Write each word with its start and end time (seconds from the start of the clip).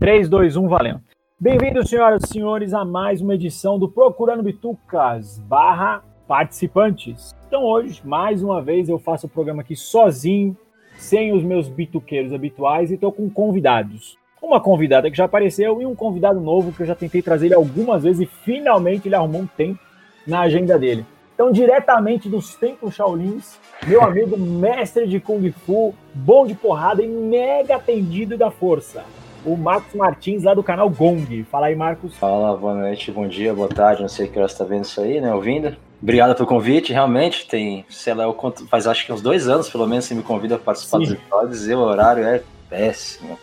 3, 0.00 0.30
2, 0.30 0.56
1, 0.56 0.66
valendo. 0.66 1.02
Bem-vindos, 1.38 1.90
senhoras 1.90 2.22
e 2.24 2.28
senhores, 2.28 2.72
a 2.72 2.86
mais 2.86 3.20
uma 3.20 3.34
edição 3.34 3.78
do 3.78 3.86
Procurando 3.86 4.42
Bitucas 4.42 5.38
barra 5.40 6.02
participantes. 6.26 7.36
Então 7.46 7.64
hoje, 7.64 8.00
mais 8.02 8.42
uma 8.42 8.62
vez, 8.62 8.88
eu 8.88 8.98
faço 8.98 9.26
o 9.26 9.28
programa 9.28 9.60
aqui 9.60 9.76
sozinho, 9.76 10.56
sem 10.96 11.34
os 11.34 11.44
meus 11.44 11.68
bituqueiros 11.68 12.32
habituais 12.32 12.90
e 12.90 12.94
estou 12.94 13.12
com 13.12 13.28
convidados. 13.28 14.16
Uma 14.40 14.58
convidada 14.58 15.10
que 15.10 15.18
já 15.18 15.26
apareceu 15.26 15.82
e 15.82 15.84
um 15.84 15.94
convidado 15.94 16.40
novo 16.40 16.72
que 16.72 16.80
eu 16.80 16.86
já 16.86 16.94
tentei 16.94 17.20
trazer 17.20 17.48
ele 17.48 17.54
algumas 17.54 18.02
vezes 18.02 18.22
e 18.22 18.26
finalmente 18.42 19.06
ele 19.06 19.16
arrumou 19.16 19.42
um 19.42 19.46
tempo 19.46 19.80
na 20.26 20.40
agenda 20.40 20.78
dele. 20.78 21.04
Então, 21.34 21.52
diretamente 21.52 22.26
dos 22.26 22.54
templos 22.54 22.94
Shaolins, 22.94 23.60
meu 23.86 24.02
amigo 24.02 24.38
mestre 24.38 25.06
de 25.06 25.20
Kung 25.20 25.52
Fu, 25.52 25.94
bom 26.14 26.46
de 26.46 26.54
porrada 26.54 27.02
e 27.02 27.06
mega 27.06 27.76
atendido 27.76 28.38
da 28.38 28.50
força. 28.50 29.04
O 29.44 29.56
Marcos 29.56 29.94
Martins, 29.94 30.42
lá 30.42 30.54
do 30.54 30.62
canal 30.62 30.88
Gong. 30.90 31.44
Fala 31.50 31.66
aí, 31.66 31.76
Marcos. 31.76 32.16
Fala, 32.16 32.56
boa 32.56 32.74
noite, 32.74 33.10
bom 33.10 33.26
dia, 33.26 33.54
boa 33.54 33.68
tarde, 33.68 34.02
não 34.02 34.08
sei 34.08 34.28
que 34.28 34.38
hora 34.38 34.48
você 34.48 34.58
tá 34.58 34.64
vendo 34.64 34.84
isso 34.84 35.00
aí, 35.00 35.20
né, 35.20 35.34
ouvindo. 35.34 35.76
Obrigado 36.02 36.34
pelo 36.34 36.48
convite, 36.48 36.92
realmente, 36.92 37.46
tem, 37.46 37.84
sei 37.88 38.14
lá, 38.14 38.24
faz 38.68 38.86
acho 38.86 39.04
que 39.04 39.12
uns 39.12 39.20
dois 39.20 39.48
anos, 39.48 39.68
pelo 39.68 39.86
menos, 39.86 40.06
você 40.06 40.14
me 40.14 40.22
convida 40.22 40.56
para 40.56 40.64
participar 40.66 40.98
Sim. 40.98 41.04
dos 41.04 41.12
episódios 41.12 41.68
e 41.68 41.74
o 41.74 41.78
horário 41.78 42.24
é 42.24 42.42
péssimo. 42.68 43.38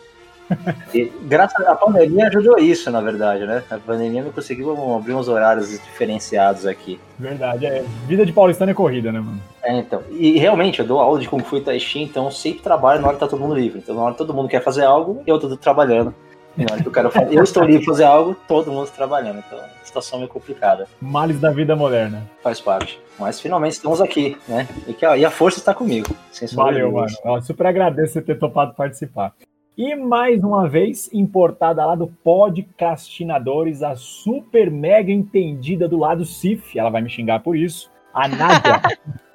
E, 0.93 1.11
graças 1.23 1.65
à 1.65 1.75
pandemia 1.75 2.27
ajudou 2.27 2.57
isso, 2.57 2.89
na 2.89 3.01
verdade, 3.01 3.45
né? 3.45 3.63
A 3.69 3.77
pandemia 3.77 4.23
não 4.23 4.31
conseguiu 4.31 4.71
abrir 4.95 5.13
uns 5.13 5.27
horários 5.27 5.69
diferenciados 5.69 6.65
aqui. 6.65 6.99
Verdade, 7.19 7.65
é. 7.65 7.83
Vida 8.07 8.25
de 8.25 8.31
paulistano 8.31 8.71
é 8.71 8.73
corrida, 8.73 9.11
né, 9.11 9.19
mano? 9.19 9.39
É, 9.61 9.77
então. 9.77 10.01
E 10.11 10.37
realmente, 10.37 10.79
eu 10.79 10.85
dou 10.85 10.99
aula 10.99 11.19
de 11.19 11.27
Kung 11.27 11.43
Fu 11.43 11.57
e 11.57 11.61
Tai 11.61 11.79
Chi, 11.79 12.01
então 12.01 12.31
sempre 12.31 12.61
trabalho 12.61 13.01
na 13.01 13.07
hora 13.07 13.15
que 13.15 13.19
tá 13.19 13.27
todo 13.27 13.39
mundo 13.39 13.55
livre. 13.55 13.79
Então, 13.79 13.95
na 13.95 14.01
hora 14.01 14.11
que 14.13 14.17
todo 14.17 14.33
mundo 14.33 14.47
quer 14.47 14.63
fazer 14.63 14.85
algo, 14.85 15.21
eu 15.27 15.37
tô 15.37 15.55
trabalhando. 15.57 16.13
Na 16.55 16.73
hora 16.73 16.81
que 16.81 16.87
eu 16.87 16.91
quero 16.91 17.11
fazer, 17.11 17.35
eu 17.35 17.43
estou 17.43 17.63
livre 17.63 17.85
fazer 17.85 18.05
algo, 18.05 18.35
todo 18.47 18.71
mundo 18.71 18.89
trabalhando. 18.89 19.43
Então, 19.45 19.59
a 19.59 19.85
situação 19.85 20.23
é 20.23 20.27
complicada. 20.27 20.87
Males 20.99 21.39
da 21.39 21.51
vida 21.51 21.75
moderna. 21.75 22.23
Faz 22.41 22.59
parte. 22.59 22.99
Mas 23.19 23.39
finalmente 23.39 23.73
estamos 23.73 24.01
aqui, 24.01 24.37
né? 24.47 24.67
E, 24.87 24.93
que, 24.93 25.05
e 25.05 25.25
a 25.25 25.29
força 25.29 25.59
está 25.59 25.73
comigo. 25.73 26.07
Valeu, 26.53 26.91
mano. 26.91 27.07
Eu 27.23 27.41
super 27.41 27.67
agradeço 27.67 28.13
você 28.13 28.21
ter 28.21 28.39
topado 28.39 28.73
participar. 28.73 29.33
E 29.77 29.95
mais 29.95 30.43
uma 30.43 30.67
vez, 30.67 31.07
importada 31.13 31.85
lá 31.85 31.93
do 31.93 32.07
Podcastinadores, 32.07 33.83
a 33.83 33.95
super 33.95 34.71
mega 34.71 35.11
entendida 35.11 35.87
do 35.87 35.99
lado 35.99 36.25
CIF, 36.25 36.79
ela 36.79 36.89
vai 36.89 36.99
me 36.99 37.09
xingar 37.11 37.41
por 37.41 37.55
isso, 37.55 37.91
a 38.11 38.27
Nádia. 38.27 38.81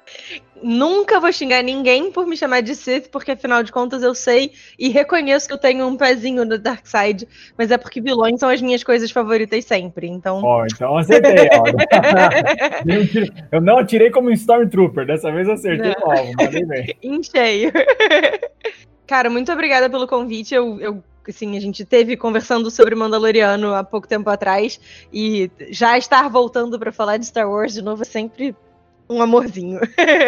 Nunca 0.61 1.19
vou 1.19 1.31
xingar 1.31 1.61
ninguém 1.61 2.09
por 2.09 2.25
me 2.25 2.37
chamar 2.37 2.61
de 2.61 2.73
Sith, 2.73 3.09
porque 3.09 3.31
afinal 3.31 3.63
de 3.63 3.71
contas 3.71 4.01
eu 4.01 4.15
sei 4.15 4.51
e 4.79 4.87
reconheço 4.87 5.45
que 5.45 5.53
eu 5.53 5.57
tenho 5.57 5.85
um 5.85 5.97
pezinho 5.97 6.45
no 6.45 6.57
Dark 6.57 6.85
Side, 6.85 7.27
mas 7.57 7.69
é 7.69 7.77
porque 7.77 7.99
vilões 7.99 8.39
são 8.39 8.49
as 8.49 8.61
minhas 8.61 8.81
coisas 8.81 9.11
favoritas 9.11 9.65
sempre, 9.65 10.07
então. 10.07 10.41
Ó, 10.41 10.65
então 10.65 10.97
acertei, 10.97 11.49
ó. 11.51 11.63
eu 13.51 13.59
não 13.59 13.77
atirei 13.77 14.09
como 14.09 14.29
um 14.29 14.31
Stormtrooper, 14.31 15.05
dessa 15.05 15.29
vez 15.33 15.49
acertei 15.49 15.91
o 15.91 16.11
alvo, 16.11 16.31
mandei 16.37 16.65
bem. 16.65 16.95
Em 17.03 17.21
cheio. 17.21 17.71
Cara, 19.05 19.29
muito 19.29 19.51
obrigada 19.51 19.89
pelo 19.89 20.07
convite. 20.07 20.53
Eu, 20.53 20.79
eu 20.79 21.03
assim, 21.27 21.55
a 21.55 21.59
gente 21.59 21.85
teve 21.85 22.17
conversando 22.17 22.69
sobre 22.69 22.95
Mandaloriano 22.95 23.73
há 23.73 23.83
pouco 23.83 24.07
tempo 24.07 24.29
atrás 24.29 24.79
e 25.11 25.49
já 25.69 25.97
estar 25.97 26.29
voltando 26.29 26.77
para 26.77 26.91
falar 26.91 27.17
de 27.17 27.25
Star 27.25 27.49
Wars 27.49 27.73
de 27.73 27.81
novo 27.81 28.01
é 28.01 28.05
sempre 28.05 28.55
um 29.09 29.21
amorzinho. 29.21 29.79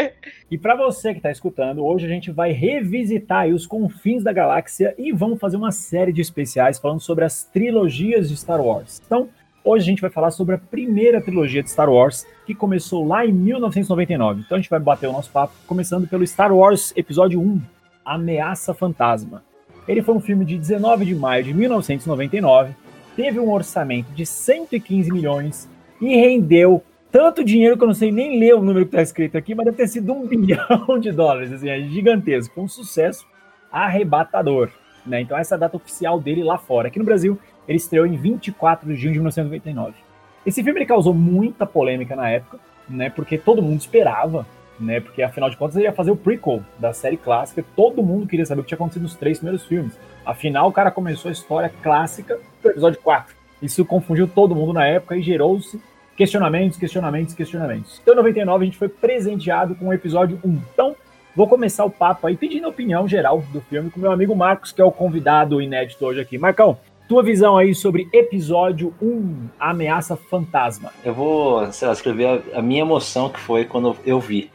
e 0.52 0.58
para 0.58 0.76
você 0.76 1.12
que 1.12 1.20
está 1.20 1.32
escutando, 1.32 1.84
hoje 1.84 2.06
a 2.06 2.10
gente 2.10 2.32
vai 2.32 2.52
revisitar 2.52 3.48
os 3.48 3.66
confins 3.66 4.24
da 4.24 4.34
galáxia 4.34 4.94
e 4.98 5.12
vamos 5.12 5.40
fazer 5.40 5.58
uma 5.58 5.72
série 5.72 6.12
de 6.12 6.22
especiais 6.22 6.80
falando 6.80 7.00
sobre 7.00 7.26
as 7.26 7.44
trilogias 7.44 8.30
de 8.30 8.38
Star 8.38 8.62
Wars. 8.62 9.02
Então, 9.06 9.30
hoje 9.64 9.84
a 9.84 9.90
gente 9.90 10.02
vai 10.02 10.10
falar 10.10 10.32
sobre 10.32 10.56
a 10.56 10.58
primeira 10.58 11.22
trilogia 11.22 11.64
de 11.64 11.72
Star 11.72 11.90
Wars, 11.90 12.28
que 12.46 12.54
começou 12.54 13.08
lá 13.08 13.26
em 13.26 13.32
1999. 13.32 14.42
Então 14.46 14.58
a 14.58 14.62
gente 14.62 14.70
vai 14.70 14.80
bater 14.80 15.08
o 15.08 15.14
nosso 15.14 15.32
papo 15.32 15.54
começando 15.66 16.08
pelo 16.08 16.26
Star 16.28 16.54
Wars 16.54 16.94
Episódio 16.96 17.42
1, 17.42 17.62
Ameaça 18.06 18.74
Fantasma. 18.74 19.44
Ele 19.88 20.02
foi 20.02 20.16
um 20.16 20.20
filme 20.20 20.46
de 20.46 20.58
19 20.58 21.06
de 21.06 21.16
maio 21.16 21.44
de 21.44 21.54
1999, 21.54 22.74
teve 23.16 23.40
um 23.40 23.52
orçamento 23.52 24.12
de 24.14 24.26
115 24.26 25.12
milhões 25.12 25.70
e 26.02 26.16
rendeu 26.16 26.84
tanto 27.12 27.44
dinheiro 27.44 27.78
que 27.78 27.84
eu 27.84 27.88
não 27.88 27.94
sei 27.94 28.12
nem 28.12 28.40
ler 28.40 28.56
o 28.56 28.62
número 28.62 28.86
que 28.86 28.90
está 28.90 29.02
escrito 29.02 29.38
aqui, 29.38 29.56
mas 29.56 29.66
deve 29.66 29.78
ter 29.78 29.88
sido 29.88 30.12
um 30.12 30.28
bilhão 30.28 31.00
de 31.00 31.12
dólares, 31.12 31.52
assim, 31.52 31.70
é 31.70 31.80
gigantesco, 31.82 32.62
um 32.62 32.68
sucesso 32.68 33.26
arrebatador. 33.72 34.70
Né? 35.06 35.22
Então 35.22 35.38
essa 35.38 35.56
é 35.56 35.58
a 35.58 35.60
data 35.60 35.78
oficial 35.78 36.20
dele 36.20 36.44
lá 36.44 36.58
fora. 36.58 36.88
Aqui 36.88 37.00
no 37.00 37.06
Brasil, 37.06 37.40
ele 37.68 37.78
estreou 37.78 38.06
em 38.06 38.18
24 38.18 38.88
de 38.88 38.96
junho 38.96 39.14
de 39.14 39.20
1999. 39.20 39.94
Esse 40.46 40.64
filme 40.64 40.86
causou 40.86 41.14
muita 41.14 41.66
polêmica 41.66 42.16
na 42.16 42.30
época, 42.30 42.60
né? 42.88 43.10
Porque 43.10 43.38
todo 43.38 43.64
mundo 43.64 43.80
esperava 43.80 44.46
né? 44.80 45.00
Porque 45.00 45.22
afinal 45.22 45.50
de 45.50 45.58
contas 45.58 45.76
ele 45.76 45.86
ia 45.86 45.94
fazer 45.94 46.12
o 46.12 46.16
prequel 46.16 46.62
da 46.80 46.94
série 46.94 47.18
clássica. 47.18 47.64
Todo 47.76 48.04
mundo 48.04 48.28
queria 48.28 48.46
saber 48.46 48.62
o 48.62 48.64
que 48.64 48.70
tinha 48.70 48.76
acontecido 48.76 49.04
nos 49.04 49.16
três 49.16 49.38
primeiros 49.38 49.66
filmes. 49.66 49.98
Afinal, 50.26 50.70
o 50.70 50.72
cara 50.72 50.92
começou 50.92 51.30
a 51.30 51.32
história 51.32 51.72
clássica 51.82 52.40
do 52.62 52.70
episódio 52.70 53.00
4. 53.02 53.36
Isso 53.62 53.86
confundiu 53.86 54.28
todo 54.28 54.56
mundo 54.56 54.74
na 54.74 54.86
época 54.86 55.16
e 55.16 55.22
gerou-se 55.22 55.82
questionamentos, 56.16 56.78
questionamentos, 56.78 57.34
questionamentos. 57.34 58.00
Então, 58.02 58.14
em 58.14 58.18
99, 58.18 58.64
a 58.64 58.66
gente 58.66 58.78
foi 58.78 58.90
presenteado 58.90 59.76
com 59.76 59.88
o 59.88 59.94
episódio 59.94 60.40
1. 60.44 60.62
Então, 60.74 60.96
vou 61.36 61.48
começar 61.48 61.86
o 61.86 61.90
papo 61.90 62.28
aí 62.28 62.38
pedindo 62.38 62.66
a 62.66 62.70
opinião 62.70 63.08
geral 63.08 63.44
do 63.52 63.62
filme 63.62 63.90
com 63.90 64.00
meu 64.00 64.12
amigo 64.12 64.36
Marcos, 64.36 64.72
que 64.72 64.82
é 64.82 64.86
o 64.86 64.92
convidado 64.92 65.62
inédito 65.62 66.06
hoje 66.06 66.22
aqui. 66.22 66.38
Marcão, 66.38 66.78
tua 67.08 67.22
visão 67.22 67.58
aí 67.58 67.76
sobre 67.76 68.08
episódio 68.12 68.94
1, 69.02 69.50
Ameaça 69.60 70.16
Fantasma. 70.16 70.92
Eu 71.04 71.14
vou, 71.14 71.72
sei 71.72 71.88
lá, 71.88 71.94
escrever 71.94 72.44
a, 72.54 72.60
a 72.60 72.62
minha 72.62 72.82
emoção 72.82 73.30
que 73.30 73.40
foi 73.40 73.66
quando 73.66 73.96
eu 74.06 74.20
vi 74.20 74.50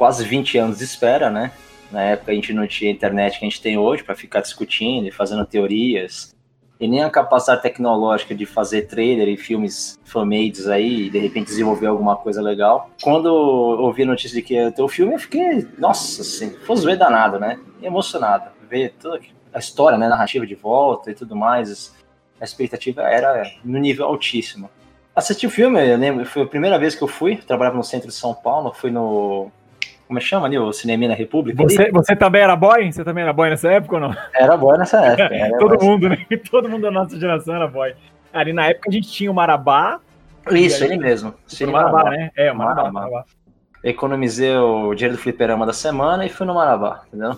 quase 0.00 0.24
20 0.24 0.56
anos 0.56 0.78
de 0.78 0.84
espera, 0.84 1.28
né? 1.28 1.52
Na 1.92 2.02
época 2.02 2.32
a 2.32 2.34
gente 2.34 2.54
não 2.54 2.66
tinha 2.66 2.90
internet 2.90 3.38
que 3.38 3.44
a 3.44 3.48
gente 3.48 3.60
tem 3.60 3.76
hoje 3.76 4.02
para 4.02 4.14
ficar 4.14 4.40
discutindo 4.40 5.06
e 5.06 5.10
fazendo 5.10 5.44
teorias. 5.44 6.34
E 6.80 6.88
nem 6.88 7.02
a 7.02 7.10
capacidade 7.10 7.60
tecnológica 7.60 8.34
de 8.34 8.46
fazer 8.46 8.86
trailer 8.86 9.28
e 9.28 9.36
filmes 9.36 10.00
fan-mades 10.02 10.66
aí 10.68 11.02
e 11.02 11.10
de 11.10 11.18
repente 11.18 11.48
desenvolver 11.48 11.88
alguma 11.88 12.16
coisa 12.16 12.40
legal. 12.40 12.88
Quando 13.02 13.28
eu 13.28 13.34
ouvi 13.84 14.04
a 14.04 14.06
notícia 14.06 14.34
de 14.34 14.40
que 14.40 14.54
ia 14.54 14.72
ter 14.72 14.80
o 14.80 14.88
filme, 14.88 15.12
eu 15.12 15.18
fiquei, 15.18 15.68
nossa, 15.76 16.22
assim, 16.22 16.56
ver 16.82 16.96
danado, 16.96 17.38
né? 17.38 17.60
Emocionado. 17.82 18.48
Ver 18.70 18.94
toda 18.98 19.20
a 19.52 19.58
história, 19.58 19.98
né? 19.98 20.08
Narrativa 20.08 20.46
de 20.46 20.54
volta 20.54 21.10
e 21.10 21.14
tudo 21.14 21.36
mais. 21.36 21.94
A 22.40 22.44
expectativa 22.44 23.02
era 23.02 23.42
no 23.62 23.78
nível 23.78 24.06
altíssimo. 24.06 24.70
Assisti 25.14 25.46
o 25.46 25.50
filme, 25.50 25.86
eu 25.86 25.98
lembro, 25.98 26.24
foi 26.24 26.44
a 26.44 26.46
primeira 26.46 26.78
vez 26.78 26.94
que 26.94 27.02
eu 27.02 27.08
fui, 27.08 27.36
trabalhava 27.36 27.76
no 27.76 27.84
centro 27.84 28.08
de 28.08 28.14
São 28.14 28.32
Paulo, 28.32 28.72
fui 28.72 28.90
no 28.90 29.50
como 30.10 30.18
é 30.18 30.22
que 30.22 30.26
chama 30.26 30.46
ali? 30.46 30.58
O 30.58 30.72
Cinema 30.72 31.06
na 31.06 31.14
República? 31.14 31.62
Você, 31.62 31.88
você 31.92 32.16
também 32.16 32.42
era 32.42 32.56
boy? 32.56 32.90
Você 32.90 33.04
também 33.04 33.22
era 33.22 33.32
boy 33.32 33.48
nessa 33.48 33.70
época 33.70 33.94
ou 33.94 34.00
não? 34.00 34.16
Era 34.34 34.56
boy 34.56 34.76
nessa 34.76 34.98
época. 35.06 35.32
Era 35.32 35.56
Todo 35.56 35.78
boy. 35.78 35.86
mundo, 35.86 36.08
né? 36.08 36.26
Todo 36.50 36.68
mundo 36.68 36.82
da 36.82 36.90
nossa 36.90 37.16
geração 37.16 37.54
era 37.54 37.68
boy. 37.68 37.94
Ali 38.32 38.52
na 38.52 38.66
época 38.66 38.90
a 38.90 38.92
gente 38.92 39.08
tinha 39.08 39.30
o 39.30 39.34
Marabá. 39.34 40.00
Isso, 40.50 40.82
ele 40.82 40.96
mesmo. 40.96 41.32
Cine 41.46 41.70
Marabá, 41.70 41.92
Marabá, 41.92 42.10
né? 42.10 42.30
É, 42.36 42.50
o 42.50 42.56
Marabá. 42.56 42.90
Marabá. 42.90 43.00
Marabá. 43.00 43.24
Economizei 43.84 44.56
o 44.56 44.92
dinheiro 44.96 45.16
do 45.16 45.22
fliperama 45.22 45.64
da 45.64 45.72
semana 45.72 46.26
e 46.26 46.28
fui 46.28 46.44
no 46.44 46.54
Marabá, 46.54 47.02
entendeu? 47.06 47.36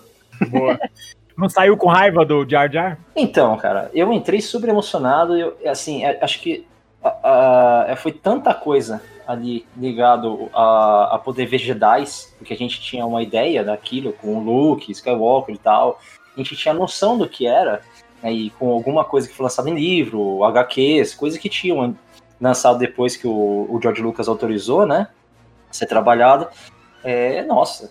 Boa. 0.49 0.81
Não 1.37 1.51
saiu 1.51 1.77
com 1.77 1.89
raiva 1.89 2.25
do 2.25 2.49
Jar 2.49 2.73
Jar? 2.73 2.99
Então, 3.15 3.55
cara, 3.59 3.91
eu 3.93 4.11
entrei 4.15 4.41
super 4.41 4.71
emocionado. 4.71 5.37
Eu, 5.37 5.59
assim, 5.67 6.07
é, 6.07 6.19
acho 6.23 6.41
que 6.41 6.67
uh, 7.05 7.95
foi 7.97 8.13
tanta 8.13 8.55
coisa 8.55 9.03
ali 9.27 9.67
ligado 9.77 10.51
a, 10.53 11.15
a 11.15 11.19
poder 11.19 11.47
ver 11.47 11.59
Jedi, 11.59 12.05
porque 12.39 12.53
a 12.53 12.57
gente 12.57 12.81
tinha 12.81 13.07
uma 13.07 13.23
ideia 13.23 13.65
daquilo 13.65 14.13
com 14.13 14.37
o 14.37 14.43
Luke, 14.43 14.91
Skywalker 14.93 15.55
e 15.55 15.59
tal. 15.59 16.01
A 16.35 16.41
gente 16.41 16.57
tinha 16.57 16.73
noção 16.73 17.19
do 17.19 17.29
que 17.29 17.47
era, 17.47 17.83
né, 18.23 18.33
e 18.33 18.51
com 18.51 18.73
alguma 18.73 19.05
coisa 19.05 19.29
que 19.29 19.35
foi 19.35 19.45
lançada 19.45 19.69
em 19.69 19.75
livro, 19.75 20.45
HQs, 20.45 21.15
coisas 21.15 21.39
que 21.39 21.49
tinham 21.49 21.97
lançado 22.41 22.79
depois 22.79 23.17
que 23.17 23.27
o, 23.27 23.67
o 23.69 23.79
George 23.81 24.03
Lucas 24.03 24.29
autorizou, 24.29 24.87
né? 24.87 25.09
Ser 25.71 25.87
trabalhado. 25.87 26.49
É, 27.05 27.43
nossa, 27.43 27.91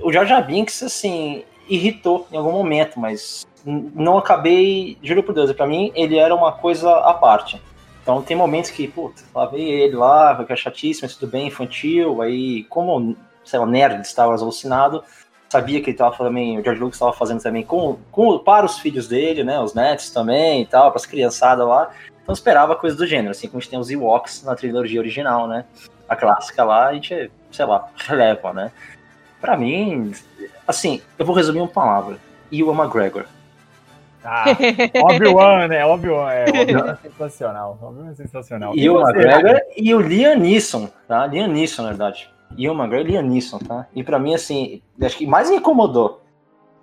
o 0.00 0.12
Jar 0.12 0.26
Jar 0.26 0.46
Binks, 0.46 0.82
assim, 0.82 1.44
irritou 1.68 2.26
em 2.32 2.36
algum 2.36 2.52
momento, 2.52 2.98
mas 2.98 3.46
não 3.64 4.18
acabei, 4.18 4.96
juro 5.02 5.22
por 5.22 5.34
Deus, 5.34 5.52
para 5.52 5.66
mim 5.66 5.92
ele 5.94 6.16
era 6.16 6.34
uma 6.34 6.52
coisa 6.52 6.90
à 6.98 7.14
parte. 7.14 7.60
Então 8.02 8.22
tem 8.22 8.36
momentos 8.36 8.70
que, 8.70 8.88
puta, 8.88 9.22
lá 9.34 9.46
veio 9.46 9.68
ele 9.68 9.96
lá, 9.96 10.42
que 10.44 10.52
é 10.52 10.56
chatíssimo, 10.56 11.06
mas 11.06 11.16
tudo 11.16 11.30
bem, 11.30 11.48
infantil, 11.48 12.22
aí 12.22 12.64
como, 12.64 13.16
sei 13.44 13.58
lá, 13.58 13.66
nerd 13.66 14.00
estava 14.02 14.32
alucinado, 14.32 15.04
sabia 15.50 15.80
que 15.80 15.90
ele 15.90 15.94
estava 15.94 16.16
também, 16.16 16.58
o 16.58 16.62
George 16.62 16.80
Lucas 16.80 16.96
estava 16.96 17.12
fazendo 17.12 17.42
também 17.42 17.64
com, 17.64 17.98
com, 18.10 18.38
para 18.38 18.64
os 18.64 18.78
filhos 18.78 19.06
dele, 19.06 19.44
né, 19.44 19.60
os 19.60 19.74
netos 19.74 20.10
também 20.10 20.62
e 20.62 20.66
tal, 20.66 20.90
para 20.90 20.98
as 20.98 21.06
criançadas 21.06 21.66
lá, 21.66 21.90
então 22.22 22.32
esperava 22.32 22.74
coisa 22.76 22.96
do 22.96 23.06
gênero, 23.06 23.32
assim 23.32 23.48
como 23.48 23.58
a 23.58 23.60
gente 23.60 23.70
tem 23.70 23.78
os 23.78 23.90
Ewoks 23.90 24.44
na 24.44 24.54
trilogia 24.54 25.00
original, 25.00 25.46
né, 25.46 25.64
a 26.08 26.16
clássica 26.16 26.64
lá, 26.64 26.86
a 26.86 26.94
gente, 26.94 27.30
sei 27.52 27.64
lá, 27.64 27.88
releva, 27.96 28.52
né. 28.52 28.72
Para 29.40 29.56
mim, 29.56 30.12
assim, 30.66 31.02
eu 31.18 31.26
vou 31.26 31.34
resumir 31.34 31.60
uma 31.60 31.68
palavra, 31.68 32.18
Ewan 32.52 32.74
McGregor. 32.74 33.26
Ah, 34.24 34.44
Obi-Wan, 35.02 35.68
né? 35.68 35.84
Obi-Wan 35.84 36.32
é, 36.32 36.44
Obi 36.44 36.74
é 36.74 36.96
sensacional. 36.96 37.78
Obi-Wan 37.80 38.10
é 38.10 38.14
sensacional. 38.14 38.74
E, 38.74 38.82
e 38.82 38.90
o 38.90 39.00
McGregor 39.00 39.60
e 39.76 39.94
o 39.94 40.00
Liam 40.00 40.36
Neeson, 40.36 40.88
tá? 41.08 41.26
Liam 41.26 41.48
Neeson, 41.48 41.82
na 41.82 41.88
verdade. 41.88 42.30
E 42.56 42.68
o 42.68 42.72
McGregor 42.72 43.06
e 43.06 43.10
Liam 43.12 43.22
Neeson, 43.22 43.58
tá? 43.58 43.86
E 43.94 44.02
pra 44.02 44.18
mim, 44.18 44.34
assim, 44.34 44.82
acho 45.02 45.16
que 45.16 45.26
mais 45.26 45.48
me 45.50 45.56
incomodou 45.56 46.22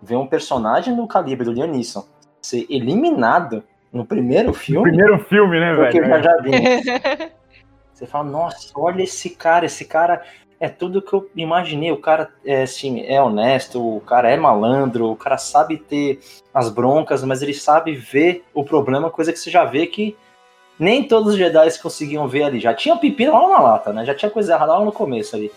ver 0.01 0.15
um 0.15 0.27
personagem 0.27 0.95
do 0.95 1.07
calibre 1.07 1.45
do 1.45 1.51
Liam 1.51 1.67
Neeson 1.67 2.05
ser 2.41 2.65
eliminado 2.69 3.63
no 3.91 4.05
primeiro 4.05 4.53
filme. 4.53 4.91
No 4.91 4.97
primeiro 4.97 5.19
filme, 5.25 5.59
né, 5.59 5.73
velho? 5.75 5.91
Porque 5.91 6.23
já 6.23 6.37
vi. 6.41 7.31
Você 7.93 8.05
fala, 8.05 8.29
nossa, 8.29 8.71
olha 8.75 9.01
esse 9.01 9.31
cara, 9.31 9.65
esse 9.65 9.83
cara 9.83 10.21
é 10.59 10.67
tudo 10.67 11.01
que 11.01 11.13
eu 11.13 11.29
imaginei. 11.35 11.91
O 11.91 11.97
cara 11.97 12.29
é, 12.45 12.63
assim, 12.63 13.01
é 13.01 13.21
honesto, 13.21 13.79
o 13.79 14.01
cara 14.01 14.29
é 14.29 14.37
malandro, 14.37 15.11
o 15.11 15.15
cara 15.15 15.37
sabe 15.37 15.77
ter 15.77 16.19
as 16.53 16.69
broncas, 16.69 17.23
mas 17.23 17.41
ele 17.41 17.53
sabe 17.53 17.95
ver 17.95 18.43
o 18.53 18.63
problema, 18.63 19.09
coisa 19.09 19.31
que 19.31 19.39
você 19.39 19.51
já 19.51 19.63
vê 19.65 19.85
que 19.87 20.15
nem 20.79 21.03
todos 21.03 21.33
os 21.33 21.39
Jedi 21.39 21.79
conseguiam 21.79 22.27
ver 22.27 22.43
ali. 22.43 22.59
Já 22.59 22.73
tinha 22.73 22.95
pepino 22.97 23.33
lá 23.33 23.49
na 23.49 23.59
lata, 23.59 23.93
né? 23.93 24.05
Já 24.05 24.13
tinha 24.13 24.29
coisa 24.29 24.53
errada 24.53 24.77
lá 24.77 24.85
no 24.85 24.91
começo 24.91 25.35
ali. 25.35 25.51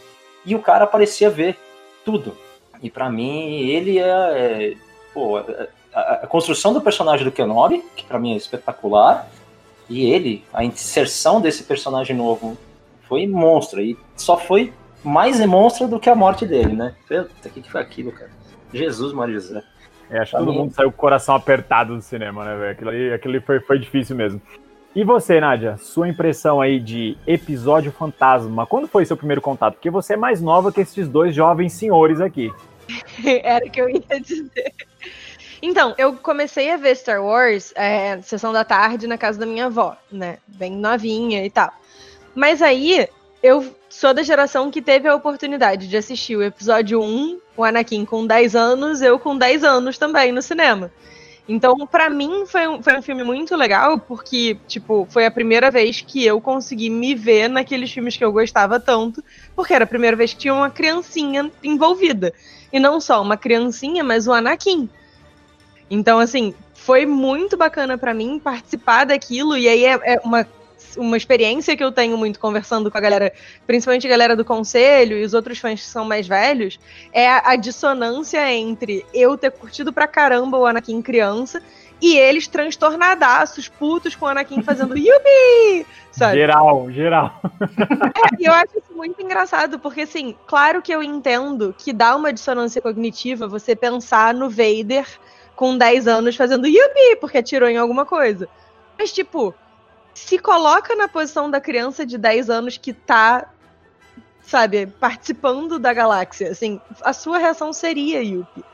E 0.44 0.54
o 0.54 0.60
cara 0.60 0.86
parecia 0.86 1.28
ver 1.28 1.58
tudo. 2.04 2.36
E 2.82 2.90
para 2.90 3.10
mim, 3.10 3.60
ele 3.68 3.98
é, 3.98 4.02
é 4.02 4.74
pô, 5.12 5.36
a, 5.92 6.00
a, 6.14 6.26
construção 6.26 6.72
do 6.72 6.80
personagem 6.80 7.24
do 7.24 7.32
Kenobi, 7.32 7.84
que 7.94 8.04
para 8.04 8.18
mim 8.18 8.32
é 8.32 8.36
espetacular, 8.36 9.28
e 9.88 10.10
ele, 10.10 10.44
a 10.52 10.64
inserção 10.64 11.40
desse 11.40 11.64
personagem 11.64 12.16
novo 12.16 12.56
foi 13.06 13.26
monstro. 13.26 13.82
E 13.82 13.98
só 14.16 14.38
foi 14.38 14.72
mais 15.02 15.44
monstro 15.46 15.88
do 15.88 15.98
que 15.98 16.10
a 16.10 16.14
morte 16.14 16.46
dele, 16.46 16.74
né? 16.74 16.94
Puta, 17.08 17.48
o 17.48 17.50
que, 17.50 17.62
que 17.62 17.70
foi 17.70 17.80
aquilo, 17.80 18.12
cara? 18.12 18.30
Jesus, 18.72 19.12
Maria 19.12 19.34
José. 19.34 19.62
É, 20.10 20.18
acho 20.18 20.32
que 20.32 20.38
todo 20.38 20.50
mim... 20.50 20.58
mundo 20.58 20.74
saiu 20.74 20.90
com 20.90 20.96
o 20.96 21.00
coração 21.00 21.34
apertado 21.34 21.94
do 21.94 22.02
cinema, 22.02 22.44
né, 22.44 22.56
velho? 22.56 22.72
Aquilo 22.72 22.90
ali, 22.90 23.12
aquilo 23.12 23.34
ali 23.34 23.44
foi, 23.44 23.60
foi 23.60 23.78
difícil 23.78 24.16
mesmo. 24.16 24.40
E 24.94 25.04
você, 25.04 25.40
Nádia, 25.40 25.76
sua 25.76 26.08
impressão 26.08 26.60
aí 26.60 26.80
de 26.80 27.16
episódio 27.24 27.92
fantasma? 27.92 28.66
Quando 28.66 28.88
foi 28.88 29.04
seu 29.04 29.16
primeiro 29.16 29.40
contato? 29.40 29.74
Porque 29.74 29.88
você 29.88 30.14
é 30.14 30.16
mais 30.16 30.40
nova 30.40 30.72
que 30.72 30.80
esses 30.80 31.08
dois 31.08 31.32
jovens 31.32 31.72
senhores 31.72 32.20
aqui. 32.20 32.52
Era 33.44 33.64
o 33.64 33.70
que 33.70 33.80
eu 33.80 33.88
ia 33.88 34.20
dizer. 34.20 34.74
Então, 35.62 35.94
eu 35.96 36.14
comecei 36.14 36.72
a 36.72 36.76
ver 36.76 36.96
Star 36.96 37.22
Wars 37.22 37.72
é, 37.76 38.20
sessão 38.22 38.52
da 38.52 38.64
tarde 38.64 39.06
na 39.06 39.16
casa 39.16 39.38
da 39.38 39.46
minha 39.46 39.66
avó, 39.66 39.96
né? 40.10 40.38
Bem 40.48 40.72
novinha 40.72 41.44
e 41.44 41.50
tal. 41.50 41.70
Mas 42.34 42.60
aí 42.60 43.08
eu 43.42 43.62
sou 43.90 44.14
da 44.14 44.22
geração 44.22 44.70
que 44.70 44.80
teve 44.80 45.08
a 45.08 45.14
oportunidade 45.14 45.88
de 45.88 45.96
assistir 45.96 46.36
o 46.36 46.42
episódio 46.42 47.02
1, 47.02 47.40
o 47.56 47.64
Anakin 47.64 48.04
com 48.04 48.24
10 48.24 48.54
anos, 48.54 49.02
eu 49.02 49.18
com 49.18 49.36
10 49.36 49.64
anos 49.64 49.98
também 49.98 50.30
no 50.30 50.40
cinema. 50.40 50.90
Então, 51.48 51.76
para 51.84 52.08
mim, 52.08 52.44
foi 52.46 52.68
um, 52.68 52.80
foi 52.80 52.96
um 52.96 53.02
filme 53.02 53.24
muito 53.24 53.56
legal, 53.56 53.98
porque, 53.98 54.56
tipo, 54.68 55.04
foi 55.10 55.26
a 55.26 55.30
primeira 55.30 55.68
vez 55.68 56.00
que 56.00 56.24
eu 56.24 56.40
consegui 56.40 56.88
me 56.88 57.12
ver 57.12 57.48
naqueles 57.48 57.90
filmes 57.90 58.16
que 58.16 58.24
eu 58.24 58.30
gostava 58.30 58.78
tanto, 58.78 59.22
porque 59.56 59.74
era 59.74 59.82
a 59.82 59.88
primeira 59.88 60.16
vez 60.16 60.32
que 60.32 60.38
tinha 60.38 60.54
uma 60.54 60.70
criancinha 60.70 61.50
envolvida. 61.60 62.32
E 62.72 62.78
não 62.78 63.00
só 63.00 63.20
uma 63.20 63.36
criancinha, 63.36 64.04
mas 64.04 64.28
o 64.28 64.32
Anakin. 64.32 64.88
Então, 65.90 66.20
assim, 66.20 66.54
foi 66.72 67.04
muito 67.04 67.56
bacana 67.56 67.98
para 67.98 68.14
mim 68.14 68.38
participar 68.38 69.04
daquilo, 69.04 69.56
e 69.56 69.68
aí 69.68 69.84
é, 69.84 70.00
é, 70.04 70.20
uma, 70.22 70.46
uma 70.96 71.16
experiência 71.16 71.76
que 71.76 71.84
eu 71.84 71.92
tenho 71.92 72.16
muito 72.16 72.38
conversando 72.38 72.90
com 72.90 72.98
a 72.98 73.00
galera, 73.00 73.32
principalmente 73.66 74.06
a 74.06 74.10
galera 74.10 74.36
do 74.36 74.44
conselho 74.44 75.16
e 75.16 75.24
os 75.24 75.34
outros 75.34 75.58
fãs 75.58 75.80
que 75.80 75.86
são 75.86 76.04
mais 76.04 76.26
velhos, 76.26 76.78
é 77.12 77.28
a, 77.28 77.50
a 77.50 77.56
dissonância 77.56 78.50
entre 78.52 79.04
eu 79.12 79.36
ter 79.36 79.50
curtido 79.50 79.92
pra 79.92 80.06
caramba 80.06 80.58
o 80.58 80.66
Anakin 80.66 81.02
criança 81.02 81.62
e 82.00 82.16
eles 82.16 82.48
transtornadaços, 82.48 83.68
putos 83.68 84.14
com 84.14 84.24
o 84.24 84.28
Anakin 84.28 84.62
fazendo 84.64 84.96
yubi! 84.96 85.86
Sabe? 86.10 86.38
Geral, 86.38 86.90
geral. 86.90 87.40
É, 87.62 88.42
e 88.42 88.46
eu 88.46 88.52
acho 88.52 88.78
isso 88.78 88.92
muito 88.96 89.22
engraçado, 89.22 89.78
porque 89.78 90.02
assim, 90.02 90.34
claro 90.46 90.82
que 90.82 90.92
eu 90.92 91.02
entendo 91.02 91.74
que 91.76 91.92
dá 91.92 92.16
uma 92.16 92.32
dissonância 92.32 92.80
cognitiva 92.80 93.46
você 93.46 93.76
pensar 93.76 94.34
no 94.34 94.50
Vader 94.50 95.06
com 95.54 95.76
10 95.76 96.08
anos 96.08 96.36
fazendo 96.36 96.66
yubi, 96.66 97.16
porque 97.20 97.38
atirou 97.38 97.68
em 97.68 97.76
alguma 97.76 98.06
coisa. 98.06 98.48
Mas, 98.98 99.12
tipo, 99.12 99.54
se 100.14 100.38
coloca 100.38 100.94
na 100.94 101.08
posição 101.08 101.50
da 101.50 101.60
criança 101.60 102.04
de 102.04 102.18
10 102.18 102.50
anos 102.50 102.76
que 102.76 102.92
tá, 102.92 103.48
sabe, 104.42 104.86
participando 104.86 105.78
da 105.78 105.92
galáxia. 105.92 106.50
Assim, 106.50 106.80
a 107.02 107.12
sua 107.12 107.38
reação 107.38 107.72
seria 107.72 108.22
Yuppie. 108.22 108.64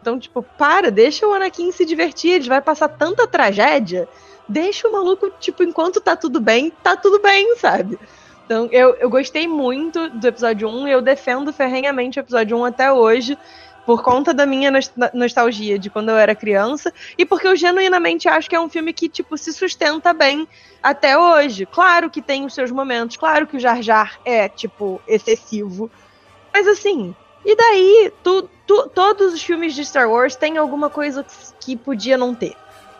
Então, 0.00 0.18
tipo, 0.18 0.42
para, 0.42 0.90
deixa 0.90 1.26
o 1.26 1.32
Anakin 1.32 1.72
se 1.72 1.84
divertir, 1.84 2.32
ele 2.32 2.48
vai 2.48 2.60
passar 2.60 2.88
tanta 2.88 3.26
tragédia. 3.26 4.06
Deixa 4.46 4.86
o 4.86 4.92
maluco, 4.92 5.30
tipo, 5.40 5.62
enquanto 5.62 6.00
tá 6.00 6.14
tudo 6.14 6.40
bem, 6.40 6.70
tá 6.82 6.94
tudo 6.94 7.18
bem, 7.20 7.56
sabe? 7.56 7.98
Então, 8.44 8.68
eu, 8.70 8.94
eu 8.96 9.08
gostei 9.08 9.48
muito 9.48 10.10
do 10.10 10.26
episódio 10.26 10.68
1 10.68 10.88
e 10.88 10.90
eu 10.90 11.00
defendo 11.00 11.50
ferrenhamente 11.50 12.18
o 12.18 12.20
episódio 12.20 12.58
1 12.58 12.64
até 12.66 12.92
hoje 12.92 13.38
por 13.86 14.02
conta 14.02 14.32
da 14.32 14.46
minha 14.46 14.70
nostalgia 15.12 15.78
de 15.78 15.90
quando 15.90 16.08
eu 16.08 16.16
era 16.16 16.34
criança 16.34 16.92
e 17.18 17.24
porque 17.24 17.46
eu 17.46 17.56
genuinamente 17.56 18.28
acho 18.28 18.48
que 18.48 18.56
é 18.56 18.60
um 18.60 18.68
filme 18.68 18.92
que 18.92 19.08
tipo 19.08 19.36
se 19.36 19.52
sustenta 19.52 20.12
bem 20.12 20.48
até 20.82 21.18
hoje. 21.18 21.66
Claro 21.66 22.10
que 22.10 22.22
tem 22.22 22.44
os 22.44 22.54
seus 22.54 22.70
momentos, 22.70 23.16
claro 23.16 23.46
que 23.46 23.56
o 23.56 23.60
Jar 23.60 23.82
Jar 23.82 24.18
é 24.24 24.48
tipo 24.48 25.00
excessivo, 25.06 25.90
mas 26.52 26.66
assim, 26.66 27.14
e 27.44 27.54
daí 27.54 28.12
tu, 28.22 28.48
tu, 28.66 28.88
todos 28.88 29.34
os 29.34 29.42
filmes 29.42 29.74
de 29.74 29.84
Star 29.84 30.10
Wars 30.10 30.34
têm 30.34 30.56
alguma 30.56 30.88
coisa 30.88 31.24
que 31.60 31.76
podia 31.76 32.16
não 32.16 32.34
ter, 32.34 32.54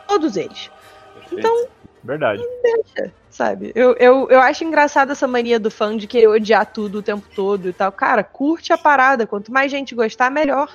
todos 0.06 0.37
eles. 0.37 0.70
Perfeito. 1.14 1.38
Então 1.38 1.69
Verdade. 2.04 2.42
Deixa, 2.62 3.14
sabe? 3.34 3.72
Eu, 3.75 3.96
eu, 3.98 4.28
eu 4.31 4.40
acho 4.40 4.62
engraçada 4.62 5.10
essa 5.10 5.26
mania 5.26 5.58
do 5.58 5.69
fã 5.69 5.96
de 5.96 6.06
querer 6.06 6.28
odiar 6.28 6.64
tudo 6.66 6.98
o 6.98 7.02
tempo 7.02 7.26
todo 7.34 7.69
e 7.69 7.72
tal. 7.72 7.90
Cara, 7.90 8.22
curte 8.22 8.72
a 8.72 8.78
parada. 8.78 9.26
Quanto 9.26 9.52
mais 9.52 9.70
gente 9.70 9.92
gostar, 9.92 10.31
melhor. 10.31 10.70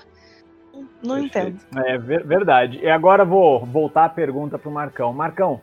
Não 1.02 1.22
Perfeito. 1.22 1.66
entendo. 1.72 1.88
É 1.88 1.98
verdade. 1.98 2.80
E 2.84 2.90
agora 2.90 3.24
vou 3.24 3.66
voltar 3.66 4.06
a 4.06 4.10
pergunta 4.10 4.60
pro 4.60 4.70
Marcão. 4.70 5.14
Marcão, 5.14 5.62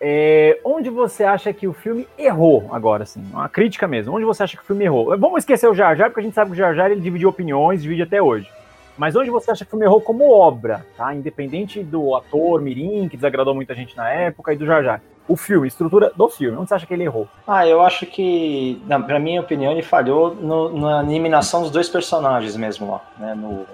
é, 0.00 0.58
onde 0.64 0.88
você 0.88 1.24
acha 1.24 1.52
que 1.52 1.68
o 1.68 1.74
filme 1.74 2.08
errou 2.16 2.70
agora, 2.72 3.02
assim? 3.02 3.22
Uma 3.30 3.48
crítica 3.48 3.86
mesmo. 3.86 4.16
Onde 4.16 4.24
você 4.24 4.42
acha 4.42 4.56
que 4.56 4.62
o 4.62 4.66
filme 4.66 4.86
errou? 4.86 5.16
Vamos 5.18 5.40
esquecer 5.40 5.68
o 5.68 5.74
Jar 5.74 5.94
Jar, 5.94 6.08
porque 6.08 6.20
a 6.20 6.22
gente 6.24 6.34
sabe 6.34 6.50
que 6.50 6.54
o 6.54 6.58
Jar 6.58 6.74
Jar 6.74 6.90
ele 6.90 7.02
dividiu 7.02 7.28
opiniões, 7.28 7.82
divide 7.82 8.02
até 8.02 8.20
hoje. 8.20 8.50
Mas 8.96 9.14
onde 9.14 9.30
você 9.30 9.50
acha 9.50 9.64
que 9.64 9.68
o 9.68 9.72
filme 9.72 9.84
errou 9.84 10.00
como 10.00 10.30
obra, 10.30 10.86
tá? 10.96 11.14
Independente 11.14 11.82
do 11.82 12.16
ator 12.16 12.62
Mirim, 12.62 13.08
que 13.08 13.16
desagradou 13.16 13.54
muita 13.54 13.74
gente 13.74 13.94
na 13.94 14.10
época, 14.10 14.54
e 14.54 14.56
do 14.56 14.64
Jar 14.64 14.82
Jar. 14.82 15.02
O 15.30 15.36
filme, 15.36 15.68
estrutura 15.68 16.10
do 16.16 16.28
filme, 16.28 16.56
onde 16.56 16.68
você 16.68 16.74
acha 16.74 16.86
que 16.86 16.92
ele 16.92 17.04
errou? 17.04 17.28
Ah, 17.46 17.64
eu 17.64 17.80
acho 17.80 18.04
que, 18.04 18.82
na, 18.84 18.98
na 18.98 19.18
minha 19.20 19.40
opinião, 19.40 19.70
ele 19.70 19.80
falhou 19.80 20.34
no, 20.34 20.76
na 20.76 21.04
eliminação 21.04 21.62
dos 21.62 21.70
dois 21.70 21.88
personagens 21.88 22.56
mesmo 22.56 22.90
lá, 22.90 23.00
né? 23.16 23.32
No. 23.36 23.64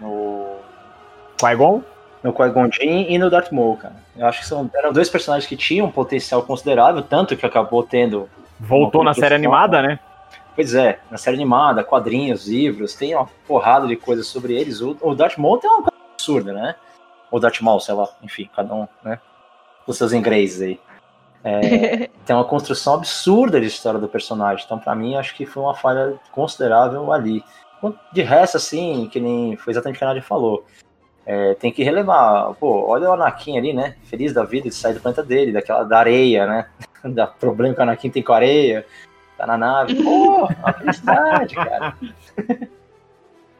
No. 0.00 0.56
Qui-Gon? 1.38 1.82
No 2.24 2.32
Qui-Gon 2.32 2.72
Jinn 2.72 3.04
e 3.06 3.18
no 3.18 3.28
Darth 3.28 3.52
Maul, 3.52 3.76
cara. 3.76 3.96
Eu 4.16 4.26
acho 4.26 4.40
que 4.40 4.46
são, 4.46 4.70
eram 4.74 4.90
dois 4.90 5.10
personagens 5.10 5.46
que 5.46 5.58
tinham 5.58 5.88
um 5.88 5.90
potencial 5.90 6.42
considerável, 6.42 7.02
tanto 7.02 7.36
que 7.36 7.44
acabou 7.44 7.82
tendo. 7.82 8.26
Voltou 8.58 9.04
na 9.04 9.12
série 9.12 9.34
animada, 9.34 9.82
né? 9.82 9.98
Pois 10.54 10.74
é, 10.74 11.00
na 11.10 11.18
série 11.18 11.36
animada, 11.36 11.84
quadrinhos, 11.84 12.48
livros, 12.48 12.94
tem 12.94 13.14
uma 13.14 13.28
porrada 13.46 13.86
de 13.86 13.94
coisas 13.94 14.26
sobre 14.26 14.54
eles. 14.54 14.80
O, 14.80 14.96
o 15.02 15.14
Darth 15.14 15.36
Maul 15.36 15.58
tem 15.58 15.68
uma 15.68 15.82
coisa 15.82 15.98
absurda, 16.14 16.54
né? 16.54 16.74
Ou 17.30 17.38
Darth 17.38 17.60
Maul, 17.60 17.78
sei 17.78 17.94
lá, 17.94 18.08
enfim, 18.22 18.48
cada 18.56 18.72
um, 18.72 18.88
né? 19.04 19.20
Os 19.88 19.96
seus 19.96 20.12
ingleses 20.12 20.62
aí. 20.62 20.80
É, 21.42 22.08
tem 22.24 22.36
uma 22.36 22.44
construção 22.44 22.94
absurda 22.94 23.60
de 23.60 23.66
história 23.66 23.98
do 23.98 24.08
personagem. 24.08 24.64
Então, 24.64 24.78
para 24.78 24.94
mim, 24.94 25.16
acho 25.16 25.34
que 25.34 25.44
foi 25.44 25.64
uma 25.64 25.74
falha 25.74 26.14
considerável 26.30 27.12
ali. 27.12 27.42
De 28.12 28.22
resto, 28.22 28.56
assim, 28.56 29.08
que 29.10 29.18
nem 29.18 29.56
foi 29.56 29.72
exatamente 29.72 29.96
o 29.96 29.98
que 29.98 30.04
a 30.04 30.08
Nadia 30.08 30.22
falou. 30.22 30.64
É, 31.24 31.54
tem 31.54 31.72
que 31.72 31.82
relevar, 31.82 32.54
pô, 32.54 32.86
olha 32.86 33.10
o 33.10 33.12
Anakin 33.12 33.58
ali, 33.58 33.72
né? 33.72 33.96
Feliz 34.04 34.32
da 34.32 34.44
vida 34.44 34.68
de 34.68 34.74
sair 34.74 34.94
do 34.94 35.00
planeta 35.00 35.22
dele, 35.22 35.52
daquela 35.52 35.84
da 35.84 35.98
areia, 35.98 36.46
né? 36.46 36.68
da 37.04 37.26
problema 37.26 37.74
que 37.74 37.80
o 37.80 37.82
Anakin 37.82 38.10
tem 38.10 38.22
com 38.22 38.32
a 38.32 38.36
areia 38.36 38.86
tá 39.38 39.46
na 39.46 39.56
nave. 39.56 39.94
Pô, 40.02 40.48
a 40.62 40.72
felicidade, 40.72 41.54
cara. 41.54 41.96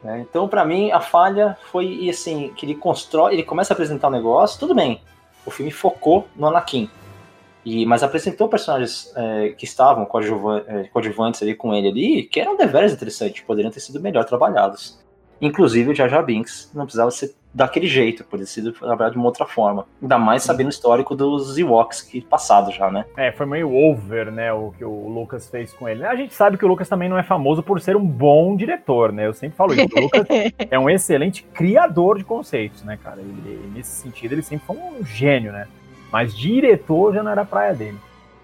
é, 0.03 0.19
então, 0.19 0.47
para 0.47 0.65
mim, 0.65 0.91
a 0.91 0.99
falha 0.99 1.57
foi 1.71 2.07
assim, 2.09 2.53
que 2.55 2.65
ele 2.65 2.75
constrói, 2.75 3.33
ele 3.33 3.43
começa 3.43 3.73
a 3.73 3.75
apresentar 3.75 4.07
o 4.07 4.11
um 4.11 4.13
negócio, 4.13 4.59
tudo 4.59 4.75
bem. 4.75 5.01
O 5.49 5.51
filme 5.51 5.71
focou 5.71 6.27
no 6.35 6.45
Anakin. 6.45 6.87
E, 7.65 7.83
mas 7.87 8.03
apresentou 8.03 8.47
personagens 8.47 9.11
é, 9.15 9.49
que 9.49 9.65
estavam 9.65 10.05
coadjuvantes, 10.05 10.69
é, 10.69 10.83
coadjuvantes 10.89 11.41
ali 11.41 11.55
com 11.55 11.73
ele 11.73 11.87
ali, 11.87 12.23
que 12.23 12.39
eram 12.39 12.55
deveras 12.55 12.93
interessantes, 12.93 13.41
poderiam 13.41 13.71
ter 13.71 13.79
sido 13.79 13.99
melhor 13.99 14.25
trabalhados. 14.25 14.99
Inclusive 15.41 15.91
o 15.91 15.95
Jar 15.95 16.23
Binks 16.23 16.71
não 16.73 16.85
precisava 16.85 17.11
ser 17.11 17.33
daquele 17.53 17.87
jeito, 17.87 18.23
poderia 18.23 18.45
ser 18.45 18.71
trabalhado 18.73 19.13
de 19.13 19.17
uma 19.17 19.27
outra 19.27 19.45
forma. 19.45 19.85
Ainda 20.01 20.17
mais 20.17 20.43
sabendo 20.43 20.67
o 20.67 20.69
histórico 20.69 21.15
dos 21.15 21.57
Ewoks 21.57 22.01
que 22.01 22.21
passado 22.21 22.71
já, 22.71 22.91
né? 22.91 23.05
É, 23.17 23.31
foi 23.31 23.45
meio 23.45 23.73
over, 23.73 24.31
né, 24.31 24.53
o 24.53 24.71
que 24.77 24.85
o 24.85 25.07
Lucas 25.07 25.47
fez 25.49 25.73
com 25.73 25.87
ele. 25.87 26.05
A 26.05 26.15
gente 26.15 26.33
sabe 26.33 26.57
que 26.57 26.65
o 26.65 26.67
Lucas 26.67 26.87
também 26.87 27.09
não 27.09 27.17
é 27.17 27.23
famoso 27.23 27.63
por 27.63 27.81
ser 27.81 27.95
um 27.95 28.05
bom 28.05 28.55
diretor, 28.55 29.11
né? 29.11 29.25
Eu 29.25 29.33
sempre 29.33 29.57
falo 29.57 29.73
isso. 29.73 29.87
O 29.95 30.01
Lucas 30.01 30.25
é 30.69 30.77
um 30.77 30.89
excelente 30.89 31.43
criador 31.43 32.17
de 32.17 32.23
conceitos, 32.23 32.83
né, 32.83 32.97
cara? 33.03 33.19
Ele, 33.19 33.71
nesse 33.73 34.01
sentido, 34.01 34.33
ele 34.33 34.43
sempre 34.43 34.65
foi 34.67 34.75
um 34.75 35.03
gênio, 35.03 35.51
né? 35.51 35.67
Mas 36.11 36.35
diretor 36.35 37.13
já 37.13 37.23
não 37.23 37.31
era 37.31 37.45
praia 37.45 37.73
dele. 37.73 37.97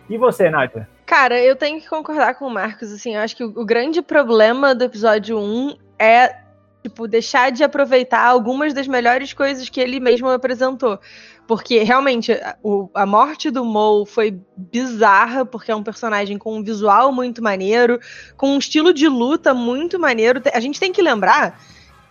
E 0.09 0.17
você, 0.17 0.49
Nádia? 0.49 0.87
Cara, 1.05 1.39
eu 1.39 1.55
tenho 1.55 1.79
que 1.79 1.87
concordar 1.87 2.35
com 2.35 2.45
o 2.45 2.49
Marcos, 2.49 2.91
assim, 2.91 3.15
eu 3.15 3.21
acho 3.21 3.35
que 3.35 3.43
o, 3.43 3.53
o 3.55 3.65
grande 3.65 4.01
problema 4.01 4.73
do 4.73 4.83
episódio 4.83 5.37
1 5.37 5.77
é 5.99 6.44
tipo, 6.85 7.07
deixar 7.07 7.51
de 7.51 7.63
aproveitar 7.63 8.23
algumas 8.23 8.73
das 8.73 8.87
melhores 8.87 9.33
coisas 9.33 9.69
que 9.69 9.81
ele 9.81 9.99
mesmo 9.99 10.29
apresentou. 10.29 10.99
Porque 11.47 11.83
realmente 11.83 12.31
a, 12.31 12.55
o, 12.63 12.89
a 12.93 13.05
morte 13.05 13.49
do 13.49 13.65
Mo 13.65 14.05
foi 14.05 14.39
bizarra, 14.55 15.43
porque 15.43 15.71
é 15.71 15.75
um 15.75 15.83
personagem 15.83 16.37
com 16.37 16.57
um 16.57 16.63
visual 16.63 17.11
muito 17.11 17.41
maneiro, 17.41 17.99
com 18.37 18.51
um 18.51 18.59
estilo 18.59 18.93
de 18.93 19.07
luta 19.07 19.53
muito 19.53 19.99
maneiro. 19.99 20.41
A 20.53 20.59
gente 20.59 20.79
tem 20.79 20.91
que 20.91 21.01
lembrar 21.01 21.59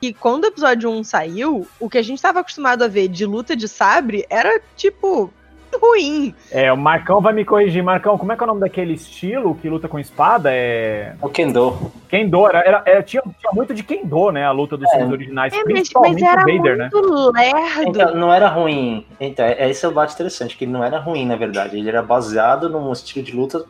que 0.01 0.13
quando 0.13 0.45
o 0.45 0.49
episódio 0.49 0.91
1 0.91 1.05
saiu, 1.05 1.67
o 1.79 1.89
que 1.89 1.99
a 1.99 2.03
gente 2.03 2.19
estava 2.19 2.41
acostumado 2.41 2.83
a 2.83 2.89
ver 2.89 3.09
de 3.09 3.25
luta 3.25 3.55
de 3.55 3.69
sabre 3.69 4.27
era 4.29 4.61
tipo 4.77 5.33
ruim. 5.81 6.35
É, 6.51 6.73
o 6.73 6.77
Marcão 6.77 7.21
vai 7.21 7.33
me 7.33 7.45
corrigir. 7.45 7.83
Marcão, 7.83 8.19
como 8.19 8.33
é 8.33 8.37
que 8.37 8.43
é 8.43 8.45
o 8.45 8.47
nome 8.47 8.61
daquele 8.61 8.95
estilo 8.95 9.55
que 9.55 9.69
luta 9.69 9.89
com 9.89 9.99
espada? 9.99 10.51
É... 10.53 11.15
O 11.21 11.29
Kendo. 11.29 11.93
Kendo, 12.09 12.47
era, 12.49 12.61
era, 12.61 12.83
era 12.87 13.03
tinha, 13.03 13.23
tinha, 13.23 13.53
muito 13.53 13.75
de 13.75 13.83
Kendo, 13.83 14.31
né? 14.31 14.45
A 14.45 14.53
luta 14.53 14.77
dos 14.77 14.89
é. 14.93 14.97
filmes 14.97 15.13
originais, 15.13 15.53
é, 15.53 15.63
principalmente 15.63 16.23
mas 16.23 16.33
era 16.33 16.43
o 16.43 16.57
Vader, 16.57 16.77
né? 16.77 16.91
Lerdo. 16.93 17.89
Então, 17.89 18.15
não 18.15 18.33
era 18.33 18.49
ruim. 18.49 19.07
Então, 19.19 19.45
é, 19.45 19.71
esse 19.71 19.85
é 19.85 19.89
o 19.89 19.93
bate 19.93 20.15
interessante, 20.15 20.57
que 20.57 20.65
ele 20.65 20.73
não 20.73 20.85
era 20.85 20.99
ruim, 20.99 21.27
na 21.27 21.37
verdade. 21.37 21.79
Ele 21.79 21.89
era 21.89 22.03
baseado 22.03 22.69
num 22.69 22.93
estilo 22.93 23.25
de 23.25 23.35
luta 23.35 23.65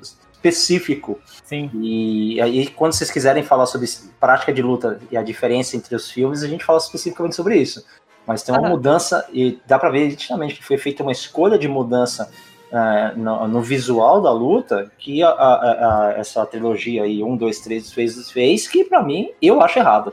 específico. 0.45 1.19
Sim. 1.45 1.71
E 1.75 2.41
aí, 2.41 2.67
quando 2.67 2.93
vocês 2.93 3.11
quiserem 3.11 3.43
falar 3.43 3.67
sobre 3.67 3.89
prática 4.21 4.53
de 4.53 4.63
luta 4.63 5.01
e 5.11 5.17
a 5.17 5.23
diferença 5.23 5.77
entre 5.77 5.95
os 5.95 6.11
filmes, 6.11 6.43
a 6.43 6.49
gente 6.49 6.65
fala 6.65 6.79
especificamente 6.79 7.35
sobre 7.35 7.57
isso. 7.57 7.85
Mas 8.27 8.43
tem 8.43 8.55
uma 8.55 8.63
uhum. 8.63 8.71
mudança, 8.71 9.27
e 9.33 9.59
dá 9.67 9.79
para 9.79 9.91
ver 9.91 10.09
nitidamente 10.09 10.55
que 10.57 10.65
foi 10.65 10.79
feita 10.79 11.03
uma 11.03 11.13
escolha 11.13 11.59
de 11.59 11.69
mudança 11.69 12.31
uh, 12.73 13.19
no, 13.19 13.47
no, 13.49 13.61
visual 13.61 14.23
da 14.23 14.33
luta 14.33 14.91
que 14.99 15.23
a, 15.23 15.29
a, 15.29 16.09
a, 16.09 16.13
essa 16.17 16.45
trilogia 16.47 17.03
aí, 17.03 17.23
1, 17.23 17.37
2, 17.37 17.61
3 17.61 17.93
fez, 17.93 18.31
fez 18.31 18.67
que 18.67 18.85
para 18.85 19.03
mim 19.03 19.31
eu 19.43 19.61
acho 19.61 19.79
errado. 19.79 20.13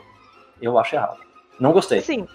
Eu 0.61 0.77
acho 0.77 0.95
errado. 0.95 1.17
Não 1.59 1.71
gostei. 1.71 2.01
Sim. 2.01 2.27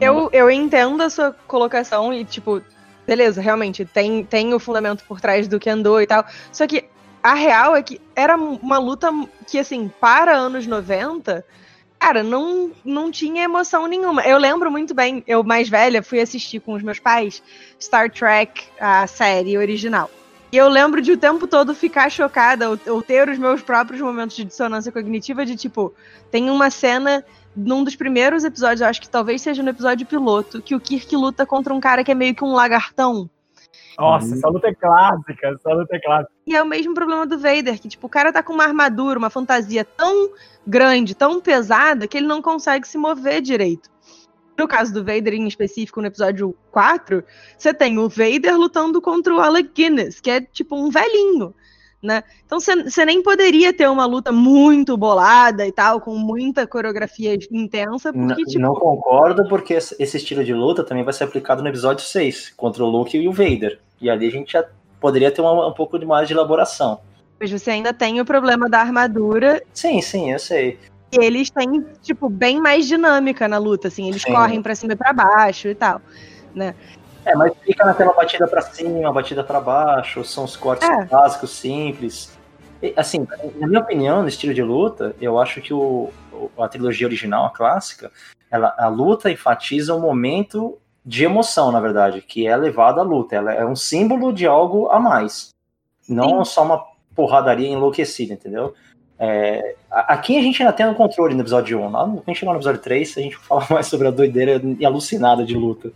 Eu, 0.00 0.28
eu 0.32 0.50
entendo 0.50 1.02
a 1.02 1.08
sua 1.08 1.34
colocação 1.46 2.12
e, 2.12 2.24
tipo, 2.24 2.60
beleza, 3.06 3.40
realmente, 3.40 3.84
tem, 3.84 4.24
tem 4.24 4.52
o 4.52 4.58
fundamento 4.58 5.04
por 5.04 5.20
trás 5.20 5.48
do 5.48 5.60
Kendo 5.60 6.00
e 6.00 6.06
tal. 6.06 6.24
Só 6.52 6.66
que 6.66 6.84
a 7.22 7.34
real 7.34 7.74
é 7.76 7.82
que 7.82 8.00
era 8.14 8.36
uma 8.36 8.78
luta 8.78 9.10
que, 9.46 9.58
assim, 9.58 9.90
para 10.00 10.36
anos 10.36 10.66
90 10.66 11.44
cara, 12.04 12.22
não, 12.22 12.70
não 12.84 13.10
tinha 13.10 13.44
emoção 13.44 13.86
nenhuma. 13.86 14.20
Eu 14.26 14.36
lembro 14.36 14.70
muito 14.70 14.92
bem, 14.92 15.24
eu 15.26 15.42
mais 15.42 15.70
velha 15.70 16.02
fui 16.02 16.20
assistir 16.20 16.60
com 16.60 16.74
os 16.74 16.82
meus 16.82 16.98
pais 16.98 17.42
Star 17.80 18.10
Trek, 18.10 18.62
a 18.78 19.06
série 19.06 19.56
original. 19.56 20.10
E 20.52 20.56
eu 20.58 20.68
lembro 20.68 21.00
de 21.00 21.12
o 21.12 21.16
tempo 21.16 21.46
todo 21.46 21.74
ficar 21.74 22.10
chocada 22.10 22.68
ou, 22.68 22.78
ou 22.88 23.02
ter 23.02 23.26
os 23.30 23.38
meus 23.38 23.62
próprios 23.62 24.02
momentos 24.02 24.36
de 24.36 24.44
dissonância 24.44 24.92
cognitiva 24.92 25.46
de 25.46 25.56
tipo, 25.56 25.94
tem 26.30 26.50
uma 26.50 26.68
cena 26.68 27.24
num 27.56 27.82
dos 27.82 27.96
primeiros 27.96 28.44
episódios, 28.44 28.82
eu 28.82 28.86
acho 28.86 29.00
que 29.00 29.08
talvez 29.08 29.40
seja 29.40 29.62
no 29.62 29.70
episódio 29.70 30.06
piloto, 30.06 30.60
que 30.60 30.74
o 30.74 30.80
Kirk 30.80 31.16
luta 31.16 31.46
contra 31.46 31.72
um 31.72 31.80
cara 31.80 32.04
que 32.04 32.12
é 32.12 32.14
meio 32.14 32.34
que 32.34 32.44
um 32.44 32.52
lagartão. 32.52 33.30
Nossa, 33.98 34.34
essa 34.34 34.48
luta 34.48 34.68
é 34.68 34.74
clássica, 34.74 35.48
essa 35.48 35.72
luta 35.72 35.96
é 35.96 36.00
clássica. 36.00 36.32
E 36.46 36.54
é 36.54 36.62
o 36.62 36.66
mesmo 36.66 36.94
problema 36.94 37.26
do 37.26 37.38
Vader, 37.38 37.80
que 37.80 37.88
tipo, 37.88 38.06
o 38.06 38.10
cara 38.10 38.32
tá 38.32 38.42
com 38.42 38.52
uma 38.52 38.64
armadura, 38.64 39.18
uma 39.18 39.30
fantasia 39.30 39.84
tão 39.84 40.30
grande, 40.66 41.14
tão 41.14 41.40
pesada, 41.40 42.06
que 42.08 42.16
ele 42.16 42.26
não 42.26 42.42
consegue 42.42 42.86
se 42.86 42.98
mover 42.98 43.40
direito. 43.40 43.88
No 44.58 44.68
caso 44.68 44.92
do 44.92 45.04
Vader 45.04 45.34
em 45.34 45.48
específico, 45.48 46.00
no 46.00 46.06
episódio 46.06 46.56
4, 46.70 47.24
você 47.58 47.74
tem 47.74 47.98
o 47.98 48.08
Vader 48.08 48.56
lutando 48.56 49.00
contra 49.00 49.34
o 49.34 49.40
Alec 49.40 49.70
Guinness, 49.74 50.20
que 50.20 50.30
é 50.30 50.40
tipo 50.40 50.76
um 50.76 50.90
velhinho, 50.90 51.52
né? 52.04 52.22
Então 52.44 52.60
você 52.60 53.04
nem 53.06 53.22
poderia 53.22 53.72
ter 53.72 53.88
uma 53.88 54.04
luta 54.04 54.30
muito 54.30 54.94
bolada 54.94 55.66
e 55.66 55.72
tal, 55.72 56.00
com 56.00 56.14
muita 56.14 56.66
coreografia 56.66 57.36
intensa, 57.50 58.12
porque 58.12 58.42
não, 58.42 58.44
tipo... 58.44 58.60
Não 58.60 58.74
concordo, 58.74 59.48
porque 59.48 59.72
esse 59.72 60.16
estilo 60.16 60.44
de 60.44 60.52
luta 60.52 60.84
também 60.84 61.02
vai 61.02 61.14
ser 61.14 61.24
aplicado 61.24 61.62
no 61.62 61.68
episódio 61.68 62.04
6, 62.04 62.52
contra 62.56 62.84
o 62.84 62.88
Luke 62.88 63.16
e 63.16 63.26
o 63.26 63.32
Vader. 63.32 63.80
E 64.00 64.10
ali 64.10 64.28
a 64.28 64.30
gente 64.30 64.52
já 64.52 64.64
poderia 65.00 65.30
ter 65.30 65.40
uma, 65.40 65.66
um 65.66 65.72
pouco 65.72 65.98
de 65.98 66.04
mais 66.04 66.28
de 66.28 66.34
elaboração. 66.34 67.00
Mas 67.40 67.50
você 67.50 67.70
ainda 67.70 67.94
tem 67.94 68.20
o 68.20 68.24
problema 68.24 68.68
da 68.68 68.80
armadura. 68.80 69.62
Sim, 69.72 70.02
sim, 70.02 70.30
eu 70.30 70.38
sei. 70.38 70.78
E 71.10 71.24
eles 71.24 71.48
têm, 71.48 71.84
tipo, 72.02 72.28
bem 72.28 72.60
mais 72.60 72.86
dinâmica 72.86 73.48
na 73.48 73.56
luta, 73.56 73.88
assim, 73.88 74.08
eles 74.08 74.22
sim. 74.22 74.32
correm 74.32 74.60
para 74.60 74.74
cima 74.74 74.92
e 74.92 74.96
pra 74.96 75.12
baixo 75.12 75.68
e 75.68 75.74
tal, 75.74 76.02
né? 76.54 76.74
É, 77.24 77.34
mas 77.34 77.52
fica 77.62 77.84
naquela 77.84 78.12
batida 78.12 78.46
para 78.46 78.60
cima, 78.60 79.12
batida 79.12 79.42
para 79.42 79.60
baixo, 79.60 80.24
são 80.24 80.44
os 80.44 80.56
cortes 80.56 80.88
é. 80.88 81.04
básicos, 81.06 81.50
simples. 81.50 82.36
E, 82.82 82.92
assim, 82.96 83.26
na 83.56 83.66
minha 83.66 83.80
opinião, 83.80 84.22
no 84.22 84.28
estilo 84.28 84.52
de 84.52 84.62
luta, 84.62 85.16
eu 85.20 85.38
acho 85.38 85.60
que 85.60 85.72
o, 85.72 86.10
a 86.58 86.68
trilogia 86.68 87.06
original, 87.06 87.46
a 87.46 87.50
clássica, 87.50 88.12
ela, 88.50 88.74
a 88.76 88.88
luta 88.88 89.30
enfatiza 89.30 89.94
um 89.94 90.00
momento 90.00 90.78
de 91.04 91.24
emoção, 91.24 91.72
na 91.72 91.80
verdade, 91.80 92.20
que 92.22 92.46
é 92.46 92.56
levada 92.56 93.00
à 93.00 93.04
luta. 93.04 93.36
Ela 93.36 93.54
é 93.54 93.64
um 93.64 93.76
símbolo 93.76 94.32
de 94.32 94.46
algo 94.46 94.88
a 94.88 94.98
mais. 95.00 95.50
Não 96.08 96.44
Sim. 96.44 96.52
só 96.52 96.64
uma 96.64 96.84
porradaria 97.14 97.68
enlouquecida, 97.68 98.34
entendeu? 98.34 98.74
É, 99.18 99.76
aqui 99.90 100.36
a 100.36 100.42
gente 100.42 100.62
ainda 100.62 100.72
tem 100.72 100.84
o 100.86 100.90
um 100.90 100.94
controle 100.94 101.34
no 101.34 101.40
episódio 101.40 101.80
1. 101.80 101.90
Lá, 101.90 102.00
quando 102.04 102.22
a 102.22 102.24
gente 102.26 102.38
chegar 102.38 102.52
no 102.52 102.58
episódio 102.58 102.80
3, 102.82 103.16
a 103.16 103.20
gente 103.20 103.36
fala 103.36 103.66
mais 103.70 103.86
sobre 103.86 104.08
a 104.08 104.10
doideira 104.10 104.60
e 104.78 104.84
alucinada 104.84 105.44
de 105.44 105.54
luta. 105.54 105.92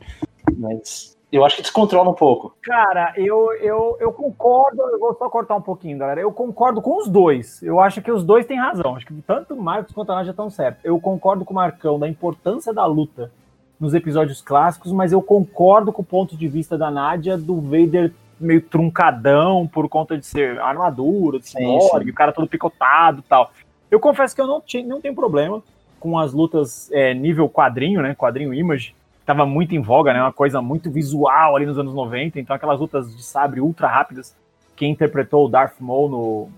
Mas 0.56 1.17
eu 1.30 1.44
acho 1.44 1.56
que 1.56 1.62
descontrola 1.62 2.10
um 2.10 2.14
pouco. 2.14 2.54
Cara, 2.62 3.12
eu, 3.16 3.52
eu, 3.60 3.96
eu 4.00 4.12
concordo, 4.12 4.80
eu 4.82 4.98
vou 4.98 5.14
só 5.14 5.28
cortar 5.28 5.56
um 5.56 5.62
pouquinho, 5.62 5.98
galera. 5.98 6.20
Eu 6.20 6.32
concordo 6.32 6.80
com 6.80 6.96
os 6.98 7.08
dois. 7.08 7.62
Eu 7.62 7.80
acho 7.80 8.00
que 8.00 8.10
os 8.10 8.24
dois 8.24 8.46
têm 8.46 8.58
razão. 8.58 8.96
Acho 8.96 9.06
que 9.06 9.14
tanto 9.22 9.54
o 9.54 9.62
Marcos 9.62 9.94
quanto 9.94 10.10
a 10.12 10.16
Nádia 10.16 10.30
estão 10.30 10.48
certos. 10.48 10.84
Eu 10.84 10.98
concordo 10.98 11.44
com 11.44 11.52
o 11.52 11.56
Marcão 11.56 11.98
da 11.98 12.08
importância 12.08 12.72
da 12.72 12.86
luta 12.86 13.30
nos 13.78 13.94
episódios 13.94 14.40
clássicos, 14.40 14.90
mas 14.90 15.12
eu 15.12 15.22
concordo 15.22 15.92
com 15.92 16.02
o 16.02 16.04
ponto 16.04 16.36
de 16.36 16.48
vista 16.48 16.76
da 16.78 16.90
Nádia 16.90 17.36
do 17.36 17.60
Vader 17.60 18.12
meio 18.40 18.62
truncadão 18.62 19.66
por 19.66 19.88
conta 19.88 20.16
de 20.16 20.24
ser 20.24 20.58
armadura, 20.60 21.38
de 21.38 21.48
cyborg, 21.48 22.08
o 22.08 22.14
cara 22.14 22.32
todo 22.32 22.48
picotado 22.48 23.20
e 23.20 23.22
tal. 23.22 23.52
Eu 23.90 24.00
confesso 24.00 24.34
que 24.34 24.40
eu 24.40 24.46
não, 24.46 24.60
tinha, 24.60 24.86
não 24.86 25.00
tenho 25.00 25.14
problema 25.14 25.62
com 26.00 26.18
as 26.18 26.32
lutas 26.32 26.90
é, 26.92 27.12
nível 27.14 27.48
quadrinho, 27.48 28.00
né? 28.00 28.14
Quadrinho 28.14 28.54
image. 28.54 28.94
Tava 29.28 29.44
muito 29.44 29.74
em 29.74 29.82
voga, 29.82 30.14
né? 30.14 30.22
Uma 30.22 30.32
coisa 30.32 30.62
muito 30.62 30.90
visual 30.90 31.54
ali 31.54 31.66
nos 31.66 31.78
anos 31.78 31.92
90. 31.92 32.40
Então, 32.40 32.56
aquelas 32.56 32.80
lutas 32.80 33.14
de 33.14 33.22
sabre 33.22 33.60
ultra 33.60 33.86
rápidas. 33.86 34.34
Quem 34.74 34.90
interpretou 34.90 35.44
o 35.44 35.50
Darth 35.50 35.74
Maul 35.80 36.08
no, 36.08 36.48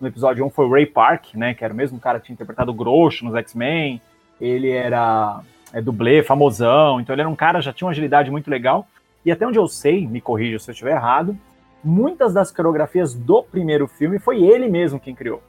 no 0.00 0.08
episódio 0.08 0.44
1 0.44 0.50
foi 0.50 0.66
o 0.66 0.72
Ray 0.72 0.86
Park, 0.86 1.34
né? 1.34 1.54
Que 1.54 1.64
era 1.64 1.72
o 1.72 1.76
mesmo 1.76 2.00
cara 2.00 2.18
que 2.18 2.26
tinha 2.26 2.34
interpretado 2.34 2.72
o 2.72 2.74
Grosso 2.74 3.24
nos 3.24 3.36
X-Men. 3.36 4.00
Ele 4.40 4.72
era 4.72 5.38
é, 5.72 5.80
dublê, 5.80 6.20
famosão. 6.24 7.00
Então, 7.00 7.14
ele 7.14 7.22
era 7.22 7.30
um 7.30 7.36
cara, 7.36 7.60
já 7.60 7.72
tinha 7.72 7.86
uma 7.86 7.92
agilidade 7.92 8.28
muito 8.28 8.50
legal. 8.50 8.88
E 9.24 9.30
até 9.30 9.46
onde 9.46 9.60
eu 9.60 9.68
sei, 9.68 10.04
me 10.04 10.20
corrija 10.20 10.58
se 10.58 10.68
eu 10.68 10.72
estiver 10.72 10.96
errado, 10.96 11.38
muitas 11.84 12.34
das 12.34 12.50
coreografias 12.50 13.14
do 13.14 13.40
primeiro 13.40 13.86
filme 13.86 14.18
foi 14.18 14.42
ele 14.42 14.68
mesmo 14.68 14.98
quem 14.98 15.14
criou. 15.14 15.40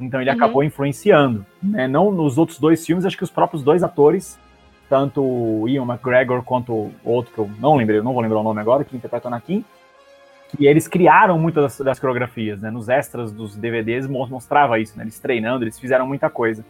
Então 0.00 0.18
ele 0.18 0.30
uhum. 0.30 0.36
acabou 0.36 0.64
influenciando. 0.64 1.44
Né? 1.62 1.86
Não 1.86 2.10
nos 2.10 2.38
outros 2.38 2.58
dois 2.58 2.86
filmes, 2.86 3.04
acho 3.04 3.18
que 3.18 3.22
os 3.22 3.30
próprios 3.30 3.62
dois 3.62 3.82
atores, 3.82 4.40
tanto 4.92 5.22
o 5.22 5.66
Ian 5.66 5.84
McGregor 5.84 6.42
quanto 6.42 6.70
o 6.70 6.92
outro 7.02 7.32
que 7.32 7.38
eu 7.38 7.50
não 7.58 7.76
lembrei, 7.76 8.02
não 8.02 8.12
vou 8.12 8.20
lembrar 8.20 8.40
o 8.40 8.42
nome 8.42 8.60
agora, 8.60 8.84
que 8.84 8.94
interpreta 8.94 9.26
o 9.26 9.28
Anakin, 9.28 9.64
que 10.50 10.66
eles 10.66 10.86
criaram 10.86 11.38
muitas 11.38 11.78
das, 11.78 11.86
das, 11.86 11.98
coreografias, 11.98 12.60
né? 12.60 12.70
Nos 12.70 12.90
extras 12.90 13.32
dos 13.32 13.56
DVDs 13.56 14.06
mostrava 14.06 14.78
isso, 14.78 14.98
né? 14.98 15.04
Eles 15.04 15.18
treinando, 15.18 15.64
eles 15.64 15.78
fizeram 15.78 16.06
muita 16.06 16.28
coisa. 16.28 16.62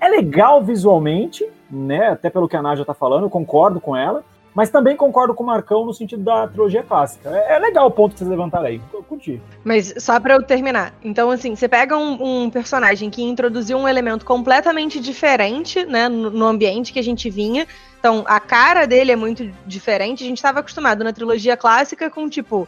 É 0.00 0.08
legal 0.08 0.64
visualmente, 0.64 1.46
né? 1.70 2.08
Até 2.08 2.28
pelo 2.28 2.48
que 2.48 2.56
a 2.56 2.62
Nádia 2.62 2.84
tá 2.84 2.92
falando, 2.92 3.26
eu 3.26 3.30
concordo 3.30 3.80
com 3.80 3.96
ela. 3.96 4.24
Mas 4.54 4.70
também 4.70 4.96
concordo 4.96 5.34
com 5.34 5.44
o 5.44 5.46
Marcão 5.46 5.84
no 5.84 5.94
sentido 5.94 6.24
da 6.24 6.48
trilogia 6.48 6.82
clássica. 6.82 7.30
É, 7.30 7.54
é 7.54 7.58
legal 7.58 7.86
o 7.86 7.90
ponto 7.90 8.12
que 8.12 8.18
vocês 8.18 8.30
levantaram 8.30 8.66
aí. 8.66 8.80
Curti. 9.08 9.40
Mas 9.64 9.94
só 9.98 10.18
para 10.18 10.34
eu 10.34 10.42
terminar. 10.42 10.92
Então, 11.02 11.30
assim, 11.30 11.54
você 11.54 11.68
pega 11.68 11.96
um, 11.96 12.44
um, 12.44 12.50
personagem 12.50 13.10
que 13.10 13.22
introduziu 13.22 13.78
um 13.78 13.88
elemento 13.88 14.24
completamente 14.24 15.00
diferente, 15.00 15.84
né, 15.84 16.08
no, 16.08 16.30
no, 16.30 16.46
ambiente 16.46 16.92
que 16.92 16.98
a 16.98 17.04
gente 17.04 17.30
vinha. 17.30 17.66
Então, 17.98 18.24
a 18.26 18.40
cara 18.40 18.86
dele 18.86 19.12
é 19.12 19.16
muito 19.16 19.48
diferente. 19.66 20.24
A 20.24 20.26
gente 20.26 20.38
estava 20.38 20.60
acostumado 20.60 21.04
na 21.04 21.12
trilogia 21.12 21.56
clássica 21.56 22.10
com, 22.10 22.28
tipo, 22.28 22.66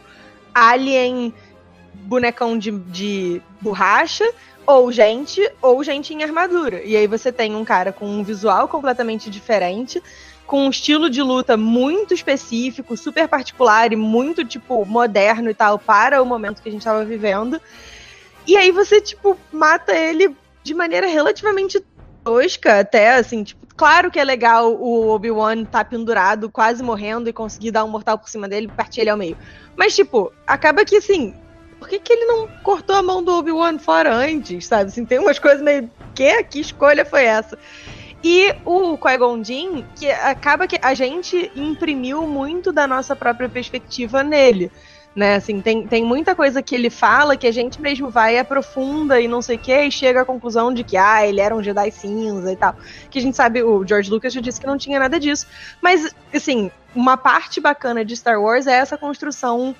Alien 0.53 1.33
bonecão 1.93 2.57
de, 2.57 2.71
de 2.71 3.41
borracha, 3.61 4.25
ou 4.65 4.91
gente, 4.91 5.41
ou 5.61 5.83
gente 5.83 6.13
em 6.13 6.23
armadura. 6.23 6.81
E 6.83 6.95
aí 6.95 7.07
você 7.07 7.31
tem 7.31 7.55
um 7.55 7.65
cara 7.65 7.91
com 7.91 8.05
um 8.05 8.23
visual 8.23 8.67
completamente 8.67 9.29
diferente, 9.29 10.01
com 10.45 10.65
um 10.65 10.69
estilo 10.69 11.09
de 11.09 11.21
luta 11.21 11.57
muito 11.57 12.13
específico, 12.13 12.95
super 12.97 13.27
particular 13.27 13.91
e 13.91 13.95
muito, 13.95 14.45
tipo, 14.45 14.85
moderno 14.85 15.49
e 15.49 15.53
tal, 15.53 15.79
para 15.79 16.21
o 16.21 16.25
momento 16.25 16.61
que 16.61 16.69
a 16.69 16.71
gente 16.71 16.83
tava 16.83 17.03
vivendo. 17.05 17.59
E 18.45 18.57
aí 18.57 18.71
você, 18.71 19.01
tipo, 19.01 19.37
mata 19.51 19.95
ele 19.95 20.35
de 20.63 20.73
maneira 20.73 21.07
relativamente 21.07 21.83
tosca, 22.23 22.79
até, 22.79 23.15
assim, 23.15 23.43
tipo, 23.43 23.65
claro 23.75 24.11
que 24.11 24.19
é 24.19 24.23
legal 24.23 24.73
o 24.73 25.09
Obi-Wan 25.09 25.65
tá 25.65 25.83
pendurado, 25.83 26.49
quase 26.49 26.83
morrendo, 26.83 27.29
e 27.29 27.33
conseguir 27.33 27.71
dar 27.71 27.83
um 27.83 27.89
mortal 27.89 28.17
por 28.17 28.29
cima 28.29 28.47
dele 28.47 28.67
e 28.67 28.75
partir 28.75 29.01
ele 29.01 29.09
ao 29.09 29.17
meio. 29.17 29.37
Mas, 29.75 29.95
tipo, 29.95 30.31
acaba 30.45 30.85
que, 30.85 30.97
assim, 30.97 31.33
por 31.79 31.89
que, 31.89 31.99
que 31.99 32.13
ele 32.13 32.25
não 32.25 32.47
cortou 32.63 32.95
a 32.95 33.03
mão 33.03 33.21
do 33.21 33.33
Obi-Wan 33.33 33.77
fora 33.77 34.13
antes, 34.13 34.65
sabe? 34.67 34.85
Assim, 34.85 35.05
tem 35.05 35.19
umas 35.19 35.39
coisas 35.39 35.61
meio. 35.61 35.89
Que? 36.15 36.43
Que 36.43 36.59
escolha 36.59 37.03
foi 37.03 37.25
essa? 37.25 37.57
E 38.23 38.55
o 38.63 38.97
Qui-Gon 38.97 39.43
Jinn, 39.43 39.83
que 39.95 40.09
acaba 40.09 40.65
que 40.65 40.79
a 40.81 40.93
gente 40.93 41.51
imprimiu 41.55 42.25
muito 42.25 42.71
da 42.71 42.87
nossa 42.87 43.15
própria 43.15 43.49
perspectiva 43.49 44.23
nele. 44.23 44.71
Né, 45.15 45.35
assim, 45.35 45.61
tem, 45.61 45.85
tem 45.85 46.03
muita 46.03 46.33
coisa 46.33 46.63
que 46.63 46.73
ele 46.73 46.89
fala 46.89 47.37
que 47.37 47.45
a 47.45 47.51
gente 47.51 47.79
mesmo 47.79 48.09
vai 48.09 48.39
aprofunda 48.39 49.21
e 49.21 49.27
não 49.27 49.43
sei 49.43 49.57
o 49.57 49.59
que, 49.59 49.71
e 49.71 49.91
chega 49.91 50.21
à 50.21 50.25
conclusão 50.25 50.73
de 50.73 50.83
que, 50.83 50.97
ah, 50.97 51.23
ele 51.23 51.39
era 51.39 51.55
um 51.55 51.61
Jedi 51.61 51.91
cinza 51.91 52.51
e 52.51 52.55
tal. 52.55 52.75
Que 53.11 53.19
a 53.19 53.21
gente 53.21 53.37
sabe, 53.37 53.61
o 53.61 53.85
George 53.85 54.09
Lucas 54.09 54.33
já 54.33 54.41
disse 54.41 54.59
que 54.59 54.65
não 54.65 54.75
tinha 54.75 54.97
nada 54.97 55.19
disso. 55.19 55.45
Mas, 55.79 56.15
assim, 56.33 56.71
uma 56.95 57.15
parte 57.15 57.61
bacana 57.61 58.03
de 58.03 58.15
Star 58.15 58.41
Wars 58.41 58.65
é 58.65 58.73
essa 58.73 58.97
construção 58.97 59.75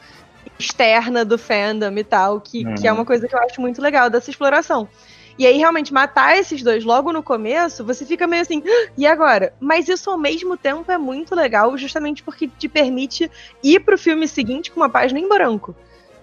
externa 0.59 1.25
do 1.25 1.37
fandom 1.37 1.97
e 1.97 2.03
tal, 2.03 2.39
que, 2.39 2.63
uhum. 2.63 2.75
que 2.75 2.87
é 2.87 2.93
uma 2.93 3.05
coisa 3.05 3.27
que 3.27 3.33
eu 3.33 3.39
acho 3.39 3.59
muito 3.59 3.81
legal 3.81 4.11
dessa 4.11 4.29
exploração. 4.29 4.87
E 5.37 5.47
aí, 5.47 5.57
realmente, 5.57 5.93
matar 5.93 6.37
esses 6.37 6.61
dois 6.61 6.83
logo 6.83 7.11
no 7.11 7.23
começo, 7.23 7.83
você 7.83 8.05
fica 8.05 8.27
meio 8.27 8.41
assim, 8.41 8.61
ah, 8.65 8.89
e 8.97 9.05
agora? 9.05 9.53
Mas 9.59 9.87
isso 9.87 10.09
ao 10.09 10.17
mesmo 10.17 10.55
tempo 10.55 10.91
é 10.91 10.97
muito 10.97 11.35
legal, 11.35 11.75
justamente 11.77 12.21
porque 12.21 12.47
te 12.47 12.67
permite 12.67 13.29
ir 13.63 13.79
pro 13.79 13.97
filme 13.97 14.27
seguinte 14.27 14.71
com 14.71 14.79
uma 14.79 14.89
página 14.89 15.19
em 15.19 15.27
branco. 15.27 15.75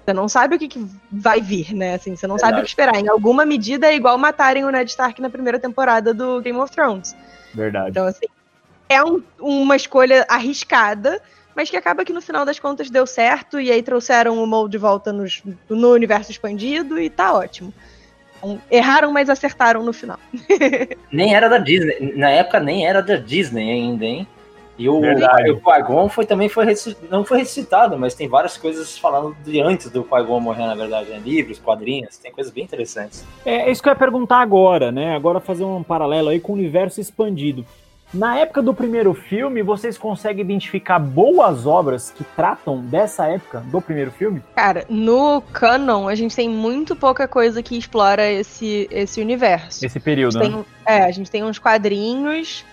Você 0.05 0.14
não 0.14 0.29
sabe 0.29 0.57
o 0.57 0.59
que, 0.59 0.69
que 0.69 0.87
vai 1.11 1.40
vir, 1.40 1.75
né? 1.75 1.95
Assim, 1.95 2.17
você 2.17 2.26
não 2.26 2.37
Verdade. 2.37 2.50
sabe 2.50 2.61
o 2.61 2.64
que 2.64 2.71
esperar. 2.71 2.97
Em 2.97 3.09
alguma 3.09 3.45
medida 3.45 3.87
é 3.87 3.95
igual 3.95 4.17
matarem 4.17 4.64
o 4.64 4.71
Ned 4.71 4.90
Stark 4.90 5.21
na 5.21 5.31
primeira 5.31 5.59
temporada 5.59 6.14
do 6.14 6.40
Game 6.40 6.59
of 6.59 6.73
Thrones. 6.73 7.14
Verdade. 7.55 7.90
Então, 7.90 8.07
assim, 8.07 8.26
é 8.88 9.02
um, 9.05 9.23
uma 9.38 9.76
escolha 9.76 10.26
arriscada, 10.29 11.21
mas 11.55 11.71
que 11.71 11.76
acaba 11.76 12.05
que 12.05 12.12
no 12.12 12.21
final 12.21 12.45
das 12.45 12.59
contas 12.59 12.90
deu 12.90 13.07
certo, 13.07 13.61
e 13.61 13.71
aí 13.71 13.83
trouxeram 13.83 14.43
o 14.43 14.47
Mole 14.47 14.71
de 14.71 14.79
volta 14.79 15.12
nos, 15.12 15.43
no 15.69 15.93
universo 15.93 16.31
expandido 16.31 16.99
e 16.99 17.11
tá 17.11 17.33
ótimo. 17.33 17.73
Erraram, 18.70 19.12
mas 19.12 19.28
acertaram 19.28 19.82
no 19.82 19.92
final. 19.92 20.18
nem 21.12 21.35
era 21.35 21.49
da 21.49 21.59
Disney. 21.59 22.14
Na 22.16 22.30
época 22.30 22.61
nem 22.61 22.87
era 22.87 23.02
da 23.02 23.16
Disney 23.16 23.70
ainda, 23.70 24.04
hein? 24.04 24.26
E 24.80 24.88
o, 24.88 24.99
o 24.99 25.61
Qui-Gon 25.61 26.09
foi, 26.09 26.25
também 26.25 26.49
foi 26.49 26.64
não 27.11 27.23
foi 27.23 27.40
ressuscitado, 27.40 27.99
mas 27.99 28.14
tem 28.14 28.26
várias 28.26 28.56
coisas 28.56 28.97
falando 28.97 29.37
de 29.44 29.61
antes 29.61 29.90
do 29.90 30.02
Qui-Gon 30.02 30.40
morrer, 30.40 30.66
na 30.66 30.75
verdade, 30.75 31.11
né? 31.11 31.20
livros, 31.23 31.59
quadrinhos, 31.59 32.16
tem 32.16 32.32
coisas 32.32 32.50
bem 32.50 32.64
interessantes. 32.64 33.23
É 33.44 33.70
isso 33.70 33.82
que 33.82 33.90
eu 33.90 33.92
ia 33.92 33.99
perguntar 33.99 34.38
agora, 34.38 34.90
né? 34.90 35.14
Agora 35.14 35.38
fazer 35.38 35.64
um 35.64 35.82
paralelo 35.82 36.30
aí 36.30 36.40
com 36.40 36.52
o 36.52 36.56
universo 36.56 36.99
expandido. 36.99 37.62
Na 38.12 38.37
época 38.37 38.61
do 38.61 38.75
primeiro 38.75 39.14
filme, 39.14 39.62
vocês 39.62 39.97
conseguem 39.97 40.45
identificar 40.45 40.99
boas 40.99 41.64
obras 41.64 42.11
que 42.11 42.25
tratam 42.25 42.81
dessa 42.81 43.26
época 43.26 43.61
do 43.61 43.81
primeiro 43.81 44.11
filme? 44.11 44.43
Cara, 44.57 44.85
no 44.88 45.40
canon, 45.52 46.09
a 46.09 46.14
gente 46.17 46.35
tem 46.35 46.49
muito 46.49 46.97
pouca 46.97 47.29
coisa 47.29 47.62
que 47.62 47.79
explora 47.79 48.29
esse, 48.29 48.88
esse 48.90 49.21
universo. 49.21 49.87
Esse 49.87 50.00
período, 50.00 50.38
né? 50.38 50.45
Tem, 50.45 50.64
é, 50.87 51.05
a 51.05 51.11
gente 51.12 51.31
tem 51.31 51.45
uns 51.45 51.59
quadrinhos 51.59 52.64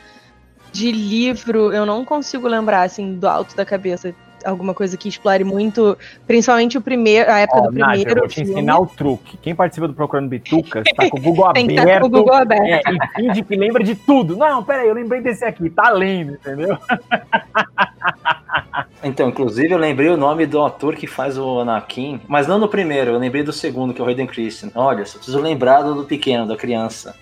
de 0.72 0.92
livro, 0.92 1.72
eu 1.72 1.86
não 1.86 2.04
consigo 2.04 2.48
lembrar, 2.48 2.84
assim, 2.84 3.16
do 3.16 3.28
alto 3.28 3.56
da 3.56 3.66
cabeça 3.66 4.14
alguma 4.50 4.74
coisa 4.74 4.98
que 4.98 5.10
explore 5.10 5.44
muito, 5.44 5.98
principalmente 6.26 6.78
o 6.78 6.82
primeiro, 6.82 7.32
a 7.32 7.40
época 7.40 7.60
oh, 7.60 7.62
do 7.64 7.68
primeiro. 7.70 7.90
Nádia, 7.90 8.10
eu 8.10 8.16
vou 8.16 8.28
te 8.28 8.36
filme. 8.36 8.52
ensinar 8.52 8.80
o 8.80 8.86
truque. 8.86 9.38
Quem 9.38 9.56
participa 9.56 9.88
do 9.88 9.94
Procurando 9.94 10.30
Bitucas 10.30 10.84
tá 10.96 11.10
com 11.10 11.18
o 11.18 11.22
Google 11.22 11.52
Tem 11.54 11.78
aberto. 11.78 11.94
Tá 11.94 12.00
com 12.00 12.06
o 12.06 12.10
Google 12.10 12.34
aberto. 12.34 12.88
É, 12.88 12.94
e 12.94 13.16
finge 13.16 13.44
que 13.44 13.56
lembra 13.56 13.84
de 13.84 13.96
tudo. 13.96 14.36
Não, 14.38 14.64
peraí, 14.64 14.88
eu 14.88 14.94
lembrei 14.94 15.22
desse 15.22 15.44
aqui, 15.46 15.70
tá 15.70 15.90
lendo, 15.90 16.34
entendeu? 16.34 16.78
Então, 19.04 19.30
inclusive, 19.30 19.72
eu 19.72 19.78
lembrei 19.78 20.10
o 20.10 20.18
nome 20.18 20.46
do 20.46 20.62
ator 20.64 20.96
que 20.96 21.06
faz 21.06 21.38
o 21.38 21.60
Anakin, 21.60 22.20
mas 22.28 22.48
não 22.48 22.58
no 22.58 22.68
primeiro, 22.68 23.12
eu 23.12 23.20
lembrei 23.20 23.44
do 23.44 23.54
segundo, 23.54 23.94
que 23.94 24.02
é 24.02 24.04
o 24.04 24.08
Hayden 24.08 24.26
Christensen. 24.26 24.72
Olha, 24.76 25.06
só 25.06 25.18
preciso 25.18 25.40
lembrar 25.40 25.84
do 25.84 26.04
pequeno, 26.04 26.48
da 26.48 26.58
criança. 26.58 27.16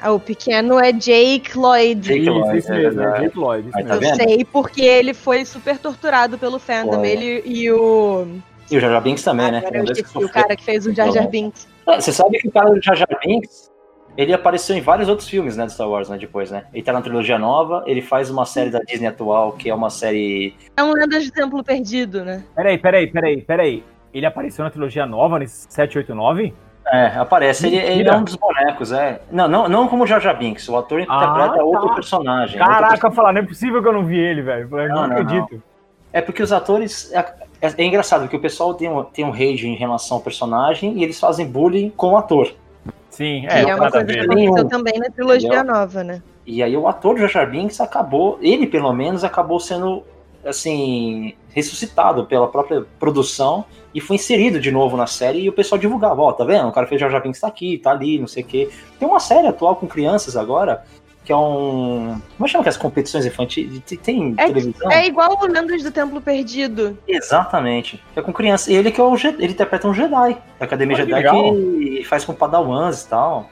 Ah, 0.00 0.12
o 0.12 0.20
pequeno 0.20 0.78
é 0.78 0.92
Jake 0.92 1.56
Lloyd. 1.56 2.00
Jake 2.00 2.28
Lloyd, 2.28 2.58
isso, 2.58 2.72
é 2.72 2.78
mesmo, 2.78 3.02
é 3.02 3.20
Jake 3.20 3.38
Lloyd. 3.38 3.68
Isso 3.68 3.88
tá 3.88 3.94
eu 3.94 4.14
sei 4.16 4.44
porque 4.44 4.82
ele 4.82 5.14
foi 5.14 5.44
super 5.44 5.78
torturado 5.78 6.36
pelo 6.38 6.58
fandom. 6.58 7.00
Foi. 7.00 7.08
Ele 7.08 7.42
e 7.46 7.70
o. 7.70 8.26
E 8.70 8.76
o 8.76 8.80
Jar 8.80 8.90
Jar 8.90 9.02
Binks 9.02 9.22
também, 9.22 9.46
ah, 9.46 9.50
né? 9.52 9.62
Eu 9.72 9.84
esqueci, 9.84 10.18
o 10.18 10.28
cara 10.28 10.56
que 10.56 10.64
fez 10.64 10.86
o 10.86 10.94
Jar 10.94 11.10
Jar 11.12 11.28
Binks. 11.28 11.68
Ah, 11.86 12.00
você 12.00 12.12
sabe 12.12 12.38
que 12.38 12.48
o 12.48 12.52
cara 12.52 12.70
do 12.70 12.82
Jar 12.82 12.96
Jar 12.96 13.08
Binks, 13.24 13.70
ele 14.16 14.32
apareceu 14.32 14.76
em 14.76 14.80
vários 14.80 15.08
outros 15.08 15.28
filmes, 15.28 15.56
né, 15.56 15.66
do 15.66 15.72
Star 15.72 15.88
Wars, 15.88 16.08
né, 16.08 16.16
depois, 16.16 16.50
né? 16.50 16.64
Ele 16.72 16.82
tá 16.82 16.92
na 16.92 17.02
trilogia 17.02 17.38
nova, 17.38 17.82
ele 17.86 18.00
faz 18.00 18.30
uma 18.30 18.46
série 18.46 18.70
da 18.70 18.78
Disney 18.78 19.08
atual, 19.08 19.52
que 19.52 19.68
é 19.68 19.74
uma 19.74 19.90
série... 19.90 20.54
É 20.76 20.82
um 20.82 20.92
Lendas 20.92 21.24
de 21.24 21.32
Templo 21.32 21.62
Perdido, 21.64 22.24
né? 22.24 22.44
Peraí, 22.54 22.78
peraí, 22.78 23.06
peraí, 23.08 23.42
peraí. 23.42 23.84
Ele 24.12 24.26
apareceu 24.26 24.64
na 24.64 24.70
trilogia 24.70 25.04
nova, 25.04 25.38
nesse 25.38 25.66
789? 25.68 26.54
É, 26.92 27.06
aparece. 27.16 27.66
Ele, 27.66 27.76
ele, 27.76 28.08
é 28.08 28.14
um 28.14 28.24
dos 28.24 28.36
bonecos, 28.36 28.92
é. 28.92 29.20
Não, 29.30 29.48
não, 29.48 29.68
não 29.68 29.88
como 29.88 30.06
Jar 30.06 30.20
Jar 30.20 30.36
Binks. 30.36 30.68
O 30.68 30.76
ator 30.76 31.00
interpreta 31.00 31.60
ah, 31.60 31.64
outro 31.64 31.88
tá. 31.88 31.94
personagem. 31.94 32.58
Caraca, 32.58 33.06
outro 33.06 33.12
falar, 33.12 33.32
não 33.32 33.40
é 33.40 33.44
possível 33.44 33.82
que 33.82 33.88
eu 33.88 33.92
não 33.92 34.04
vi 34.04 34.18
ele, 34.18 34.42
velho. 34.42 34.68
Eu 34.70 34.88
não, 34.88 34.94
não, 34.94 35.04
acredito. 35.04 35.54
Não. 35.54 35.62
É 36.12 36.20
porque 36.20 36.42
os 36.42 36.52
atores. 36.52 37.12
É, 37.12 37.18
é, 37.62 37.74
é, 37.78 37.84
engraçado 37.84 38.28
que 38.28 38.36
o 38.36 38.40
pessoal 38.40 38.74
tem 38.74 38.90
um, 38.90 39.02
tem 39.02 39.24
um 39.24 39.30
rage 39.30 39.66
em 39.66 39.74
relação 39.74 40.18
ao 40.18 40.22
personagem 40.22 40.98
e 40.98 41.02
eles 41.02 41.18
fazem 41.18 41.46
bullying 41.46 41.90
com 41.90 42.12
o 42.12 42.16
ator. 42.16 42.52
Sim, 43.08 43.46
é. 43.48 43.62
E 43.62 43.70
é 43.70 43.74
uma 43.74 43.90
coisa 43.90 44.04
que 44.04 44.20
aconteceu 44.20 44.68
também 44.68 44.98
na 44.98 45.08
trilogia 45.08 45.48
Entendeu? 45.48 45.74
nova, 45.74 46.04
né? 46.04 46.22
E 46.46 46.62
aí 46.62 46.76
o 46.76 46.86
ator 46.86 47.16
Jar 47.18 47.28
Jar 47.28 47.50
Binks 47.50 47.80
acabou, 47.80 48.38
ele 48.42 48.66
pelo 48.66 48.92
menos 48.92 49.24
acabou 49.24 49.58
sendo 49.58 50.04
assim, 50.44 51.34
ressuscitado 51.50 52.26
pela 52.26 52.48
própria 52.48 52.84
produção 52.98 53.64
e 53.94 54.00
foi 54.00 54.16
inserido 54.16 54.60
de 54.60 54.70
novo 54.70 54.96
na 54.96 55.06
série 55.06 55.40
e 55.40 55.48
o 55.48 55.52
pessoal 55.52 55.78
divulgava, 55.78 56.20
ó, 56.20 56.28
oh, 56.28 56.32
tá 56.32 56.44
vendo? 56.44 56.68
O 56.68 56.72
cara 56.72 56.86
fez 56.86 57.00
Jar 57.00 57.10
Jar 57.10 57.22
Binks 57.22 57.40
tá 57.40 57.48
aqui, 57.48 57.78
tá 57.78 57.90
ali, 57.90 58.18
não 58.18 58.26
sei 58.26 58.42
o 58.42 58.46
quê. 58.46 58.68
Tem 58.98 59.08
uma 59.08 59.20
série 59.20 59.46
atual 59.46 59.76
com 59.76 59.86
crianças 59.86 60.36
agora, 60.36 60.84
que 61.24 61.32
é 61.32 61.36
um... 61.36 62.20
Como 62.36 62.48
chama 62.48 62.64
que 62.64 62.68
as 62.68 62.76
competições 62.76 63.24
infantis? 63.24 63.80
Tem 64.02 64.34
é, 64.36 64.46
televisão? 64.46 64.90
É 64.90 65.06
igual 65.06 65.38
o 65.40 65.46
Lendas 65.46 65.82
do 65.82 65.90
Templo 65.90 66.20
Perdido. 66.20 66.98
Exatamente. 67.06 68.02
É 68.14 68.20
com 68.20 68.32
criança. 68.32 68.72
Ele 68.72 68.90
que 68.90 69.00
é 69.00 69.04
o 69.04 69.14
ele 69.14 69.52
interpreta 69.52 69.88
um 69.88 69.94
Jedi, 69.94 70.36
da 70.58 70.66
Academia 70.66 70.96
Jedi, 70.96 71.22
que 71.22 72.04
faz 72.04 72.24
com 72.24 72.34
padawans 72.34 73.02
e 73.02 73.08
tal. 73.08 73.48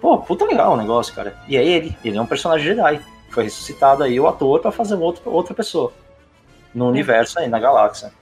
Pô, 0.00 0.16
puta 0.18 0.46
legal 0.46 0.72
o 0.72 0.76
negócio, 0.76 1.14
cara. 1.14 1.36
E 1.46 1.56
é 1.56 1.64
ele, 1.64 1.94
ele 2.02 2.16
é 2.16 2.20
um 2.20 2.26
personagem 2.26 2.64
Jedi. 2.64 3.00
Foi 3.28 3.44
ressuscitado 3.44 4.02
aí 4.02 4.18
o 4.18 4.26
ator 4.26 4.60
para 4.60 4.72
fazer 4.72 4.94
outro, 4.94 5.22
outra 5.30 5.54
pessoa 5.54 5.92
no 6.74 6.88
universo 6.88 7.38
aí, 7.38 7.48
na 7.48 7.58
galáxia. 7.58 8.12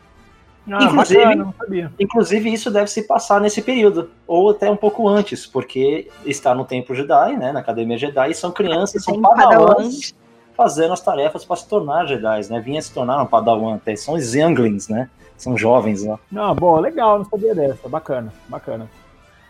Ah, 0.71 0.85
inclusive, 0.85 1.37
bacana, 1.37 1.93
inclusive, 1.99 2.53
isso 2.53 2.71
deve 2.71 2.89
se 2.89 3.03
passar 3.03 3.41
nesse 3.41 3.63
período, 3.63 4.11
ou 4.27 4.51
até 4.51 4.71
um 4.71 4.77
pouco 4.77 5.09
antes, 5.09 5.47
porque 5.47 6.09
está 6.27 6.55
no 6.55 6.65
Templo 6.65 6.95
Jedi, 6.95 7.37
né, 7.37 7.53
na 7.53 7.61
Academia 7.61 7.97
Jedi, 7.97 8.31
e 8.31 8.35
são 8.35 8.51
crianças, 8.51 9.03
são 9.03 9.21
padawans 9.21 10.15
fazendo 10.55 10.93
as 10.93 11.01
tarefas 11.01 11.45
para 11.45 11.57
se 11.57 11.69
tornar 11.69 12.05
Jedi, 12.07 12.51
né? 12.51 12.61
Vinha 12.61 12.83
se 12.83 12.93
tornar 12.93 13.23
um 13.23 13.27
padawan 13.27 13.77
até, 13.77 13.95
são 13.95 14.15
os 14.15 14.35
younglings, 14.35 14.89
né? 14.89 15.09
São 15.37 15.57
jovens 15.57 16.05
lá. 16.05 16.19
Não, 16.31 16.53
boa, 16.55 16.81
legal, 16.81 17.19
não 17.19 17.25
sabia 17.25 17.55
dessa, 17.55 17.89
bacana, 17.89 18.33
bacana. 18.49 18.91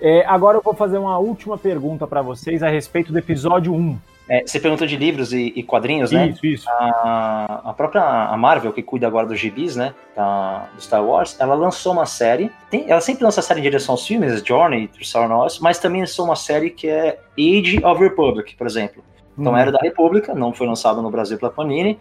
É, 0.01 0.25
agora 0.27 0.59
eu 0.59 0.63
vou 0.63 0.75
fazer 0.75 0.99
uma 0.99 1.19
última 1.19 1.57
pergunta 1.57 2.07
para 2.07 2.21
vocês 2.23 2.63
a 2.63 2.69
respeito 2.69 3.11
do 3.11 3.19
episódio 3.19 3.75
1. 3.75 3.99
É, 4.29 4.47
você 4.47 4.61
perguntou 4.61 4.87
de 4.87 4.97
livros 4.97 5.33
e, 5.33 5.53
e 5.57 5.63
quadrinhos, 5.63 6.13
né? 6.13 6.29
Isso, 6.29 6.47
isso. 6.47 6.69
A, 6.69 7.63
a, 7.71 7.73
própria 7.73 8.03
a 8.03 8.37
Marvel, 8.37 8.73
que 8.73 8.83
cuida 8.83 9.07
agora 9.07 9.27
dos 9.27 9.41
gibis, 9.41 9.75
né? 9.75 9.95
Da, 10.15 10.69
do 10.75 10.83
Star 10.83 11.03
Wars, 11.03 11.37
ela 11.41 11.55
lançou 11.55 11.93
uma 11.95 12.05
série. 12.05 12.51
Tem, 12.71 12.91
ela 12.91 13.01
sempre 13.01 13.25
lança 13.25 13.41
série 13.41 13.61
em 13.61 13.63
direção 13.63 13.95
aos 13.95 14.07
filmes, 14.07 14.43
Journey, 14.45 14.91
Star 15.03 15.31
Wars, 15.31 15.59
mas 15.61 15.79
também 15.79 16.03
lançou 16.03 16.27
uma 16.27 16.37
série 16.37 16.69
que 16.69 16.89
é 16.89 17.19
Age 17.39 17.81
of 17.83 18.03
Republic, 18.03 18.55
por 18.55 18.67
exemplo. 18.67 19.03
Então 19.39 19.53
hum. 19.53 19.57
era 19.57 19.73
da 19.73 19.79
República, 19.81 20.35
não 20.35 20.53
foi 20.53 20.67
lançado 20.67 21.01
no 21.01 21.11
Brasil 21.11 21.39
pela 21.39 21.51
Panini. 21.51 21.99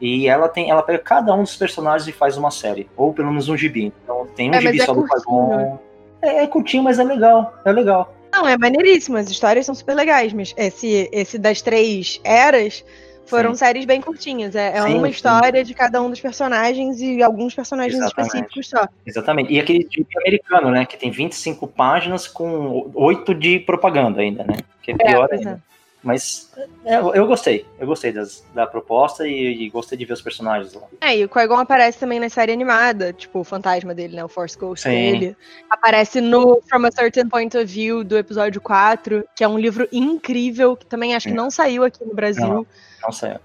E 0.00 0.26
ela 0.26 0.48
tem, 0.48 0.70
ela 0.70 0.82
pega 0.82 0.98
cada 0.98 1.34
um 1.34 1.42
dos 1.42 1.54
personagens 1.56 2.08
e 2.08 2.12
faz 2.12 2.36
uma 2.36 2.50
série, 2.50 2.88
ou 2.96 3.12
pelo 3.12 3.28
menos 3.28 3.48
um 3.48 3.56
gibi. 3.56 3.92
Então 4.02 4.26
tem 4.34 4.50
um 4.50 4.54
é, 4.54 4.60
gibi 4.60 4.80
é 4.80 4.84
só 4.84 4.94
do 4.94 5.06
Pagon. 5.06 5.78
É, 6.22 6.42
é 6.42 6.46
curtinho, 6.46 6.82
mas 6.82 6.98
é 6.98 7.04
legal, 7.04 7.54
é 7.64 7.70
legal. 7.70 8.12
Não, 8.32 8.46
é 8.46 8.56
maneiríssimo, 8.56 9.16
as 9.16 9.28
histórias 9.30 9.66
são 9.66 9.74
super 9.74 9.94
legais, 9.94 10.32
mas 10.32 10.54
esse, 10.56 11.08
esse 11.12 11.38
das 11.38 11.60
três 11.60 12.20
eras 12.22 12.84
Foram 13.30 13.54
Sim. 13.54 13.58
séries 13.58 13.84
bem 13.84 14.00
curtinhas. 14.00 14.56
É, 14.56 14.76
é 14.76 14.82
sim, 14.82 14.94
uma 14.94 15.08
história 15.08 15.62
de 15.62 15.72
cada 15.72 16.02
um 16.02 16.10
dos 16.10 16.20
personagens 16.20 17.00
e 17.00 17.22
alguns 17.22 17.54
personagens 17.54 17.94
Exatamente. 17.94 18.34
específicos 18.34 18.68
só. 18.68 18.88
Exatamente. 19.06 19.52
E 19.52 19.60
aquele 19.60 19.84
tipo 19.84 20.08
americano, 20.18 20.70
né? 20.72 20.84
Que 20.84 20.96
tem 20.96 21.12
25 21.12 21.68
páginas 21.68 22.26
com 22.26 22.90
8 22.92 23.32
de 23.32 23.60
propaganda 23.60 24.20
ainda, 24.20 24.42
né? 24.42 24.56
Que 24.82 24.90
é, 24.90 24.94
é 24.94 24.96
pior 24.96 25.28
é, 25.30 25.36
ainda. 25.36 25.62
Mas 26.02 26.50
é, 26.84 26.96
eu 26.96 27.26
gostei. 27.26 27.66
Eu 27.78 27.86
gostei 27.86 28.10
das, 28.10 28.42
da 28.54 28.66
proposta 28.66 29.28
e, 29.28 29.64
e, 29.64 29.68
gostei 29.68 29.98
de 29.98 30.06
ver 30.06 30.14
os 30.14 30.22
personagens 30.22 30.72
lá. 30.72 30.82
É, 31.00 31.18
e 31.18 31.24
o 31.24 31.28
Qui-Gon 31.28 31.58
aparece 31.58 31.98
também 31.98 32.18
na 32.18 32.30
série 32.30 32.52
animada, 32.52 33.12
tipo, 33.12 33.40
o 33.40 33.44
fantasma 33.44 33.94
dele, 33.94 34.16
né? 34.16 34.24
O 34.24 34.28
Force 34.28 34.56
Ghost 34.56 34.82
Sim. 34.82 34.90
dele. 34.90 35.36
Aparece 35.68 36.20
no 36.20 36.60
From 36.68 36.86
a 36.86 36.90
Certain 36.90 37.28
Point 37.28 37.56
of 37.56 37.66
View 37.66 38.02
do 38.02 38.16
episódio 38.16 38.60
4, 38.62 39.24
que 39.36 39.44
é 39.44 39.48
um 39.48 39.58
livro 39.58 39.86
incrível, 39.92 40.74
que 40.74 40.86
também 40.86 41.14
acho 41.14 41.28
que 41.28 41.34
não 41.34 41.50
saiu 41.50 41.84
aqui 41.84 42.02
no 42.02 42.14
Brasil. 42.14 42.48
Não, 42.48 42.66
não 43.02 43.12
saiu. 43.12 43.38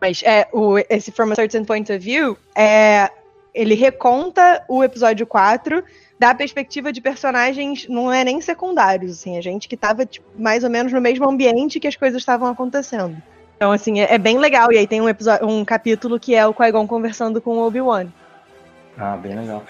Mas 0.00 0.22
é, 0.22 0.48
o, 0.50 0.78
esse 0.88 1.12
From 1.12 1.30
a 1.30 1.34
Certain 1.34 1.64
Point 1.64 1.92
of 1.92 1.98
View 1.98 2.38
é. 2.56 3.10
Ele 3.54 3.74
reconta 3.74 4.64
o 4.66 4.82
episódio 4.82 5.26
4 5.26 5.84
da 6.22 6.32
perspectiva 6.32 6.92
de 6.92 7.00
personagens 7.00 7.88
não 7.88 8.12
é 8.12 8.22
nem 8.22 8.40
secundários, 8.40 9.10
assim, 9.10 9.36
a 9.36 9.40
gente 9.40 9.68
que 9.68 9.76
tava 9.76 10.06
tipo, 10.06 10.24
mais 10.38 10.62
ou 10.62 10.70
menos 10.70 10.92
no 10.92 11.00
mesmo 11.00 11.28
ambiente 11.28 11.80
que 11.80 11.88
as 11.88 11.96
coisas 11.96 12.22
estavam 12.22 12.46
acontecendo. 12.46 13.20
Então, 13.56 13.72
assim, 13.72 13.98
é, 13.98 14.14
é, 14.14 14.18
bem 14.18 14.38
legal. 14.38 14.70
E 14.70 14.78
aí 14.78 14.86
tem 14.86 15.00
um, 15.00 15.08
episódio, 15.08 15.48
um 15.48 15.64
capítulo 15.64 16.20
que 16.20 16.32
é 16.32 16.46
o 16.46 16.54
Qui-Gon 16.54 16.86
conversando 16.86 17.40
com 17.40 17.56
o 17.56 17.66
Obi-Wan. 17.66 18.06
Ah, 18.96 19.16
bem 19.16 19.36
legal. 19.36 19.64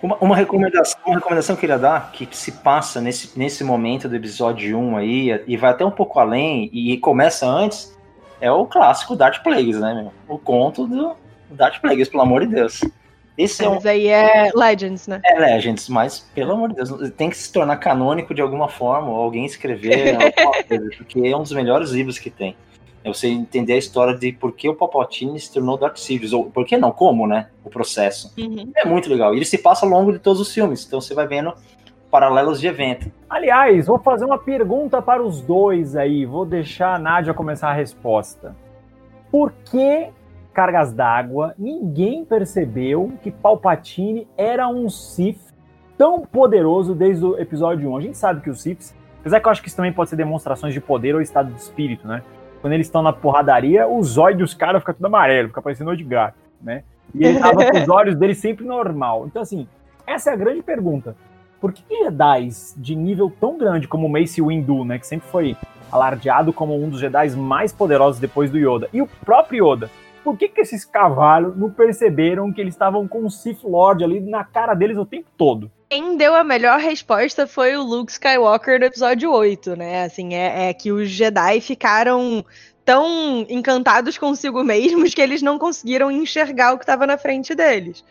Uma, 0.00 0.16
uma, 0.18 0.36
recomendação, 0.36 1.00
uma 1.04 1.16
recomendação 1.16 1.56
que 1.56 1.58
eu 1.58 1.68
queria 1.68 1.78
dar, 1.78 2.12
que 2.12 2.28
se 2.36 2.52
passa 2.52 3.00
nesse, 3.00 3.36
nesse 3.36 3.64
momento 3.64 4.08
do 4.08 4.14
episódio 4.14 4.78
1 4.78 4.96
aí, 4.96 5.42
e 5.44 5.56
vai 5.56 5.70
até 5.70 5.84
um 5.84 5.90
pouco 5.90 6.20
além, 6.20 6.70
e 6.72 6.96
começa 6.98 7.46
antes, 7.46 7.98
é 8.40 8.50
o 8.50 8.64
clássico 8.64 9.16
Darth 9.16 9.42
Plagueis, 9.42 9.80
né, 9.80 9.92
meu? 9.92 10.12
O 10.28 10.38
conto 10.38 10.86
do 10.86 11.16
Darth 11.50 11.80
Plagueis, 11.80 12.08
pelo 12.08 12.22
amor 12.22 12.46
de 12.46 12.54
Deus. 12.54 12.80
Esse 13.36 13.64
é 13.64 13.68
um... 13.68 13.74
Mas 13.74 13.86
aí 13.86 14.08
é 14.08 14.50
Legends, 14.54 15.06
né? 15.06 15.20
É 15.24 15.38
Legends, 15.38 15.88
mas 15.88 16.20
pelo 16.34 16.52
amor 16.52 16.70
de 16.70 16.76
Deus, 16.76 17.10
tem 17.16 17.30
que 17.30 17.36
se 17.36 17.52
tornar 17.52 17.76
canônico 17.76 18.34
de 18.34 18.42
alguma 18.42 18.68
forma, 18.68 19.08
ou 19.10 19.16
alguém 19.16 19.44
escrever 19.44 20.16
coisa, 20.68 20.90
porque 20.96 21.20
é 21.20 21.36
um 21.36 21.42
dos 21.42 21.52
melhores 21.52 21.90
livros 21.90 22.18
que 22.18 22.30
tem. 22.30 22.56
É 23.02 23.08
você 23.08 23.28
entender 23.28 23.72
a 23.72 23.78
história 23.78 24.14
de 24.14 24.30
por 24.30 24.52
que 24.52 24.68
o 24.68 24.74
Palpatine 24.74 25.40
se 25.40 25.52
tornou 25.52 25.78
Dark 25.78 25.96
Sidious, 25.96 26.34
ou 26.34 26.50
por 26.50 26.66
que 26.66 26.76
não, 26.76 26.92
como, 26.92 27.26
né? 27.26 27.48
O 27.64 27.70
processo. 27.70 28.34
Uhum. 28.38 28.70
É 28.76 28.84
muito 28.84 29.08
legal. 29.08 29.32
E 29.32 29.38
ele 29.38 29.46
se 29.46 29.56
passa 29.56 29.86
ao 29.86 29.90
longo 29.90 30.12
de 30.12 30.18
todos 30.18 30.40
os 30.40 30.52
filmes, 30.52 30.84
então 30.86 31.00
você 31.00 31.14
vai 31.14 31.26
vendo 31.26 31.54
paralelos 32.10 32.60
de 32.60 32.66
evento. 32.66 33.10
Aliás, 33.28 33.86
vou 33.86 33.98
fazer 33.98 34.24
uma 34.24 34.36
pergunta 34.36 35.00
para 35.00 35.22
os 35.22 35.40
dois 35.40 35.96
aí, 35.96 36.26
vou 36.26 36.44
deixar 36.44 36.94
a 36.94 36.98
Nádia 36.98 37.32
começar 37.32 37.70
a 37.70 37.72
resposta. 37.72 38.54
Por 39.30 39.52
que 39.70 40.08
cargas 40.60 40.92
d'água, 40.92 41.54
ninguém 41.58 42.22
percebeu 42.22 43.14
que 43.22 43.30
Palpatine 43.30 44.28
era 44.36 44.68
um 44.68 44.90
Sith 44.90 45.40
tão 45.96 46.20
poderoso 46.20 46.94
desde 46.94 47.24
o 47.24 47.38
episódio 47.38 47.90
1. 47.90 47.96
A 47.96 48.00
gente 48.02 48.18
sabe 48.18 48.42
que 48.42 48.50
os 48.50 48.60
Siths, 48.60 48.94
apesar 49.20 49.40
que 49.40 49.48
eu 49.48 49.50
acho 49.50 49.62
que 49.62 49.68
isso 49.68 49.76
também 49.78 49.90
pode 49.90 50.10
ser 50.10 50.16
demonstrações 50.16 50.74
de 50.74 50.80
poder 50.80 51.14
ou 51.14 51.22
estado 51.22 51.50
de 51.50 51.58
espírito, 51.58 52.06
né? 52.06 52.22
Quando 52.60 52.74
eles 52.74 52.88
estão 52.88 53.00
na 53.00 53.10
porradaria, 53.10 53.88
os 53.88 54.18
olhos 54.18 54.38
dos 54.38 54.52
caras 54.52 54.82
ficam 54.82 54.92
tudo 54.92 55.06
amarelo, 55.06 55.48
fica 55.48 55.62
parecendo 55.62 55.96
de 55.96 56.04
gato, 56.04 56.36
né? 56.60 56.84
E 57.14 57.24
ele 57.24 57.40
tava 57.40 57.64
com 57.64 57.78
os 57.78 57.88
olhos 57.88 58.14
dele 58.14 58.34
sempre 58.34 58.66
normal. 58.66 59.24
Então, 59.26 59.40
assim, 59.40 59.66
essa 60.06 60.28
é 60.28 60.34
a 60.34 60.36
grande 60.36 60.62
pergunta. 60.62 61.16
Por 61.58 61.72
que 61.72 61.82
Jedi 62.04 62.50
de 62.76 62.94
nível 62.94 63.32
tão 63.40 63.56
grande 63.56 63.88
como 63.88 64.06
o 64.06 64.10
Mace 64.10 64.42
Windu, 64.42 64.84
né? 64.84 64.98
Que 64.98 65.06
sempre 65.06 65.26
foi 65.30 65.56
alardeado 65.90 66.52
como 66.52 66.76
um 66.76 66.90
dos 66.90 67.00
Jedi 67.00 67.30
mais 67.30 67.72
poderosos 67.72 68.20
depois 68.20 68.50
do 68.50 68.58
Yoda. 68.58 68.90
E 68.92 69.00
o 69.00 69.06
próprio 69.06 69.72
Yoda 69.72 69.90
por 70.22 70.36
que, 70.36 70.48
que 70.48 70.60
esses 70.60 70.84
cavalos 70.84 71.56
não 71.56 71.70
perceberam 71.70 72.52
que 72.52 72.60
eles 72.60 72.74
estavam 72.74 73.06
com 73.08 73.24
o 73.24 73.30
Sith 73.30 73.62
Lord 73.64 74.04
ali 74.04 74.20
na 74.20 74.44
cara 74.44 74.74
deles 74.74 74.96
o 74.96 75.06
tempo 75.06 75.28
todo? 75.36 75.70
Quem 75.88 76.16
deu 76.16 76.34
a 76.34 76.44
melhor 76.44 76.78
resposta 76.78 77.46
foi 77.46 77.76
o 77.76 77.82
Luke 77.82 78.12
Skywalker 78.12 78.78
do 78.78 78.84
episódio 78.84 79.32
8, 79.32 79.76
né? 79.76 80.04
Assim, 80.04 80.34
é, 80.34 80.68
é 80.68 80.74
que 80.74 80.92
os 80.92 81.08
Jedi 81.08 81.60
ficaram 81.60 82.44
tão 82.84 83.44
encantados 83.48 84.16
consigo 84.16 84.62
mesmos 84.64 85.14
que 85.14 85.20
eles 85.20 85.42
não 85.42 85.58
conseguiram 85.58 86.10
enxergar 86.10 86.74
o 86.74 86.78
que 86.78 86.84
estava 86.84 87.06
na 87.06 87.18
frente 87.18 87.54
deles. 87.54 88.04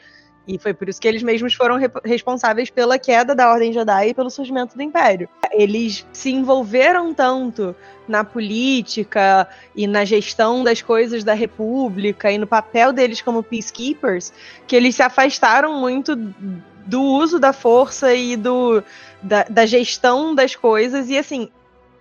E 0.51 0.57
foi 0.57 0.73
por 0.73 0.89
isso 0.89 0.99
que 0.99 1.07
eles 1.07 1.21
mesmos 1.21 1.53
foram 1.53 1.77
re 1.77 1.87
responsáveis 2.03 2.71
pela 2.71 2.97
queda 2.97 3.35
da 3.35 3.51
Ordem 3.51 3.71
Jedi 3.71 4.07
e 4.07 4.13
pelo 4.15 4.31
surgimento 4.31 4.75
do 4.75 4.81
Império. 4.81 5.29
Eles 5.51 6.07
se 6.11 6.31
envolveram 6.31 7.13
tanto 7.13 7.75
na 8.07 8.23
política 8.23 9.47
e 9.75 9.85
na 9.85 10.03
gestão 10.03 10.63
das 10.63 10.81
coisas 10.81 11.23
da 11.23 11.35
República 11.35 12.31
e 12.31 12.39
no 12.39 12.47
papel 12.47 12.91
deles 12.91 13.21
como 13.21 13.43
peacekeepers 13.43 14.33
que 14.65 14.75
eles 14.75 14.95
se 14.95 15.03
afastaram 15.03 15.79
muito 15.79 16.15
do 16.15 16.99
uso 16.99 17.37
da 17.37 17.53
força 17.53 18.15
e 18.15 18.35
do, 18.35 18.83
da, 19.21 19.43
da 19.43 19.67
gestão 19.67 20.33
das 20.33 20.55
coisas. 20.55 21.11
E 21.11 21.17
assim, 21.19 21.47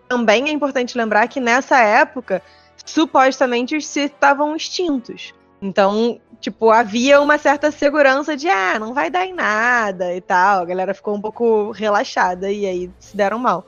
também 0.09 0.49
é 0.49 0.53
importante 0.53 0.97
lembrar 0.97 1.29
que 1.29 1.39
nessa 1.39 1.79
época, 1.81 2.41
supostamente 2.83 3.77
os 3.77 3.87
Sith 3.87 4.15
estavam 4.15 4.57
extintos. 4.57 5.35
Então, 5.61 6.19
tipo, 6.41 6.71
havia 6.71 7.21
uma 7.21 7.39
certa 7.39 7.71
segurança 7.71 8.37
de, 8.37 8.49
ah, 8.49 8.79
não 8.79 8.95
vai 8.95 9.11
dar 9.11 9.27
em 9.27 9.35
nada 9.35 10.15
e 10.15 10.21
tal. 10.21 10.63
A 10.63 10.65
galera 10.65 10.95
ficou 10.95 11.15
um 11.15 11.21
pouco 11.21 11.71
relaxada 11.71 12.51
e 12.51 12.67
aí 12.67 12.91
se 12.99 13.17
deram 13.17 13.39
mal. 13.39 13.67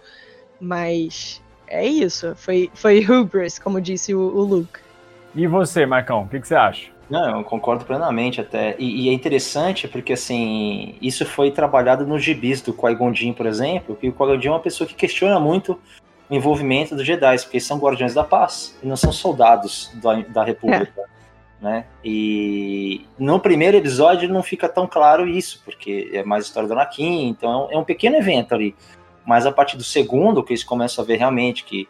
Mas 0.61 1.43
é 1.67 1.87
isso. 1.87 2.35
Foi, 2.37 2.71
foi 2.75 3.05
hubris, 3.09 3.59
como 3.59 3.81
disse 3.81 4.15
o, 4.15 4.21
o 4.21 4.43
Luke. 4.43 4.81
E 5.35 5.47
você, 5.47 5.87
Marcão, 5.87 6.23
o 6.23 6.29
que, 6.29 6.41
que, 6.41 6.49
você 6.49 6.55
acha? 6.55 6.91
Não, 7.09 7.39
eu 7.39 7.45
concordo 7.45 7.85
plenamente 7.85 8.41
até. 8.41 8.77
E, 8.79 9.07
e, 9.07 9.09
é 9.09 9.13
interessante 9.13 9.89
porque, 9.89 10.13
assim, 10.13 10.97
isso 11.01 11.27
foi 11.27 11.51
trabalhado 11.51 12.07
nos 12.07 12.23
gibis 12.23 12.61
do 12.61 12.73
Qui-Gon 12.73 13.13
Jinn, 13.15 13.33
por 13.33 13.47
exemplo, 13.47 13.97
que 13.97 14.09
o 14.09 14.13
Qui-Gon 14.13 14.39
é 14.45 14.51
uma 14.51 14.61
pessoa 14.61 14.87
que 14.87 14.95
questiona 14.95 15.41
muito 15.41 15.79
o 16.29 16.35
envolvimento 16.35 16.95
dos 16.95 17.05
Jedi, 17.05 17.37
porque 17.39 17.57
eles 17.57 17.67
são 17.67 17.79
guardiões 17.79 18.15
da 18.15 18.23
paz 18.23 18.77
e 18.81 18.87
não 18.87 18.97
são 18.97 19.13
soldados 19.13 19.91
da, 19.95 20.21
da 20.21 20.45
República. 20.45 20.93
É 21.01 21.20
né? 21.61 21.85
E 22.05 23.07
no 23.18 23.38
primeiro 23.38 23.77
episódio 23.77 24.29
não 24.29 24.42
fica 24.42 24.68
tão 24.68 24.87
claro 24.87 25.29
isso, 25.29 25.61
porque 25.64 26.11
é 26.12 26.25
mais 26.25 26.46
história 26.46 26.68
do 26.68 26.73
Anakin, 26.73 27.29
então 27.29 27.68
é 27.70 27.77
um 27.77 27.85
pequeno 27.85 28.16
evento 28.16 28.55
ali. 28.55 28.75
Mas 29.27 29.46
a 29.46 29.53
partir 29.53 29.77
do 29.77 29.85
segundo, 29.85 30.42
que 30.42 30.53
eles 30.53 30.64
começam 30.64 31.05
a 31.05 31.07
ver 31.07 31.16
realmente 31.16 31.64
que 31.64 31.88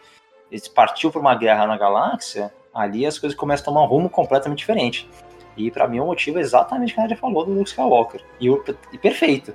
eles 0.51 0.67
partiu 0.67 1.11
para 1.11 1.21
uma 1.21 1.35
guerra 1.35 1.67
na 1.67 1.79
galáxia, 1.79 2.53
ali 2.75 3.07
as 3.07 3.19
coisas 3.19 3.39
começam 3.39 3.63
a 3.63 3.67
tomar 3.67 3.83
um 3.83 3.87
rumo 3.87 4.11
completamente 4.11 4.59
diferente. 4.59 5.09
E 5.57 5.71
para 5.71 5.87
mim 5.87 6.01
o 6.01 6.07
motivo 6.07 6.39
é 6.39 6.41
exatamente 6.41 6.93
o 6.93 6.95
que 6.95 7.01
a 7.01 7.09
gente 7.09 7.19
falou 7.19 7.45
do 7.45 7.53
Luke 7.53 7.69
Skywalker. 7.69 8.23
E, 8.41 8.51
o, 8.51 8.63
e 8.93 8.99
perfeito. 8.99 9.55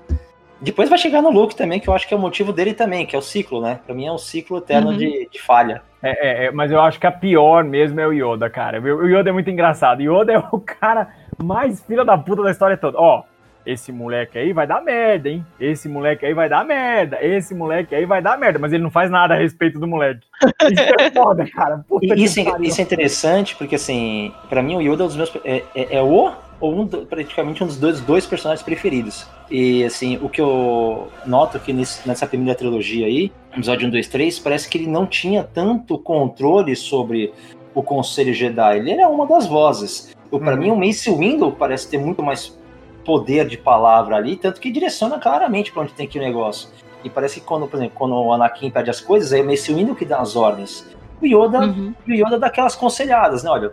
Depois 0.61 0.87
vai 0.87 0.97
chegar 0.97 1.21
no 1.21 1.29
Luke 1.29 1.55
também, 1.55 1.79
que 1.79 1.89
eu 1.89 1.93
acho 1.93 2.07
que 2.07 2.13
é 2.13 2.17
o 2.17 2.19
motivo 2.19 2.53
dele 2.53 2.73
também, 2.73 3.05
que 3.05 3.15
é 3.15 3.19
o 3.19 3.21
ciclo, 3.21 3.61
né? 3.61 3.79
Pra 3.85 3.93
mim 3.93 4.05
é 4.05 4.11
um 4.11 4.17
ciclo 4.17 4.57
eterno 4.57 4.91
uhum. 4.91 4.97
de, 4.97 5.27
de, 5.29 5.41
falha. 5.41 5.83
É, 6.05 6.09
é, 6.11 6.45
é, 6.45 6.51
mas 6.51 6.71
eu 6.71 6.79
acho 6.79 6.99
que 6.99 7.07
a 7.07 7.11
pior 7.11 7.63
mesmo 7.63 7.99
é 7.99 8.05
o 8.05 8.13
Yoda, 8.13 8.47
cara. 8.47 8.79
O 8.79 9.07
Yoda 9.07 9.31
é 9.31 9.33
muito 9.33 9.49
engraçado. 9.49 10.01
O 10.01 10.03
Yoda 10.03 10.33
é 10.33 10.37
o 10.37 10.59
cara 10.59 11.07
mais 11.43 11.81
filha 11.81 12.05
da 12.05 12.15
puta 12.15 12.43
da 12.43 12.51
história 12.51 12.77
toda. 12.77 12.99
Ó, 12.99 13.23
esse 13.65 13.91
moleque 13.91 14.37
aí 14.37 14.53
vai 14.53 14.67
dar 14.67 14.83
merda, 14.83 15.29
hein? 15.29 15.43
Esse 15.59 15.89
moleque 15.89 16.23
aí 16.23 16.35
vai 16.35 16.47
dar 16.47 16.63
merda. 16.63 17.17
Esse 17.25 17.55
moleque 17.55 17.95
aí 17.95 18.05
vai 18.05 18.21
dar 18.21 18.37
merda. 18.37 18.59
Mas 18.59 18.71
ele 18.71 18.83
não 18.83 18.91
faz 18.91 19.09
nada 19.09 19.33
a 19.33 19.37
respeito 19.37 19.79
do 19.79 19.87
moleque. 19.87 20.27
Isso 20.71 20.83
é 20.99 21.09
foda, 21.09 21.43
cara. 21.49 21.83
Isso, 22.03 22.39
é, 22.39 22.43
isso 22.61 22.81
é 22.81 22.83
interessante, 22.83 23.55
porque 23.55 23.73
assim, 23.73 24.31
para 24.47 24.61
mim 24.61 24.75
o 24.75 24.81
Yoda 24.81 25.01
é 25.01 25.05
um 25.05 25.07
dos 25.07 25.17
meus. 25.17 25.35
É, 25.43 25.63
é, 25.73 25.95
é 25.95 26.01
o 26.03 26.31
ou 26.59 26.81
um, 26.81 26.87
praticamente 26.87 27.63
um 27.63 27.67
dos 27.67 27.77
dois, 27.77 27.99
dois 28.01 28.25
personagens 28.25 28.63
preferidos. 28.63 29.27
E 29.49 29.83
assim, 29.83 30.17
o 30.21 30.29
que 30.29 30.39
eu 30.39 31.11
noto 31.25 31.59
que 31.59 31.73
nesse, 31.73 32.07
nessa 32.07 32.25
primeira 32.25 32.57
trilogia 32.57 33.07
aí, 33.07 33.31
episódio 33.57 33.87
1, 33.87 33.91
2, 33.91 34.07
3, 34.07 34.39
parece 34.39 34.69
que 34.69 34.77
ele 34.77 34.87
não 34.87 35.05
tinha 35.05 35.43
tanto 35.43 35.97
controle 35.97 36.75
sobre 36.75 37.33
o 37.73 37.81
Conselho 37.81 38.33
Jedi. 38.33 38.77
Ele 38.77 38.91
era 38.91 39.07
uma 39.07 39.25
das 39.25 39.47
vozes. 39.47 40.15
Para 40.29 40.53
uhum. 40.53 40.57
mim, 40.57 40.71
o 40.71 40.75
Mace 40.75 41.09
Windu 41.09 41.51
parece 41.51 41.89
ter 41.89 41.97
muito 41.97 42.21
mais 42.21 42.57
poder 43.05 43.47
de 43.47 43.57
palavra 43.57 44.15
ali, 44.15 44.35
tanto 44.35 44.59
que 44.59 44.71
direciona 44.71 45.19
claramente 45.19 45.71
para 45.71 45.83
onde 45.83 45.93
tem 45.93 46.07
que 46.07 46.17
ir 46.17 46.21
o 46.21 46.23
negócio. 46.23 46.69
E 47.03 47.09
parece 47.09 47.39
que 47.39 47.45
quando, 47.45 47.67
por 47.67 47.77
exemplo, 47.77 47.95
quando 47.95 48.15
o 48.15 48.33
Anakin 48.33 48.71
pede 48.71 48.89
as 48.89 48.99
coisas, 48.99 49.31
é 49.31 49.39
o 49.39 49.45
Mace 49.45 49.73
Windu 49.73 49.95
que 49.95 50.05
dá 50.05 50.19
as 50.19 50.35
ordens. 50.35 50.85
O 51.21 51.25
Yoda, 51.25 51.59
uhum. 51.59 51.93
o 52.07 52.11
Yoda 52.11 52.39
dá 52.39 52.47
aquelas 52.47 52.75
conselhadas, 52.75 53.43
né? 53.43 53.49
Olha, 53.49 53.71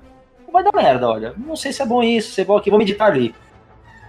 vai 0.53 0.63
dar 0.63 0.73
merda, 0.75 1.09
olha. 1.09 1.35
Não 1.37 1.57
sei 1.57 1.73
se 1.73 1.83
é 1.83 1.87
bom 1.87 2.03
isso, 2.03 2.33
se 2.33 2.43
é 2.43 2.45
bom 2.45 2.57
aqui, 2.57 2.71
vou 2.71 2.79
meditar 2.79 3.11
ali. 3.11 3.35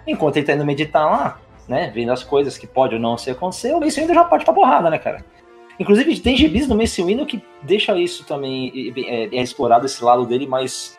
Enquanto 0.05 0.37
ele 0.37 0.45
tá 0.45 0.53
indo 0.53 0.65
meditar 0.65 1.09
lá, 1.09 1.39
né, 1.67 1.89
vendo 1.95 2.11
as 2.11 2.23
coisas 2.23 2.57
que 2.57 2.67
pode 2.67 2.95
ou 2.95 3.01
não 3.01 3.17
se 3.17 3.31
acontecer, 3.31 3.73
o 3.73 3.79
Mace 3.79 4.01
Windu 4.01 4.13
já 4.13 4.25
pode 4.25 4.43
pra 4.43 4.53
porrada, 4.53 4.89
né, 4.89 4.97
cara? 4.97 5.23
Inclusive, 5.79 6.19
tem 6.19 6.37
gibis 6.37 6.67
no 6.67 6.75
Mace 6.75 7.01
Windu 7.03 7.25
que 7.25 7.43
deixa 7.61 7.97
isso 7.97 8.25
também, 8.25 8.93
é, 9.07 9.23
é, 9.35 9.41
explorado 9.41 9.85
esse 9.85 10.03
lado 10.03 10.25
dele 10.25 10.45
mais 10.47 10.97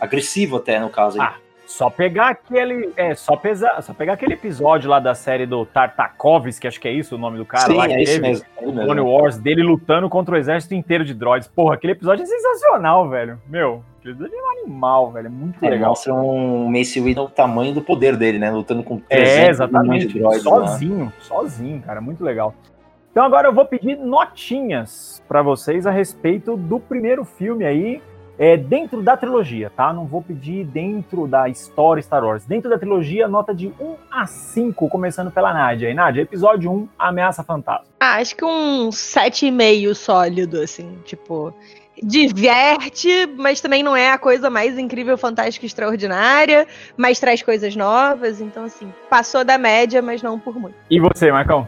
agressivo 0.00 0.56
até, 0.56 0.78
no 0.80 0.88
caso. 0.90 1.20
Ah, 1.20 1.34
só 1.66 1.90
pegar 1.90 2.28
aquele. 2.28 2.90
É, 2.96 3.14
só, 3.14 3.36
pesar, 3.36 3.82
só 3.82 3.92
pegar 3.92 4.12
aquele 4.14 4.34
episódio 4.34 4.88
lá 4.88 5.00
da 5.00 5.14
série 5.14 5.46
do 5.46 5.66
Tartakovs, 5.66 6.58
que 6.58 6.66
acho 6.68 6.80
que 6.80 6.86
é 6.86 6.92
isso 6.92 7.16
o 7.16 7.18
nome 7.18 7.36
do 7.38 7.44
cara 7.44 7.66
Sim, 7.66 7.76
lá. 7.76 7.88
É 7.90 8.02
isso 8.02 8.20
mesmo. 8.20 8.46
É 8.56 8.64
Clone 8.64 9.00
Wars, 9.00 9.36
dele 9.36 9.62
lutando 9.62 10.08
contra 10.08 10.34
o 10.34 10.38
exército 10.38 10.74
inteiro 10.74 11.04
de 11.04 11.12
droids. 11.12 11.48
Porra, 11.48 11.74
aquele 11.74 11.92
episódio 11.92 12.22
é 12.22 12.26
sensacional, 12.26 13.08
velho. 13.08 13.40
Meu, 13.48 13.82
Aquele 13.98 14.14
desenho 14.14 14.38
é 14.40 14.44
um 14.44 14.60
animal, 14.62 15.10
velho. 15.10 15.26
É 15.26 15.30
muito 15.30 15.64
É, 15.64 15.68
legal. 15.68 15.88
mostra 15.90 16.14
um 16.14 16.70
Mace 16.70 17.00
Windu 17.00 17.22
o 17.24 17.28
tamanho 17.28 17.74
do 17.74 17.82
poder 17.82 18.16
dele, 18.16 18.38
né? 18.38 18.48
Lutando 18.52 18.84
com 18.84 18.98
300 19.00 19.36
É, 19.36 19.50
exatamente. 19.50 20.06
de 20.06 20.18
droids 20.20 20.44
lá. 20.44 20.68
sozinho, 20.68 21.12
sozinho, 21.18 21.82
cara. 21.82 22.00
Muito 22.00 22.22
legal. 22.22 22.54
Então 23.16 23.24
agora 23.24 23.48
eu 23.48 23.52
vou 23.54 23.64
pedir 23.64 23.96
notinhas 23.96 25.22
pra 25.26 25.40
vocês 25.40 25.86
a 25.86 25.90
respeito 25.90 26.54
do 26.54 26.78
primeiro 26.78 27.24
filme 27.24 27.64
aí, 27.64 28.02
é, 28.38 28.58
dentro 28.58 29.00
da 29.00 29.16
trilogia, 29.16 29.72
tá? 29.74 29.90
Não 29.90 30.04
vou 30.04 30.20
pedir 30.20 30.66
dentro 30.66 31.26
da 31.26 31.48
história 31.48 32.02
Star 32.02 32.22
Wars. 32.22 32.44
Dentro 32.44 32.68
da 32.68 32.78
trilogia, 32.78 33.26
nota 33.26 33.54
de 33.54 33.68
1 33.80 33.96
a 34.10 34.26
5, 34.26 34.86
começando 34.90 35.30
pela 35.30 35.54
Nádia. 35.54 35.88
E 35.88 35.94
Nádia, 35.94 36.20
episódio 36.20 36.70
1, 36.70 36.88
Ameaça 36.98 37.42
Fantasma. 37.42 37.86
Ah, 37.98 38.16
acho 38.16 38.36
que 38.36 38.44
um 38.44 38.90
7,5 38.90 39.94
sólido, 39.94 40.60
assim, 40.60 40.98
tipo. 41.06 41.54
Diverte, 42.02 43.08
mas 43.38 43.62
também 43.62 43.82
não 43.82 43.96
é 43.96 44.10
a 44.10 44.18
coisa 44.18 44.50
mais 44.50 44.78
incrível, 44.78 45.16
fantástica 45.16 45.64
e 45.64 45.68
extraordinária, 45.68 46.66
mas 46.98 47.18
traz 47.18 47.42
coisas 47.42 47.74
novas, 47.74 48.42
então 48.42 48.64
assim, 48.64 48.92
passou 49.08 49.42
da 49.42 49.56
média, 49.56 50.02
mas 50.02 50.22
não 50.22 50.38
por 50.38 50.60
muito. 50.60 50.76
E 50.90 51.00
você, 51.00 51.32
Marcão? 51.32 51.66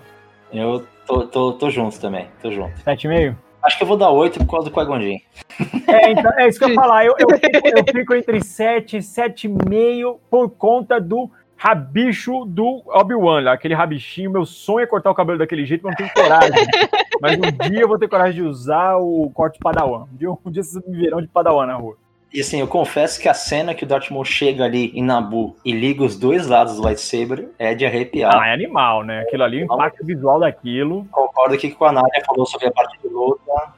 Eu 0.52 0.86
tô, 1.06 1.26
tô, 1.26 1.52
tô 1.52 1.70
junto 1.70 2.00
também, 2.00 2.28
tô 2.40 2.50
junto. 2.50 2.74
7,5? 2.82 3.36
Acho 3.62 3.76
que 3.76 3.82
eu 3.82 3.88
vou 3.88 3.96
dar 3.96 4.10
8 4.10 4.38
por 4.40 4.52
causa 4.52 4.70
do 4.70 4.74
Qui-Gon 4.74 5.00
Jinn. 5.00 5.18
É, 5.88 6.12
então, 6.12 6.32
é 6.38 6.48
isso 6.48 6.58
que 6.58 6.64
eu 6.64 6.68
ia 6.70 6.74
falar. 6.74 7.04
Eu, 7.04 7.14
eu, 7.18 7.28
fico, 7.30 7.68
eu 7.68 7.84
fico 7.92 8.14
entre 8.14 8.42
7 8.42 8.96
e 8.96 9.00
7,5 9.00 10.18
por 10.30 10.50
conta 10.50 11.00
do 11.00 11.30
rabicho 11.56 12.44
do 12.44 12.82
Obi-Wan, 12.86 13.42
lá, 13.42 13.52
aquele 13.52 13.74
rabichinho. 13.74 14.30
Meu 14.30 14.46
sonho 14.46 14.84
é 14.84 14.86
cortar 14.86 15.10
o 15.10 15.14
cabelo 15.14 15.38
daquele 15.38 15.66
jeito, 15.66 15.82
mas 15.82 15.90
não 15.90 15.96
tenho 15.96 16.14
coragem. 16.14 16.66
mas 17.20 17.36
um 17.36 17.68
dia 17.68 17.80
eu 17.80 17.88
vou 17.88 17.98
ter 17.98 18.08
coragem 18.08 18.42
de 18.42 18.48
usar 18.48 18.96
o 18.96 19.28
corte 19.34 19.58
Padawan. 19.58 20.06
Um 20.12 20.16
dia, 20.16 20.30
um 20.30 20.50
dia 20.50 20.62
vocês 20.62 20.86
me 20.86 20.96
verão 20.96 21.20
de 21.20 21.26
Padawan 21.26 21.66
na 21.66 21.74
rua. 21.74 21.96
E 22.32 22.40
assim, 22.40 22.60
eu 22.60 22.68
confesso 22.68 23.18
que 23.20 23.28
a 23.28 23.32
cena 23.34 23.74
que 23.74 23.84
o 23.84 23.86
Darth 23.86 24.10
Maul 24.10 24.24
chega 24.24 24.64
ali 24.64 24.90
em 24.94 25.02
Naboo 25.02 25.56
e 25.64 25.72
liga 25.72 26.02
os 26.04 26.14
dois 26.16 26.46
lados 26.46 26.76
do 26.76 26.82
lightsaber 26.82 27.48
é 27.58 27.74
de 27.74 27.86
arrepiar. 27.86 28.36
Ah, 28.38 28.48
é 28.48 28.52
animal, 28.52 29.02
né? 29.02 29.20
Aquilo 29.22 29.44
ali, 29.44 29.62
o 29.62 29.64
impacto 29.64 30.04
visual 30.04 30.38
daquilo. 30.40 31.06
Concordo 31.10 31.54
aqui 31.54 31.70
com 31.70 31.86
a 31.86 31.92
Nádia 31.92 32.22
falou 32.26 32.44
sobre 32.44 32.66
a 32.68 32.70
parte 32.70 32.98
de 33.02 33.08
luta. 33.08 33.72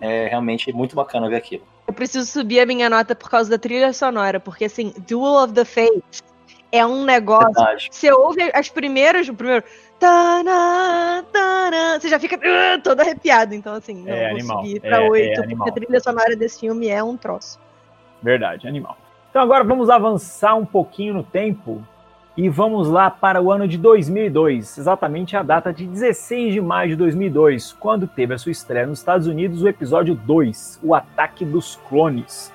É 0.00 0.28
realmente 0.28 0.72
muito 0.72 0.94
bacana 0.94 1.28
ver 1.28 1.36
aquilo. 1.36 1.64
Eu 1.88 1.92
preciso 1.92 2.24
subir 2.30 2.60
a 2.60 2.66
minha 2.66 2.88
nota 2.88 3.16
por 3.16 3.28
causa 3.28 3.50
da 3.50 3.58
trilha 3.58 3.92
sonora, 3.92 4.38
porque 4.38 4.66
assim, 4.66 4.94
Duel 5.08 5.42
of 5.42 5.52
the 5.54 5.64
Fates 5.64 6.22
é 6.70 6.86
um 6.86 7.02
negócio. 7.04 7.46
Verdade. 7.52 7.88
Você 7.90 8.12
ouve 8.12 8.48
as 8.54 8.68
primeiras, 8.68 9.28
o 9.28 9.34
primeiro. 9.34 9.64
Tana, 9.98 11.24
tana, 11.32 11.98
você 11.98 12.08
já 12.08 12.20
fica 12.20 12.36
uh, 12.36 12.80
todo 12.82 13.00
arrepiado. 13.00 13.54
Então, 13.54 13.74
assim, 13.74 13.94
não 14.04 14.12
É 14.12 14.28
vou 14.28 14.38
animal, 14.38 14.58
subir 14.62 14.76
é- 14.76 14.80
pra 14.80 15.02
é 15.04 15.08
8, 15.08 15.42
animal. 15.42 15.66
porque 15.66 15.70
a 15.70 15.84
trilha 15.84 16.00
sonora 16.00 16.36
desse 16.36 16.60
filme 16.60 16.86
é 16.88 17.02
um 17.02 17.16
troço. 17.16 17.58
Verdade, 18.22 18.66
animal. 18.66 18.96
Então 19.30 19.42
agora 19.42 19.62
vamos 19.64 19.90
avançar 19.90 20.54
um 20.54 20.64
pouquinho 20.66 21.14
no 21.14 21.22
tempo 21.22 21.82
e 22.36 22.48
vamos 22.48 22.88
lá 22.88 23.10
para 23.10 23.42
o 23.42 23.50
ano 23.50 23.66
de 23.66 23.76
2002, 23.76 24.78
exatamente 24.78 25.36
a 25.36 25.42
data 25.42 25.72
de 25.72 25.86
16 25.86 26.54
de 26.54 26.60
maio 26.60 26.90
de 26.90 26.96
2002, 26.96 27.72
quando 27.72 28.06
teve 28.06 28.32
a 28.34 28.38
sua 28.38 28.52
estreia 28.52 28.86
nos 28.86 29.00
Estados 29.00 29.26
Unidos 29.26 29.62
o 29.62 29.68
episódio 29.68 30.14
2, 30.14 30.80
O 30.82 30.94
Ataque 30.94 31.44
dos 31.44 31.76
Clones. 31.88 32.52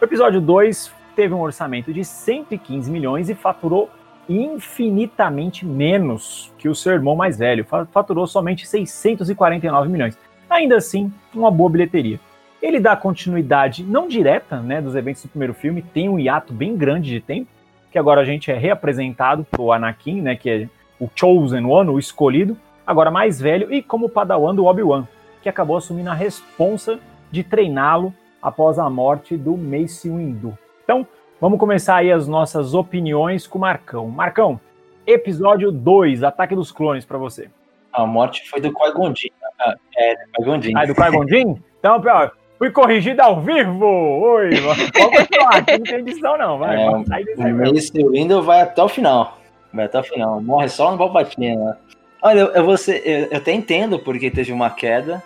O 0.00 0.04
episódio 0.04 0.40
2 0.40 0.92
teve 1.16 1.32
um 1.32 1.40
orçamento 1.40 1.92
de 1.92 2.04
115 2.04 2.90
milhões 2.90 3.30
e 3.30 3.34
faturou 3.34 3.88
infinitamente 4.28 5.66
menos 5.66 6.52
que 6.58 6.68
o 6.68 6.74
seu 6.74 6.92
irmão 6.92 7.16
mais 7.16 7.38
velho, 7.38 7.64
fa- 7.64 7.86
faturou 7.86 8.26
somente 8.26 8.66
649 8.66 9.88
milhões. 9.88 10.16
Ainda 10.48 10.76
assim, 10.76 11.12
uma 11.34 11.50
boa 11.50 11.70
bilheteria. 11.70 12.20
Ele 12.62 12.78
dá 12.78 12.94
continuidade 12.94 13.82
não 13.82 14.06
direta 14.06 14.60
né, 14.60 14.80
dos 14.80 14.94
eventos 14.94 15.24
do 15.24 15.28
primeiro 15.28 15.52
filme, 15.52 15.82
tem 15.82 16.08
um 16.08 16.18
hiato 16.18 16.52
bem 16.52 16.76
grande 16.76 17.10
de 17.10 17.20
tempo, 17.20 17.48
que 17.90 17.98
agora 17.98 18.20
a 18.20 18.24
gente 18.24 18.50
é 18.52 18.56
reapresentado 18.56 19.44
pro 19.44 19.72
Anakin, 19.72 20.22
né, 20.22 20.36
que 20.36 20.48
é 20.48 20.68
o 21.00 21.10
Chosen 21.14 21.64
One, 21.66 21.90
o 21.90 21.98
escolhido, 21.98 22.56
agora 22.86 23.10
mais 23.10 23.40
velho 23.40 23.72
e 23.72 23.82
como 23.82 24.08
padawan 24.08 24.54
do 24.54 24.64
Obi-Wan, 24.64 25.08
que 25.42 25.48
acabou 25.48 25.76
assumindo 25.76 26.08
a 26.08 26.14
responsa 26.14 27.00
de 27.32 27.42
treiná-lo 27.42 28.14
após 28.40 28.78
a 28.78 28.88
morte 28.88 29.36
do 29.36 29.56
Mace 29.56 30.08
Windu. 30.08 30.56
Então, 30.84 31.06
vamos 31.40 31.58
começar 31.58 31.96
aí 31.96 32.12
as 32.12 32.28
nossas 32.28 32.74
opiniões 32.74 33.46
com 33.46 33.58
o 33.58 33.60
Marcão. 33.60 34.08
Marcão, 34.08 34.60
episódio 35.04 35.72
2, 35.72 36.22
Ataque 36.22 36.54
dos 36.54 36.70
Clones 36.70 37.04
para 37.04 37.18
você. 37.18 37.50
A 37.92 38.06
morte 38.06 38.48
foi 38.48 38.60
do 38.60 38.72
Qui-Gon 38.72 39.14
Jinn. 39.14 39.30
Ah, 39.60 39.74
É, 39.96 40.14
do 40.14 40.32
Qui-Gon 40.32 40.62
Jinn. 40.62 40.72
Ah, 40.76 40.86
do 40.86 40.94
Qui-Gon 40.94 41.28
Jinn? 41.28 41.56
Então, 41.78 42.00
ó, 42.04 42.30
fui 42.62 42.70
corrigido 42.70 43.20
ao 43.20 43.40
vivo! 43.40 43.84
Oi, 43.84 44.50
mano. 44.60 44.92
Pode 44.92 45.16
continuar, 45.16 45.56
aqui 45.56 45.72
não 45.72 45.82
tem 45.82 45.98
edição 45.98 46.38
não, 46.38 46.58
vai. 46.58 46.80
É, 46.80 46.90
vai. 47.34 47.52
Mace 47.52 47.90
Windu 47.92 48.40
vai 48.40 48.60
até 48.60 48.80
o 48.80 48.88
final. 48.88 49.36
Vai 49.74 49.86
até 49.86 49.98
o 49.98 50.04
final. 50.04 50.40
Morre 50.40 50.68
só 50.68 50.92
no 50.92 50.96
Palpatine, 50.96 51.56
né? 51.56 51.76
Olha, 52.22 52.38
eu, 52.38 52.46
eu, 52.52 52.64
vou 52.64 52.76
ser- 52.76 53.02
eu- 53.04 53.26
eu 53.32 53.36
até 53.38 53.52
entendo 53.52 53.98
porque 53.98 54.30
teve 54.30 54.52
uma 54.52 54.70
queda 54.70 55.20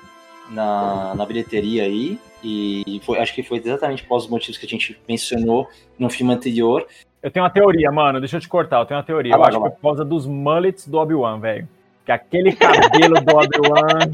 na, 0.48 1.14
na 1.14 1.26
bilheteria 1.26 1.82
aí. 1.82 2.18
E 2.42 3.02
foi- 3.04 3.18
acho 3.18 3.34
que 3.34 3.42
foi 3.42 3.58
exatamente 3.58 4.02
por 4.04 4.08
causa 4.10 4.24
dos 4.24 4.30
motivos 4.30 4.56
que 4.56 4.64
a 4.64 4.68
gente 4.68 4.98
mencionou 5.06 5.68
no 5.98 6.08
filme 6.08 6.32
anterior. 6.32 6.86
Eu 7.22 7.30
tenho 7.30 7.44
uma 7.44 7.50
teoria, 7.50 7.92
mano, 7.92 8.18
deixa 8.18 8.38
eu 8.38 8.40
te 8.40 8.48
cortar, 8.48 8.78
eu 8.80 8.86
tenho 8.86 8.96
uma 8.98 9.04
teoria. 9.04 9.36
Vai 9.36 9.40
eu 9.40 9.42
lá, 9.42 9.48
acho 9.48 9.56
que 9.58 9.62
foi 9.62 9.70
por 9.72 9.82
causa 9.82 10.04
dos 10.06 10.26
mullets 10.26 10.88
do 10.88 10.96
Obi-Wan, 10.96 11.38
velho. 11.38 11.68
Que 12.06 12.12
aquele 12.12 12.52
cabelo 12.56 13.20
do 13.20 13.36
Obi-Wan 13.36 14.10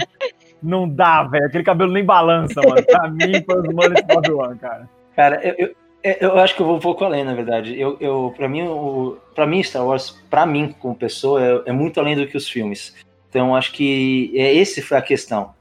não 0.62 0.88
dá, 0.88 1.22
velho. 1.24 1.46
Aquele 1.46 1.64
cabelo 1.64 1.92
nem 1.92 2.04
balança, 2.04 2.60
mano. 2.62 2.84
Pra 2.86 3.08
mim, 3.10 3.42
foi 3.44 3.60
os 3.60 3.74
mullets 3.74 4.06
do 4.06 4.16
Obi-Wan, 4.18 4.56
cara. 4.58 4.88
Cara, 5.16 5.40
eu, 5.46 5.74
eu, 6.02 6.12
eu 6.20 6.38
acho 6.38 6.54
que 6.56 6.62
eu 6.62 6.66
vou 6.66 6.76
um 6.76 6.80
pouco 6.80 7.04
além, 7.04 7.24
na 7.24 7.34
verdade. 7.34 7.78
Eu, 7.78 7.96
eu, 8.00 8.32
pra, 8.36 8.48
mim, 8.48 8.62
o, 8.62 9.16
pra 9.34 9.46
mim, 9.46 9.62
Star 9.62 9.86
Wars, 9.86 10.10
pra 10.30 10.46
mim, 10.46 10.74
como 10.78 10.94
pessoa, 10.94 11.42
é, 11.66 11.70
é 11.70 11.72
muito 11.72 11.98
além 12.00 12.16
do 12.16 12.26
que 12.26 12.36
os 12.36 12.48
filmes. 12.48 12.94
Então, 13.28 13.54
acho 13.56 13.72
que 13.72 14.32
é, 14.34 14.52
esse 14.54 14.82
foi 14.82 14.96
a 14.98 15.02
questão. 15.02 15.54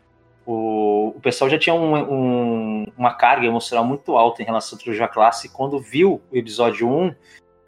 O, 0.45 1.13
o 1.15 1.19
pessoal 1.21 1.49
já 1.49 1.57
tinha 1.57 1.73
um- 1.73 1.95
um- 1.95 2.85
uma 2.97 3.13
carga 3.13 3.45
emocional 3.45 3.85
muito 3.85 4.17
alta 4.17 4.41
em 4.41 4.45
relação 4.45 4.77
à 4.77 4.81
trilogia 4.81 5.07
clássica. 5.07 5.53
e 5.53 5.57
Quando 5.57 5.79
viu 5.79 6.21
o 6.31 6.37
episódio 6.37 6.89
1, 6.89 7.13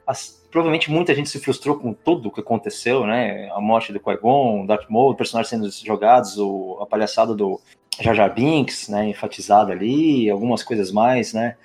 as- 0.05 0.42
provavelmente 0.53 0.91
muita 0.91 1.15
gente 1.15 1.29
se 1.29 1.39
frustrou 1.39 1.75
com 1.79 1.93
tudo 1.93 2.29
o 2.29 2.31
que 2.31 2.39
aconteceu, 2.39 3.07
né? 3.07 3.49
A 3.51 3.59
morte 3.59 3.91
do 3.91 3.99
Qui-Gon, 3.99 4.67
Darth 4.67 4.87
Maul, 4.87 5.09
o 5.09 5.15
personagem 5.15 5.49
sendo 5.49 5.69
jogados, 5.71 6.37
o, 6.37 6.77
a 6.79 6.85
palhaçada 6.85 7.33
do 7.33 7.59
Jar 7.99 8.13
Jar 8.13 8.31
Binks, 8.31 8.87
né? 8.87 9.09
Enfatizada 9.09 9.71
ali, 9.71 10.29
algumas 10.29 10.61
coisas 10.61 10.91
mais, 10.91 11.33
né? 11.33 11.57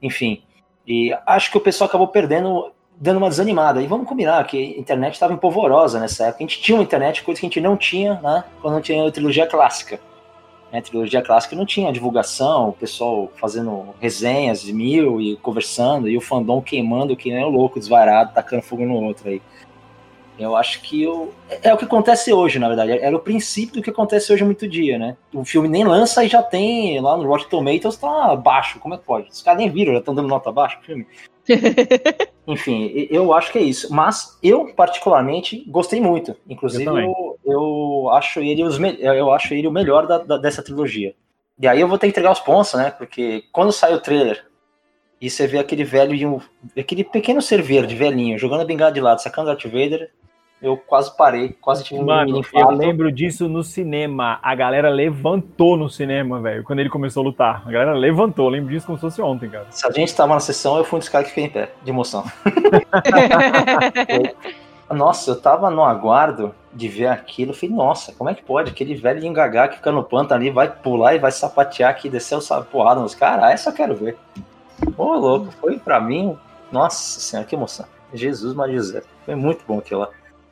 Enfim, 0.00 0.42
e 0.86 1.12
acho 1.26 1.50
que 1.50 1.58
o 1.58 1.60
pessoal 1.60 1.88
acabou 1.88 2.06
perdendo, 2.06 2.72
dando 2.96 3.16
uma 3.16 3.28
desanimada. 3.28 3.82
E 3.82 3.88
vamos 3.88 4.06
combinar 4.06 4.46
que 4.46 4.56
a 4.56 4.78
internet 4.78 5.14
estava 5.14 5.32
empolvorosa 5.32 5.98
nessa 5.98 6.26
época. 6.26 6.44
A 6.44 6.46
gente 6.46 6.62
tinha 6.62 6.76
uma 6.76 6.84
internet, 6.84 7.24
coisa 7.24 7.40
que 7.40 7.46
a 7.46 7.48
gente 7.48 7.60
não 7.60 7.76
tinha, 7.76 8.14
né? 8.22 8.44
Quando 8.62 8.74
não 8.74 8.80
tinha 8.80 9.04
a 9.04 9.10
trilogia 9.10 9.46
clássica. 9.48 9.98
Né, 10.72 10.80
trilogia 10.80 11.20
clássica 11.20 11.56
não 11.56 11.66
tinha 11.66 11.92
divulgação, 11.92 12.68
o 12.68 12.72
pessoal 12.72 13.30
fazendo 13.36 13.88
resenhas 14.00 14.62
de 14.62 14.72
mil 14.72 15.20
e 15.20 15.36
conversando, 15.36 16.08
e 16.08 16.16
o 16.16 16.20
fandom 16.20 16.62
queimando 16.62 17.16
que 17.16 17.32
nem 17.32 17.44
o 17.44 17.48
louco, 17.48 17.78
desvairado, 17.78 18.32
tacando 18.32 18.62
fogo 18.62 18.84
no 18.84 18.94
outro 18.94 19.28
aí. 19.28 19.42
Eu 20.38 20.56
acho 20.56 20.80
que 20.80 21.02
eu, 21.02 21.34
é 21.62 21.74
o 21.74 21.76
que 21.76 21.84
acontece 21.84 22.32
hoje, 22.32 22.58
na 22.58 22.66
verdade. 22.66 22.92
Era 22.92 23.14
o 23.14 23.20
princípio 23.20 23.74
do 23.74 23.82
que 23.82 23.90
acontece 23.90 24.32
hoje 24.32 24.42
muito 24.42 24.66
dia, 24.66 24.98
né? 24.98 25.14
O 25.34 25.44
filme 25.44 25.68
nem 25.68 25.84
lança 25.84 26.24
e 26.24 26.28
já 26.28 26.42
tem 26.42 26.98
lá 26.98 27.14
no 27.14 27.28
Rotten 27.28 27.48
Tomatoes 27.50 27.96
tá 27.96 28.34
baixo. 28.36 28.80
Como 28.80 28.94
é 28.94 28.96
que 28.96 29.04
pode? 29.04 29.28
Os 29.28 29.42
caras 29.42 29.58
nem 29.60 29.68
viram, 29.68 29.92
já 29.92 29.98
estão 29.98 30.14
dando 30.14 30.28
nota 30.28 30.50
baixa 30.50 30.76
pro 30.76 30.86
filme. 30.86 31.06
Enfim, 32.46 33.06
eu 33.10 33.32
acho 33.32 33.52
que 33.52 33.58
é 33.58 33.62
isso. 33.62 33.92
Mas 33.94 34.38
eu, 34.42 34.72
particularmente, 34.74 35.64
gostei 35.68 36.00
muito. 36.00 36.34
Inclusive, 36.48 36.84
Eu 36.84 36.94
eu, 36.96 37.38
eu 37.44 38.10
acho, 38.10 38.40
ele 38.40 38.64
os 38.64 38.78
me- 38.78 38.98
eu 39.00 39.30
acho 39.32 39.54
ele 39.54 39.68
o 39.68 39.72
melhor 39.72 40.06
da- 40.06 40.18
da- 40.18 40.36
dessa 40.38 40.62
trilogia. 40.62 41.14
E 41.60 41.68
aí 41.68 41.80
eu 41.80 41.86
vou 41.88 41.98
ter 41.98 42.06
que 42.06 42.10
entregar 42.12 42.32
os 42.32 42.40
pontos, 42.40 42.72
né? 42.74 42.90
Porque 42.90 43.44
quando 43.52 43.70
sai 43.72 43.94
o 43.94 44.00
trailer 44.00 44.44
e 45.20 45.28
você 45.28 45.46
vê 45.46 45.58
aquele 45.58 45.84
velho 45.84 46.14
e 46.14 46.24
um. 46.26 46.40
aquele 46.76 47.04
pequeno 47.04 47.42
ser 47.42 47.60
verde, 47.62 47.94
velhinho, 47.94 48.38
jogando 48.38 48.62
a 48.62 48.64
bengala 48.64 48.90
de 48.90 49.00
lado, 49.00 49.20
sacando 49.20 49.48
Darth 49.48 49.64
Vader, 49.64 50.10
eu 50.62 50.76
quase 50.76 51.16
parei, 51.16 51.56
quase 51.60 51.82
tive 51.82 52.00
um 52.00 52.04
Mano, 52.04 52.42
eu 52.52 52.70
lembro 52.70 53.10
disso 53.10 53.48
no 53.48 53.62
cinema. 53.62 54.38
A 54.42 54.54
galera 54.54 54.90
levantou 54.90 55.76
no 55.76 55.88
cinema, 55.88 56.40
velho, 56.40 56.62
quando 56.64 56.80
ele 56.80 56.90
começou 56.90 57.22
a 57.22 57.24
lutar. 57.24 57.62
A 57.66 57.70
galera 57.70 57.94
levantou, 57.94 58.46
eu 58.46 58.50
lembro 58.50 58.70
disso 58.70 58.86
como 58.86 58.98
se 58.98 59.02
fosse 59.02 59.22
ontem, 59.22 59.48
cara. 59.48 59.66
Se 59.70 59.86
a 59.86 59.90
gente 59.90 60.14
tava 60.14 60.34
na 60.34 60.40
sessão, 60.40 60.76
eu 60.76 60.84
fui 60.84 60.98
um 60.98 61.00
dos 61.00 61.08
caras 61.08 61.28
que 61.28 61.34
fiquei 61.34 61.44
em 61.44 61.50
pé, 61.50 61.72
de 61.82 61.90
emoção. 61.90 62.24
Nossa, 64.90 65.30
eu 65.30 65.40
tava 65.40 65.70
no 65.70 65.84
aguardo 65.84 66.52
de 66.74 66.88
ver 66.88 67.06
aquilo. 67.06 67.52
Eu 67.52 67.54
falei, 67.54 67.74
nossa, 67.74 68.12
como 68.12 68.28
é 68.28 68.34
que 68.34 68.42
pode? 68.42 68.70
Aquele 68.70 68.96
velho 68.96 69.24
engagar 69.24 69.68
que 69.68 69.76
fica 69.76 69.92
no 69.92 70.02
pântano 70.02 70.40
ali, 70.40 70.50
vai 70.50 70.68
pular 70.68 71.14
e 71.14 71.18
vai 71.18 71.30
sapatear 71.30 71.90
aqui, 71.90 72.08
descer 72.08 72.36
o 72.36 72.64
porrada 72.64 73.00
nos 73.00 73.14
caras. 73.14 73.44
Ah, 73.44 73.52
essa 73.52 73.70
eu 73.70 73.74
quero 73.74 73.94
ver. 73.94 74.16
Ô, 74.96 75.14
louco, 75.14 75.52
foi 75.60 75.78
pra 75.78 76.00
mim. 76.00 76.36
Nossa 76.72 77.20
senhora, 77.20 77.46
que 77.46 77.54
emoção. 77.54 77.86
Jesus 78.12 78.52
Maria 78.52 78.76
José. 78.76 79.02
Foi 79.24 79.36
muito 79.36 79.64
bom 79.66 79.78
aquilo 79.78 80.00
lá. 80.00 80.08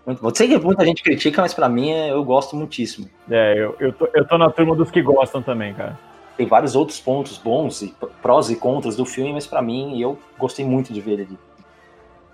Muito 0.09 0.23
bom. 0.23 0.35
Sei 0.35 0.49
que 0.49 0.57
muita 0.57 0.87
gente 0.87 1.03
critica, 1.03 1.43
mas 1.43 1.53
pra 1.53 1.69
mim 1.69 1.91
é- 1.91 2.13
eu 2.13 2.25
gosto 2.25 2.57
muitíssimo. 2.57 3.11
É, 3.31 3.53
eu, 3.59 3.77
eu, 3.79 3.93
tô, 3.93 4.09
eu 4.15 4.27
tô 4.27 4.39
na 4.39 4.49
turma 4.51 4.75
dos 4.75 4.91
que 4.91 5.03
gostam 5.03 5.43
também, 5.43 5.75
cara. 5.75 5.99
tem 6.35 6.47
vários 6.47 6.75
outros 6.75 6.99
pontos 6.99 7.37
bons 7.37 7.83
e 7.83 7.95
prós 8.23 8.49
e 8.49 8.57
contras 8.57 8.97
do 8.97 9.05
filme, 9.05 9.35
mas 9.35 9.47
para 9.47 9.61
mim 9.61 10.01
eu 10.01 10.19
gostei 10.39 10.65
muito 10.65 10.95
de 10.95 11.01
ver 11.03 11.21
ele. 11.21 11.39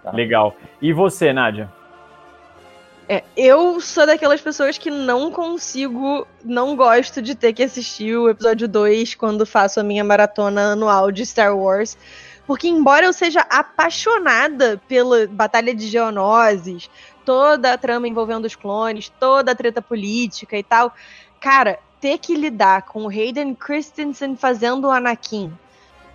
Tá? 0.05 0.13
Legal. 0.13 0.55
E 0.81 0.93
você, 0.93 1.33
Nádia? 1.33 1.69
É, 3.09 3.25
eu 3.37 3.81
sou 3.81 4.07
daquelas 4.07 4.41
pessoas 4.41 4.79
que 4.79 4.89
não 4.89 5.33
consigo, 5.33 6.29
não 6.45 6.77
gosto 6.77 7.21
de 7.21 7.35
ter 7.35 7.53
que 7.53 7.65
assistir 7.65 8.17
o 8.17 8.29
episódio 8.29 8.69
2 8.69 9.17
quando 9.17 9.45
faço 9.45 9.81
a 9.81 9.83
minha 9.83 10.05
maratona 10.05 10.73
anual 10.75 11.11
de 11.11 11.27
Star 11.27 11.59
Wars. 11.59 11.99
Porque, 12.47 12.69
embora 12.69 13.07
eu 13.07 13.13
seja 13.13 13.41
apaixonada 13.51 14.81
pela 14.87 15.27
Batalha 15.27 15.75
de 15.75 15.89
Geonosis, 15.89 16.91
toda 17.25 17.73
a 17.73 17.79
trama 17.79 18.09
envolvendo 18.09 18.45
os 18.45 18.55
clones, 18.55 19.09
toda 19.21 19.53
a 19.53 19.55
treta 19.55 19.81
política 19.81 20.59
e 20.59 20.63
tal, 20.63 20.93
cara, 21.41 21.79
ter 22.01 22.19
que 22.19 22.35
lidar 22.35 22.83
com 22.83 23.05
o 23.05 23.09
Hayden 23.09 23.55
Christensen 23.55 24.37
fazendo 24.37 24.89
o 24.89 24.91
Anakin 24.91 25.53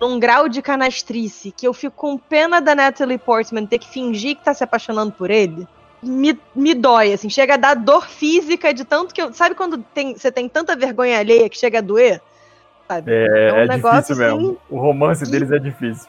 num 0.00 0.18
grau 0.18 0.48
de 0.48 0.62
canastrice 0.62 1.52
que 1.52 1.66
eu 1.66 1.74
fico 1.74 1.94
com 1.94 2.16
pena 2.16 2.60
da 2.60 2.74
Natalie 2.74 3.18
Portman 3.18 3.66
ter 3.66 3.78
que 3.78 3.88
fingir 3.88 4.36
que 4.36 4.44
tá 4.44 4.54
se 4.54 4.64
apaixonando 4.64 5.12
por 5.12 5.30
ele, 5.30 5.68
me, 6.02 6.38
me 6.54 6.74
dói, 6.74 7.12
assim, 7.12 7.28
chega 7.28 7.54
a 7.54 7.56
dar 7.58 7.74
dor 7.74 8.06
física 8.06 8.72
de 8.72 8.84
tanto 8.84 9.14
que 9.14 9.20
eu. 9.20 9.32
Sabe 9.34 9.54
quando 9.54 9.78
tem, 9.78 10.14
você 10.14 10.32
tem 10.32 10.48
tanta 10.48 10.74
vergonha 10.74 11.18
alheia 11.18 11.48
que 11.48 11.58
chega 11.58 11.78
a 11.78 11.82
doer? 11.82 12.22
Sabe? 12.88 13.12
É, 13.12 13.48
é, 13.48 13.52
um 13.52 13.56
é 13.56 13.66
negócio, 13.66 14.00
difícil 14.00 14.16
mesmo. 14.16 14.48
Assim, 14.48 14.58
o 14.70 14.78
romance 14.78 15.24
que... 15.24 15.30
deles 15.30 15.50
é 15.52 15.58
difícil. 15.58 16.08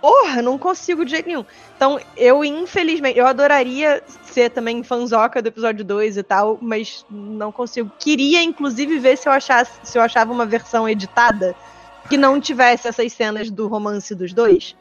Porra, 0.00 0.40
não 0.40 0.56
consigo 0.56 1.04
de 1.04 1.10
jeito 1.10 1.26
nenhum. 1.26 1.44
Então, 1.76 2.00
eu, 2.16 2.42
infelizmente, 2.42 3.18
eu 3.18 3.26
adoraria 3.26 4.02
ser 4.24 4.50
também 4.50 4.82
fanzoca 4.82 5.42
do 5.42 5.48
episódio 5.48 5.84
2 5.84 6.16
e 6.16 6.22
tal, 6.22 6.58
mas 6.60 7.04
não 7.10 7.52
consigo. 7.52 7.90
Queria, 7.98 8.42
inclusive, 8.42 8.98
ver 8.98 9.18
se 9.18 9.28
eu 9.28 9.32
achasse, 9.32 9.72
se 9.82 9.98
eu 9.98 10.02
achava 10.02 10.32
uma 10.32 10.46
versão 10.46 10.88
editada 10.88 11.54
que 12.08 12.16
não 12.16 12.40
tivesse 12.40 12.88
essas 12.88 13.12
cenas 13.12 13.50
do 13.50 13.68
romance 13.68 14.14
dos 14.14 14.32
dois. 14.32 14.74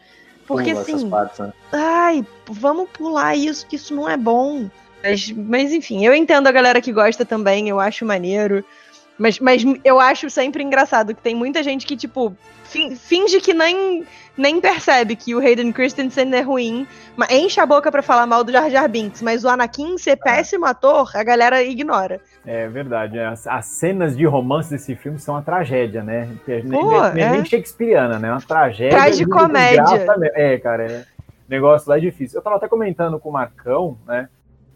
Porque 0.47 0.71
Pula 0.71 0.81
assim. 0.81 1.09
Partes, 1.09 1.39
né? 1.39 1.53
Ai, 1.71 2.25
vamos 2.47 2.89
pular 2.89 3.35
isso, 3.35 3.67
que 3.67 3.75
isso 3.75 3.93
não 3.93 4.09
é 4.09 4.17
bom. 4.17 4.69
Mas, 5.03 5.31
mas, 5.31 5.71
enfim, 5.71 6.05
eu 6.05 6.13
entendo 6.13 6.47
a 6.47 6.51
galera 6.51 6.81
que 6.81 6.91
gosta 6.91 7.23
também, 7.25 7.69
eu 7.69 7.79
acho 7.79 8.05
maneiro. 8.05 8.63
Mas, 9.17 9.37
mas 9.39 9.63
eu 9.83 9.99
acho 9.99 10.29
sempre 10.29 10.63
engraçado 10.63 11.13
que 11.13 11.21
tem 11.21 11.35
muita 11.35 11.61
gente 11.61 11.85
que, 11.85 11.95
tipo, 11.95 12.35
finge 12.69 13.41
que 13.41 13.53
nem, 13.53 14.05
nem 14.37 14.61
percebe 14.61 15.15
que 15.15 15.35
o 15.35 15.39
Hayden 15.39 15.71
Christensen 15.71 16.33
é 16.33 16.41
ruim, 16.41 16.87
enche 17.29 17.59
a 17.59 17.65
boca 17.65 17.91
para 17.91 18.01
falar 18.01 18.25
mal 18.25 18.43
do 18.43 18.51
Jar 18.51 18.69
Jar 18.69 18.89
Binks, 18.89 19.21
mas 19.21 19.43
o 19.43 19.49
Anakin 19.49 19.97
ser 19.97 20.11
é. 20.11 20.15
péssimo 20.15 20.65
ator, 20.65 21.11
a 21.15 21.23
galera 21.23 21.61
ignora. 21.63 22.21
É 22.45 22.67
verdade, 22.67 23.19
as, 23.19 23.45
as 23.47 23.65
cenas 23.65 24.15
de 24.15 24.25
romance 24.25 24.69
desse 24.69 24.95
filme 24.95 25.19
são 25.19 25.35
uma 25.35 25.41
tragédia, 25.41 26.03
né? 26.03 26.29
Pô, 26.69 27.09
nem, 27.13 27.23
é. 27.23 27.31
nem 27.31 27.45
Shakespeareana, 27.45 28.19
né? 28.19 28.31
Uma 28.31 28.41
tragédia. 28.41 28.97
Tragicomédia. 28.97 30.05
É, 30.35 30.57
cara, 30.57 30.85
é 30.85 31.19
negócio 31.49 31.89
lá 31.89 31.97
é 31.97 31.99
difícil. 31.99 32.37
Eu 32.37 32.43
tava 32.43 32.57
até 32.57 32.67
comentando 32.67 33.19
com 33.19 33.29
o 33.29 33.33
Marcão, 33.33 33.97
né? 34.05 34.29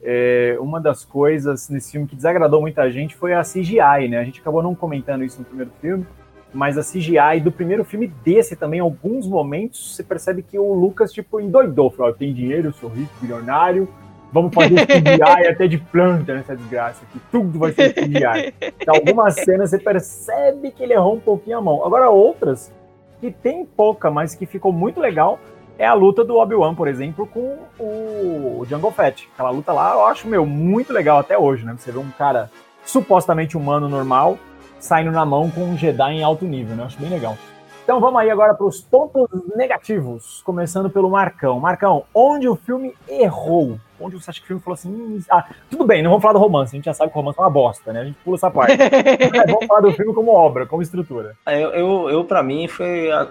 É, 0.06 0.58
uma 0.60 0.82
das 0.82 1.06
coisas 1.06 1.69
nesse 1.69 1.93
filme 1.93 2.08
que 2.08 2.15
desagradou 2.15 2.60
muita 2.60 2.91
gente 2.91 3.15
foi 3.15 3.34
a 3.34 3.41
CGI, 3.41 4.10
né? 4.10 4.19
A 4.19 4.23
gente 4.23 4.41
acabou 4.41 4.62
não 4.62 4.75
comentando 4.75 5.23
isso 5.23 5.39
no 5.39 5.45
primeiro 5.45 5.71
filme, 5.79 6.06
mas 6.54 6.78
a 6.78 6.82
CGI 6.82 7.39
do 7.42 7.52
primeiro 7.52 7.84
filme 7.84 8.08
desse 8.08 8.56
também, 8.56 8.78
em 8.78 8.82
alguns 8.82 9.28
momentos, 9.28 9.96
você 9.96 10.04
percebe 10.04 10.44
que 10.44 10.58
o 10.60 10.74
Lucas, 10.74 11.12
tipo, 11.12 11.39
endoidou. 11.39 11.89
Falou, 11.89 12.13
tem 12.13 12.34
dinheiro, 12.34 12.72
sou 12.74 12.89
rico, 12.89 13.12
milionário, 13.22 13.88
vamos 14.32 14.54
fazer 14.54 14.76
CGI 14.86 15.48
até 15.48 15.68
de 15.68 15.78
planta 15.78 16.36
nessa 16.36 16.56
desgraça 16.56 17.04
aqui, 17.04 17.20
tudo 17.32 17.60
vai 17.60 17.72
ser 17.72 17.94
CGI. 17.94 18.54
Então, 18.80 18.96
algumas 18.96 19.36
cenas 19.36 19.72
você 19.72 19.80
percebe 19.80 20.72
que 20.72 20.84
ele 20.84 20.94
errou 20.94 21.16
um 21.16 21.20
pouquinho 21.20 21.58
a 21.58 21.62
mão. 21.62 21.86
Agora, 21.86 22.10
outras 22.10 22.72
que 23.20 23.32
tem 23.32 23.66
pouca, 23.66 24.12
mas 24.12 24.36
que 24.36 24.46
ficou 24.46 24.72
muito 24.72 25.00
legal, 25.00 25.39
é 25.78 25.86
a 25.86 25.94
luta 25.94 26.24
do 26.24 26.36
Obi-Wan, 26.36 26.76
por 26.76 26.88
exemplo, 26.88 27.26
com 27.26 27.58
o 27.80 28.66
Jungle 28.70 28.92
Fett. 28.92 29.30
Aquela 29.34 29.50
luta 29.50 29.72
lá, 29.72 29.94
eu 29.94 30.06
acho, 30.06 30.28
meu, 30.28 30.46
muito 30.46 30.94
legal 30.94 31.18
até 31.18 31.38
hoje, 31.38 31.66
né? 31.66 31.76
Você 31.78 31.92
vê 31.92 32.00
um 32.00 32.12
cara 32.12 32.52
supostamente 32.86 33.58
humano 33.58 33.88
normal, 33.88 34.38
saindo 34.84 35.12
na 35.12 35.26
mão 35.26 35.50
com 35.50 35.62
um 35.62 35.78
Jedi 35.78 36.15
em 36.15 36.24
alto 36.24 36.43
nível, 36.46 36.76
né? 36.76 36.84
Acho 36.84 37.00
bem 37.00 37.10
legal. 37.10 37.38
Então 37.84 38.00
vamos 38.02 38.19
aí 38.19 38.30
agora 38.30 38.54
para 38.54 38.65
os 38.65 38.82
pontos 38.82 39.28
negativos, 39.56 40.41
começando 40.43 40.89
pelo 40.89 41.10
Marcão. 41.10 41.60
Marcão, 41.60 42.04
onde 42.13 42.48
o 42.48 42.56
filme 42.56 42.93
errou? 43.08 43.80
Onde 44.00 44.15
você 44.15 44.30
acha 44.30 44.39
que 44.39 44.46
o 44.46 44.48
filme 44.48 44.62
falou 44.62 44.76
assim? 44.76 44.89
Hum, 44.89 45.22
ah, 45.30 45.46
tudo 45.69 45.86
bem, 45.86 46.04
não 46.04 46.12
vamos 46.12 46.22
falar 46.22 46.34
do 46.34 46.39
romance, 46.39 46.76
a 46.76 46.78
gente 46.78 46.86
já 46.86 46.93
sabe 46.93 47.12
que 47.12 47.17
o 47.17 47.22
romance 47.22 47.39
é 47.39 47.41
uma 47.41 47.50
bosta, 47.50 47.93
né? 47.93 48.02
A 48.02 48.06
gente 48.06 48.17
pula 48.24 48.36
essa 48.36 48.52
parte. 48.52 48.78
vamos 49.48 49.65
falar 49.65 49.82
do 49.82 49.91
filme 49.93 50.13
como 50.13 50.32
obra, 50.32 50.65
como 50.65 50.82
estrutura. 50.82 51.36
Eu, 51.48 51.69
eu, 51.72 52.10
eu 52.10 52.26
para 52.26 52.43
mim, 52.43 52.67
foi 52.67 53.10
a, 53.12 53.30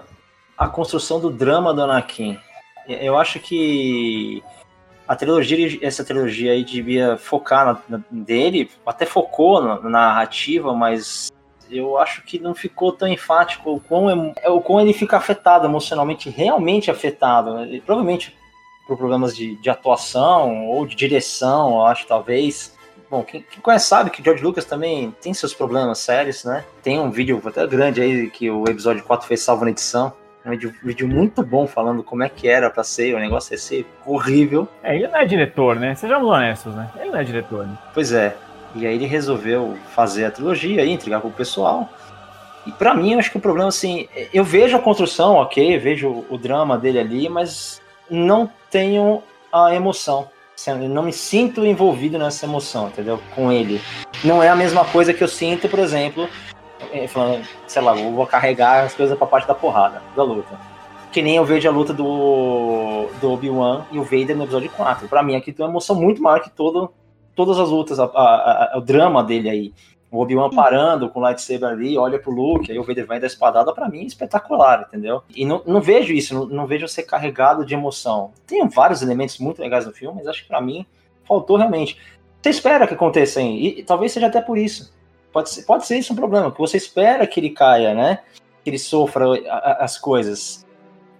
a 0.57 0.67
construção 0.67 1.19
do 1.19 1.29
drama 1.29 1.73
do 1.73 1.83
Anakin. 1.83 2.39
Eu 2.87 3.17
acho 3.17 3.39
que 3.39 4.43
a 5.07 5.15
trilogia, 5.15 5.79
essa 5.81 6.03
trilogia 6.03 6.51
aí 6.51 6.63
devia 6.63 7.17
focar 7.17 7.65
na, 7.65 7.97
na, 7.97 8.03
dele, 8.11 8.69
até 8.85 9.05
focou 9.05 9.61
na, 9.61 9.79
na 9.81 9.89
narrativa, 9.89 10.73
mas 10.73 11.32
eu 11.69 11.97
acho 11.97 12.23
que 12.23 12.39
não 12.39 12.53
ficou 12.53 12.91
tão 12.91 13.07
enfático 13.07 13.73
o 13.73 13.79
quão, 13.79 14.33
é, 14.41 14.49
o 14.49 14.61
quão 14.61 14.81
ele 14.81 14.93
fica 14.93 15.17
afetado 15.17 15.65
emocionalmente, 15.65 16.29
realmente 16.29 16.91
afetado. 16.91 17.53
Né? 17.53 17.81
Provavelmente 17.85 18.35
por 18.87 18.97
problemas 18.97 19.35
de, 19.35 19.55
de 19.55 19.69
atuação 19.69 20.67
ou 20.67 20.85
de 20.85 20.95
direção, 20.95 21.75
eu 21.75 21.85
acho, 21.85 22.05
talvez. 22.05 22.75
Bom, 23.09 23.23
quem, 23.23 23.41
quem, 23.41 23.61
conhece 23.61 23.87
sabe 23.87 24.09
que 24.09 24.23
George 24.23 24.43
Lucas 24.43 24.65
também 24.65 25.15
tem 25.21 25.33
seus 25.33 25.53
problemas 25.53 25.99
sérios, 25.99 26.43
né? 26.43 26.65
Tem 26.81 26.99
um 26.99 27.11
vídeo 27.11 27.41
até 27.45 27.65
grande 27.67 28.01
aí 28.01 28.29
que 28.29 28.49
o 28.49 28.63
episódio 28.67 29.03
4 29.03 29.27
fez 29.27 29.41
salvo 29.41 29.63
na 29.63 29.71
edição. 29.71 30.13
Um 30.45 30.49
vídeo, 30.51 30.73
vídeo 30.83 31.07
muito 31.07 31.41
bom 31.41 31.65
falando 31.65 32.03
como 32.03 32.23
é 32.23 32.29
que 32.29 32.49
era 32.49 32.69
pra 32.69 32.83
ser, 32.83 33.15
o 33.15 33.19
negócio 33.19 33.53
ia 33.53 33.57
ser 33.57 33.85
horrível. 34.05 34.67
É, 34.81 34.95
ele 34.95 35.07
não 35.07 35.17
é 35.17 35.25
diretor, 35.25 35.77
né? 35.77 35.95
Sejamos 35.95 36.27
honestos, 36.27 36.75
né? 36.75 36.89
Ele 36.99 37.11
não 37.11 37.19
é 37.19 37.23
diretor, 37.23 37.65
né? 37.65 37.77
Pois 37.93 38.11
é. 38.11 38.35
E 38.75 38.87
aí 38.87 38.95
ele 38.95 39.05
resolveu 39.05 39.77
fazer 39.93 40.25
a 40.25 40.31
trilogia 40.31 40.83
e 40.83 40.91
entregar 40.91 41.21
pro 41.21 41.29
pessoal. 41.29 41.89
E 42.65 42.71
para 42.71 42.93
mim, 42.93 43.13
eu 43.13 43.19
acho 43.19 43.29
que 43.29 43.37
o 43.37 43.41
problema, 43.41 43.69
assim, 43.69 44.07
eu 44.33 44.43
vejo 44.43 44.75
a 44.75 44.79
construção, 44.79 45.35
ok, 45.35 45.77
vejo 45.77 46.25
o 46.29 46.37
drama 46.37 46.77
dele 46.77 46.99
ali, 46.99 47.29
mas 47.29 47.81
não 48.09 48.49
tenho 48.71 49.21
a 49.51 49.75
emoção. 49.75 50.29
Assim, 50.55 50.87
não 50.87 51.03
me 51.03 51.13
sinto 51.13 51.65
envolvido 51.65 52.17
nessa 52.17 52.45
emoção, 52.45 52.87
entendeu? 52.87 53.19
Com 53.35 53.51
ele. 53.51 53.81
Não 54.23 54.41
é 54.41 54.49
a 54.49 54.55
mesma 54.55 54.85
coisa 54.85 55.13
que 55.13 55.23
eu 55.23 55.27
sinto, 55.27 55.67
por 55.67 55.79
exemplo, 55.79 56.29
é, 56.91 57.07
falando, 57.07 57.45
sei 57.67 57.81
lá, 57.81 57.97
eu 57.97 58.11
vou 58.11 58.25
carregar 58.25 58.85
as 58.85 58.93
coisas 58.93 59.17
pra 59.17 59.27
parte 59.27 59.47
da 59.47 59.55
porrada, 59.55 60.01
da 60.15 60.23
luta. 60.23 60.57
Que 61.11 61.21
nem 61.21 61.35
eu 61.35 61.45
vejo 61.45 61.67
a 61.67 61.71
luta 61.71 61.93
do, 61.93 63.07
do 63.19 63.31
Obi-Wan 63.31 63.85
e 63.91 63.99
o 63.99 64.03
Vader 64.03 64.35
no 64.35 64.43
episódio 64.43 64.69
4. 64.69 65.07
Pra 65.07 65.21
mim, 65.21 65.35
aqui 65.35 65.51
tem 65.51 65.65
uma 65.65 65.71
emoção 65.71 65.95
muito 65.95 66.21
maior 66.21 66.39
que 66.39 66.49
todo, 66.49 66.91
todas 67.35 67.59
as 67.59 67.69
lutas, 67.69 67.99
a, 67.99 68.05
a, 68.05 68.75
a, 68.75 68.77
o 68.77 68.81
drama 68.81 69.23
dele 69.23 69.49
aí. 69.49 69.73
O 70.11 70.19
Obi-Wan 70.19 70.51
parando 70.51 71.09
com 71.09 71.19
o 71.19 71.23
lightsaber 71.23 71.67
ali, 71.67 71.97
olha 71.97 72.19
pro 72.19 72.31
Luke, 72.31 72.71
aí 72.71 72.77
o 72.77 72.83
Vader 72.83 73.07
vai 73.07 73.19
dar 73.19 73.25
espadada, 73.25 73.73
para 73.73 73.89
mim 73.89 74.01
é 74.01 74.05
espetacular, 74.05 74.85
entendeu? 74.87 75.23
E 75.35 75.43
não, 75.43 75.63
não 75.65 75.81
vejo 75.81 76.13
isso, 76.13 76.35
não, 76.35 76.45
não, 76.45 76.67
vejo 76.67 76.87
ser 76.87 77.01
carregado 77.01 77.65
de 77.65 77.73
emoção. 77.73 78.31
Tem 78.45 78.67
vários 78.69 79.01
elementos 79.01 79.39
muito 79.39 79.59
legais 79.59 79.87
no 79.87 79.91
filme, 79.91 80.17
mas 80.17 80.27
acho 80.27 80.43
que 80.43 80.47
para 80.47 80.61
mim 80.61 80.85
faltou 81.27 81.57
realmente. 81.57 81.97
Você 82.39 82.51
espera 82.51 82.85
que 82.85 82.93
aconteça 82.93 83.39
aí, 83.39 83.57
e, 83.57 83.79
e 83.79 83.83
talvez 83.83 84.11
seja 84.11 84.27
até 84.27 84.39
por 84.39 84.55
isso. 84.55 84.93
Pode 85.31 85.49
ser, 85.49 85.63
pode 85.63 85.87
ser 85.87 85.97
isso 85.97 86.13
um 86.13 86.15
problema, 86.15 86.51
que 86.51 86.59
você 86.59 86.77
espera 86.77 87.25
que 87.25 87.39
ele 87.39 87.49
caia, 87.49 87.95
né? 87.95 88.19
Que 88.63 88.69
ele 88.69 88.77
sofra 88.77 89.25
as 89.79 89.97
coisas. 89.97 90.63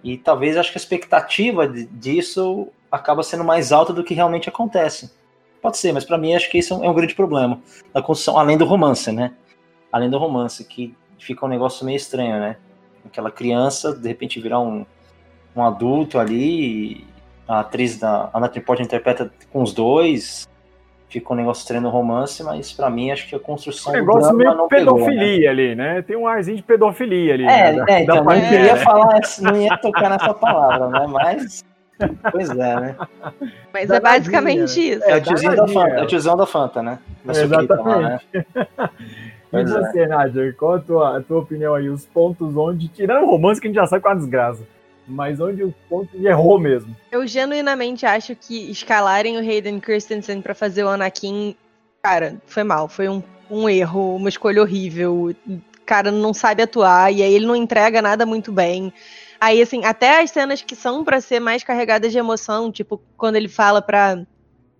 E 0.04 0.16
talvez 0.16 0.56
acho 0.56 0.70
que 0.70 0.78
a 0.78 0.80
expectativa 0.80 1.66
disso 1.66 2.68
acaba 2.92 3.24
sendo 3.24 3.42
mais 3.42 3.72
alta 3.72 3.92
do 3.92 4.04
que 4.04 4.14
realmente 4.14 4.48
acontece. 4.48 5.10
Pode 5.64 5.78
ser, 5.78 5.94
mas 5.94 6.04
para 6.04 6.18
mim 6.18 6.34
acho 6.34 6.50
que 6.50 6.58
isso 6.58 6.74
é 6.74 6.90
um 6.90 6.92
grande 6.92 7.14
problema 7.14 7.58
da 7.90 8.02
construção, 8.02 8.38
além 8.38 8.58
do 8.58 8.66
romance, 8.66 9.10
né? 9.10 9.32
Além 9.90 10.10
do 10.10 10.18
romance, 10.18 10.62
que 10.62 10.94
fica 11.18 11.46
um 11.46 11.48
negócio 11.48 11.86
meio 11.86 11.96
estranho, 11.96 12.38
né? 12.38 12.58
Aquela 13.06 13.30
criança, 13.30 13.96
de 13.96 14.06
repente, 14.06 14.38
virar 14.38 14.60
um, 14.60 14.84
um 15.56 15.62
adulto 15.64 16.18
ali, 16.18 17.06
a 17.48 17.60
atriz 17.60 17.98
da 17.98 18.28
a 18.30 18.40
Natalie 18.40 18.62
Portman 18.62 18.84
interpreta 18.84 19.32
com 19.50 19.62
os 19.62 19.72
dois, 19.72 20.46
fica 21.08 21.32
um 21.32 21.36
negócio 21.36 21.62
estranho 21.62 21.84
no 21.84 21.88
romance, 21.88 22.42
mas 22.42 22.70
para 22.70 22.90
mim 22.90 23.10
acho 23.10 23.26
que 23.26 23.34
a 23.34 23.40
construção 23.40 23.90
um 23.90 23.96
negócio 23.96 24.36
meio 24.36 24.68
pedofilia 24.68 25.16
pegou, 25.16 25.38
né? 25.38 25.48
ali, 25.48 25.74
né? 25.74 26.02
Tem 26.02 26.14
um 26.14 26.26
arzinho 26.26 26.58
de 26.58 26.62
pedofilia 26.62 27.32
ali. 27.32 27.44
É, 27.44 27.72
né? 27.72 27.84
é 27.88 28.02
então, 28.02 28.22
não 28.22 28.38
queria 28.38 28.76
falar, 28.76 29.18
não 29.40 29.56
ia 29.56 29.78
tocar 29.78 30.10
nessa 30.10 30.34
palavra, 30.34 30.90
né? 30.90 31.06
Mas 31.08 31.64
Pois 32.30 32.50
é, 32.50 32.80
né? 32.80 32.96
Mas 33.72 33.90
é 33.90 34.00
basicamente 34.00 34.92
isso. 34.92 35.04
É 35.04 35.16
o 35.16 35.22
tiozinho 35.22 35.56
da 35.56 35.68
Fanta, 35.68 35.90
é 35.90 36.02
o 36.02 36.06
tiozão 36.06 36.36
da 36.36 36.46
Fanta, 36.46 36.82
né? 36.82 36.98
Da 37.24 37.32
Exatamente. 37.32 37.82
Lá, 37.82 38.00
né? 38.00 38.20
E 39.54 39.56
pois 39.56 39.70
você, 39.70 40.00
é. 40.00 40.08
Nadir, 40.08 40.56
qual 40.56 40.74
a 40.74 40.80
tua, 40.80 41.16
a 41.16 41.22
tua 41.22 41.38
opinião 41.38 41.76
aí? 41.76 41.88
Os 41.88 42.04
pontos 42.04 42.56
onde, 42.56 42.88
tirando 42.88 43.22
o 43.22 43.30
romance 43.30 43.60
que 43.60 43.68
a 43.68 43.70
gente 43.70 43.76
já 43.76 43.86
sabe 43.86 44.02
com 44.02 44.08
a 44.08 44.14
desgraça, 44.14 44.64
mas 45.06 45.38
onde 45.38 45.62
os 45.62 45.72
pontos 45.88 46.12
errou 46.24 46.58
mesmo? 46.58 46.96
Eu 47.12 47.24
genuinamente 47.24 48.04
acho 48.04 48.34
que 48.34 48.68
escalarem 48.68 49.36
o 49.36 49.40
Hayden 49.40 49.78
Christensen 49.78 50.42
para 50.42 50.56
fazer 50.56 50.82
o 50.82 50.88
Anakin, 50.88 51.54
cara, 52.02 52.34
foi 52.46 52.64
mal. 52.64 52.88
Foi 52.88 53.08
um, 53.08 53.22
um 53.48 53.68
erro, 53.68 54.16
uma 54.16 54.28
escolha 54.28 54.60
horrível 54.60 55.32
cara 55.84 56.10
não 56.10 56.32
sabe 56.32 56.62
atuar, 56.62 57.12
e 57.12 57.22
aí 57.22 57.34
ele 57.34 57.46
não 57.46 57.54
entrega 57.54 58.02
nada 58.02 58.26
muito 58.26 58.50
bem. 58.50 58.92
Aí, 59.44 59.60
assim, 59.60 59.84
até 59.84 60.22
as 60.22 60.30
cenas 60.30 60.62
que 60.62 60.74
são 60.74 61.04
para 61.04 61.20
ser 61.20 61.38
mais 61.38 61.62
carregadas 61.62 62.10
de 62.10 62.16
emoção, 62.16 62.72
tipo, 62.72 62.98
quando 63.14 63.36
ele 63.36 63.46
fala 63.46 63.82
pra, 63.82 64.24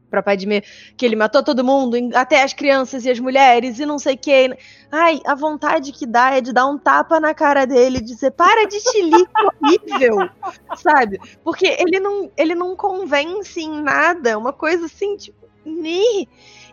pra 0.08 0.22
Padme 0.22 0.64
que 0.96 1.04
ele 1.04 1.14
matou 1.14 1.42
todo 1.42 1.62
mundo, 1.62 1.98
até 2.14 2.42
as 2.42 2.54
crianças 2.54 3.04
e 3.04 3.10
as 3.10 3.20
mulheres, 3.20 3.78
e 3.78 3.84
não 3.84 3.98
sei 3.98 4.14
o 4.14 4.18
que. 4.18 4.56
Ai, 4.90 5.20
a 5.26 5.34
vontade 5.34 5.92
que 5.92 6.06
dá 6.06 6.30
é 6.30 6.40
de 6.40 6.50
dar 6.50 6.66
um 6.66 6.78
tapa 6.78 7.20
na 7.20 7.34
cara 7.34 7.66
dele 7.66 7.98
e 7.98 8.02
dizer, 8.02 8.30
para 8.30 8.66
de 8.66 8.80
chilique 8.80 9.30
horrível, 9.60 10.30
sabe? 10.78 11.20
Porque 11.44 11.66
ele 11.66 12.00
não, 12.00 12.32
ele 12.34 12.54
não 12.54 12.74
convence 12.74 13.60
em 13.60 13.82
nada, 13.82 14.38
uma 14.38 14.54
coisa 14.54 14.86
assim, 14.86 15.14
tipo, 15.14 15.46
ni. 15.62 16.26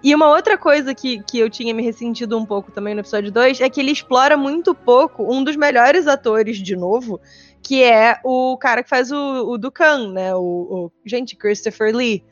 E 0.04 0.16
uma 0.16 0.30
outra 0.30 0.58
coisa 0.58 0.96
que, 0.96 1.22
que 1.24 1.38
eu 1.38 1.50
tinha 1.50 1.74
me 1.74 1.84
ressentido 1.84 2.38
um 2.38 2.46
pouco 2.46 2.72
também 2.72 2.96
no 2.96 3.02
episódio 3.02 3.32
2 3.32 3.62
é 3.62 3.70
que 3.70 3.80
ele 3.80 3.92
explora 3.92 4.36
muito 4.36 4.74
pouco 4.74 5.24
um 5.32 5.44
dos 5.44 5.56
melhores 5.56 6.08
atores, 6.08 6.58
de 6.58 6.76
novo, 6.76 7.20
que 7.62 7.84
é 7.84 8.20
o 8.24 8.58
cara 8.58 8.84
que 8.84 8.90
faz 8.90 9.12
o, 9.12 9.52
o 9.52 9.58
Dukan, 9.58 10.12
né? 10.12 10.36
O, 10.36 10.40
o, 10.42 10.92
gente, 11.06 11.36
Christopher 11.36 11.96
Lee. 11.96 12.24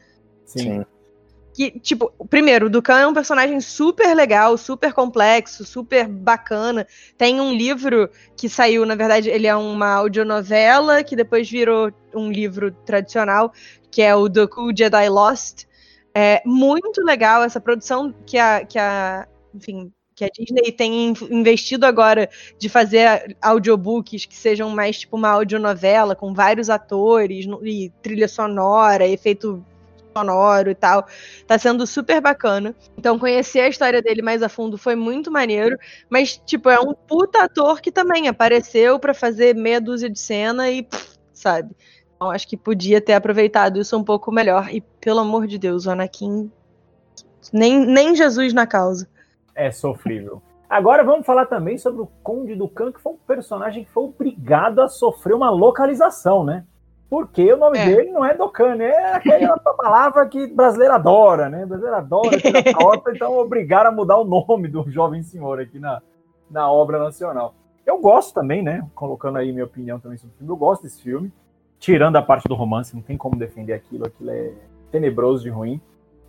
Sim. 0.45 0.85
Que, 1.53 1.71
tipo, 1.79 2.11
primeiro, 2.29 2.67
o 2.67 2.69
Dukan 2.69 2.99
é 2.99 3.07
um 3.07 3.13
personagem 3.13 3.59
super 3.59 4.15
legal, 4.15 4.57
super 4.57 4.93
complexo, 4.93 5.65
super 5.65 6.07
bacana. 6.07 6.87
Tem 7.17 7.41
um 7.41 7.53
livro 7.53 8.09
que 8.35 8.47
saiu, 8.47 8.85
na 8.85 8.95
verdade, 8.95 9.29
ele 9.29 9.45
é 9.45 9.55
uma 9.55 9.93
audionovela 9.93 11.03
que 11.03 11.15
depois 11.15 11.49
virou 11.49 11.91
um 12.15 12.31
livro 12.31 12.71
tradicional, 12.71 13.51
que 13.91 14.01
é 14.01 14.15
o 14.15 14.29
Doku 14.29 14.71
Jedi 14.75 15.09
Lost, 15.09 15.65
é 16.13 16.41
muito 16.45 17.01
legal 17.03 17.43
essa 17.43 17.61
produção 17.61 18.13
que 18.25 18.37
a, 18.37 18.65
que 18.65 18.79
a, 18.79 19.27
enfim, 19.53 19.91
que 20.19 20.25
a 20.25 20.29
Disney 20.29 20.69
tem 20.73 21.13
investido 21.31 21.85
agora 21.85 22.29
de 22.57 22.67
fazer 22.67 23.37
audiobooks 23.41 24.25
que 24.25 24.35
sejam 24.35 24.69
mais 24.69 24.99
tipo 24.99 25.15
uma 25.15 25.29
audionovela 25.29 26.13
com 26.13 26.33
vários 26.33 26.69
atores 26.69 27.45
e 27.63 27.89
trilha 28.01 28.27
sonora, 28.27 29.07
efeito 29.07 29.63
sonoro 30.13 30.69
e 30.69 30.75
tal. 30.75 31.07
Tá 31.47 31.57
sendo 31.57 31.87
super 31.87 32.19
bacana. 32.19 32.75
Então, 32.97 33.17
conhecer 33.17 33.61
a 33.61 33.69
história 33.69 34.01
dele 34.01 34.21
mais 34.21 34.43
a 34.43 34.49
fundo 34.49 34.77
foi 34.77 34.93
muito 34.93 35.31
maneiro. 35.31 35.77
Mas, 36.09 36.35
tipo, 36.45 36.69
é 36.69 36.77
um 36.81 36.93
puta 36.93 37.45
ator 37.45 37.79
que 37.79 37.89
também 37.89 38.27
apareceu 38.27 38.99
para 38.99 39.13
fazer 39.13 39.55
meia 39.55 39.79
dúzia 39.79 40.09
de 40.09 40.19
cena 40.19 40.69
e, 40.69 40.83
pff, 40.83 41.17
sabe? 41.31 41.73
Então, 42.17 42.29
acho 42.29 42.45
que 42.45 42.57
podia 42.57 42.99
ter 42.99 43.13
aproveitado 43.13 43.79
isso 43.79 43.95
um 43.95 44.03
pouco 44.03 44.33
melhor. 44.33 44.67
E, 44.69 44.81
pelo 44.99 45.19
amor 45.19 45.47
de 45.47 45.57
Deus, 45.57 45.85
o 45.85 45.91
Anakin. 45.91 46.51
Nem, 47.53 47.79
nem 47.85 48.13
Jesus 48.13 48.51
na 48.51 48.67
causa. 48.67 49.07
É 49.65 49.71
sofrível. 49.71 50.41
Agora 50.69 51.03
vamos 51.03 51.25
falar 51.25 51.45
também 51.45 51.77
sobre 51.77 52.01
o 52.01 52.07
Conde 52.23 52.55
do 52.55 52.67
Khan, 52.67 52.91
que 52.91 53.01
foi 53.01 53.13
um 53.13 53.17
personagem 53.17 53.83
que 53.83 53.91
foi 53.91 54.03
obrigado 54.03 54.79
a 54.81 54.87
sofrer 54.87 55.33
uma 55.33 55.49
localização, 55.49 56.43
né? 56.43 56.63
Porque 57.09 57.51
o 57.51 57.57
nome 57.57 57.79
é. 57.79 57.85
dele 57.85 58.11
não 58.11 58.23
é 58.23 58.35
Dokan, 58.35 58.75
né? 58.75 58.89
é 58.89 59.13
aquela 59.15 59.57
palavra 59.73 60.27
que 60.27 60.45
brasileiro 60.47 60.93
adora, 60.93 61.49
né? 61.49 61.65
Brasileiro 61.65 61.97
adora, 61.97 62.37
cota, 62.75 63.11
então 63.11 63.35
obrigaram 63.37 63.89
a 63.89 63.93
mudar 63.93 64.17
o 64.17 64.23
nome 64.23 64.67
do 64.67 64.87
jovem 64.91 65.23
senhor 65.23 65.59
aqui 65.59 65.79
na, 65.79 66.01
na 66.49 66.71
obra 66.71 66.99
nacional. 66.99 67.55
Eu 67.83 67.99
gosto 67.99 68.35
também, 68.35 68.61
né? 68.61 68.87
Colocando 68.93 69.39
aí 69.39 69.51
minha 69.51 69.65
opinião 69.65 69.99
também 69.99 70.19
sobre 70.19 70.35
o 70.35 70.37
filme, 70.37 70.53
eu 70.53 70.57
gosto 70.57 70.83
desse 70.83 71.01
filme 71.01 71.33
tirando 71.79 72.17
a 72.17 72.21
parte 72.21 72.47
do 72.47 72.53
romance, 72.53 72.93
não 72.93 73.01
tem 73.01 73.17
como 73.17 73.37
defender 73.37 73.73
aquilo, 73.73 74.05
aquilo 74.05 74.29
é 74.29 74.51
tenebroso 74.91 75.41
de 75.41 75.49
ruim. 75.49 75.81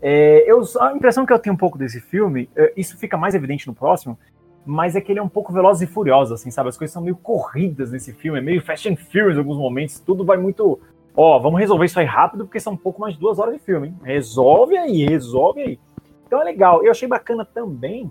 É, 0.03 0.45
eu, 0.51 0.63
a 0.81 0.93
impressão 0.93 1.27
que 1.27 1.33
eu 1.33 1.39
tenho 1.39 1.55
um 1.55 1.59
pouco 1.59 1.77
desse 1.77 2.01
filme, 2.01 2.49
é, 2.57 2.73
isso 2.77 2.97
fica 2.97 3.17
mais 3.17 3.35
evidente 3.35 3.67
no 3.67 3.75
próximo, 3.75 4.19
mas 4.65 4.97
é 4.97 5.01
que 5.01 5.13
ele 5.13 5.19
é 5.19 5.23
um 5.23 5.29
pouco 5.29 5.53
veloz 5.53 5.81
e 5.83 5.87
furioso, 5.87 6.35
assim, 6.35 6.51
sabe? 6.51 6.69
As 6.69 6.77
coisas 6.77 6.93
são 6.93 7.03
meio 7.03 7.17
corridas 7.17 7.91
nesse 7.91 8.13
filme, 8.13 8.39
é 8.39 8.43
meio 8.43 8.63
Fast 8.63 8.89
and 8.89 8.97
Furious 8.97 9.37
em 9.37 9.39
alguns 9.39 9.59
momentos, 9.59 10.01
tudo 10.01 10.25
vai 10.25 10.37
muito. 10.37 10.79
Ó, 11.17 11.39
vamos 11.39 11.61
resolver 11.61 11.87
isso 11.87 11.99
aí 11.99 12.07
rápido, 12.07 12.45
porque 12.45 12.61
são 12.61 12.75
um 12.75 12.79
pouco 12.79 13.01
mais 13.01 13.15
de 13.15 13.21
duas 13.21 13.39
horas 13.39 13.55
de 13.55 13.61
filme, 13.61 13.89
hein? 13.89 13.97
Resolve 14.03 14.77
aí, 14.77 15.05
resolve 15.07 15.61
aí. 15.63 15.79
Então 16.27 16.41
é 16.41 16.45
legal. 16.45 16.85
Eu 16.85 16.91
achei 16.91 17.09
bacana 17.09 17.45
também 17.45 18.11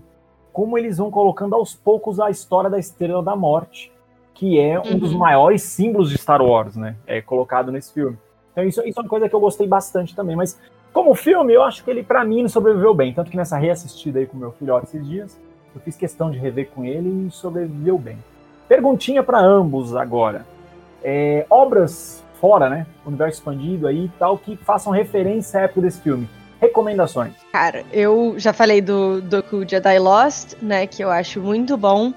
como 0.51 0.77
eles 0.77 0.97
vão 0.97 1.09
colocando 1.09 1.55
aos 1.55 1.73
poucos 1.73 2.19
a 2.19 2.29
história 2.29 2.69
da 2.69 2.77
Estrela 2.77 3.23
da 3.23 3.35
Morte 3.35 3.91
que 4.39 4.57
é 4.57 4.79
um 4.79 4.93
uhum. 4.93 4.99
dos 4.99 5.13
maiores 5.13 5.61
símbolos 5.63 6.09
de 6.09 6.17
Star 6.17 6.41
Wars, 6.41 6.77
né? 6.77 6.95
É 7.05 7.21
colocado 7.21 7.73
nesse 7.73 7.93
filme. 7.93 8.17
Então 8.53 8.63
isso, 8.63 8.81
isso 8.87 8.97
é 8.97 9.03
uma 9.03 9.09
coisa 9.09 9.27
que 9.27 9.35
eu 9.35 9.39
gostei 9.41 9.67
bastante 9.67 10.15
também. 10.15 10.33
Mas 10.33 10.57
como 10.93 11.13
filme, 11.15 11.53
eu 11.53 11.63
acho 11.63 11.83
que 11.83 11.91
ele, 11.91 12.03
para 12.03 12.23
mim, 12.23 12.47
sobreviveu 12.47 12.93
bem. 12.93 13.13
Tanto 13.13 13.29
que 13.29 13.37
nessa 13.37 13.57
reassistida 13.57 14.19
aí 14.19 14.25
com 14.25 14.37
meu 14.37 14.51
filhote 14.51 14.87
esses 14.87 15.07
dias, 15.07 15.37
eu 15.73 15.81
fiz 15.81 15.95
questão 15.95 16.31
de 16.31 16.37
rever 16.37 16.69
com 16.73 16.83
ele 16.83 17.27
e 17.27 17.31
sobreviveu 17.31 17.97
bem. 17.97 18.17
Perguntinha 18.67 19.23
para 19.23 19.39
ambos 19.39 19.95
agora. 19.95 20.45
É, 21.03 21.45
obras 21.49 22.23
fora, 22.39 22.69
né? 22.69 22.85
Universo 23.05 23.39
expandido 23.39 23.87
aí 23.87 24.05
e 24.05 24.11
tal, 24.17 24.37
que 24.37 24.55
façam 24.57 24.91
referência 24.91 25.59
à 25.59 25.63
época 25.63 25.81
desse 25.81 26.01
filme. 26.01 26.27
Recomendações. 26.59 27.33
Cara, 27.51 27.83
eu 27.91 28.35
já 28.37 28.51
falei 28.51 28.81
do 28.81 29.21
Doku 29.21 29.67
Jedi 29.67 29.97
Lost, 29.99 30.55
né? 30.61 30.87
Que 30.87 31.03
eu 31.03 31.09
acho 31.09 31.39
muito 31.39 31.77
bom. 31.77 32.13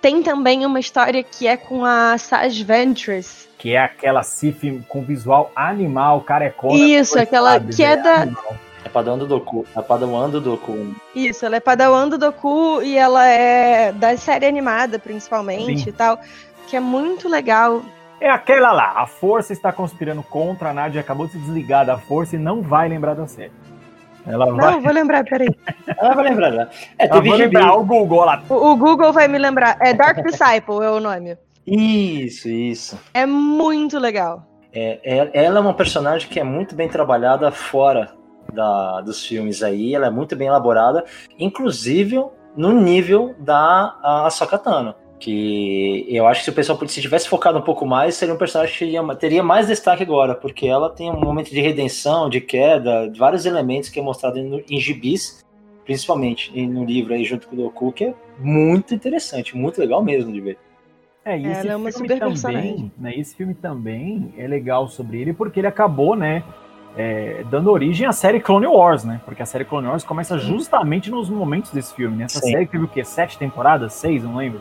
Tem 0.00 0.22
também 0.22 0.64
uma 0.64 0.80
história 0.80 1.22
que 1.22 1.46
é 1.46 1.56
com 1.56 1.84
a 1.84 2.16
Sage 2.16 2.64
Ventress. 2.64 3.48
Que 3.58 3.74
é 3.74 3.78
aquela 3.78 4.22
Sif 4.22 4.82
com 4.88 5.02
visual 5.02 5.52
animal, 5.54 6.22
carecona. 6.22 6.74
Isso, 6.74 7.18
aquela 7.18 7.52
sabe, 7.52 7.76
que 7.76 7.84
é, 7.84 7.92
é 7.92 7.96
da... 7.96 8.14
Animal. 8.22 8.56
É 8.82 8.88
Padawan 8.88 9.18
do 9.18 9.26
Doku. 9.26 9.66
É 9.76 9.82
Padawan 9.82 10.30
do 10.30 10.40
Doku. 10.40 10.94
Isso, 11.14 11.44
ela 11.44 11.56
é 11.56 11.60
Padawan 11.60 12.08
do 12.08 12.16
Doku 12.16 12.80
e 12.82 12.96
ela 12.96 13.26
é 13.26 13.92
da 13.92 14.16
série 14.16 14.46
animada, 14.46 14.98
principalmente, 14.98 15.82
Sim. 15.82 15.90
e 15.90 15.92
tal. 15.92 16.18
Que 16.66 16.76
é 16.76 16.80
muito 16.80 17.28
legal. 17.28 17.82
É 18.18 18.30
aquela 18.30 18.72
lá, 18.72 18.92
a 18.96 19.06
força 19.06 19.52
está 19.52 19.72
conspirando 19.72 20.22
contra 20.22 20.70
a 20.70 20.74
Nadia, 20.74 21.00
acabou 21.00 21.26
de 21.26 21.32
se 21.32 21.38
desligar 21.38 21.84
da 21.84 21.98
força 21.98 22.36
e 22.36 22.38
não 22.38 22.62
vai 22.62 22.88
lembrar 22.88 23.14
da 23.14 23.26
série. 23.26 23.52
Ela 24.26 24.46
não, 24.46 24.56
vai... 24.56 24.80
vou 24.80 24.92
lembrar, 24.92 25.24
peraí. 25.24 25.48
Ela 25.86 26.14
vai 26.14 26.24
lembrar, 26.24 26.50
né? 26.50 26.68
É, 26.98 27.08
teve 27.08 27.28
vou 27.28 27.38
lembrar 27.38 27.74
o 27.74 27.84
Google 27.84 28.24
lá. 28.24 28.42
O, 28.48 28.54
o, 28.54 28.76
Google 28.76 29.12
vai 29.12 29.28
me 29.28 29.38
lembrar. 29.38 29.76
É 29.80 29.94
Dark 29.94 30.22
Disciple 30.24 30.82
é 30.82 30.90
o 30.90 31.00
nome. 31.00 31.36
Isso, 31.66 32.48
isso. 32.48 32.98
É 33.14 33.26
muito 33.26 33.98
legal. 33.98 34.46
É, 34.72 35.00
é, 35.02 35.44
ela 35.44 35.58
é 35.58 35.60
uma 35.60 35.74
personagem 35.74 36.28
que 36.28 36.38
é 36.38 36.44
muito 36.44 36.74
bem 36.74 36.88
trabalhada 36.88 37.50
fora 37.50 38.12
da, 38.52 39.00
dos 39.00 39.24
filmes 39.24 39.62
aí. 39.62 39.94
Ela 39.94 40.06
é 40.06 40.10
muito 40.10 40.36
bem 40.36 40.48
elaborada, 40.48 41.04
inclusive 41.38 42.24
no 42.56 42.72
nível 42.72 43.34
da 43.38 43.96
Ahsoka 44.02 44.58
Tano 44.58 44.94
que 45.20 46.06
eu 46.08 46.26
acho 46.26 46.40
que 46.40 46.44
se 46.46 46.50
o 46.50 46.54
pessoal 46.54 46.88
se 46.88 47.00
tivesse 47.00 47.28
focado 47.28 47.58
um 47.58 47.62
pouco 47.62 47.86
mais, 47.86 48.14
seria 48.14 48.34
um 48.34 48.38
personagem 48.38 48.72
que 48.72 48.78
teria, 48.78 49.14
teria 49.14 49.42
mais 49.42 49.66
destaque 49.66 50.02
agora, 50.02 50.34
porque 50.34 50.66
ela 50.66 50.88
tem 50.88 51.10
um 51.10 51.20
momento 51.20 51.50
de 51.50 51.60
redenção, 51.60 52.28
de 52.30 52.40
queda, 52.40 53.12
vários 53.16 53.44
elementos 53.44 53.90
que 53.90 54.00
é 54.00 54.02
mostrado 54.02 54.38
em, 54.38 54.64
em 54.68 54.80
gibis, 54.80 55.44
principalmente 55.84 56.50
no 56.66 56.84
livro 56.84 57.12
aí 57.12 57.22
junto 57.22 57.46
com 57.46 57.54
o 57.54 57.58
Doku, 57.58 57.92
que 57.92 58.06
é 58.06 58.14
muito 58.38 58.94
interessante, 58.94 59.56
muito 59.56 59.78
legal 59.78 60.02
mesmo 60.02 60.32
de 60.32 60.40
ver. 60.40 60.58
É, 61.22 61.38
e 61.38 61.46
esse 61.46 61.68
ela 61.68 61.88
é 61.88 61.92
filme 61.92 62.18
também, 62.18 62.92
né, 62.96 63.14
esse 63.14 63.36
filme 63.36 63.52
também 63.52 64.32
é 64.38 64.46
legal 64.48 64.88
sobre 64.88 65.20
ele, 65.20 65.34
porque 65.34 65.60
ele 65.60 65.66
acabou, 65.66 66.16
né, 66.16 66.42
é, 66.96 67.44
dando 67.50 67.70
origem 67.70 68.06
à 68.06 68.12
série 68.12 68.40
Clone 68.40 68.66
Wars, 68.66 69.04
né? 69.04 69.20
Porque 69.24 69.40
a 69.40 69.46
série 69.46 69.64
Clone 69.64 69.86
Wars 69.86 70.02
começa 70.02 70.36
justamente 70.38 71.08
nos 71.08 71.30
momentos 71.30 71.70
desse 71.70 71.94
filme. 71.94 72.16
Né? 72.16 72.24
Essa 72.24 72.40
Sim. 72.40 72.50
série 72.50 72.66
teve 72.66 72.84
o 72.84 72.88
quê? 72.88 73.04
Sete 73.04 73.38
temporadas? 73.38 73.92
Seis? 73.92 74.24
Não 74.24 74.34
lembro. 74.34 74.60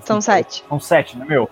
São 0.00 0.20
sete. 0.20 0.64
São 0.68 0.80
sete, 0.80 1.18
né, 1.18 1.24
meu? 1.28 1.48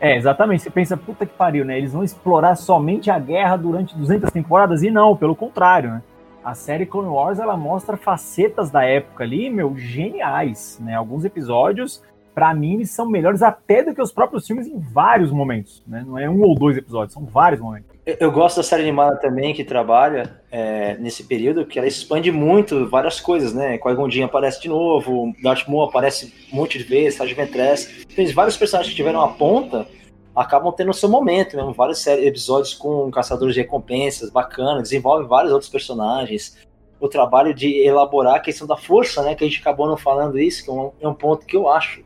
É, 0.00 0.16
exatamente. 0.16 0.62
Você 0.62 0.70
pensa, 0.70 0.96
puta 0.96 1.24
que 1.24 1.32
pariu, 1.32 1.64
né? 1.64 1.78
Eles 1.78 1.92
vão 1.92 2.04
explorar 2.04 2.54
somente 2.54 3.10
a 3.10 3.18
guerra 3.18 3.56
durante 3.56 3.96
200 3.96 4.30
temporadas 4.30 4.82
e 4.82 4.90
não, 4.90 5.16
pelo 5.16 5.34
contrário, 5.34 5.90
né? 5.90 6.02
A 6.44 6.54
série 6.54 6.86
Clone 6.86 7.08
Wars, 7.08 7.38
ela 7.38 7.56
mostra 7.56 7.96
facetas 7.96 8.70
da 8.70 8.84
época 8.84 9.24
ali, 9.24 9.50
meu, 9.50 9.76
geniais, 9.76 10.78
né? 10.80 10.94
Alguns 10.94 11.24
episódios, 11.24 12.02
para 12.36 12.52
mim, 12.52 12.84
são 12.84 13.08
melhores 13.08 13.42
até 13.42 13.82
do 13.82 13.94
que 13.94 14.02
os 14.02 14.12
próprios 14.12 14.46
filmes 14.46 14.66
em 14.66 14.78
vários 14.78 15.32
momentos, 15.32 15.82
né? 15.86 16.04
Não 16.06 16.18
é 16.18 16.28
um 16.28 16.42
ou 16.42 16.54
dois 16.54 16.76
episódios, 16.76 17.14
são 17.14 17.24
vários 17.24 17.62
momentos. 17.62 17.88
Eu 18.04 18.30
gosto 18.30 18.58
da 18.58 18.62
série 18.62 18.82
animada 18.82 19.16
também, 19.16 19.54
que 19.54 19.64
trabalha 19.64 20.38
é, 20.52 20.98
nesse 20.98 21.24
período, 21.24 21.64
que 21.64 21.78
ela 21.78 21.88
expande 21.88 22.30
muito 22.30 22.90
várias 22.90 23.18
coisas, 23.20 23.54
né? 23.54 23.78
Qui-Gon 23.78 24.06
aparece 24.22 24.60
de 24.60 24.68
novo, 24.68 25.32
Darth 25.42 25.66
Maul 25.66 25.84
aparece 25.84 26.30
um 26.52 26.56
monte 26.56 26.76
de 26.76 26.84
vezes, 26.84 27.14
Sage 27.14 27.32
Ventress. 27.32 28.04
Tem 28.14 28.26
vários 28.34 28.58
personagens 28.58 28.90
que 28.90 28.96
tiveram 28.96 29.22
a 29.22 29.28
ponta, 29.28 29.88
acabam 30.34 30.70
tendo 30.76 30.90
o 30.90 30.94
seu 30.94 31.08
momento, 31.08 31.56
mesmo. 31.56 31.72
Vários 31.72 32.06
episódios 32.06 32.74
com 32.74 33.10
caçadores 33.10 33.54
de 33.54 33.62
recompensas, 33.62 34.28
bacana, 34.28 34.82
desenvolve 34.82 35.26
vários 35.26 35.54
outros 35.54 35.70
personagens. 35.70 36.58
O 37.00 37.08
trabalho 37.08 37.54
de 37.54 37.82
elaborar 37.82 38.34
a 38.34 38.40
questão 38.40 38.66
da 38.66 38.76
força, 38.76 39.22
né? 39.22 39.34
Que 39.34 39.42
a 39.42 39.48
gente 39.48 39.60
acabou 39.60 39.88
não 39.88 39.96
falando 39.96 40.38
isso, 40.38 40.62
que 40.62 40.70
é 40.70 40.72
um, 40.74 40.92
é 41.00 41.08
um 41.08 41.14
ponto 41.14 41.46
que 41.46 41.56
eu 41.56 41.70
acho 41.70 42.04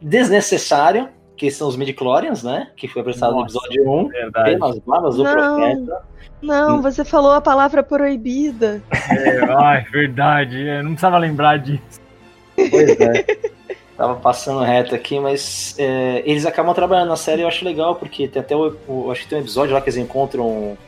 desnecessário, 0.00 1.08
que 1.36 1.50
são 1.50 1.68
os 1.68 1.76
midichlorians, 1.76 2.42
né? 2.42 2.70
Que 2.76 2.88
foi 2.88 3.00
apresentado 3.00 3.34
no 3.34 3.42
episódio 3.42 3.90
1. 3.90 4.08
Verdade. 4.08 4.50
Pelas 4.50 4.78
barbas 4.80 5.16
do 5.16 5.22
profeta. 5.22 6.02
Não, 6.40 6.76
hum. 6.76 6.82
você 6.82 7.04
falou 7.04 7.32
a 7.32 7.40
palavra 7.40 7.82
proibida. 7.82 8.82
É, 8.92 9.44
ai, 9.52 9.84
verdade. 9.90 10.60
Eu 10.60 10.82
não 10.82 10.90
precisava 10.90 11.18
lembrar 11.18 11.58
disso. 11.58 12.00
Pois 12.54 13.00
é. 13.00 13.24
Tava 13.96 14.14
passando 14.14 14.62
reto 14.62 14.94
aqui, 14.94 15.18
mas 15.18 15.74
é, 15.76 16.22
eles 16.24 16.46
acabam 16.46 16.72
trabalhando 16.72 17.08
na 17.08 17.16
série, 17.16 17.42
eu 17.42 17.48
acho 17.48 17.64
legal, 17.64 17.96
porque 17.96 18.28
tem 18.28 18.40
até 18.40 18.54
o, 18.54 18.76
o, 18.86 19.10
Acho 19.10 19.22
que 19.22 19.28
tem 19.28 19.38
um 19.38 19.40
episódio 19.40 19.74
lá 19.74 19.80
que 19.80 19.88
eles 19.88 19.96
encontram 19.96 20.78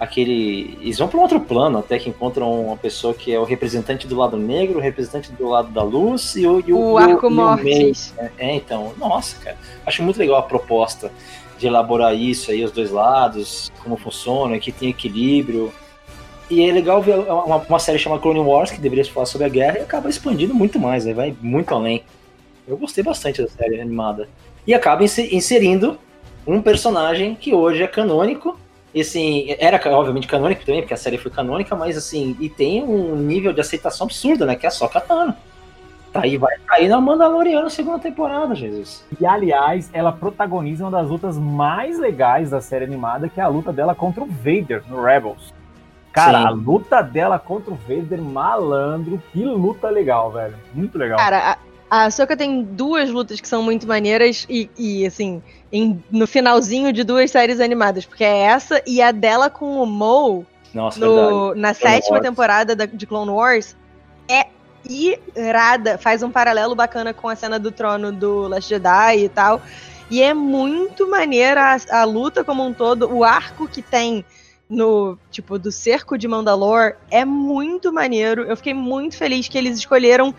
aquele. 0.00 0.78
Eles 0.80 0.98
vão 0.98 1.06
para 1.06 1.18
um 1.18 1.22
outro 1.22 1.38
plano, 1.38 1.78
até 1.78 1.98
que 1.98 2.08
encontram 2.08 2.68
uma 2.68 2.76
pessoa 2.76 3.12
que 3.12 3.32
é 3.32 3.38
o 3.38 3.44
representante 3.44 4.06
do 4.06 4.16
lado 4.16 4.38
negro, 4.38 4.78
o 4.78 4.82
representante 4.82 5.30
do 5.30 5.46
lado 5.46 5.70
da 5.70 5.82
luz 5.82 6.34
e 6.34 6.46
o. 6.46 6.64
E 6.66 6.72
o, 6.72 6.92
o 6.92 6.98
arco 6.98 7.30
mortis. 7.30 8.14
É, 8.16 8.30
é, 8.38 8.54
então, 8.56 8.94
nossa, 8.96 9.36
cara. 9.44 9.58
Acho 9.84 10.02
muito 10.02 10.18
legal 10.18 10.38
a 10.38 10.42
proposta 10.42 11.12
de 11.58 11.66
elaborar 11.66 12.14
isso 12.14 12.50
aí, 12.50 12.64
os 12.64 12.72
dois 12.72 12.90
lados, 12.90 13.70
como 13.82 13.98
funciona, 13.98 14.58
que 14.58 14.72
tem 14.72 14.88
equilíbrio. 14.88 15.70
E 16.48 16.68
é 16.68 16.72
legal 16.72 17.00
ver 17.02 17.16
uma, 17.18 17.56
uma 17.58 17.78
série 17.78 17.98
chamada 17.98 18.22
Clone 18.22 18.40
Wars, 18.40 18.70
que 18.70 18.80
deveria 18.80 19.04
falar 19.04 19.26
sobre 19.26 19.46
a 19.46 19.50
guerra, 19.50 19.78
e 19.78 19.82
acaba 19.82 20.08
expandindo 20.08 20.54
muito 20.54 20.80
mais, 20.80 21.04
né? 21.04 21.12
vai 21.12 21.36
muito 21.40 21.72
além. 21.72 22.02
Eu 22.66 22.76
gostei 22.76 23.04
bastante 23.04 23.42
da 23.42 23.48
série 23.48 23.80
animada. 23.80 24.28
E 24.66 24.72
acaba 24.72 25.04
inserindo 25.04 25.98
um 26.46 26.60
personagem 26.62 27.34
que 27.34 27.54
hoje 27.54 27.82
é 27.82 27.86
canônico. 27.86 28.58
E 28.92 29.02
assim, 29.02 29.54
era 29.58 29.80
obviamente 29.96 30.26
canônico 30.26 30.64
também, 30.64 30.82
porque 30.82 30.94
a 30.94 30.96
série 30.96 31.16
foi 31.16 31.30
canônica, 31.30 31.74
mas 31.76 31.96
assim, 31.96 32.36
e 32.40 32.48
tem 32.48 32.82
um 32.82 33.14
nível 33.14 33.52
de 33.52 33.60
aceitação 33.60 34.06
absurdo, 34.06 34.44
né? 34.44 34.56
Que 34.56 34.66
é 34.66 34.68
a 34.68 34.72
Sokka 34.72 35.00
Tano. 35.00 35.34
Tá 36.12 36.22
aí, 36.24 36.36
vai 36.36 36.58
cair 36.66 36.88
na 36.88 37.00
Mandaloriana 37.00 37.70
segunda 37.70 38.00
temporada, 38.00 38.52
Jesus. 38.52 39.06
E 39.20 39.24
aliás, 39.24 39.88
ela 39.92 40.10
protagoniza 40.10 40.82
uma 40.82 40.90
das 40.90 41.08
lutas 41.08 41.38
mais 41.38 42.00
legais 42.00 42.50
da 42.50 42.60
série 42.60 42.84
animada, 42.84 43.28
que 43.28 43.40
é 43.40 43.44
a 43.44 43.48
luta 43.48 43.72
dela 43.72 43.94
contra 43.94 44.24
o 44.24 44.26
Vader 44.26 44.82
no 44.88 45.00
Rebels. 45.00 45.54
Cara, 46.12 46.40
Sim. 46.40 46.46
a 46.46 46.50
luta 46.50 47.02
dela 47.02 47.38
contra 47.38 47.72
o 47.72 47.76
Vader, 47.76 48.20
malandro, 48.20 49.22
que 49.32 49.44
luta 49.44 49.88
legal, 49.88 50.32
velho. 50.32 50.56
Muito 50.74 50.98
legal. 50.98 51.16
Cara, 51.16 51.52
a, 51.52 51.58
a 51.90 52.08
Soka 52.08 52.36
tem 52.36 52.62
duas 52.62 53.10
lutas 53.10 53.40
que 53.40 53.48
são 53.48 53.62
muito 53.64 53.86
maneiras 53.86 54.46
e, 54.48 54.70
e 54.78 55.04
assim, 55.04 55.42
em, 55.72 56.02
no 56.08 56.24
finalzinho 56.26 56.92
de 56.92 57.02
duas 57.02 57.32
séries 57.32 57.58
animadas, 57.58 58.06
porque 58.06 58.22
é 58.22 58.42
essa 58.42 58.80
e 58.86 59.02
a 59.02 59.10
dela 59.10 59.50
com 59.50 59.82
o 59.82 59.86
Mo 59.86 60.46
Nossa, 60.72 61.00
no, 61.00 61.54
na 61.56 61.74
Clone 61.74 61.92
sétima 61.94 62.16
Wars. 62.18 62.22
temporada 62.22 62.76
da, 62.76 62.86
de 62.86 63.06
Clone 63.06 63.30
Wars 63.32 63.76
é 64.28 64.46
irada, 65.36 65.98
faz 65.98 66.22
um 66.22 66.30
paralelo 66.30 66.76
bacana 66.76 67.12
com 67.12 67.28
a 67.28 67.34
cena 67.34 67.58
do 67.58 67.72
trono 67.72 68.12
do 68.12 68.46
Last 68.46 68.68
Jedi 68.70 69.24
e 69.24 69.28
tal. 69.28 69.60
E 70.08 70.22
é 70.22 70.32
muito 70.32 71.10
maneira 71.10 71.76
a, 71.90 72.00
a 72.00 72.04
luta 72.04 72.44
como 72.44 72.64
um 72.64 72.72
todo, 72.72 73.12
o 73.12 73.24
arco 73.24 73.68
que 73.68 73.82
tem 73.82 74.24
no, 74.68 75.18
tipo, 75.30 75.58
do 75.58 75.72
cerco 75.72 76.16
de 76.16 76.28
Mandalor 76.28 76.94
é 77.10 77.24
muito 77.24 77.92
maneiro. 77.92 78.42
Eu 78.42 78.56
fiquei 78.56 78.74
muito 78.74 79.16
feliz 79.16 79.48
que 79.48 79.58
eles 79.58 79.76
escolheram 79.76 80.32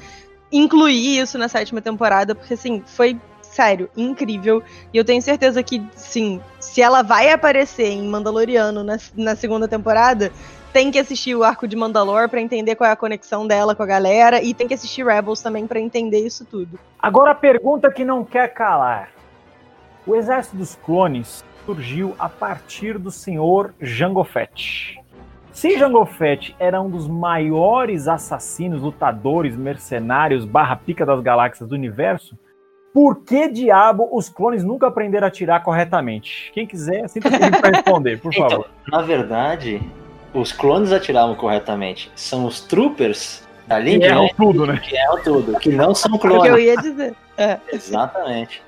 incluir 0.51 1.19
isso 1.19 1.37
na 1.37 1.47
sétima 1.47 1.81
temporada, 1.81 2.35
porque 2.35 2.53
assim, 2.53 2.83
foi 2.85 3.17
sério, 3.41 3.89
incrível. 3.95 4.63
E 4.93 4.97
eu 4.97 5.05
tenho 5.05 5.21
certeza 5.21 5.61
que, 5.61 5.83
sim, 5.95 6.41
se 6.59 6.81
ela 6.81 7.01
vai 7.01 7.31
aparecer 7.31 7.89
em 7.89 8.07
Mandaloriano 8.07 8.83
na, 8.83 8.97
na 9.15 9.35
segunda 9.35 9.67
temporada, 9.67 10.31
tem 10.71 10.89
que 10.89 10.97
assistir 10.97 11.35
o 11.35 11.43
arco 11.43 11.67
de 11.67 11.75
Mandalor 11.75 12.29
para 12.29 12.41
entender 12.41 12.75
qual 12.75 12.89
é 12.89 12.93
a 12.93 12.95
conexão 12.95 13.45
dela 13.45 13.75
com 13.75 13.83
a 13.83 13.85
galera 13.85 14.41
e 14.41 14.53
tem 14.53 14.67
que 14.67 14.73
assistir 14.73 15.05
Rebels 15.05 15.41
também 15.41 15.67
para 15.67 15.79
entender 15.79 16.25
isso 16.25 16.45
tudo. 16.45 16.79
Agora 16.97 17.31
a 17.31 17.35
pergunta 17.35 17.91
que 17.91 18.05
não 18.05 18.23
quer 18.23 18.53
calar. 18.53 19.09
O 20.07 20.15
exército 20.15 20.55
dos 20.55 20.75
clones 20.75 21.43
surgiu 21.65 22.15
a 22.17 22.27
partir 22.27 22.97
do 22.97 23.11
senhor 23.11 23.73
Jango 23.79 24.23
Fett. 24.23 25.00
Se 25.51 25.77
Jango 25.77 26.05
Fett 26.05 26.55
era 26.59 26.81
um 26.81 26.89
dos 26.89 27.07
maiores 27.07 28.07
assassinos, 28.07 28.81
lutadores, 28.81 29.55
mercenários, 29.55 30.45
barra 30.45 30.75
pica 30.75 31.05
das 31.05 31.21
galáxias 31.21 31.67
do 31.67 31.75
universo, 31.75 32.37
por 32.93 33.23
que 33.23 33.47
diabo 33.49 34.09
os 34.11 34.27
clones 34.29 34.63
nunca 34.63 34.87
aprenderam 34.87 35.25
a 35.25 35.27
atirar 35.27 35.63
corretamente? 35.63 36.51
Quem 36.53 36.65
quiser, 36.65 37.07
sinta 37.07 37.29
livre 37.29 37.59
para 37.59 37.77
responder, 37.77 38.19
por 38.19 38.31
então, 38.35 38.49
favor. 38.49 38.69
Na 38.91 39.01
verdade, 39.01 39.81
os 40.33 40.51
clones 40.51 40.91
atiravam 40.91 41.35
corretamente. 41.35 42.11
São 42.15 42.45
os 42.45 42.61
troopers 42.61 43.47
da 43.67 43.79
linha 43.79 43.99
que 43.99 44.05
erram 44.05 44.29
tudo, 44.35 44.65
né? 44.65 44.77
Que 44.81 44.95
erram 44.95 45.23
tudo, 45.23 45.59
que 45.59 45.71
não 45.71 45.95
são 45.95 46.17
clones. 46.17 46.37
É 46.37 46.39
o 46.39 46.43
que 46.43 46.49
eu 46.49 46.59
ia 46.59 46.77
dizer. 46.77 47.13
É. 47.37 47.57
Exatamente. 47.71 48.61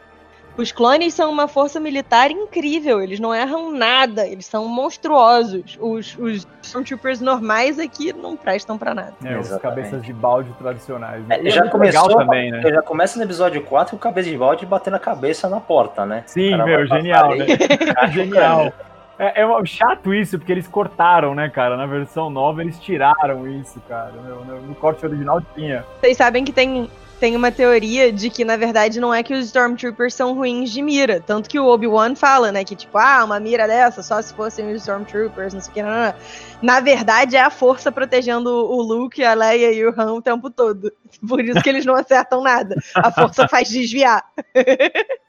Os 0.55 0.71
clones 0.71 1.13
são 1.13 1.31
uma 1.31 1.47
força 1.47 1.79
militar 1.79 2.29
incrível, 2.29 3.01
eles 3.01 3.19
não 3.19 3.33
erram 3.33 3.71
nada, 3.71 4.27
eles 4.27 4.45
são 4.45 4.67
monstruosos. 4.67 5.77
Os, 5.81 6.15
os 6.17 6.47
Stormtroopers 6.61 7.19
normais 7.21 7.79
aqui 7.79 8.13
não 8.13 8.37
prestam 8.37 8.77
para 8.77 8.93
nada. 8.93 9.13
É, 9.23 9.37
os 9.37 9.49
cabeças 9.57 10.03
de 10.03 10.13
balde 10.13 10.51
tradicionais. 10.59 11.25
Né? 11.25 11.39
É, 11.43 11.49
já 11.49 11.65
é 11.65 11.69
começou 11.69 12.07
também, 12.07 12.51
né? 12.51 12.61
Já 12.61 12.81
começa 12.81 13.17
no 13.17 13.25
episódio 13.25 13.61
4 13.63 13.91
com 13.91 13.97
o 13.97 13.99
cabeça 13.99 14.29
de 14.29 14.37
balde 14.37 14.65
batendo 14.65 14.95
a 14.95 14.99
cabeça 14.99 15.49
na 15.49 15.59
porta, 15.59 16.05
né? 16.05 16.23
Sim, 16.27 16.55
meu, 16.57 16.85
genial, 16.85 17.35
né? 17.35 17.45
genial. 18.13 18.71
É, 19.17 19.41
é 19.41 19.65
chato 19.65 20.13
isso, 20.13 20.37
porque 20.37 20.51
eles 20.51 20.67
cortaram, 20.67 21.33
né, 21.33 21.49
cara? 21.49 21.77
Na 21.77 21.85
versão 21.85 22.29
nova 22.29 22.61
eles 22.61 22.79
tiraram 22.79 23.47
isso, 23.47 23.81
cara. 23.87 24.11
No, 24.11 24.61
no 24.61 24.75
corte 24.75 25.05
original 25.05 25.41
tinha. 25.55 25.85
Vocês 25.99 26.17
sabem 26.17 26.43
que 26.43 26.51
tem 26.51 26.89
tem 27.23 27.37
uma 27.37 27.53
teoria 27.53 28.11
de 28.11 28.29
que, 28.29 28.43
na 28.43 28.57
verdade, 28.57 28.99
não 28.99 29.13
é 29.13 29.23
que 29.23 29.33
os 29.33 29.45
Stormtroopers 29.45 30.13
são 30.13 30.35
ruins 30.35 30.69
de 30.69 30.81
mira. 30.81 31.21
Tanto 31.25 31.49
que 31.49 31.57
o 31.57 31.67
Obi-Wan 31.67 32.17
fala, 32.17 32.51
né? 32.51 32.65
Que, 32.65 32.75
tipo, 32.75 32.97
ah, 32.97 33.23
uma 33.23 33.39
mira 33.39 33.65
dessa 33.65 34.03
só 34.03 34.21
se 34.21 34.33
fossem 34.33 34.69
os 34.73 34.81
Stormtroopers, 34.81 35.53
não 35.53 35.61
sei 35.61 35.71
o 35.71 35.73
que. 35.73 35.81
Não, 35.81 35.89
não. 35.89 36.13
Na 36.61 36.81
verdade, 36.81 37.37
é 37.37 37.41
a 37.41 37.49
força 37.49 37.93
protegendo 37.93 38.49
o 38.49 38.81
Luke, 38.81 39.23
a 39.23 39.33
Leia 39.35 39.71
e 39.71 39.85
o 39.85 39.93
Han 39.97 40.15
o 40.15 40.21
tempo 40.21 40.49
todo. 40.49 40.91
Por 41.25 41.39
isso 41.39 41.61
que 41.61 41.69
eles 41.69 41.85
não 41.85 41.95
acertam 41.95 42.43
nada. 42.43 42.75
A 42.93 43.09
força 43.09 43.47
faz 43.47 43.69
desviar. 43.69 44.21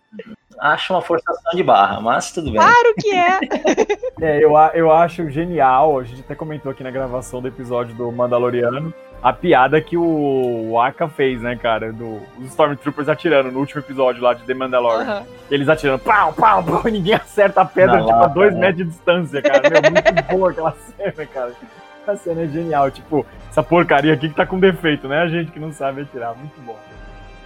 Acho 0.58 0.94
uma 0.94 1.02
forçação 1.02 1.52
de 1.52 1.62
barra, 1.62 2.00
mas 2.00 2.32
tudo 2.32 2.50
bem. 2.50 2.54
Claro 2.54 2.94
que 2.98 3.14
é! 3.14 3.38
é, 4.38 4.44
eu, 4.44 4.52
eu 4.74 4.90
acho 4.90 5.28
genial. 5.28 5.98
A 5.98 6.04
gente 6.04 6.20
até 6.20 6.34
comentou 6.34 6.70
aqui 6.70 6.82
na 6.82 6.90
gravação 6.90 7.42
do 7.42 7.48
episódio 7.48 7.94
do 7.96 8.10
Mandaloriano 8.12 8.94
a 9.24 9.32
piada 9.32 9.80
que 9.80 9.96
o 9.96 10.78
Aka 10.78 11.08
fez, 11.08 11.40
né, 11.40 11.56
cara? 11.56 11.90
Do, 11.90 12.20
os 12.38 12.48
Stormtroopers 12.48 13.08
atirando 13.08 13.50
no 13.50 13.58
último 13.58 13.80
episódio 13.80 14.22
lá 14.22 14.34
de 14.34 14.42
The 14.42 14.52
Mandalorian. 14.52 15.20
Uhum. 15.20 15.26
Eles 15.50 15.66
atirando, 15.66 16.00
pau, 16.00 16.30
pau, 16.34 16.62
pau, 16.62 16.82
e 16.86 16.90
ninguém 16.90 17.14
acerta 17.14 17.62
a 17.62 17.64
pedra, 17.64 17.96
Não, 17.96 18.06
tipo, 18.06 18.18
lá, 18.18 18.24
a 18.26 18.28
dois 18.28 18.54
metros 18.54 18.76
de 18.76 18.84
distância, 18.84 19.40
cara. 19.40 19.62
Meu, 19.70 19.80
muito 19.90 20.12
boa 20.30 20.50
aquela 20.50 20.76
cena, 20.94 21.26
cara. 21.26 21.52
A 22.06 22.16
cena 22.16 22.42
é 22.42 22.46
genial, 22.48 22.90
tipo, 22.90 23.24
essa 23.48 23.62
porcaria 23.62 24.12
aqui 24.12 24.28
que 24.28 24.34
tá 24.34 24.44
com 24.44 24.60
defeito, 24.60 25.08
né? 25.08 25.22
A 25.22 25.28
gente 25.28 25.50
que 25.50 25.58
não 25.58 25.72
sabe 25.72 26.02
atirar, 26.02 26.36
muito 26.36 26.60
bom. 26.60 26.78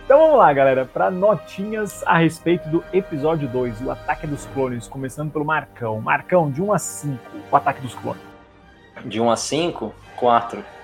Então 0.05 0.18
vamos 0.18 0.39
lá, 0.39 0.53
galera, 0.53 0.85
para 0.85 1.12
notinhas 1.12 2.03
a 2.05 2.18
respeito 2.18 2.68
do 2.68 2.83
episódio 2.93 3.47
2, 3.47 3.83
o 3.83 3.93
Ataque 3.93 4.26
dos 4.26 4.47
Clones, 4.47 4.89
começando 4.89 5.31
pelo 5.31 5.45
Marcão. 5.45 6.01
Marcão, 6.01 6.51
de 6.51 6.61
1 6.61 6.72
a 6.72 6.79
5, 6.81 7.18
o 7.53 7.57
Ataque 7.57 7.81
dos 7.81 7.95
Clones. 7.95 8.22
De 9.05 9.20
1 9.20 9.31
a 9.31 9.37
5, 9.37 9.95
4. 10.16 10.78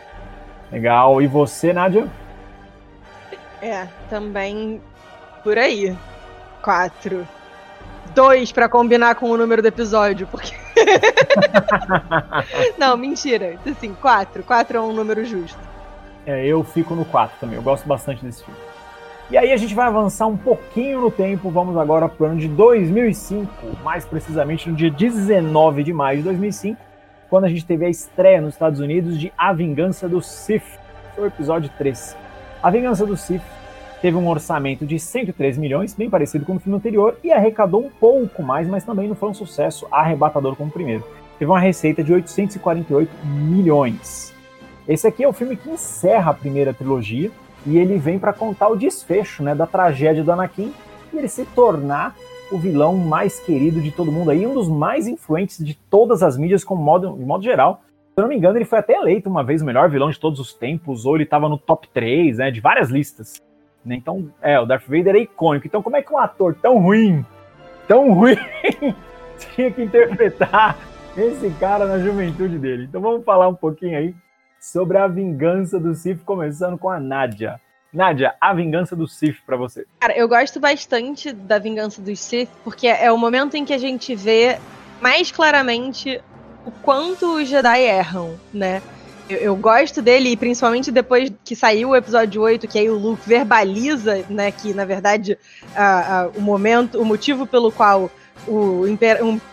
Legal. 0.75 1.23
E 1.23 1.29
você, 1.29 1.73
Nádia? 1.73 2.09
É, 3.63 3.87
também 4.11 4.81
por 5.45 5.57
aí. 5.57 5.97
Quatro. 6.61 7.27
Dois 8.13 8.51
para 8.51 8.69
combinar 8.69 9.15
com 9.15 9.31
o 9.31 9.37
número 9.37 9.63
do 9.63 9.69
episódio, 9.69 10.27
porque. 10.27 10.53
Não, 12.77 12.97
mentira. 12.97 13.57
Assim, 13.65 13.95
quatro. 13.95 14.43
Quatro 14.43 14.77
é 14.77 14.81
um 14.81 14.93
número 14.93 15.25
justo. 15.25 15.59
É, 16.27 16.45
eu 16.45 16.65
fico 16.65 16.97
no 16.97 17.05
quatro 17.05 17.37
também. 17.39 17.57
Eu 17.57 17.63
gosto 17.63 17.87
bastante 17.87 18.25
desse 18.25 18.45
filme. 18.45 18.59
E 19.31 19.39
aí 19.39 19.53
a 19.53 19.57
gente 19.57 19.77
vai 19.77 19.87
avançar 19.87 20.27
um 20.27 20.37
pouquinho 20.37 21.01
no 21.01 21.11
tempo. 21.11 21.51
Vamos 21.51 21.77
agora 21.77 22.09
para 22.09 22.25
o 22.25 22.31
ano 22.31 22.41
de 22.41 22.49
2005, 22.49 23.49
mais 23.85 24.05
precisamente 24.05 24.69
no 24.69 24.75
dia 24.75 24.91
19 24.91 25.85
de 25.85 25.93
maio 25.93 26.19
de 26.19 26.25
2005 26.25 26.94
quando 27.29 27.45
a 27.45 27.49
gente 27.49 27.65
teve 27.65 27.85
a 27.85 27.89
estreia 27.89 28.41
nos 28.41 28.55
Estados 28.55 28.81
Unidos 28.81 29.19
de 29.19 29.33
A 29.37 29.53
Vingança 29.53 30.09
do 30.09 30.21
Sith, 30.21 30.79
foi 31.15 31.25
o 31.25 31.27
episódio 31.27 31.71
3. 31.79 32.17
A 32.63 32.71
Vingança 32.71 33.05
do 33.07 33.17
Sith 33.17 33.43
teve 34.01 34.17
um 34.17 34.29
orçamento 34.29 34.85
de 34.85 34.99
103 34.99 35.57
milhões, 35.57 35.95
bem 35.95 36.11
parecido 36.11 36.45
com 36.45 36.57
o 36.57 36.59
filme 36.59 36.77
anterior, 36.77 37.17
e 37.25 37.33
arrecadou 37.33 37.85
um 37.85 37.91
pouco 37.91 38.43
mais, 38.43 38.69
mas 38.69 38.85
também 38.85 39.09
não 39.09 39.15
foi 39.15 39.31
um 39.31 39.35
sucesso 39.35 39.87
arrebatador 39.91 40.55
como 40.57 40.69
o 40.69 40.73
primeiro. 40.73 41.05
Teve 41.39 41.51
uma 41.51 41.59
receita 41.59 42.05
de 42.05 42.13
848 42.13 43.11
milhões. 43.27 44.33
Esse 44.87 45.07
aqui 45.07 45.25
é 45.25 45.29
o 45.29 45.33
filme 45.33 45.57
que 45.57 45.71
encerra 45.71 46.31
a 46.31 46.35
primeira 46.35 46.75
trilogia 46.75 47.31
e 47.67 47.79
ele 47.79 47.97
vem 47.97 48.19
para 48.19 48.33
contar 48.33 48.69
o 48.69 48.77
desfecho 48.77 49.43
né, 49.43 49.55
da 49.55 49.67
tragédia 49.67 50.23
do 50.23 50.31
Anakin 50.31 50.73
e 51.13 51.17
ele 51.17 51.29
se 51.29 51.45
tornar 51.47 52.15
o 52.51 52.59
vilão 52.59 52.97
mais 52.97 53.41
querido 53.41 53.81
de 53.81 53.91
todo 53.91 54.13
mundo 54.13 54.31
aí, 54.31 54.47
um 54.47 54.55
dos 54.55 54.69
mais 54.69 55.07
influentes 55.07 55.65
de 55.65 55.75
todas 55.75 56.23
as 56.23 56.37
mídias 56.37 56.65
como 56.65 56.83
modo, 56.83 57.17
de 57.17 57.25
modo 57.25 57.43
geral. 57.43 57.83
Se 58.15 58.21
eu 58.21 58.23
não 58.23 58.29
me 58.29 58.37
engano, 58.37 58.57
ele 58.57 58.65
foi 58.65 58.79
até 58.79 58.95
eleito 58.95 59.29
uma 59.29 59.43
vez 59.43 59.63
o 59.63 59.65
melhor 59.65 59.91
vilão 59.91 60.11
de 60.11 60.21
todos 60.21 60.39
os 60.39 60.55
tempos, 60.55 61.05
ou 61.05 61.17
ele 61.17 61.25
estava 61.25 61.49
no 61.49 61.59
top 61.59 61.89
3, 61.89 62.39
né, 62.39 62.51
de 62.51 62.61
várias 62.61 62.91
listas. 62.91 63.43
Né? 63.85 63.97
Então, 63.97 64.31
é, 64.41 64.59
o 64.61 64.67
Darth 64.67 64.87
Vader 64.87 65.17
é 65.17 65.21
icônico. 65.21 65.67
Então, 65.67 65.83
como 65.83 65.97
é 65.97 66.03
que 66.03 66.13
um 66.13 66.19
ator 66.19 66.55
tão 66.55 66.79
ruim, 66.79 67.25
tão 67.89 68.13
ruim, 68.13 68.37
tinha 69.55 69.71
que 69.71 69.83
interpretar 69.83 70.79
esse 71.17 71.51
cara 71.59 71.87
na 71.87 71.99
juventude 71.99 72.59
dele? 72.59 72.85
Então, 72.85 73.01
vamos 73.01 73.25
falar 73.25 73.49
um 73.49 73.55
pouquinho 73.55 73.99
aí 73.99 74.15
sobre 74.61 74.97
a 74.97 75.07
vingança 75.07 75.79
do 75.79 75.95
Sith, 75.95 76.25
começando 76.25 76.79
com 76.79 76.89
a 76.89 76.99
Nadia. 76.99 77.61
Nádia, 77.95 78.35
a 78.41 78.53
vingança 78.53 78.97
do 78.97 79.07
Sith 79.07 79.37
para 79.47 79.57
você. 79.57 79.87
Cara, 80.01 80.17
eu 80.19 80.29
gosto 80.29 80.59
bastante 80.59 81.33
da 81.33 81.61
vingança 81.61 82.03
dos 82.03 82.19
Sith, 82.19 82.51
porque 82.65 82.89
é 82.89 83.11
o 83.13 83.17
momento 83.17 83.57
em 83.57 83.65
que 83.65 83.73
a 83.73 83.79
gente 83.79 84.17
vê 84.17 84.59
mais 85.01 85.31
claramente 85.31 86.21
o 86.67 86.71
quanto 86.71 87.37
os 87.37 87.49
Jedi 87.49 87.83
erram, 87.83 88.35
né? 88.53 88.83
Eu, 89.29 89.39
eu, 89.39 89.57
gosto 89.57 90.03
dele, 90.03 90.37
principalmente 90.37 90.91
depois 90.91 91.33
que 91.45 91.55
saiu 91.55 91.91
o 91.91 91.97
episódio 91.97 92.43
8, 92.43 92.67
que 92.69 92.79
aí 92.79 92.91
o 92.91 92.99
Luke 92.99 93.27
verbaliza, 93.27 94.25
né, 94.29 94.51
que 94.51 94.75
na 94.75 94.85
verdade 94.85 95.39
a, 95.75 96.21
a, 96.21 96.29
o 96.29 96.43
momento, 96.43 97.01
o 97.01 97.05
motivo 97.07 97.47
pelo 97.47 97.73
qual 97.73 98.11
o 98.47 98.85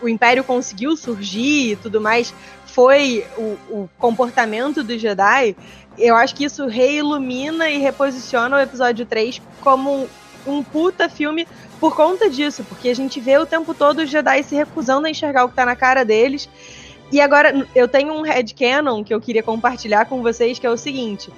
o 0.02 0.08
Império 0.08 0.44
conseguiu 0.44 0.96
surgir 0.96 1.72
e 1.72 1.76
tudo 1.76 2.00
mais 2.00 2.34
foi 2.72 3.24
o, 3.36 3.42
o 3.70 3.90
comportamento 3.98 4.82
dos 4.82 5.00
Jedi, 5.00 5.54
eu 5.98 6.16
acho 6.16 6.34
que 6.34 6.44
isso 6.44 6.66
reilumina 6.66 7.68
e 7.68 7.78
reposiciona 7.78 8.56
o 8.56 8.60
episódio 8.60 9.04
3 9.04 9.42
como 9.60 9.90
um, 9.92 10.08
um 10.46 10.62
puta 10.62 11.08
filme 11.08 11.46
por 11.78 11.94
conta 11.94 12.30
disso, 12.30 12.64
porque 12.64 12.88
a 12.88 12.94
gente 12.94 13.20
vê 13.20 13.36
o 13.36 13.44
tempo 13.44 13.74
todo 13.74 13.98
os 13.98 14.10
Jedi 14.10 14.42
se 14.42 14.54
recusando 14.54 15.06
a 15.06 15.10
enxergar 15.10 15.44
o 15.44 15.48
que 15.48 15.54
tá 15.54 15.66
na 15.66 15.76
cara 15.76 16.04
deles. 16.04 16.48
E 17.10 17.20
agora 17.20 17.66
eu 17.74 17.86
tenho 17.86 18.14
um 18.14 18.22
headcanon 18.22 19.04
que 19.04 19.12
eu 19.12 19.20
queria 19.20 19.42
compartilhar 19.42 20.06
com 20.06 20.22
vocês, 20.22 20.58
que 20.58 20.66
é 20.66 20.70
o 20.70 20.78
seguinte. 20.78 21.30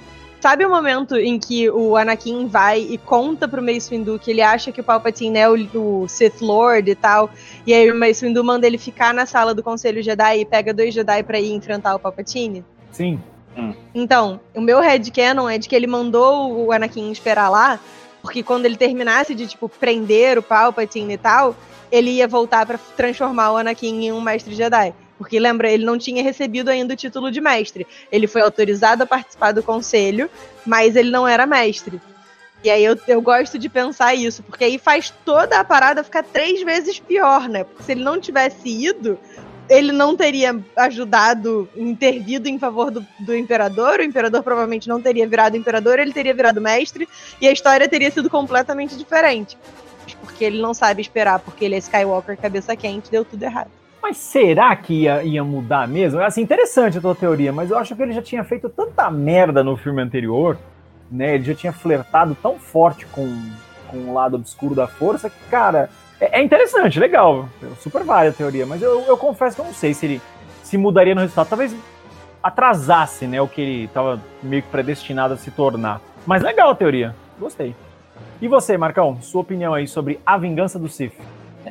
Sabe 0.44 0.66
o 0.66 0.68
momento 0.68 1.16
em 1.16 1.38
que 1.38 1.70
o 1.70 1.96
Anakin 1.96 2.46
vai 2.48 2.78
e 2.78 2.98
conta 2.98 3.48
pro 3.48 3.62
Mace 3.62 3.88
Windu 3.88 4.18
que 4.18 4.30
ele 4.30 4.42
acha 4.42 4.70
que 4.70 4.82
o 4.82 4.84
Palpatine 4.84 5.38
é 5.38 5.48
o, 5.48 5.54
o 6.02 6.06
Sith 6.06 6.42
Lord 6.42 6.90
e 6.90 6.94
tal, 6.94 7.30
e 7.66 7.72
aí 7.72 7.90
o 7.90 7.98
Mace 7.98 8.26
Windu 8.26 8.44
manda 8.44 8.66
ele 8.66 8.76
ficar 8.76 9.14
na 9.14 9.24
sala 9.24 9.54
do 9.54 9.62
Conselho 9.62 10.02
Jedi 10.02 10.40
e 10.40 10.44
pega 10.44 10.74
dois 10.74 10.92
Jedi 10.92 11.22
para 11.22 11.40
ir 11.40 11.54
enfrentar 11.54 11.94
o 11.94 11.98
Palpatine? 11.98 12.62
Sim. 12.92 13.18
Hum. 13.56 13.72
Então, 13.94 14.38
o 14.54 14.60
meu 14.60 14.80
headcanon 14.80 15.48
é 15.48 15.56
de 15.56 15.66
que 15.66 15.74
ele 15.74 15.86
mandou 15.86 16.66
o 16.66 16.72
Anakin 16.72 17.10
esperar 17.10 17.48
lá, 17.48 17.80
porque 18.20 18.42
quando 18.42 18.66
ele 18.66 18.76
terminasse 18.76 19.34
de, 19.34 19.46
tipo, 19.46 19.66
prender 19.66 20.36
o 20.36 20.42
Palpatine 20.42 21.14
e 21.14 21.16
tal, 21.16 21.56
ele 21.90 22.10
ia 22.10 22.28
voltar 22.28 22.66
para 22.66 22.76
transformar 22.98 23.52
o 23.52 23.56
Anakin 23.56 24.08
em 24.08 24.12
um 24.12 24.20
mestre 24.20 24.54
Jedi. 24.54 24.92
Porque 25.16 25.38
lembra, 25.38 25.70
ele 25.70 25.84
não 25.84 25.96
tinha 25.96 26.22
recebido 26.22 26.68
ainda 26.68 26.94
o 26.94 26.96
título 26.96 27.30
de 27.30 27.40
mestre. 27.40 27.86
Ele 28.10 28.26
foi 28.26 28.42
autorizado 28.42 29.02
a 29.02 29.06
participar 29.06 29.52
do 29.52 29.62
conselho, 29.62 30.28
mas 30.66 30.96
ele 30.96 31.10
não 31.10 31.26
era 31.26 31.46
mestre. 31.46 32.00
E 32.64 32.70
aí 32.70 32.82
eu, 32.82 32.98
eu 33.06 33.20
gosto 33.20 33.58
de 33.58 33.68
pensar 33.68 34.14
isso, 34.14 34.42
porque 34.42 34.64
aí 34.64 34.78
faz 34.78 35.12
toda 35.24 35.60
a 35.60 35.64
parada 35.64 36.02
ficar 36.02 36.24
três 36.24 36.62
vezes 36.62 36.98
pior, 36.98 37.46
né? 37.46 37.62
Porque 37.62 37.82
se 37.82 37.92
ele 37.92 38.02
não 38.02 38.18
tivesse 38.18 38.68
ido, 38.70 39.18
ele 39.68 39.92
não 39.92 40.16
teria 40.16 40.58
ajudado, 40.74 41.68
intervido 41.76 42.48
em 42.48 42.58
favor 42.58 42.90
do, 42.90 43.06
do 43.20 43.36
imperador, 43.36 44.00
o 44.00 44.02
imperador 44.02 44.42
provavelmente 44.42 44.88
não 44.88 45.00
teria 45.00 45.28
virado 45.28 45.58
imperador, 45.58 45.98
ele 45.98 46.12
teria 46.12 46.32
virado 46.32 46.58
mestre, 46.58 47.06
e 47.38 47.46
a 47.46 47.52
história 47.52 47.86
teria 47.86 48.10
sido 48.10 48.30
completamente 48.30 48.96
diferente. 48.96 49.58
Porque 50.20 50.44
ele 50.44 50.60
não 50.60 50.72
sabe 50.72 51.02
esperar, 51.02 51.40
porque 51.40 51.66
ele 51.66 51.74
é 51.74 51.78
Skywalker 51.78 52.36
cabeça 52.36 52.74
quente, 52.74 53.10
deu 53.10 53.26
tudo 53.26 53.42
errado. 53.42 53.70
Mas 54.04 54.18
será 54.18 54.76
que 54.76 55.04
ia, 55.04 55.22
ia 55.22 55.42
mudar 55.42 55.88
mesmo? 55.88 56.20
Assim, 56.20 56.42
interessante 56.42 56.98
a 56.98 57.00
tua 57.00 57.14
teoria, 57.14 57.50
mas 57.54 57.70
eu 57.70 57.78
acho 57.78 57.96
que 57.96 58.02
ele 58.02 58.12
já 58.12 58.20
tinha 58.20 58.44
feito 58.44 58.68
tanta 58.68 59.10
merda 59.10 59.64
no 59.64 59.78
filme 59.78 60.02
anterior, 60.02 60.58
né? 61.10 61.36
Ele 61.36 61.44
já 61.44 61.54
tinha 61.54 61.72
flertado 61.72 62.36
tão 62.42 62.58
forte 62.58 63.06
com, 63.06 63.26
com 63.88 63.96
o 63.96 64.12
lado 64.12 64.36
obscuro 64.36 64.74
da 64.74 64.86
força 64.86 65.30
que, 65.30 65.38
cara, 65.50 65.88
é, 66.20 66.38
é 66.38 66.42
interessante, 66.42 67.00
legal. 67.00 67.48
Super 67.80 68.04
válida 68.04 68.34
a 68.34 68.36
teoria, 68.36 68.66
mas 68.66 68.82
eu, 68.82 69.00
eu 69.06 69.16
confesso 69.16 69.56
que 69.56 69.62
eu 69.62 69.66
não 69.66 69.72
sei 69.72 69.94
se 69.94 70.04
ele 70.04 70.22
se 70.62 70.76
mudaria 70.76 71.14
no 71.14 71.22
resultado. 71.22 71.48
Talvez 71.48 71.74
atrasasse, 72.42 73.26
né, 73.26 73.40
o 73.40 73.48
que 73.48 73.62
ele 73.62 73.84
estava 73.84 74.20
meio 74.42 74.60
que 74.60 74.68
predestinado 74.68 75.32
a 75.32 75.38
se 75.38 75.50
tornar. 75.50 76.02
Mas 76.26 76.42
legal 76.42 76.68
a 76.68 76.74
teoria, 76.74 77.16
gostei. 77.40 77.74
E 78.38 78.48
você, 78.48 78.76
Marcão, 78.76 79.16
sua 79.22 79.40
opinião 79.40 79.72
aí 79.72 79.88
sobre 79.88 80.20
a 80.26 80.36
vingança 80.36 80.78
do 80.78 80.90
Sith? 80.90 81.14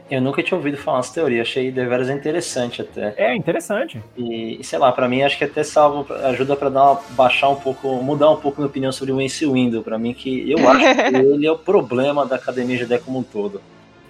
Eu 0.09 0.21
nunca 0.21 0.41
tinha 0.43 0.57
ouvido 0.57 0.77
falar 0.77 0.99
essa 0.99 1.13
teoria, 1.13 1.41
achei 1.41 1.71
deveras 1.71 2.09
interessante 2.09 2.81
até. 2.81 3.13
É, 3.17 3.35
interessante. 3.35 4.01
E, 4.17 4.59
sei 4.63 4.79
lá, 4.79 4.91
para 4.91 5.07
mim 5.07 5.21
acho 5.21 5.37
que 5.37 5.43
até 5.43 5.63
salvo, 5.63 6.11
ajuda 6.13 6.55
para 6.55 6.69
dar 6.69 6.83
uma, 6.91 7.01
baixar 7.11 7.49
um 7.49 7.55
pouco, 7.55 7.87
mudar 8.01 8.29
um 8.29 8.37
pouco 8.37 8.59
minha 8.59 8.69
opinião 8.69 8.91
sobre 8.91 9.13
o 9.13 9.21
Ace 9.21 9.45
Window, 9.45 9.83
para 9.83 9.97
mim 9.97 10.13
que 10.13 10.51
eu 10.51 10.57
acho 10.69 10.79
que 10.79 11.15
ele 11.15 11.45
é 11.45 11.51
o 11.51 11.57
problema 11.57 12.25
da 12.25 12.35
Academia 12.35 12.77
Jedi 12.77 12.99
como 12.99 13.19
um 13.19 13.23
todo. 13.23 13.61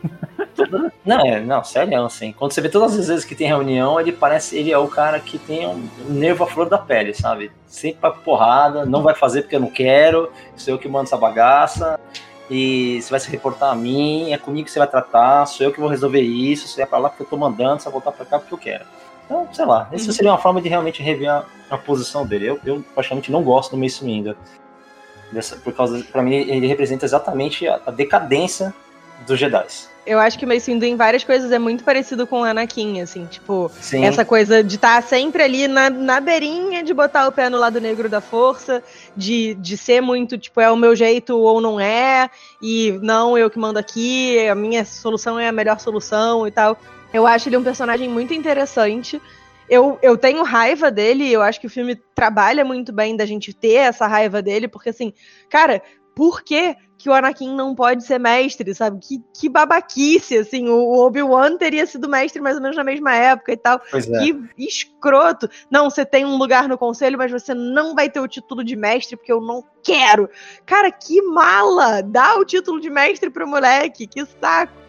não, 1.05 1.25
é, 1.25 1.39
não, 1.39 1.63
sério, 1.63 2.03
assim. 2.03 2.33
Quando 2.33 2.51
você 2.51 2.61
vê 2.61 2.69
todas 2.69 2.97
as 2.97 3.07
vezes 3.07 3.25
que 3.25 3.35
tem 3.35 3.47
reunião, 3.47 3.99
ele 3.99 4.11
parece, 4.11 4.57
ele 4.57 4.71
é 4.71 4.77
o 4.77 4.87
cara 4.87 5.19
que 5.19 5.37
tem 5.37 5.67
um 5.67 5.87
nervo 6.09 6.43
à 6.43 6.47
flor 6.47 6.67
da 6.67 6.77
pele, 6.77 7.13
sabe? 7.13 7.51
Sempre 7.67 8.01
pra 8.01 8.11
porrada, 8.11 8.85
não 8.85 9.01
vai 9.01 9.15
fazer 9.15 9.43
porque 9.43 9.55
eu 9.55 9.61
não 9.61 9.69
quero, 9.69 10.29
sou 10.55 10.73
eu 10.73 10.77
que 10.77 10.87
mando 10.87 11.05
essa 11.05 11.17
bagaça 11.17 11.99
e 12.49 13.01
você 13.01 13.09
vai 13.09 13.19
se 13.19 13.29
reportar 13.29 13.71
a 13.71 13.75
mim, 13.75 14.31
é 14.31 14.37
comigo 14.37 14.65
que 14.65 14.71
você 14.71 14.79
vai 14.79 14.87
tratar, 14.87 15.45
sou 15.45 15.65
eu 15.65 15.71
que 15.71 15.79
vou 15.79 15.89
resolver 15.89 16.21
isso, 16.21 16.67
você 16.67 16.81
vai 16.81 16.85
pra 16.85 16.97
lá 16.97 17.09
porque 17.09 17.23
eu 17.23 17.27
tô 17.27 17.37
mandando, 17.37 17.81
você 17.81 17.85
vai 17.85 17.93
voltar 17.93 18.11
pra 18.11 18.25
cá 18.25 18.39
porque 18.39 18.53
eu 18.53 18.57
quero. 18.57 18.85
Então, 19.25 19.47
sei 19.53 19.65
lá, 19.65 19.89
isso 19.93 20.07
uhum. 20.07 20.13
seria 20.13 20.31
uma 20.31 20.37
forma 20.37 20.61
de 20.61 20.67
realmente 20.67 21.01
rever 21.01 21.29
a, 21.29 21.45
a 21.69 21.77
posição 21.77 22.25
dele. 22.25 22.47
Eu, 22.47 22.59
eu 22.65 22.83
praticamente 22.93 23.31
não 23.31 23.41
gosto 23.41 23.71
do 23.71 23.77
Mace 23.77 24.03
Windu. 24.03 24.35
Dessa, 25.31 25.55
por 25.55 25.73
causa, 25.73 26.03
para 26.03 26.21
mim, 26.21 26.35
ele 26.35 26.67
representa 26.67 27.05
exatamente 27.05 27.67
a, 27.67 27.79
a 27.85 27.91
decadência 27.91 28.73
dos 29.25 29.39
Jedi. 29.39 29.65
Eu 30.05 30.19
acho 30.19 30.37
que 30.37 30.45
o 30.45 30.47
Mace 30.47 30.71
Windu 30.71 30.85
em 30.85 30.95
várias 30.95 31.23
coisas 31.23 31.51
é 31.51 31.57
muito 31.57 31.83
parecido 31.83 32.27
com 32.27 32.41
o 32.41 32.43
Anakin, 32.43 33.01
assim, 33.01 33.25
tipo, 33.25 33.71
Sim. 33.79 34.03
essa 34.03 34.25
coisa 34.25 34.61
de 34.61 34.75
estar 34.75 35.01
tá 35.01 35.07
sempre 35.07 35.43
ali 35.43 35.67
na, 35.67 35.89
na 35.89 36.19
beirinha 36.19 36.83
de 36.83 36.93
botar 36.93 37.27
o 37.27 37.31
pé 37.31 37.49
no 37.49 37.57
lado 37.57 37.79
negro 37.79 38.09
da 38.09 38.19
força, 38.19 38.83
de, 39.15 39.53
de 39.55 39.77
ser 39.77 40.01
muito, 40.01 40.37
tipo, 40.37 40.59
é 40.59 40.69
o 40.69 40.75
meu 40.75 40.93
jeito 40.95 41.37
ou 41.37 41.61
não 41.61 41.79
é, 41.79 42.29
e 42.61 42.99
não, 43.01 43.37
eu 43.37 43.49
que 43.49 43.57
mando 43.57 43.79
aqui, 43.79 44.37
a 44.47 44.55
minha 44.55 44.83
solução 44.83 45.39
é 45.39 45.47
a 45.47 45.53
melhor 45.53 45.79
solução 45.79 46.45
e 46.45 46.51
tal. 46.51 46.77
Eu 47.13 47.25
acho 47.25 47.47
ele 47.47 47.57
um 47.57 47.63
personagem 47.63 48.09
muito 48.09 48.33
interessante. 48.33 49.21
Eu, 49.69 49.97
eu 50.01 50.17
tenho 50.17 50.43
raiva 50.43 50.91
dele, 50.91 51.31
eu 51.31 51.41
acho 51.41 51.61
que 51.61 51.67
o 51.67 51.69
filme 51.69 51.95
trabalha 52.13 52.65
muito 52.65 52.91
bem 52.91 53.15
da 53.15 53.25
gente 53.25 53.53
ter 53.53 53.75
essa 53.75 54.05
raiva 54.07 54.41
dele, 54.41 54.67
porque 54.67 54.89
assim, 54.89 55.13
cara, 55.49 55.81
por 56.15 56.43
que, 56.43 56.75
que 57.03 57.09
o 57.09 57.13
Anakin 57.13 57.53
não 57.53 57.75
pode 57.75 58.05
ser 58.05 58.17
mestre, 58.17 58.73
sabe? 58.73 58.97
Que, 59.01 59.21
que 59.37 59.49
babaquice, 59.49 60.37
assim. 60.37 60.69
O, 60.69 61.05
Obi-Wan 61.05 61.57
teria 61.57 61.85
sido 61.85 62.07
mestre 62.07 62.41
mais 62.41 62.55
ou 62.55 62.61
menos 62.61 62.77
na 62.77 62.83
mesma 62.83 63.13
época 63.13 63.51
e 63.51 63.57
tal. 63.57 63.81
Pois 63.91 64.09
é. 64.09 64.19
Que 64.19 64.49
escroto. 64.57 65.49
Não, 65.69 65.89
você 65.89 66.05
tem 66.05 66.23
um 66.23 66.37
lugar 66.37 66.69
no 66.69 66.77
conselho, 66.77 67.17
mas 67.17 67.29
você 67.29 67.53
não 67.53 67.93
vai 67.93 68.09
ter 68.09 68.21
o 68.21 68.27
título 68.27 68.63
de 68.63 68.77
mestre 68.77 69.17
porque 69.17 69.33
eu 69.33 69.41
não 69.41 69.61
quero. 69.83 70.29
Cara, 70.65 70.89
que 70.89 71.21
mala! 71.23 72.01
Dá 72.01 72.37
o 72.37 72.45
título 72.45 72.79
de 72.79 72.89
mestre 72.89 73.29
pro 73.29 73.45
moleque, 73.45 74.07
que 74.07 74.25
saco. 74.25 74.82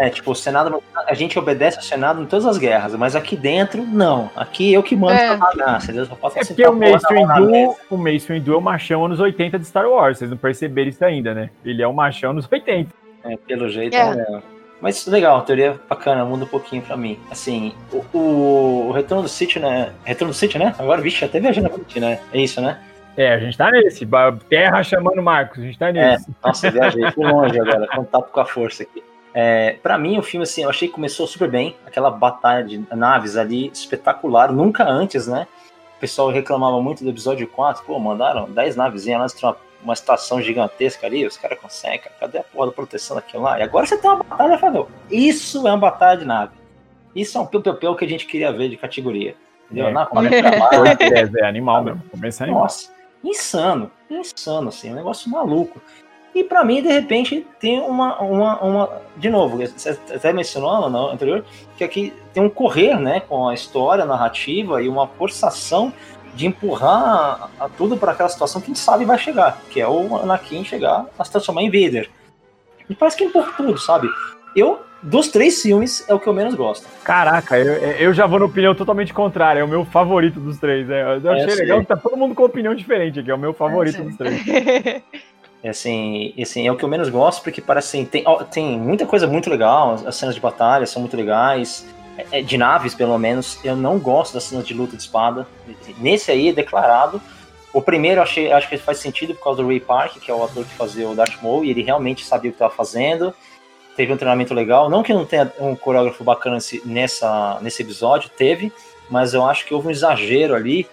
É, 0.00 0.08
tipo, 0.08 0.30
o 0.30 0.34
Senado, 0.34 0.82
a 0.94 1.12
gente 1.12 1.38
obedece 1.38 1.76
ao 1.76 1.82
Senado 1.82 2.22
em 2.22 2.24
todas 2.24 2.46
as 2.46 2.56
guerras, 2.56 2.94
mas 2.94 3.14
aqui 3.14 3.36
dentro, 3.36 3.84
não. 3.84 4.30
Aqui 4.34 4.72
eu 4.72 4.82
que 4.82 4.96
mando 4.96 5.12
é. 5.12 5.26
essa 5.26 5.36
bagaça, 5.36 5.92
Deus 5.92 6.08
só 6.08 6.14
posso 6.14 6.38
É 6.38 6.42
porque 6.42 6.66
o 6.66 6.72
Mace 6.72 7.06
Windu, 7.12 7.76
o 7.90 7.96
Mace 7.98 8.32
Windu 8.32 8.54
é 8.54 8.56
o 8.56 8.62
machão 8.62 9.04
anos 9.04 9.20
80 9.20 9.58
de 9.58 9.66
Star 9.66 9.86
Wars, 9.86 10.16
vocês 10.16 10.30
não 10.30 10.38
perceberam 10.38 10.88
isso 10.88 11.04
ainda, 11.04 11.34
né? 11.34 11.50
Ele 11.62 11.82
é 11.82 11.86
o 11.86 11.92
machão 11.92 12.32
nos 12.32 12.50
80. 12.50 12.90
É, 13.24 13.36
pelo 13.36 13.68
jeito, 13.68 13.94
é. 13.94 14.00
é. 14.00 14.42
Mas 14.80 15.06
legal, 15.06 15.42
teoria 15.42 15.78
bacana, 15.86 16.24
muda 16.24 16.44
um 16.44 16.48
pouquinho 16.48 16.80
pra 16.80 16.96
mim. 16.96 17.18
Assim, 17.30 17.74
o, 17.92 18.02
o, 18.16 18.88
o 18.88 18.92
Retorno 18.92 19.24
do 19.24 19.28
City, 19.28 19.58
né? 19.58 19.92
Retorno 20.02 20.32
do 20.32 20.36
City, 20.36 20.58
né? 20.58 20.74
Agora, 20.78 21.02
vixe, 21.02 21.22
até 21.26 21.38
viajando 21.38 21.66
a 21.66 21.76
mente, 21.76 22.00
né? 22.00 22.20
É 22.32 22.40
isso, 22.40 22.62
né? 22.62 22.80
É, 23.18 23.34
a 23.34 23.38
gente 23.38 23.58
tá 23.58 23.70
nesse. 23.70 24.08
Terra 24.48 24.82
chamando 24.82 25.22
Marcos, 25.22 25.58
a 25.58 25.66
gente 25.66 25.78
tá 25.78 25.90
é, 25.90 25.92
nesse. 25.92 26.30
É, 26.30 26.34
nossa, 26.42 26.70
viajei, 26.70 27.10
fui 27.10 27.30
longe 27.30 27.60
agora, 27.60 27.86
contato 27.88 28.30
com 28.32 28.40
a 28.40 28.46
força 28.46 28.84
aqui. 28.84 29.09
É, 29.32 29.76
para 29.82 29.96
mim, 29.96 30.18
o 30.18 30.22
filme, 30.22 30.42
assim, 30.42 30.62
eu 30.62 30.70
achei 30.70 30.88
que 30.88 30.94
começou 30.94 31.26
super 31.26 31.48
bem. 31.48 31.76
Aquela 31.86 32.10
batalha 32.10 32.64
de 32.64 32.84
naves 32.94 33.36
ali, 33.36 33.70
espetacular. 33.72 34.52
Nunca 34.52 34.84
antes, 34.84 35.26
né? 35.26 35.46
O 35.96 36.00
pessoal 36.00 36.30
reclamava 36.30 36.80
muito 36.82 37.04
do 37.04 37.10
episódio 37.10 37.46
4. 37.46 37.84
Pô, 37.84 37.98
mandaram 37.98 38.50
10 38.50 38.76
navezinhas 38.76 39.40
lá, 39.40 39.50
uma, 39.50 39.56
uma 39.84 39.92
estação 39.92 40.40
gigantesca 40.40 41.06
ali. 41.06 41.26
Os 41.26 41.36
caras 41.36 41.58
conseguem, 41.58 42.10
cadê 42.18 42.38
a 42.38 42.42
porra 42.42 42.66
da 42.66 42.72
proteção 42.72 43.16
daquilo 43.16 43.44
lá? 43.44 43.58
E 43.58 43.62
agora 43.62 43.86
você 43.86 43.96
tem 43.96 44.10
uma 44.10 44.22
batalha, 44.22 44.58
falou. 44.58 44.88
Isso 45.10 45.66
é 45.66 45.70
uma 45.70 45.78
batalha 45.78 46.18
de 46.18 46.24
nave. 46.24 46.52
Isso 47.14 47.36
é 47.36 47.40
um 47.40 47.46
piu-piu 47.46 47.94
que 47.94 48.04
a 48.04 48.08
gente 48.08 48.26
queria 48.26 48.52
ver 48.52 48.68
de 48.68 48.76
categoria. 48.76 49.34
Entendeu? 49.66 49.88
É, 49.88 49.92
Na, 49.92 50.08
é, 50.12 51.40
é, 51.44 51.46
animal 51.46 51.84
mesmo. 51.84 52.02
Começa 52.10 52.44
animal. 52.44 52.62
Nossa, 52.62 52.90
insano. 53.22 53.90
Insano, 54.10 54.68
assim. 54.68 54.90
Um 54.90 54.96
negócio 54.96 55.30
maluco. 55.30 55.80
E 56.34 56.44
para 56.44 56.64
mim, 56.64 56.80
de 56.82 56.88
repente, 56.88 57.44
tem 57.58 57.80
uma, 57.80 58.20
uma, 58.20 58.60
uma. 58.60 58.90
De 59.16 59.28
novo, 59.28 59.58
você 59.58 59.90
até 59.90 60.32
mencionou 60.32 60.88
no 60.88 61.08
anterior, 61.08 61.44
que 61.76 61.82
aqui 61.82 62.12
tem 62.32 62.42
um 62.42 62.48
correr 62.48 62.98
né, 63.00 63.20
com 63.20 63.48
a 63.48 63.54
história, 63.54 64.04
a 64.04 64.06
narrativa 64.06 64.82
e 64.82 64.88
uma 64.88 65.08
forçação 65.08 65.92
de 66.34 66.46
empurrar 66.46 67.50
a, 67.58 67.64
a 67.64 67.68
tudo 67.68 67.96
para 67.96 68.12
aquela 68.12 68.28
situação 68.28 68.60
que 68.60 68.66
a 68.66 68.68
gente 68.68 68.78
sabe 68.78 69.04
vai 69.04 69.18
chegar, 69.18 69.60
que 69.70 69.80
é 69.80 69.88
o 69.88 70.16
Anakin 70.16 70.64
chegar 70.64 71.06
a 71.18 71.24
se 71.24 71.32
transformar 71.32 71.62
em 71.62 71.70
Vader. 71.70 72.08
E 72.88 72.94
parece 72.94 73.16
que 73.16 73.24
empurra 73.24 73.52
tudo, 73.56 73.78
sabe? 73.78 74.08
Eu, 74.54 74.80
dos 75.02 75.28
três 75.28 75.62
filmes, 75.62 76.04
é 76.08 76.14
o 76.14 76.20
que 76.20 76.26
eu 76.26 76.32
menos 76.32 76.54
gosto. 76.54 76.86
Caraca, 77.04 77.58
eu, 77.58 77.72
eu 77.74 78.14
já 78.14 78.26
vou 78.26 78.38
na 78.38 78.44
opinião 78.44 78.74
totalmente 78.74 79.12
contrária. 79.12 79.60
É 79.60 79.64
o 79.64 79.68
meu 79.68 79.84
favorito 79.84 80.40
dos 80.40 80.58
três. 80.58 80.88
É, 80.90 81.18
eu 81.22 81.32
achei 81.32 81.52
é, 81.52 81.56
legal 81.56 81.80
que 81.80 81.86
tá 81.86 81.96
todo 81.96 82.16
mundo 82.16 82.34
com 82.34 82.44
opinião 82.44 82.74
diferente 82.74 83.20
aqui. 83.20 83.30
É 83.30 83.34
o 83.34 83.38
meu 83.38 83.52
favorito 83.52 84.00
é, 84.00 84.04
dos 84.04 84.16
três. 84.16 84.42
Assim, 85.62 86.32
assim, 86.40 86.66
é 86.66 86.72
o 86.72 86.76
que 86.76 86.84
eu 86.84 86.88
menos 86.88 87.10
gosto, 87.10 87.42
porque 87.42 87.60
parece 87.60 87.88
assim, 87.88 88.04
tem, 88.06 88.24
tem 88.50 88.78
muita 88.78 89.04
coisa 89.04 89.26
muito 89.26 89.50
legal, 89.50 90.00
as 90.06 90.16
cenas 90.16 90.34
de 90.34 90.40
batalha 90.40 90.86
são 90.86 91.02
muito 91.02 91.16
legais, 91.16 91.86
é, 92.16 92.38
é, 92.38 92.42
de 92.42 92.56
naves 92.56 92.94
pelo 92.94 93.18
menos. 93.18 93.58
Eu 93.64 93.76
não 93.76 93.98
gosto 93.98 94.34
das 94.34 94.44
cenas 94.44 94.66
de 94.66 94.74
luta 94.74 94.96
de 94.96 95.02
espada. 95.02 95.46
Nesse 95.98 96.30
aí 96.30 96.48
é 96.48 96.52
declarado. 96.52 97.20
O 97.72 97.80
primeiro 97.80 98.18
eu 98.18 98.22
achei, 98.22 98.50
acho 98.50 98.68
que 98.68 98.76
faz 98.78 98.98
sentido 98.98 99.34
por 99.34 99.44
causa 99.44 99.62
do 99.62 99.68
Ray 99.68 99.80
Park, 99.80 100.18
que 100.18 100.30
é 100.30 100.34
o 100.34 100.42
ator 100.42 100.64
que 100.64 100.74
fazia 100.74 101.08
o 101.08 101.14
Darth 101.14 101.40
Maul, 101.40 101.64
e 101.64 101.70
ele 101.70 101.82
realmente 101.82 102.24
sabia 102.24 102.50
o 102.50 102.52
que 102.52 102.56
estava 102.56 102.74
fazendo. 102.74 103.32
Teve 103.96 104.12
um 104.12 104.16
treinamento 104.16 104.54
legal. 104.54 104.90
Não 104.90 105.02
que 105.02 105.12
não 105.12 105.24
tenha 105.24 105.52
um 105.60 105.76
coreógrafo 105.76 106.24
bacana 106.24 106.58
nessa, 106.84 107.58
nesse 107.60 107.82
episódio, 107.82 108.30
teve, 108.30 108.72
mas 109.08 109.34
eu 109.34 109.44
acho 109.44 109.66
que 109.66 109.74
houve 109.74 109.88
um 109.88 109.90
exagero 109.90 110.54
ali 110.54 110.88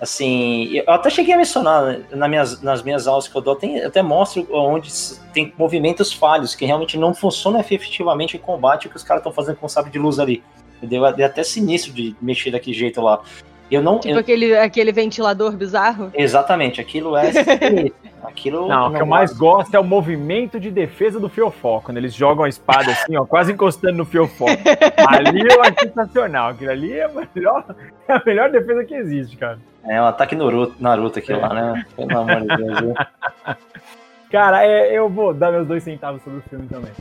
assim, 0.00 0.72
eu 0.72 0.92
até 0.92 1.10
cheguei 1.10 1.34
a 1.34 1.36
mencionar 1.36 1.98
nas 2.10 2.28
minhas, 2.28 2.62
nas 2.62 2.82
minhas 2.82 3.06
aulas 3.06 3.28
que 3.28 3.36
eu 3.36 3.42
dou, 3.42 3.54
tem, 3.54 3.82
até 3.82 4.02
mostro 4.02 4.46
onde 4.50 4.90
tem 5.32 5.52
movimentos 5.58 6.12
falhos, 6.12 6.54
que 6.54 6.64
realmente 6.64 6.96
não 6.96 7.14
funcionam 7.14 7.60
efetivamente 7.60 8.36
em 8.36 8.40
combate 8.40 8.86
o 8.86 8.90
que 8.90 8.96
os 8.96 9.02
caras 9.02 9.20
estão 9.20 9.32
fazendo 9.32 9.56
com 9.56 9.66
o 9.66 9.68
sabre 9.68 9.90
de 9.90 9.98
luz 9.98 10.18
ali. 10.18 10.42
Deu, 10.82 11.12
deu 11.12 11.26
até 11.26 11.42
sinistro 11.42 11.92
de 11.92 12.16
mexer 12.22 12.50
daquele 12.50 12.74
jeito 12.74 13.02
lá. 13.02 13.20
Eu 13.70 13.82
não, 13.82 13.98
tipo 13.98 14.14
eu... 14.14 14.18
Aquele, 14.18 14.56
aquele 14.58 14.92
ventilador 14.92 15.52
bizarro? 15.56 16.10
Exatamente, 16.14 16.80
aquilo 16.80 17.16
é. 17.16 17.30
aquilo 18.22 18.68
não, 18.68 18.88
o 18.88 18.94
que 18.94 19.00
eu 19.00 19.06
mais 19.06 19.32
gosto 19.32 19.74
é 19.74 19.78
o 19.78 19.84
movimento 19.84 20.58
de 20.58 20.70
defesa 20.70 21.20
do 21.20 21.28
Fiofó, 21.28 21.80
quando 21.80 21.98
eles 21.98 22.12
jogam 22.12 22.44
a 22.44 22.48
espada 22.48 22.90
assim, 22.90 23.16
ó, 23.16 23.24
quase 23.24 23.52
encostando 23.52 23.96
no 23.96 24.04
Fiofó. 24.04 24.46
ali 25.08 25.40
eu 25.40 25.62
acho 25.62 25.80
sensacional. 25.82 26.50
Aquilo 26.50 26.70
ali 26.70 26.92
é 26.92 27.04
a, 27.04 27.08
melhor, 27.08 27.64
é 28.08 28.12
a 28.12 28.22
melhor 28.24 28.50
defesa 28.50 28.84
que 28.84 28.94
existe, 28.94 29.36
cara. 29.36 29.58
É 29.84 30.00
um 30.00 30.06
ataque 30.06 30.34
Naruto, 30.34 30.74
Naruto 30.78 31.18
aqui 31.18 31.32
é. 31.32 31.36
lá, 31.36 31.54
né? 31.54 31.86
Pelo 31.96 32.18
amor 32.18 32.40
de 32.40 32.56
Deus. 32.56 32.94
Cara, 34.30 34.64
é, 34.64 34.96
eu 34.96 35.08
vou 35.08 35.34
dar 35.34 35.50
meus 35.50 35.66
dois 35.66 35.82
centavos 35.82 36.22
sobre 36.22 36.38
o 36.38 36.42
filme 36.42 36.66
também. 36.68 36.92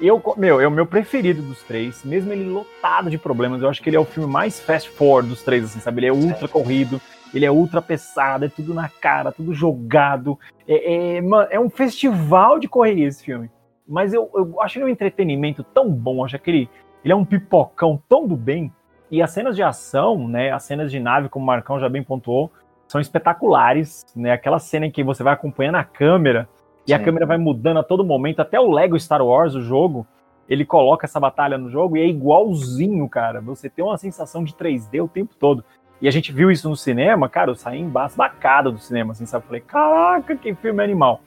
Eu, 0.00 0.22
meu, 0.38 0.60
é 0.60 0.66
o 0.66 0.70
meu 0.70 0.86
preferido 0.86 1.42
dos 1.42 1.62
três, 1.62 2.02
mesmo 2.04 2.32
ele 2.32 2.48
lotado 2.48 3.10
de 3.10 3.18
problemas. 3.18 3.60
Eu 3.60 3.68
acho 3.68 3.82
que 3.82 3.90
ele 3.90 3.96
é 3.96 4.00
o 4.00 4.04
filme 4.04 4.30
mais 4.30 4.58
fast 4.58 4.88
forward 4.88 5.28
dos 5.28 5.42
três, 5.42 5.64
assim, 5.64 5.78
sabe? 5.78 6.00
Ele 6.00 6.06
é 6.06 6.12
ultra 6.12 6.48
corrido, 6.48 6.98
ele 7.34 7.44
é 7.44 7.50
ultra 7.50 7.82
pesado, 7.82 8.46
é 8.46 8.48
tudo 8.48 8.72
na 8.72 8.88
cara, 8.88 9.30
tudo 9.30 9.52
jogado. 9.52 10.38
É, 10.66 11.18
é, 11.18 11.22
é 11.50 11.60
um 11.60 11.68
festival 11.68 12.58
de 12.58 12.66
correria 12.66 13.08
esse 13.08 13.22
filme. 13.22 13.50
Mas 13.86 14.14
eu, 14.14 14.30
eu 14.34 14.58
acho 14.62 14.78
ele 14.78 14.86
um 14.86 14.88
entretenimento 14.88 15.62
tão 15.62 15.90
bom, 15.90 16.24
acho 16.24 16.38
que 16.38 16.50
ele, 16.50 16.70
ele 17.04 17.12
é 17.12 17.16
um 17.16 17.24
pipocão 17.26 18.00
tão 18.08 18.26
do 18.26 18.36
bem 18.36 18.72
e 19.10 19.20
as 19.20 19.32
cenas 19.32 19.54
de 19.56 19.62
ação, 19.62 20.28
né, 20.28 20.52
as 20.52 20.62
cenas 20.62 20.90
de 20.90 21.00
nave, 21.00 21.28
como 21.28 21.42
o 21.42 21.46
Marcão 21.46 21.78
já 21.78 21.88
bem 21.88 22.02
pontuou, 22.02 22.50
são 22.86 23.00
espetaculares, 23.00 24.04
né? 24.16 24.32
Aquela 24.32 24.58
cena 24.58 24.86
em 24.86 24.90
que 24.90 25.04
você 25.04 25.22
vai 25.22 25.32
acompanhando 25.32 25.76
a 25.76 25.84
câmera 25.84 26.48
e 26.90 26.94
Sim. 26.96 27.02
a 27.02 27.04
câmera 27.04 27.26
vai 27.26 27.38
mudando 27.38 27.78
a 27.78 27.82
todo 27.82 28.04
momento, 28.04 28.40
até 28.40 28.58
o 28.58 28.70
Lego 28.70 28.98
Star 28.98 29.22
Wars, 29.22 29.54
o 29.54 29.60
jogo, 29.60 30.06
ele 30.48 30.64
coloca 30.64 31.06
essa 31.06 31.20
batalha 31.20 31.56
no 31.56 31.70
jogo 31.70 31.96
e 31.96 32.00
é 32.00 32.06
igualzinho, 32.06 33.08
cara. 33.08 33.40
Você 33.40 33.70
tem 33.70 33.84
uma 33.84 33.96
sensação 33.96 34.42
de 34.42 34.52
3D 34.52 35.02
o 35.02 35.08
tempo 35.08 35.34
todo. 35.38 35.64
E 36.02 36.08
a 36.08 36.10
gente 36.10 36.32
viu 36.32 36.50
isso 36.50 36.68
no 36.68 36.76
cinema, 36.76 37.28
cara, 37.28 37.50
eu 37.50 37.54
saí 37.54 37.78
embasbacado 37.78 38.72
do 38.72 38.78
cinema, 38.78 39.12
assim, 39.12 39.26
sabe? 39.26 39.46
Falei, 39.46 39.60
caraca, 39.60 40.34
que 40.34 40.54
filme 40.54 40.82
animal. 40.82 41.20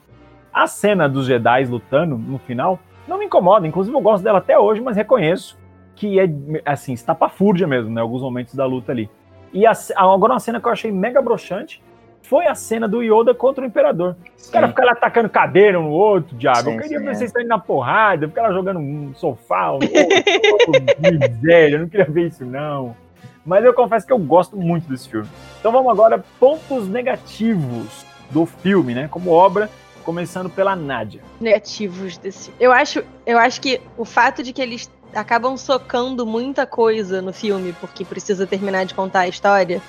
A 0.52 0.66
cena 0.66 1.08
dos 1.08 1.26
Jedi 1.26 1.64
lutando 1.64 2.18
no 2.18 2.38
final 2.38 2.78
não 3.08 3.18
me 3.18 3.24
incomoda, 3.24 3.66
inclusive 3.66 3.96
eu 3.96 4.00
gosto 4.00 4.24
dela 4.24 4.38
até 4.38 4.58
hoje, 4.58 4.80
mas 4.80 4.96
reconheço 4.96 5.58
que 5.94 6.18
é, 6.18 6.28
assim, 6.66 6.92
estapafúrdia 6.92 7.66
mesmo, 7.66 7.90
né? 7.90 8.00
Alguns 8.00 8.20
momentos 8.20 8.54
da 8.54 8.66
luta 8.66 8.92
ali. 8.92 9.08
E 9.52 9.64
a, 9.64 9.72
agora 9.96 10.34
uma 10.34 10.40
cena 10.40 10.60
que 10.60 10.66
eu 10.66 10.72
achei 10.72 10.90
mega 10.90 11.22
broxante 11.22 11.80
foi 12.24 12.46
a 12.46 12.54
cena 12.54 12.88
do 12.88 13.02
Yoda 13.02 13.34
contra 13.34 13.62
o 13.62 13.66
Imperador. 13.66 14.16
Sim. 14.36 14.48
O 14.48 14.52
cara 14.52 14.68
fica 14.68 14.84
lá 14.84 14.92
atacando 14.92 15.28
cadeira 15.28 15.78
um 15.78 15.84
no 15.84 15.90
outro, 15.90 16.36
diabo. 16.36 16.70
Sim, 16.70 16.76
eu 16.76 16.82
queria 16.82 16.98
sim, 16.98 17.04
ver 17.04 17.14
vocês 17.14 17.34
é. 17.36 17.44
na 17.44 17.58
porrada, 17.58 18.26
ficar 18.26 18.42
lá 18.42 18.52
jogando 18.52 18.80
um 18.80 19.14
sofá, 19.14 19.72
um 19.72 19.74
outro, 19.74 20.72
miséria, 20.98 21.76
eu 21.76 21.80
não 21.80 21.88
queria 21.88 22.06
ver 22.06 22.28
isso, 22.28 22.44
não. 22.44 22.96
Mas 23.44 23.64
eu 23.64 23.74
confesso 23.74 24.06
que 24.06 24.12
eu 24.12 24.18
gosto 24.18 24.56
muito 24.56 24.88
desse 24.88 25.08
filme. 25.08 25.28
Então 25.60 25.70
vamos 25.70 25.90
agora, 25.90 26.24
pontos 26.40 26.88
negativos 26.88 28.06
do 28.30 28.46
filme, 28.46 28.94
né? 28.94 29.06
Como 29.10 29.30
obra, 29.30 29.68
começando 30.02 30.48
pela 30.48 30.74
Nádia. 30.74 31.20
Negativos 31.38 32.16
desse. 32.16 32.50
Eu 32.58 32.72
acho, 32.72 33.04
eu 33.26 33.38
acho 33.38 33.60
que 33.60 33.80
o 33.98 34.04
fato 34.04 34.42
de 34.42 34.52
que 34.52 34.62
eles 34.62 34.90
acabam 35.14 35.56
socando 35.56 36.26
muita 36.26 36.66
coisa 36.66 37.20
no 37.20 37.32
filme, 37.32 37.74
porque 37.80 38.04
precisa 38.04 38.46
terminar 38.46 38.84
de 38.84 38.94
contar 38.94 39.20
a 39.20 39.28
história, 39.28 39.80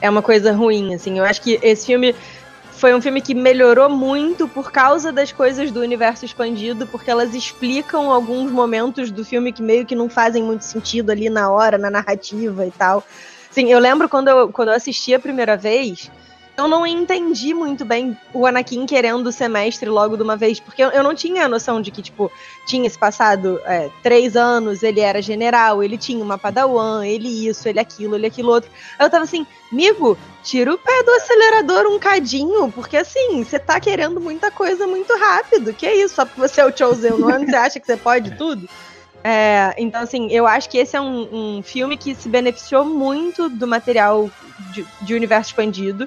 é 0.00 0.08
uma 0.08 0.22
coisa 0.22 0.52
ruim, 0.52 0.94
assim. 0.94 1.18
Eu 1.18 1.24
acho 1.24 1.40
que 1.40 1.58
esse 1.62 1.86
filme 1.86 2.14
foi 2.72 2.94
um 2.94 3.00
filme 3.00 3.20
que 3.20 3.34
melhorou 3.34 3.88
muito 3.88 4.46
por 4.48 4.70
causa 4.70 5.12
das 5.12 5.32
coisas 5.32 5.70
do 5.70 5.80
universo 5.80 6.24
expandido, 6.24 6.86
porque 6.86 7.10
elas 7.10 7.34
explicam 7.34 8.10
alguns 8.10 8.50
momentos 8.50 9.10
do 9.10 9.24
filme 9.24 9.52
que 9.52 9.62
meio 9.62 9.86
que 9.86 9.94
não 9.94 10.08
fazem 10.08 10.42
muito 10.42 10.64
sentido 10.64 11.10
ali 11.10 11.30
na 11.30 11.50
hora, 11.50 11.78
na 11.78 11.90
narrativa 11.90 12.66
e 12.66 12.70
tal. 12.70 13.04
Sim, 13.50 13.70
eu 13.70 13.78
lembro 13.78 14.08
quando 14.08 14.28
eu, 14.28 14.48
quando 14.50 14.68
eu 14.68 14.74
assisti 14.74 15.14
a 15.14 15.18
primeira 15.18 15.56
vez, 15.56 16.10
eu 16.56 16.68
não 16.68 16.86
entendi 16.86 17.52
muito 17.52 17.84
bem 17.84 18.16
o 18.32 18.46
Anakin 18.46 18.86
querendo 18.86 19.32
ser 19.32 19.48
mestre 19.48 19.88
logo 19.88 20.16
de 20.16 20.22
uma 20.22 20.36
vez, 20.36 20.60
porque 20.60 20.82
eu, 20.82 20.90
eu 20.90 21.02
não 21.02 21.14
tinha 21.14 21.44
a 21.44 21.48
noção 21.48 21.80
de 21.80 21.90
que, 21.90 22.00
tipo, 22.00 22.30
tinha 22.66 22.88
se 22.88 22.96
passado 22.96 23.60
é, 23.64 23.90
três 24.02 24.36
anos, 24.36 24.82
ele 24.82 25.00
era 25.00 25.20
general, 25.20 25.82
ele 25.82 25.98
tinha 25.98 26.22
uma 26.22 26.38
padawan, 26.38 27.04
ele 27.04 27.48
isso, 27.48 27.68
ele 27.68 27.80
aquilo, 27.80 28.14
ele 28.14 28.26
aquilo 28.26 28.52
outro. 28.52 28.70
Aí 28.98 29.06
eu 29.06 29.10
tava 29.10 29.24
assim, 29.24 29.44
amigo, 29.72 30.16
tira 30.44 30.72
o 30.72 30.78
pé 30.78 31.02
do 31.02 31.10
acelerador 31.12 31.86
um 31.86 31.98
cadinho, 31.98 32.70
porque 32.70 32.96
assim, 32.96 33.42
você 33.42 33.58
tá 33.58 33.80
querendo 33.80 34.20
muita 34.20 34.50
coisa 34.50 34.86
muito 34.86 35.12
rápido, 35.18 35.74
que 35.74 35.86
é 35.86 35.96
isso, 35.96 36.14
só 36.14 36.24
porque 36.24 36.40
você 36.40 36.60
é 36.60 36.66
o 36.66 36.76
Chosen 36.76 37.14
One, 37.14 37.46
você 37.46 37.56
acha 37.56 37.80
que 37.80 37.86
você 37.86 37.96
pode 37.96 38.30
tudo? 38.38 38.68
É, 39.26 39.74
então, 39.78 40.02
assim, 40.02 40.30
eu 40.30 40.46
acho 40.46 40.68
que 40.68 40.76
esse 40.76 40.94
é 40.94 41.00
um, 41.00 41.56
um 41.56 41.62
filme 41.62 41.96
que 41.96 42.14
se 42.14 42.28
beneficiou 42.28 42.84
muito 42.84 43.48
do 43.48 43.66
material 43.66 44.30
de, 44.70 44.86
de 45.00 45.14
universo 45.14 45.50
expandido 45.50 46.06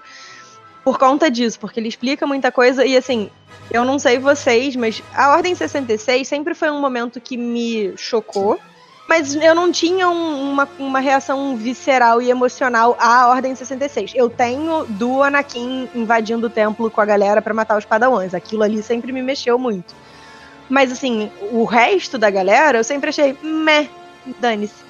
por 0.87 0.97
conta 0.97 1.29
disso, 1.29 1.59
porque 1.59 1.81
ele 1.81 1.89
explica 1.89 2.25
muita 2.25 2.49
coisa 2.49 2.85
e 2.85 2.95
assim, 2.95 3.29
eu 3.69 3.83
não 3.83 3.99
sei 3.99 4.19
vocês, 4.19 4.73
mas 4.73 5.03
a 5.13 5.31
Ordem 5.31 5.53
66 5.53 6.25
sempre 6.25 6.53
foi 6.53 6.71
um 6.71 6.79
momento 6.79 7.19
que 7.19 7.35
me 7.35 7.91
chocou. 7.97 8.57
Mas 9.05 9.35
eu 9.35 9.53
não 9.53 9.69
tinha 9.69 10.07
um, 10.07 10.53
uma, 10.53 10.69
uma 10.79 11.01
reação 11.01 11.57
visceral 11.57 12.21
e 12.21 12.29
emocional 12.29 12.95
à 13.01 13.27
Ordem 13.27 13.53
66. 13.53 14.13
Eu 14.15 14.29
tenho 14.29 14.85
do 14.85 15.21
Anakin 15.21 15.89
invadindo 15.93 16.47
o 16.47 16.49
templo 16.49 16.89
com 16.89 17.01
a 17.01 17.05
galera 17.05 17.41
para 17.41 17.53
matar 17.53 17.77
os 17.77 17.83
padawans. 17.83 18.33
Aquilo 18.33 18.63
ali 18.63 18.81
sempre 18.81 19.11
me 19.11 19.21
mexeu 19.21 19.59
muito. 19.59 19.93
Mas 20.69 20.89
assim, 20.89 21.29
o 21.51 21.65
resto 21.65 22.17
da 22.17 22.29
galera 22.29 22.77
eu 22.77 22.83
sempre 22.85 23.09
achei 23.09 23.37
meh, 23.43 23.89
dane-se. 24.39 24.85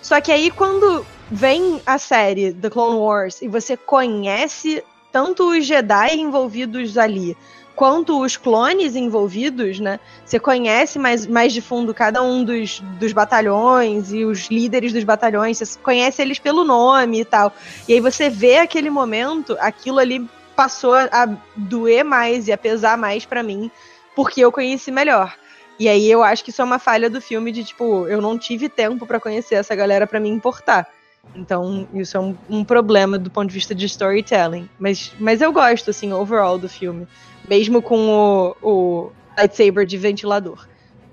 Só 0.00 0.20
que 0.20 0.30
aí 0.30 0.48
quando 0.48 1.04
vem 1.28 1.82
a 1.84 1.98
série 1.98 2.52
The 2.52 2.70
Clone 2.70 2.98
Wars 2.98 3.42
e 3.42 3.48
você 3.48 3.76
conhece 3.76 4.84
tanto 5.12 5.50
os 5.50 5.66
Jedi 5.66 6.16
envolvidos 6.16 6.96
ali 6.96 7.36
quanto 7.80 8.20
os 8.20 8.36
clones 8.36 8.94
envolvidos, 8.94 9.80
né? 9.80 9.98
Você 10.22 10.38
conhece 10.38 10.98
mais, 10.98 11.26
mais 11.26 11.50
de 11.50 11.62
fundo 11.62 11.94
cada 11.94 12.22
um 12.22 12.44
dos, 12.44 12.80
dos 12.98 13.10
batalhões 13.10 14.12
e 14.12 14.22
os 14.22 14.50
líderes 14.50 14.92
dos 14.92 15.02
batalhões, 15.02 15.56
você 15.56 15.78
conhece 15.78 16.20
eles 16.20 16.38
pelo 16.38 16.62
nome 16.62 17.20
e 17.20 17.24
tal. 17.24 17.50
E 17.88 17.94
aí 17.94 18.00
você 18.00 18.28
vê 18.28 18.58
aquele 18.58 18.90
momento, 18.90 19.56
aquilo 19.58 19.98
ali 19.98 20.28
passou 20.54 20.92
a 20.94 21.26
doer 21.56 22.04
mais 22.04 22.48
e 22.48 22.52
a 22.52 22.58
pesar 22.58 22.98
mais 22.98 23.24
para 23.24 23.42
mim, 23.42 23.70
porque 24.14 24.42
eu 24.42 24.52
conheci 24.52 24.90
melhor. 24.90 25.34
E 25.78 25.88
aí 25.88 26.10
eu 26.10 26.22
acho 26.22 26.44
que 26.44 26.50
isso 26.50 26.60
é 26.60 26.64
uma 26.66 26.78
falha 26.78 27.08
do 27.08 27.18
filme 27.18 27.50
de 27.50 27.64
tipo, 27.64 28.06
eu 28.06 28.20
não 28.20 28.36
tive 28.38 28.68
tempo 28.68 29.06
para 29.06 29.18
conhecer 29.18 29.54
essa 29.54 29.74
galera 29.74 30.06
para 30.06 30.20
me 30.20 30.28
importar. 30.28 30.86
Então, 31.34 31.86
isso 31.94 32.16
é 32.16 32.20
um, 32.20 32.36
um, 32.48 32.64
problema 32.64 33.18
do 33.18 33.30
ponto 33.30 33.48
de 33.48 33.54
vista 33.54 33.74
de 33.74 33.86
storytelling. 33.86 34.68
Mas, 34.78 35.12
mas 35.18 35.40
eu 35.40 35.52
gosto, 35.52 35.90
assim, 35.90 36.12
overall 36.12 36.58
do 36.58 36.68
filme. 36.68 37.06
Mesmo 37.48 37.80
com 37.80 38.08
o, 38.08 38.56
o 38.62 39.12
lightsaber 39.36 39.86
de 39.86 39.96
ventilador. 39.96 40.66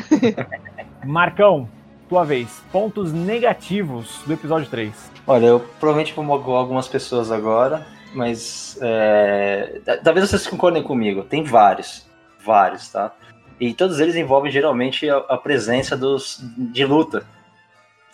Marcão, 1.05 1.69
tua 2.09 2.23
vez. 2.23 2.63
Pontos 2.71 3.13
negativos 3.13 4.21
do 4.25 4.33
episódio 4.33 4.69
3. 4.69 4.93
Olha, 5.25 5.45
eu 5.45 5.59
provavelmente 5.79 6.13
vou 6.13 6.25
magoar 6.25 6.59
algumas 6.59 6.87
pessoas 6.87 7.31
agora, 7.31 7.85
mas 8.13 8.77
é, 8.81 9.81
talvez 10.03 10.29
vocês 10.29 10.47
concordem 10.47 10.81
comigo. 10.81 11.23
Tem 11.23 11.43
vários, 11.43 12.05
vários, 12.43 12.89
tá? 12.89 13.13
E 13.59 13.73
todos 13.73 13.99
eles 13.99 14.15
envolvem 14.15 14.51
geralmente 14.51 15.09
a, 15.09 15.17
a 15.17 15.37
presença 15.37 15.97
dos, 15.97 16.39
de 16.57 16.85
luta 16.85 17.25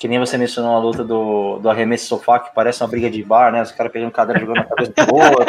que 0.04 0.08
nem 0.10 0.20
você 0.20 0.38
mencionou 0.38 0.76
a 0.76 0.80
luta 0.80 1.02
do, 1.02 1.60
do 1.60 1.70
arremesso 1.70 2.08
sofá, 2.08 2.38
que 2.38 2.54
parece 2.54 2.84
uma 2.84 2.90
briga 2.90 3.10
de 3.10 3.24
bar, 3.24 3.54
né? 3.54 3.62
Os 3.62 3.72
caras 3.72 3.90
pegando 3.90 4.12
cadeira 4.12 4.38
jogando 4.38 4.58
na 4.58 4.66
cabeça 4.66 4.92
do 4.92 5.16
outro. 5.16 5.46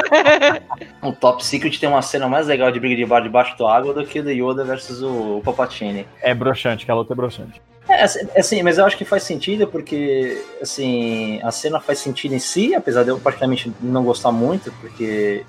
o 1.03 1.13
Top 1.13 1.45
Secret 1.45 1.77
tem 1.77 1.89
uma 1.89 2.01
cena 2.03 2.29
mais 2.29 2.47
legal 2.47 2.71
de 2.71 2.79
briga 2.79 2.95
de 2.95 3.05
bar 3.05 3.21
debaixo 3.21 3.59
da 3.59 3.69
água 3.69 3.93
do 3.93 4.07
que 4.07 4.23
do 4.23 4.31
Yoda 4.31 4.63
versus 4.63 5.03
o, 5.03 5.39
o 5.39 5.43
Palpatine. 5.45 6.07
É 6.23 6.33
broxante, 6.33 6.85
que 6.85 6.91
a 6.93 6.95
luta 6.95 7.13
é 7.13 7.17
broxante. 7.17 7.61
É, 7.89 8.05
assim, 8.05 8.21
é, 8.33 8.39
assim, 8.39 8.63
mas 8.63 8.79
eu 8.79 8.85
acho 8.85 8.97
que 8.97 9.05
faz 9.05 9.25
sentido 9.25 9.67
porque, 9.67 10.41
assim, 10.63 11.41
a 11.43 11.51
cena 11.51 11.81
faz 11.81 11.99
sentido 11.99 12.37
em 12.37 12.39
si, 12.39 12.77
apesar 12.77 13.03
de 13.03 13.09
eu 13.09 13.19
praticamente 13.19 13.73
não 13.81 14.05
gostar 14.05 14.31
muito, 14.31 14.71
porque 14.81 15.45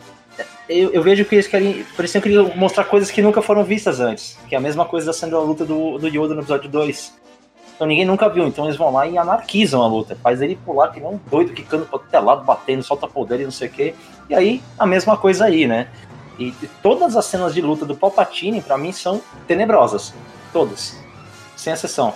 eu, 0.67 0.89
eu, 0.93 1.03
vejo 1.03 1.23
que 1.25 1.35
eles 1.35 1.45
querem. 1.45 1.85
Pareciam 1.95 2.23
que 2.23 2.27
queriam 2.27 2.51
mostrar 2.55 2.85
coisas 2.85 3.11
que 3.11 3.21
nunca 3.21 3.39
foram 3.39 3.63
vistas 3.63 3.99
antes. 3.99 4.35
Que 4.49 4.55
é 4.55 4.57
a 4.57 4.61
mesma 4.61 4.83
coisa 4.83 5.05
da 5.05 5.13
cena 5.13 5.33
da 5.33 5.39
luta 5.41 5.63
do, 5.63 5.99
do 5.99 6.07
Yoda 6.07 6.33
no 6.33 6.41
episódio 6.41 6.67
2. 6.67 7.23
Então 7.75 7.85
ninguém 7.85 8.05
nunca 8.05 8.29
viu, 8.29 8.47
então 8.47 8.65
eles 8.65 8.77
vão 8.77 8.91
lá 8.91 9.05
e 9.05 9.17
anarquizam 9.17 9.83
a 9.83 9.87
luta. 9.87 10.17
Faz 10.23 10.41
ele 10.41 10.55
pular 10.55 10.89
que 10.89 10.99
nem 10.99 11.09
um 11.09 11.19
doido, 11.29 11.53
quicando 11.53 11.85
pro 11.85 11.97
até 11.97 12.19
lado, 12.19 12.43
batendo, 12.45 12.81
solta 12.83 13.07
poder 13.07 13.41
e 13.41 13.43
não 13.43 13.51
sei 13.51 13.67
o 13.67 13.71
quê. 13.71 13.95
E 14.29 14.33
aí, 14.33 14.63
a 14.79 14.85
mesma 14.85 15.17
coisa 15.17 15.45
aí, 15.45 15.67
né? 15.67 15.89
E, 16.39 16.47
e 16.47 16.69
todas 16.81 17.15
as 17.15 17.25
cenas 17.25 17.53
de 17.53 17.61
luta 17.61 17.85
do 17.85 17.95
Palpatine, 17.95 18.61
para 18.61 18.77
mim, 18.77 18.91
são 18.91 19.21
tenebrosas. 19.45 20.13
Todas. 20.53 20.97
Sem 21.55 21.73
exceção. 21.73 22.13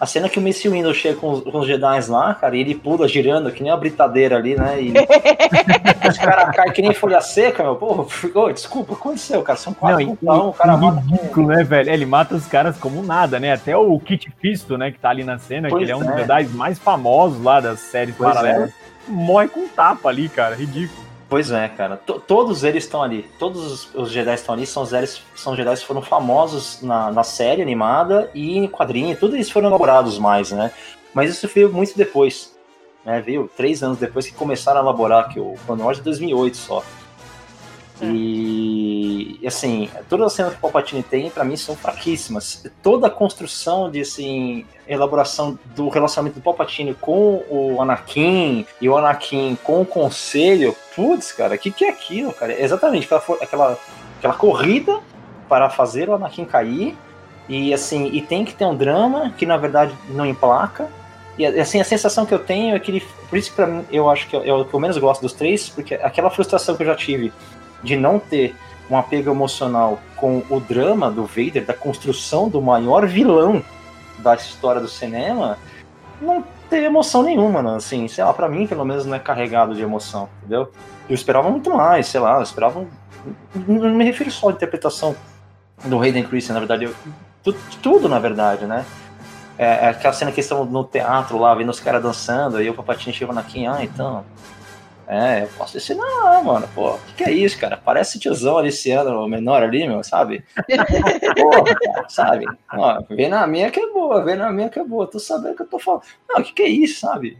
A 0.00 0.06
cena 0.06 0.28
que 0.28 0.38
o 0.38 0.42
Mace 0.42 0.68
Windu 0.68 0.94
chega 0.94 1.18
com 1.18 1.32
os, 1.32 1.40
com 1.42 1.58
os 1.58 1.66
Jedi 1.66 2.08
lá, 2.08 2.32
cara, 2.34 2.56
e 2.56 2.60
ele 2.60 2.74
pula 2.74 3.08
girando, 3.08 3.50
que 3.50 3.62
nem 3.62 3.72
uma 3.72 3.78
britadeira 3.78 4.36
ali, 4.36 4.54
né? 4.54 4.80
E 4.80 4.92
os 6.08 6.16
caras 6.16 6.54
caem 6.54 6.72
que 6.72 6.80
nem 6.80 6.94
folha 6.94 7.20
seca, 7.20 7.64
meu. 7.64 7.74
Pô, 7.74 8.06
oh, 8.34 8.52
desculpa, 8.52 8.92
aconteceu, 8.92 9.42
cara. 9.42 9.58
São 9.58 9.74
quatro 9.74 10.04
não, 10.04 10.12
então, 10.12 10.48
o 10.50 10.52
cara 10.52 10.76
mata. 10.76 11.00
Ridículo, 11.00 11.48
né, 11.48 11.64
velho? 11.64 11.90
Ele 11.90 12.06
mata 12.06 12.36
os 12.36 12.46
caras 12.46 12.78
como 12.78 13.02
nada, 13.02 13.40
né? 13.40 13.52
Até 13.52 13.76
o 13.76 13.98
Kit 13.98 14.32
Fisto, 14.40 14.78
né, 14.78 14.92
que 14.92 14.98
tá 15.00 15.10
ali 15.10 15.24
na 15.24 15.38
cena, 15.38 15.68
pois 15.68 15.78
que 15.78 15.84
ele 15.84 15.92
é 15.92 15.96
um 15.96 16.00
dos 16.00 16.10
é. 16.10 16.18
Jedi 16.18 16.46
mais 16.54 16.78
famosos 16.78 17.42
lá 17.42 17.60
das 17.60 17.80
séries 17.80 18.14
pois 18.16 18.32
paralelas, 18.32 18.70
é. 18.70 19.10
morre 19.10 19.48
com 19.48 19.60
um 19.60 19.68
tapa 19.68 20.08
ali, 20.08 20.28
cara. 20.28 20.54
Ridículo. 20.54 21.07
Pois 21.28 21.50
é, 21.50 21.68
cara. 21.68 21.96
T 21.98 22.12
todos 22.26 22.64
eles 22.64 22.84
estão 22.84 23.02
ali. 23.02 23.28
Todos 23.38 23.94
os 23.94 24.10
Jedi 24.10 24.34
estão 24.34 24.54
ali. 24.54 24.66
São, 24.66 24.86
Jedi, 24.86 25.20
são 25.36 25.54
Jedi 25.54 25.76
que 25.76 25.84
foram 25.84 26.00
famosos 26.00 26.80
na, 26.80 27.10
na 27.10 27.22
série 27.22 27.60
animada 27.60 28.30
e 28.34 28.56
em 28.56 28.66
quadrinho. 28.66 29.16
Tudo 29.16 29.36
isso 29.36 29.52
foram 29.52 29.68
elaborados 29.68 30.18
mais, 30.18 30.50
né? 30.52 30.72
Mas 31.12 31.30
isso 31.30 31.46
veio 31.48 31.70
muito 31.70 31.96
depois. 31.96 32.56
Né? 33.04 33.20
Veio 33.20 33.50
três 33.54 33.82
anos 33.82 33.98
depois 33.98 34.26
que 34.26 34.32
começaram 34.32 34.80
a 34.80 34.82
elaborar, 34.82 35.28
que 35.28 35.38
o 35.38 35.54
Clone 35.66 35.82
Wars 35.82 35.98
de 35.98 36.04
2008 36.04 36.56
só. 36.56 36.82
É. 38.00 38.06
E 38.06 39.40
assim, 39.46 39.88
todas 40.08 40.26
as 40.26 40.32
cenas 40.32 40.52
que 40.52 40.58
o 40.58 40.60
Palpatine 40.60 41.02
tem, 41.02 41.30
para 41.30 41.44
mim, 41.44 41.56
são 41.56 41.76
fraquíssimas. 41.76 42.64
Toda 42.82 43.06
a 43.06 43.10
construção 43.10 43.90
de 43.90 44.00
assim, 44.00 44.64
elaboração 44.86 45.58
do 45.74 45.88
relacionamento 45.88 46.38
do 46.38 46.42
Palpatine 46.42 46.94
com 46.94 47.44
o 47.48 47.80
Anakin 47.80 48.66
e 48.80 48.88
o 48.88 48.96
Anakin 48.96 49.56
com 49.62 49.82
o 49.82 49.86
Conselho, 49.86 50.76
putz, 50.94 51.32
cara, 51.32 51.54
o 51.54 51.58
que, 51.58 51.70
que 51.70 51.84
é 51.84 51.90
aquilo, 51.90 52.32
cara? 52.32 52.52
É 52.52 52.62
exatamente 52.62 53.06
aquela, 53.06 53.38
aquela, 53.42 53.78
aquela 54.18 54.34
corrida 54.34 55.00
para 55.48 55.70
fazer 55.70 56.08
o 56.08 56.14
Anakin 56.14 56.44
cair. 56.44 56.96
E 57.48 57.72
assim, 57.72 58.10
e 58.12 58.20
tem 58.20 58.44
que 58.44 58.54
ter 58.54 58.66
um 58.66 58.76
drama 58.76 59.32
que 59.36 59.46
na 59.46 59.56
verdade 59.56 59.94
não 60.10 60.26
emplaca. 60.26 60.88
E 61.38 61.46
assim, 61.46 61.80
a 61.80 61.84
sensação 61.84 62.26
que 62.26 62.34
eu 62.34 62.38
tenho 62.38 62.74
é 62.74 62.80
que 62.80 62.90
ele. 62.90 63.02
Por 63.30 63.38
isso 63.38 63.50
que 63.50 63.56
pra 63.56 63.66
mim 63.66 63.84
eu 63.90 64.10
acho 64.10 64.28
que 64.28 64.36
é 64.36 64.52
o 64.52 64.64
que 64.64 64.74
eu 64.74 64.80
menos 64.80 64.98
gosto 64.98 65.22
dos 65.22 65.32
três, 65.32 65.68
porque 65.68 65.94
aquela 65.94 66.30
frustração 66.30 66.76
que 66.76 66.82
eu 66.82 66.86
já 66.88 66.96
tive 66.96 67.32
de 67.82 67.96
não 67.96 68.18
ter 68.18 68.54
um 68.90 68.96
apego 68.96 69.30
emocional 69.30 69.98
com 70.16 70.42
o 70.48 70.60
drama 70.60 71.10
do 71.10 71.24
Vader, 71.24 71.64
da 71.64 71.74
construção 71.74 72.48
do 72.48 72.60
maior 72.60 73.06
vilão 73.06 73.62
da 74.18 74.34
história 74.34 74.80
do 74.80 74.88
cinema, 74.88 75.58
não 76.20 76.42
tem 76.68 76.84
emoção 76.84 77.22
nenhuma, 77.22 77.62
né? 77.62 77.76
Assim, 77.76 78.08
sei 78.08 78.24
lá, 78.24 78.32
pra 78.32 78.48
mim, 78.48 78.66
pelo 78.66 78.84
menos, 78.84 79.06
não 79.06 79.14
é 79.14 79.18
carregado 79.18 79.74
de 79.74 79.82
emoção, 79.82 80.28
entendeu? 80.38 80.72
Eu 81.08 81.14
esperava 81.14 81.50
muito 81.50 81.70
mais, 81.70 82.06
sei 82.06 82.20
lá, 82.20 82.36
eu 82.36 82.42
esperava. 82.42 82.84
Não 83.54 83.94
me 83.94 84.04
refiro 84.04 84.30
só 84.30 84.48
à 84.48 84.52
interpretação 84.52 85.14
do 85.84 86.00
Hayden 86.00 86.24
Christensen, 86.24 86.54
na 86.54 86.60
verdade, 86.60 86.84
eu, 86.84 86.94
tudo, 87.42 87.58
tudo, 87.82 88.08
na 88.08 88.18
verdade, 88.18 88.66
né? 88.66 88.84
É, 89.56 89.86
é 89.86 89.88
aquela 89.88 90.12
cena 90.12 90.32
que 90.32 90.40
estão 90.40 90.64
no 90.64 90.84
teatro 90.84 91.38
lá, 91.38 91.54
vendo 91.54 91.70
os 91.70 91.80
caras 91.80 92.02
dançando, 92.02 92.56
aí 92.56 92.68
o 92.68 92.74
Papatinho 92.74 93.14
chega 93.14 93.32
na 93.32 93.40
ah, 93.42 93.84
então, 93.84 94.24
é, 95.10 95.44
eu 95.44 95.48
posso 95.56 95.78
dizer, 95.78 95.94
não, 95.94 96.44
mano, 96.44 96.68
pô, 96.74 96.90
o 96.90 96.98
que, 96.98 97.14
que, 97.14 97.24
é 97.24 97.32
isso, 97.32 97.58
cara? 97.58 97.78
Parece 97.78 98.18
tiozão 98.18 98.58
aliciano, 98.58 99.26
menor 99.26 99.62
ali, 99.62 99.88
meu, 99.88 100.04
sabe? 100.04 100.44
Porra, 101.40 101.74
cara, 101.74 102.08
sabe? 102.10 102.44
Ó, 102.74 103.02
vem 103.08 103.30
na 103.30 103.46
minha 103.46 103.70
que 103.70 103.80
é 103.80 103.90
boa, 103.90 104.22
vem 104.22 104.36
na 104.36 104.52
minha 104.52 104.68
que 104.68 104.78
é 104.78 104.84
boa, 104.84 105.06
tô 105.06 105.18
sabendo 105.18 105.56
que 105.56 105.62
eu 105.62 105.66
tô 105.66 105.78
falando. 105.78 106.02
Não, 106.28 106.42
o 106.42 106.44
que, 106.44 106.52
que 106.52 106.62
é 106.62 106.68
isso, 106.68 107.00
sabe? 107.00 107.38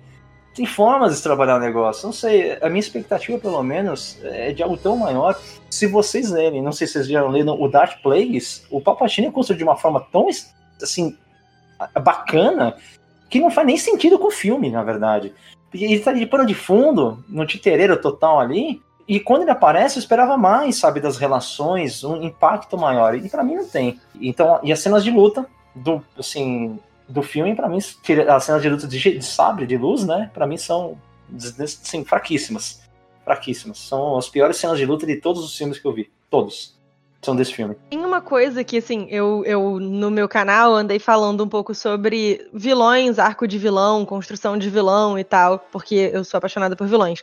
Tem 0.55 0.65
formas 0.65 1.15
de 1.15 1.23
trabalhar 1.23 1.57
o 1.57 1.61
negócio, 1.61 2.07
não 2.07 2.13
sei, 2.13 2.57
a 2.63 2.71
minha 2.71 2.81
expectativa, 2.81 3.39
pelo 3.39 3.63
menos, 3.63 4.19
é 4.25 4.51
de 4.51 4.63
algo 4.63 4.79
tão 4.79 4.97
maior. 4.97 5.39
Se 5.69 5.87
vocês 5.87 6.31
lerem, 6.31 6.63
não 6.63 6.73
sei 6.73 6.87
se 6.87 6.95
vocês 6.95 7.07
já 7.07 7.29
leram 7.29 7.61
o 7.61 7.69
Dark 7.69 8.01
Plagues, 8.03 8.67
o 8.71 8.81
Palpatine 8.81 9.27
é 9.27 9.31
construído 9.31 9.59
de 9.59 9.65
uma 9.65 9.77
forma 9.77 10.01
tão, 10.11 10.27
assim, 10.83 11.19
bacana, 12.03 12.79
que 13.29 13.39
não 13.39 13.51
faz 13.51 13.67
nem 13.67 13.77
sentido 13.77 14.19
com 14.19 14.29
o 14.29 14.33
filme, 14.33 14.71
na 14.71 14.83
verdade. 14.83 15.35
Ele 15.73 16.01
tá 16.01 16.13
de 16.13 16.27
pano 16.27 16.47
de 16.47 16.55
fundo, 16.55 17.23
no 17.29 17.47
titereiro 17.47 18.01
total 18.01 18.41
ali. 18.41 18.83
E 19.07 19.19
quando 19.19 19.43
ele 19.43 19.51
aparece, 19.51 19.99
eu 19.99 20.01
esperava 20.01 20.37
mais, 20.37 20.77
sabe, 20.77 21.01
das 21.01 21.17
relações, 21.17 22.05
um 22.05 22.23
impacto 22.23 22.77
maior. 22.77 23.15
E 23.15 23.29
para 23.29 23.43
mim 23.43 23.57
não 23.57 23.67
tem. 23.67 23.99
Então, 24.21 24.61
e 24.63 24.73
as 24.73 24.81
cenas 24.81 25.03
de 25.03 25.11
luta 25.11 25.47
do, 25.75 26.03
assim, 26.19 26.79
do 27.09 27.23
filme, 27.23 27.55
para 27.55 27.69
mim, 27.69 27.79
as 27.79 28.45
cenas 28.45 28.63
de 28.63 28.69
luta 28.69 28.87
de, 28.87 28.99
de 28.99 29.25
sabre, 29.25 29.67
de 29.67 29.77
luz, 29.77 30.05
né, 30.05 30.31
para 30.35 30.47
mim 30.47 30.59
são, 30.59 30.99
assim, 31.63 32.05
fraquíssimas. 32.05 32.83
Fraquíssimas. 33.25 33.79
São 33.79 34.17
as 34.19 34.29
piores 34.29 34.57
cenas 34.57 34.79
de 34.79 34.85
luta 34.85 35.07
de 35.07 35.17
todos 35.17 35.43
os 35.43 35.57
filmes 35.57 35.79
que 35.79 35.87
eu 35.87 35.93
vi. 35.93 36.11
Todos 36.31 36.78
são 37.21 37.35
desse 37.35 37.53
filme. 37.53 37.77
Tem 37.91 38.05
uma 38.05 38.21
coisa 38.21 38.63
que, 38.63 38.79
assim, 38.79 39.09
eu, 39.11 39.43
eu 39.45 39.81
no 39.81 40.11
meu 40.11 40.29
canal 40.29 40.75
andei 40.75 40.99
falando 40.99 41.43
um 41.43 41.49
pouco 41.49 41.75
sobre 41.75 42.49
vilões, 42.55 43.19
arco 43.19 43.47
de 43.47 43.59
vilão, 43.59 44.05
construção 44.05 44.57
de 44.57 44.71
vilão 44.71 45.19
e 45.19 45.25
tal, 45.25 45.59
porque 45.73 46.11
eu 46.13 46.23
sou 46.25 46.39
apaixonada 46.39 46.77
por 46.77 46.87
vilões. 46.87 47.23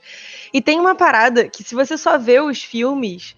E 0.53 0.61
tem 0.61 0.79
uma 0.79 0.95
parada 0.95 1.47
que, 1.47 1.63
se 1.63 1.73
você 1.73 1.97
só 1.97 2.17
vê 2.17 2.41
os 2.41 2.61
filmes, 2.61 3.35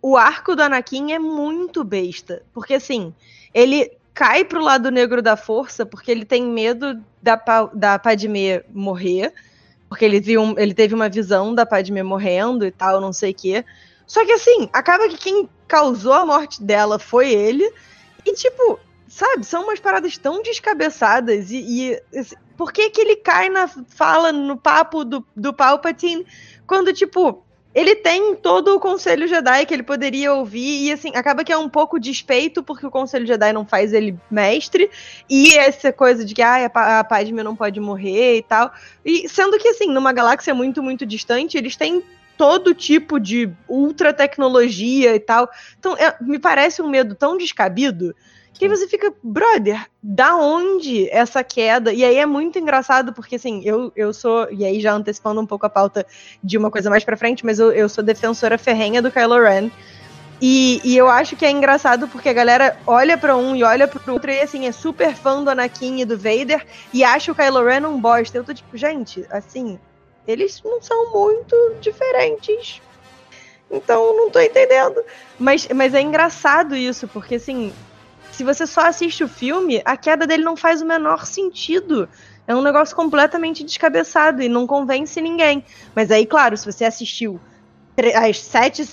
o 0.00 0.16
arco 0.16 0.54
do 0.54 0.62
Anakin 0.62 1.12
é 1.12 1.18
muito 1.18 1.82
besta. 1.82 2.42
Porque, 2.54 2.74
assim, 2.74 3.12
ele 3.52 3.90
cai 4.14 4.44
pro 4.44 4.62
lado 4.62 4.90
negro 4.90 5.20
da 5.20 5.36
força 5.36 5.84
porque 5.84 6.10
ele 6.10 6.24
tem 6.24 6.42
medo 6.44 7.02
da, 7.20 7.38
da 7.74 7.98
Padmé 7.98 8.62
morrer. 8.72 9.32
Porque 9.88 10.04
ele, 10.04 10.20
viu, 10.20 10.54
ele 10.56 10.72
teve 10.72 10.94
uma 10.94 11.08
visão 11.08 11.52
da 11.52 11.66
Padmé 11.66 12.02
morrendo 12.02 12.64
e 12.64 12.70
tal, 12.70 13.00
não 13.00 13.12
sei 13.12 13.32
o 13.32 13.34
quê. 13.34 13.64
Só 14.06 14.24
que 14.24 14.32
assim, 14.32 14.68
acaba 14.72 15.08
que 15.08 15.18
quem 15.18 15.48
causou 15.66 16.12
a 16.12 16.24
morte 16.24 16.62
dela 16.62 16.98
foi 16.98 17.32
ele. 17.32 17.70
E, 18.24 18.32
tipo, 18.32 18.78
sabe, 19.08 19.44
são 19.44 19.64
umas 19.64 19.80
paradas 19.80 20.16
tão 20.16 20.42
descabeçadas. 20.42 21.50
E, 21.50 22.00
e 22.12 22.26
por 22.56 22.72
que, 22.72 22.90
que 22.90 23.00
ele 23.00 23.16
cai 23.16 23.48
na 23.48 23.68
fala, 23.68 24.32
no 24.32 24.56
papo 24.56 25.04
do, 25.04 25.26
do 25.34 25.52
Palpatine, 25.52 26.26
quando, 26.66 26.92
tipo, 26.92 27.44
ele 27.74 27.94
tem 27.94 28.34
todo 28.34 28.74
o 28.74 28.80
Conselho 28.80 29.28
Jedi 29.28 29.66
que 29.66 29.74
ele 29.74 29.82
poderia 29.82 30.32
ouvir, 30.32 30.86
e 30.86 30.92
assim, 30.92 31.12
acaba 31.14 31.44
que 31.44 31.52
é 31.52 31.58
um 31.58 31.68
pouco 31.68 32.00
despeito, 32.00 32.62
porque 32.62 32.86
o 32.86 32.90
Conselho 32.90 33.26
Jedi 33.26 33.52
não 33.52 33.66
faz 33.66 33.92
ele 33.92 34.18
mestre, 34.30 34.90
e 35.28 35.54
essa 35.54 35.92
coisa 35.92 36.24
de 36.24 36.34
que 36.34 36.40
ah, 36.40 36.70
a 37.00 37.04
Padme 37.04 37.42
não 37.42 37.54
pode 37.54 37.78
morrer 37.78 38.38
e 38.38 38.42
tal. 38.42 38.72
E 39.04 39.28
sendo 39.28 39.58
que, 39.58 39.68
assim, 39.68 39.92
numa 39.92 40.12
galáxia 40.12 40.54
muito, 40.54 40.82
muito 40.82 41.04
distante, 41.04 41.58
eles 41.58 41.76
têm 41.76 42.02
todo 42.36 42.74
tipo 42.74 43.18
de 43.18 43.50
ultra 43.68 44.12
tecnologia 44.12 45.14
e 45.14 45.20
tal. 45.20 45.48
Então, 45.78 45.96
é, 45.96 46.16
me 46.20 46.38
parece 46.38 46.82
um 46.82 46.88
medo 46.88 47.14
tão 47.14 47.36
descabido 47.36 48.14
que 48.58 48.68
você 48.68 48.88
fica, 48.88 49.12
brother, 49.22 49.86
da 50.02 50.34
onde 50.36 51.08
essa 51.10 51.44
queda? 51.44 51.92
E 51.92 52.04
aí 52.04 52.16
é 52.16 52.26
muito 52.26 52.58
engraçado, 52.58 53.12
porque 53.12 53.36
assim, 53.36 53.62
eu, 53.64 53.92
eu 53.94 54.12
sou, 54.12 54.48
e 54.50 54.64
aí 54.64 54.80
já 54.80 54.92
antecipando 54.92 55.40
um 55.40 55.46
pouco 55.46 55.66
a 55.66 55.70
pauta 55.70 56.06
de 56.42 56.56
uma 56.56 56.70
coisa 56.70 56.88
mais 56.88 57.04
pra 57.04 57.16
frente, 57.16 57.44
mas 57.44 57.58
eu, 57.58 57.70
eu 57.72 57.88
sou 57.88 58.02
defensora 58.02 58.56
ferrenha 58.56 59.02
do 59.02 59.10
Kylo 59.10 59.42
Ren. 59.42 59.70
E, 60.40 60.80
e 60.84 60.96
eu 60.96 61.08
acho 61.08 61.34
que 61.34 61.46
é 61.46 61.50
engraçado 61.50 62.08
porque 62.08 62.28
a 62.28 62.32
galera 62.32 62.76
olha 62.86 63.16
para 63.16 63.36
um 63.36 63.56
e 63.56 63.62
olha 63.62 63.88
pro 63.88 64.12
outro 64.12 64.30
e 64.30 64.40
assim, 64.40 64.66
é 64.66 64.72
super 64.72 65.14
fã 65.14 65.42
do 65.42 65.48
Anakin 65.48 66.00
e 66.00 66.04
do 66.04 66.16
Vader 66.16 66.66
e 66.92 67.02
acha 67.02 67.32
o 67.32 67.34
Kylo 67.34 67.64
Ren 67.64 67.86
um 67.86 67.98
bosta. 67.98 68.36
Eu 68.36 68.44
tô 68.44 68.52
tipo, 68.52 68.76
gente, 68.76 69.24
assim, 69.30 69.78
eles 70.26 70.60
não 70.64 70.80
são 70.82 71.12
muito 71.12 71.74
diferentes. 71.80 72.80
Então, 73.70 74.16
não 74.16 74.30
tô 74.30 74.40
entendendo. 74.40 75.02
Mas, 75.38 75.68
mas 75.68 75.94
é 75.94 76.00
engraçado 76.00 76.74
isso, 76.74 77.08
porque 77.08 77.36
assim, 77.36 77.72
se 78.32 78.44
você 78.44 78.66
só 78.66 78.82
assiste 78.82 79.24
o 79.24 79.28
filme, 79.28 79.82
a 79.84 79.96
queda 79.96 80.26
dele 80.26 80.44
não 80.44 80.56
faz 80.56 80.82
o 80.82 80.86
menor 80.86 81.26
sentido. 81.26 82.08
É 82.46 82.54
um 82.54 82.62
negócio 82.62 82.94
completamente 82.94 83.64
descabeçado 83.64 84.40
e 84.42 84.48
não 84.48 84.66
convence 84.66 85.20
ninguém. 85.20 85.64
Mas 85.94 86.10
aí, 86.10 86.26
claro, 86.26 86.56
se 86.56 86.70
você 86.70 86.84
assistiu 86.84 87.40
as 88.14 88.40
sete 88.40 88.86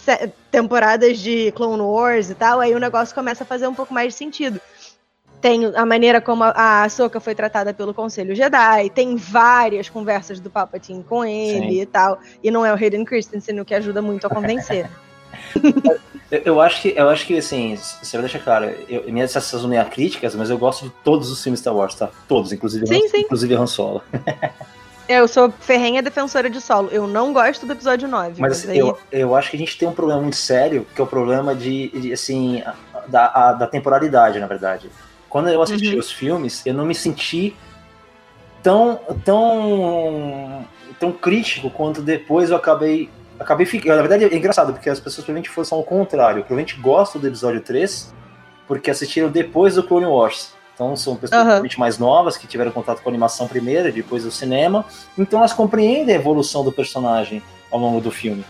temporadas 0.50 1.20
de 1.20 1.52
Clone 1.52 1.82
Wars 1.82 2.30
e 2.30 2.36
tal, 2.36 2.62
aí 2.62 2.74
o 2.74 2.80
negócio 2.80 3.14
começa 3.14 3.44
a 3.44 3.48
fazer 3.48 3.68
um 3.68 3.74
pouco 3.74 3.94
mais 3.94 4.14
de 4.14 4.18
sentido 4.18 4.62
tem 5.44 5.74
a 5.76 5.86
maneira 5.86 6.22
como 6.22 6.42
a 6.42 6.84
Ahsoka 6.84 7.20
foi 7.20 7.36
tratada 7.36 7.74
pelo 7.74 7.94
Conselho 7.94 8.34
Jedi, 8.34 8.90
tem 8.92 9.18
várias 9.18 9.90
conversas 9.90 10.40
do 10.40 10.50
Palpatine 10.50 11.04
com 11.04 11.26
ele 11.26 11.74
Sim. 11.74 11.82
e 11.82 11.86
tal, 11.86 12.18
e 12.42 12.50
não 12.50 12.66
é 12.66 12.72
o 12.72 12.76
Hayden 12.78 13.04
Christensen, 13.04 13.60
o 13.60 13.66
que 13.66 13.76
ajuda 13.76 14.02
muito 14.02 14.26
a 14.26 14.30
convencer. 14.30 14.90
eu, 16.32 16.42
eu, 16.46 16.62
acho 16.62 16.82
que, 16.82 16.94
eu 16.96 17.10
acho 17.10 17.28
que, 17.28 17.38
assim, 17.38 17.76
você 17.76 18.16
vai 18.16 18.22
deixar 18.22 18.40
claro, 18.40 18.74
eu, 18.88 19.04
minhas 19.12 19.32
sensações 19.32 19.66
meio 19.66 19.86
críticas, 19.88 20.34
mas 20.34 20.50
eu 20.50 20.58
gosto 20.58 20.86
de 20.86 20.92
todos 21.04 21.30
os 21.30 21.44
filmes 21.44 21.60
Star 21.60 21.76
Wars, 21.76 21.96
tá? 21.96 22.10
Todos, 22.26 22.54
inclusive, 22.54 22.88
sim, 22.88 23.04
Han, 23.04 23.10
sim. 23.10 23.20
inclusive 23.20 23.54
Han 23.54 23.68
Solo. 23.68 24.02
Eu 25.10 25.28
sou 25.28 25.52
ferrenha 25.60 26.02
defensora 26.02 26.50
de 26.50 26.62
solo. 26.62 26.88
Eu 26.90 27.06
não 27.06 27.34
gosto 27.34 27.66
do 27.66 27.74
episódio 27.74 28.08
9. 28.08 28.40
Mas, 28.40 28.64
mas 28.64 28.70
aí... 28.70 28.80
eu, 28.80 28.98
eu 29.12 29.36
acho 29.36 29.52
que 29.52 29.58
a 29.58 29.60
gente 29.60 29.78
tem 29.78 29.86
um 29.86 29.92
problema 29.92 30.22
muito 30.22 30.38
sério, 30.38 30.88
que 30.96 31.02
é 31.02 31.04
o 31.04 31.08
problema 31.08 31.54
de, 31.54 31.90
de 31.90 32.14
assim, 32.14 32.64
da, 33.10 33.26
a, 33.26 33.52
da 33.52 33.68
temporalidade, 33.68 34.40
na 34.40 34.48
verdade. 34.48 34.90
Quando 35.34 35.50
eu 35.50 35.64
assisti 35.64 35.96
uhum. 35.96 36.00
os 36.00 36.12
filmes, 36.12 36.64
eu 36.64 36.76
não 36.76 36.86
me 36.86 36.94
senti 36.94 37.56
tão, 38.62 39.00
tão, 39.26 40.64
tão 41.00 41.12
crítico 41.12 41.72
quanto 41.72 42.04
depois 42.04 42.52
eu 42.52 42.56
acabei. 42.56 43.10
Acabei 43.40 43.66
ficando. 43.66 43.96
Na 43.96 44.04
verdade, 44.04 44.26
é 44.26 44.38
engraçado, 44.38 44.72
porque 44.74 44.92
as 44.92 45.00
pessoas 45.00 45.26
provavelmente 45.26 45.50
foram 45.50 45.68
ao 45.72 45.84
contrário. 45.84 46.44
Provavelmente 46.44 46.80
gostam 46.80 47.20
do 47.20 47.26
episódio 47.26 47.62
3 47.62 48.14
porque 48.68 48.92
assistiram 48.92 49.28
depois 49.28 49.74
do 49.74 49.82
Clone 49.82 50.06
Wars. 50.06 50.54
Então 50.76 50.96
são 50.96 51.16
pessoas 51.16 51.64
uhum. 51.64 51.68
mais 51.80 51.98
novas 51.98 52.38
que 52.38 52.46
tiveram 52.46 52.70
contato 52.70 53.02
com 53.02 53.10
a 53.10 53.12
animação 53.12 53.48
primeiro, 53.48 53.92
depois 53.92 54.24
do 54.24 54.30
cinema. 54.30 54.86
Então 55.18 55.40
elas 55.40 55.52
compreendem 55.52 56.16
a 56.16 56.20
evolução 56.20 56.64
do 56.64 56.72
personagem 56.72 57.42
ao 57.72 57.80
longo 57.80 58.00
do 58.00 58.12
filme. 58.12 58.46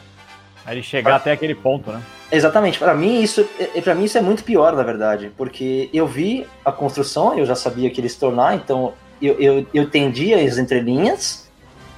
Aí 0.66 0.76
ele 0.76 0.84
chegar 0.84 1.12
pra... 1.12 1.16
até 1.18 1.32
aquele 1.32 1.56
ponto, 1.56 1.92
né? 1.92 2.02
Exatamente. 2.32 2.80
Para 2.80 2.96
mim 2.96 3.22
isso, 3.22 3.48
é, 3.60 3.82
para 3.82 3.94
mim 3.94 4.06
isso 4.06 4.18
é 4.18 4.22
muito 4.22 4.44
pior, 4.44 4.74
na 4.76 4.84
verdade, 4.84 5.32
porque 5.38 5.90
eu 5.94 6.08
vi 6.08 6.48
a 6.64 6.72
construção, 6.72 7.38
eu 7.38 7.46
já 7.46 7.56
sabia 7.56 7.90
que 7.90 8.02
ele 8.02 8.10
se 8.10 8.18
tornar, 8.18 8.56
então 8.56 8.94
eu, 9.22 9.36
eu, 9.40 9.68
eu 9.74 9.84
entendi 9.84 10.34
as 10.34 10.58
entrelinhas, 10.58 11.50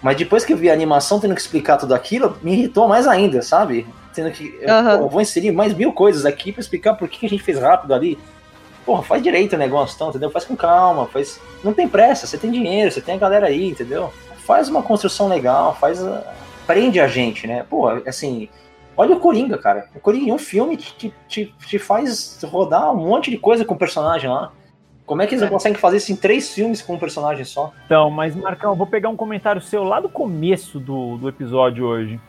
mas 0.02 0.18
depois 0.18 0.46
que 0.46 0.54
eu 0.54 0.58
vi 0.58 0.70
a 0.70 0.74
animação 0.74 1.20
tendo 1.20 1.34
que 1.34 1.42
explicar 1.42 1.78
tudo 1.78 1.96
aquilo, 1.96 2.38
me 2.42 2.54
irritou 2.54 2.88
mais 2.88 3.08
ainda, 3.08 3.42
sabe? 3.42 3.88
Tendo 4.14 4.30
que. 4.32 4.44
Uhum. 4.44 4.90
Eu, 4.92 5.10
vou 5.10 5.22
inserir 5.22 5.52
mais 5.52 5.74
mil 5.74 5.92
coisas 5.92 6.26
aqui 6.26 6.52
para 6.52 6.62
explicar 6.62 6.94
por 6.94 7.08
que, 7.08 7.20
que 7.20 7.26
a 7.26 7.30
gente 7.30 7.44
fez 7.44 7.60
rápido 7.60 7.94
ali. 7.94 8.18
Porra, 8.86 9.02
faz 9.02 9.24
direito 9.24 9.54
o 9.54 9.58
negócio, 9.58 9.96
então, 9.96 10.10
entendeu? 10.10 10.30
Faz 10.30 10.46
com 10.46 10.56
calma, 10.56 11.08
faz. 11.08 11.40
Não 11.64 11.74
tem 11.74 11.88
pressa, 11.88 12.28
você 12.28 12.38
tem 12.38 12.52
dinheiro, 12.52 12.92
você 12.92 13.02
tem 13.02 13.16
a 13.16 13.18
galera 13.18 13.48
aí, 13.48 13.68
entendeu? 13.68 14.14
Faz 14.46 14.70
uma 14.70 14.84
construção 14.84 15.28
legal, 15.28 15.76
faz. 15.80 16.04
A... 16.04 16.24
Prende 16.66 17.00
a 17.00 17.08
gente, 17.08 17.48
né? 17.48 17.66
Pô, 17.70 17.88
assim. 17.88 18.50
Olha 18.98 19.16
o 19.16 19.20
Coringa, 19.20 19.58
cara. 19.58 19.90
O 19.94 20.00
Coringa 20.00 20.32
é 20.32 20.34
um 20.34 20.40
filme 20.40 20.78
que 20.78 20.94
te, 20.94 21.14
te, 21.28 21.54
te 21.66 21.78
faz 21.78 22.40
rodar 22.44 22.94
um 22.94 23.08
monte 23.08 23.30
de 23.30 23.38
coisa 23.38 23.66
com 23.66 23.74
o 23.74 23.78
personagem 23.78 24.30
lá. 24.30 24.54
Como 25.06 25.22
é 25.22 25.28
que 25.28 25.36
eles 25.36 25.44
é. 25.44 25.50
conseguem 25.50 25.78
fazer 25.78 25.98
isso 25.98 26.12
em 26.12 26.16
três 26.16 26.54
filmes 26.54 26.82
com 26.82 26.94
um 26.94 26.98
personagem 26.98 27.44
só? 27.46 27.72
Então, 27.86 28.10
mas 28.10 28.36
Marcão, 28.36 28.72
eu 28.72 28.76
vou 28.76 28.88
pegar 28.88 29.10
um 29.10 29.16
comentário 29.16 29.62
seu 29.62 29.84
lá 29.84 30.00
do 30.00 30.10
começo 30.10 30.80
do, 30.80 31.18
do 31.18 31.30
episódio 31.30 31.86
hoje. 31.86 32.20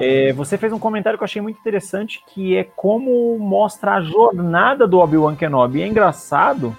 É, 0.00 0.32
você 0.32 0.56
fez 0.56 0.72
um 0.72 0.78
comentário 0.78 1.18
que 1.18 1.22
eu 1.22 1.26
achei 1.26 1.42
muito 1.42 1.58
interessante, 1.58 2.22
que 2.28 2.56
é 2.56 2.64
como 2.64 3.38
mostra 3.38 3.94
a 3.94 4.00
jornada 4.00 4.86
do 4.86 4.98
Obi-Wan 4.98 5.36
Kenobi. 5.36 5.80
E 5.80 5.82
é 5.82 5.86
engraçado, 5.86 6.74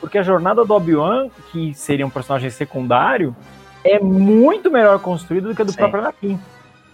porque 0.00 0.18
a 0.18 0.22
jornada 0.22 0.64
do 0.64 0.74
Obi-Wan, 0.74 1.28
que 1.50 1.72
seria 1.74 2.06
um 2.06 2.10
personagem 2.10 2.50
secundário, 2.50 3.34
é 3.84 3.98
muito 3.98 4.70
melhor 4.70 4.98
construída 5.00 5.48
do 5.48 5.54
que 5.54 5.62
a 5.62 5.64
do 5.64 5.72
Sim. 5.72 5.78
próprio 5.78 6.00
Anakin. 6.00 6.38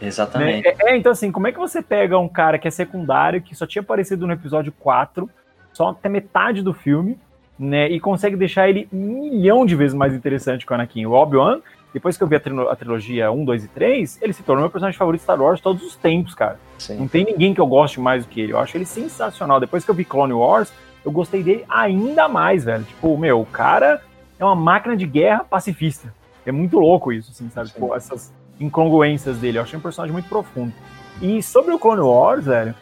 Exatamente. 0.01 0.65
Né? 0.65 0.75
É, 0.79 0.93
é, 0.93 0.97
então 0.97 1.13
assim, 1.13 1.33
como 1.33 1.47
é 1.47 1.53
que 1.53 1.59
você 1.59 1.83
pega 1.83 2.19
um 2.19 2.29
cara 2.29 2.59
que 2.59 2.69
é 2.69 2.71
secundário, 2.71 3.43
que 3.43 3.55
só 3.55 3.67
tinha 3.67 3.83
aparecido 3.83 4.27
no 4.27 4.33
episódio 4.33 4.73
4, 4.79 5.29
só 5.73 5.89
até 5.91 6.09
metade 6.09 6.63
do 6.63 6.73
filme, 6.73 7.19
né, 7.59 7.89
e 7.89 7.99
consegue 7.99 8.37
deixar 8.37 8.69
ele 8.69 8.89
um 8.93 9.23
milhão 9.23 9.67
de 9.67 9.75
vezes 9.75 9.95
mais 9.95 10.15
interessante 10.15 10.65
que 10.65 10.73
o 10.73 10.75
Anakin. 10.75 11.07
O 11.07 11.13
Obi-Wan 11.13 11.61
depois 11.93 12.17
que 12.17 12.23
eu 12.23 12.29
vi 12.29 12.37
a, 12.37 12.41
trilo 12.41 12.69
a, 12.69 12.77
trilogia 12.77 13.31
1, 13.33 13.45
2 13.45 13.65
e 13.65 13.69
3, 13.69 14.19
ele 14.23 14.33
se 14.33 14.43
tornou 14.43 14.63
meu 14.63 14.71
personagem 14.71 14.99
favorito 14.99 15.21
de 15.21 15.25
Star 15.25 15.41
Wars 15.41 15.59
de 15.59 15.63
todos 15.63 15.83
os 15.83 15.97
tempos, 15.97 16.35
cara. 16.35 16.59
Sim. 16.79 16.97
Não 16.99 17.09
tem 17.09 17.25
ninguém 17.25 17.55
que 17.55 17.61
eu 17.61 17.67
goste 17.67 17.99
mais 17.99 18.25
do 18.25 18.29
que 18.29 18.41
ele. 18.41 18.53
Eu 18.53 18.59
acho 18.59 18.77
ele 18.77 18.85
sensacional. 18.85 19.59
Depois 19.59 19.85
que 19.85 19.91
eu 19.91 19.95
vi 19.95 20.05
Clone 20.05 20.35
Wars, 20.35 20.73
eu 21.05 21.11
gostei 21.11 21.43
dele 21.43 21.65
ainda 21.69 22.29
mais, 22.29 22.65
velho. 22.65 22.85
Tipo, 22.85 23.17
meu, 23.17 23.41
o 23.41 23.47
cara 23.47 24.03
é 24.39 24.45
uma 24.45 24.55
máquina 24.55 24.97
de 24.97 25.07
guerra 25.07 25.45
pacifista. 25.45 26.13
É 26.49 26.53
muito 26.53 26.79
louco 26.79 27.13
isso, 27.13 27.31
assim, 27.31 27.49
sabe? 27.51 27.69
Tipo, 27.69 27.95
essas 27.95 28.33
incongruências 28.61 29.39
dele. 29.39 29.59
Eu 29.59 29.63
achei 29.63 29.79
um 29.79 29.83
personagem 29.83 30.13
muito 30.13 30.29
profundo. 30.29 30.73
E 31.21 31.43
sobre 31.43 31.73
o 31.73 31.79
Clone 31.79 32.01
Wars, 32.01 32.45
velho, 32.47 32.75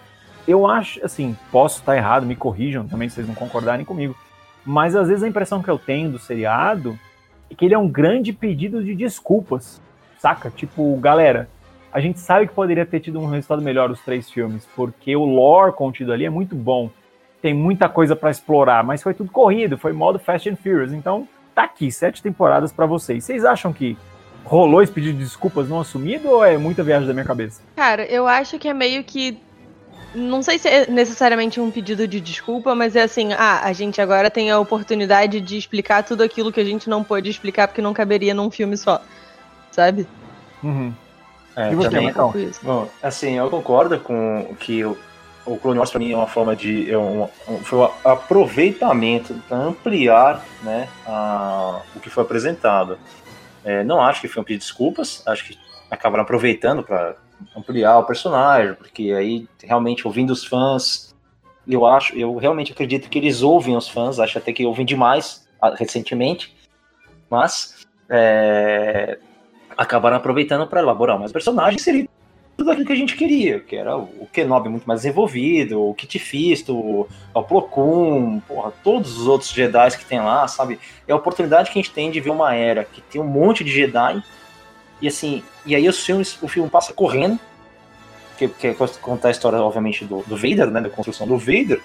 eu 0.46 0.66
acho, 0.66 1.04
assim, 1.04 1.36
posso 1.50 1.80
estar 1.80 1.96
errado, 1.96 2.26
me 2.26 2.36
corrijam 2.36 2.86
também 2.86 3.08
se 3.08 3.16
vocês 3.16 3.26
não 3.26 3.34
concordarem 3.34 3.84
comigo. 3.84 4.14
Mas 4.64 4.94
às 4.94 5.08
vezes 5.08 5.22
a 5.22 5.28
impressão 5.28 5.62
que 5.62 5.70
eu 5.70 5.78
tenho 5.78 6.10
do 6.10 6.18
seriado 6.18 6.98
que 7.56 7.64
ele 7.64 7.74
é 7.74 7.78
um 7.78 7.88
grande 7.88 8.32
pedido 8.32 8.82
de 8.82 8.94
desculpas, 8.94 9.80
saca? 10.18 10.50
Tipo, 10.50 10.96
galera, 10.96 11.48
a 11.92 12.00
gente 12.00 12.18
sabe 12.18 12.46
que 12.46 12.54
poderia 12.54 12.84
ter 12.84 13.00
tido 13.00 13.20
um 13.20 13.26
resultado 13.26 13.62
melhor 13.62 13.90
os 13.90 14.00
três 14.00 14.30
filmes, 14.30 14.66
porque 14.74 15.14
o 15.14 15.24
lore 15.24 15.72
contido 15.72 16.12
ali 16.12 16.24
é 16.24 16.30
muito 16.30 16.54
bom. 16.54 16.90
Tem 17.40 17.54
muita 17.54 17.88
coisa 17.88 18.16
para 18.16 18.30
explorar, 18.30 18.82
mas 18.82 19.02
foi 19.02 19.14
tudo 19.14 19.30
corrido, 19.30 19.78
foi 19.78 19.92
modo 19.92 20.18
Fast 20.18 20.48
and 20.48 20.56
Furious. 20.56 20.92
Então, 20.92 21.28
tá 21.56 21.64
aqui, 21.64 21.90
sete 21.90 22.22
temporadas 22.22 22.70
para 22.70 22.84
vocês. 22.84 23.24
Vocês 23.24 23.42
acham 23.42 23.72
que 23.72 23.96
rolou 24.44 24.82
esse 24.82 24.92
pedido 24.92 25.18
de 25.18 25.24
desculpas 25.24 25.68
não 25.68 25.80
assumido 25.80 26.28
ou 26.28 26.44
é 26.44 26.58
muita 26.58 26.84
viagem 26.84 27.08
da 27.08 27.14
minha 27.14 27.24
cabeça? 27.24 27.62
Cara, 27.74 28.04
eu 28.04 28.28
acho 28.28 28.58
que 28.58 28.68
é 28.68 28.74
meio 28.74 29.02
que 29.02 29.40
não 30.14 30.42
sei 30.42 30.58
se 30.58 30.68
é 30.68 30.86
necessariamente 30.86 31.58
um 31.58 31.70
pedido 31.70 32.06
de 32.06 32.20
desculpa, 32.20 32.74
mas 32.74 32.94
é 32.94 33.02
assim, 33.02 33.32
ah, 33.32 33.62
a 33.64 33.72
gente 33.72 34.00
agora 34.00 34.30
tem 34.30 34.50
a 34.50 34.58
oportunidade 34.58 35.40
de 35.40 35.56
explicar 35.56 36.02
tudo 36.04 36.22
aquilo 36.22 36.52
que 36.52 36.60
a 36.60 36.64
gente 36.64 36.88
não 36.88 37.02
pôde 37.02 37.30
explicar 37.30 37.68
porque 37.68 37.82
não 37.82 37.92
caberia 37.92 38.34
num 38.34 38.50
filme 38.50 38.76
só, 38.76 39.02
sabe? 39.70 40.06
Uhum. 40.62 40.92
É, 41.56 41.72
e 41.72 41.74
você, 41.74 41.88
também, 41.88 42.08
então? 42.08 42.34
Bom, 42.62 42.88
assim, 43.02 43.32
eu 43.32 43.48
concordo 43.48 43.98
com 43.98 44.54
que 44.60 44.84
o, 44.84 44.96
o 45.46 45.56
Clone 45.56 45.78
Wars 45.78 45.90
para 45.90 46.00
mim 46.00 46.12
é 46.12 46.16
uma 46.16 46.26
forma 46.26 46.56
de 46.56 46.90
é 46.90 46.98
um, 46.98 47.24
um, 47.48 47.58
foi 47.62 47.78
um 47.78 47.88
aproveitamento 48.04 49.34
para 49.48 49.56
ampliar, 49.56 50.44
né, 50.62 50.88
a, 51.06 51.80
o 51.94 52.00
que 52.00 52.10
foi 52.10 52.24
apresentado. 52.24 52.98
É, 53.64 53.82
não 53.84 54.00
acho 54.00 54.20
que 54.20 54.28
foi 54.28 54.42
um 54.42 54.44
pedido 54.44 54.60
de 54.60 54.66
desculpas, 54.66 55.22
acho 55.26 55.44
que 55.44 55.58
acabaram 55.90 56.24
aproveitando 56.24 56.82
para 56.82 57.16
ampliar 57.56 57.98
o 57.98 58.04
personagem, 58.04 58.74
porque 58.74 59.12
aí 59.12 59.48
realmente 59.62 60.06
ouvindo 60.06 60.30
os 60.30 60.44
fãs, 60.44 61.14
eu 61.66 61.86
acho, 61.86 62.16
eu 62.16 62.36
realmente 62.36 62.72
acredito 62.72 63.08
que 63.08 63.18
eles 63.18 63.42
ouvem 63.42 63.76
os 63.76 63.88
fãs, 63.88 64.18
acho 64.18 64.38
até 64.38 64.52
que 64.52 64.66
ouvem 64.66 64.84
demais 64.84 65.46
recentemente, 65.76 66.56
mas 67.30 67.86
é, 68.08 69.18
acabaram 69.76 70.16
aproveitando 70.16 70.66
para 70.66 70.80
elaborar 70.80 71.18
mais 71.18 71.32
personagens 71.32 71.82
seria 71.82 72.08
tudo 72.56 72.70
aquilo 72.70 72.86
que 72.86 72.92
a 72.92 72.96
gente 72.96 73.16
queria, 73.16 73.60
que 73.60 73.76
era 73.76 73.96
o 73.96 74.26
Kenobi 74.32 74.68
muito 74.68 74.86
mais 74.86 75.02
desenvolvido, 75.02 75.82
o 75.82 75.94
Kit 75.94 76.18
Fisto, 76.18 77.06
o 77.34 77.42
Plo 77.42 77.62
Koon, 77.62 78.40
porra, 78.40 78.72
todos 78.82 79.18
os 79.18 79.26
outros 79.26 79.50
Jedi 79.50 79.98
que 79.98 80.04
tem 80.04 80.20
lá, 80.20 80.48
sabe? 80.48 80.78
É 81.06 81.12
a 81.12 81.16
oportunidade 81.16 81.70
que 81.70 81.78
a 81.78 81.82
gente 81.82 81.92
tem 81.92 82.10
de 82.10 82.20
ver 82.20 82.30
uma 82.30 82.54
era 82.54 82.84
que 82.84 83.00
tem 83.02 83.20
um 83.20 83.26
monte 83.26 83.62
de 83.62 83.70
Jedi 83.70 84.22
e 85.00 85.08
assim, 85.08 85.42
e 85.64 85.74
aí 85.74 85.88
os 85.88 86.04
filmes, 86.04 86.38
o 86.42 86.48
filme 86.48 86.70
passa 86.70 86.92
correndo, 86.92 87.38
que, 88.36 88.48
que 88.48 88.74
conta 89.00 89.28
a 89.28 89.30
história, 89.30 89.58
obviamente, 89.58 90.04
do, 90.04 90.22
do 90.26 90.36
Vader, 90.36 90.70
né? 90.70 90.80
Da 90.80 90.90
construção 90.90 91.26
do 91.26 91.38
Vader. 91.38 91.80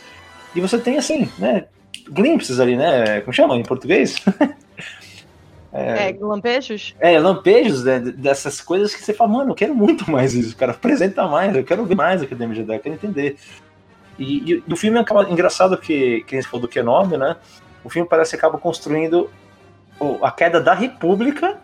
E 0.56 0.62
você 0.62 0.78
tem 0.78 0.98
assim, 0.98 1.30
né? 1.38 1.66
Glimpses 2.10 2.60
ali, 2.60 2.76
né? 2.76 3.22
Como 3.22 3.34
chama 3.34 3.56
em 3.56 3.64
português? 3.64 4.16
É, 5.74 6.10
é, 6.10 6.18
lampejos? 6.20 6.96
É, 7.00 7.18
lampejos 7.18 7.84
né, 7.84 8.00
dessas 8.00 8.60
coisas 8.60 8.94
que 8.94 9.02
você 9.02 9.14
fala, 9.14 9.32
mano, 9.32 9.52
eu 9.52 9.56
quero 9.56 9.74
muito 9.74 10.10
mais 10.12 10.34
isso, 10.34 10.56
cara, 10.56 10.74
apresenta 10.74 11.26
mais, 11.28 11.56
eu 11.56 11.64
quero 11.64 11.86
ver 11.86 11.96
mais 11.96 12.22
Academia 12.22 12.56
Jedi, 12.56 12.76
eu 12.76 12.80
quero 12.80 12.96
entender. 12.96 13.38
E, 14.20 14.54
e 14.54 14.62
do 14.62 14.76
filme 14.76 15.00
acaba 15.00 15.30
engraçado 15.30 15.78
que, 15.78 16.24
que 16.26 16.36
a 16.36 16.42
gente 16.42 16.50
falou 16.50 16.62
do 16.62 16.68
Kenobi, 16.68 17.18
né? 17.18 17.38
O 17.84 17.90
filme 17.90 18.08
parece 18.08 18.32
que 18.32 18.36
acaba 18.38 18.58
construindo 18.58 19.30
a 20.22 20.32
queda 20.32 20.60
da 20.60 20.74
República 20.74 21.58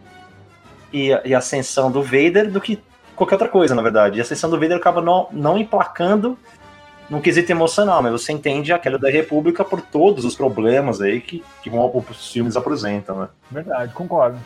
e, 0.91 1.09
e 1.25 1.35
a 1.35 1.37
ascensão 1.37 1.91
do 1.91 2.01
Vader 2.01 2.49
do 2.49 2.61
que 2.61 2.81
qualquer 3.15 3.35
outra 3.35 3.49
coisa, 3.49 3.75
na 3.75 3.81
verdade. 3.81 4.17
E 4.17 4.21
a 4.21 4.23
ascensão 4.23 4.49
do 4.49 4.59
Vader 4.59 4.77
acaba 4.77 5.01
não, 5.01 5.27
não 5.31 5.57
emplacando 5.57 6.37
no 7.09 7.21
quesito 7.21 7.51
emocional, 7.51 8.01
mas 8.01 8.11
você 8.11 8.31
entende 8.31 8.73
a 8.73 8.79
queda 8.79 8.97
da 8.97 9.09
República 9.09 9.63
por 9.63 9.81
todos 9.81 10.25
os 10.25 10.35
problemas 10.35 11.01
aí 11.01 11.21
que, 11.21 11.43
que 11.61 11.69
os 11.69 12.31
filmes 12.31 12.57
apresentam, 12.57 13.21
né? 13.21 13.27
Verdade, 13.49 13.93
concordo. 13.93 14.37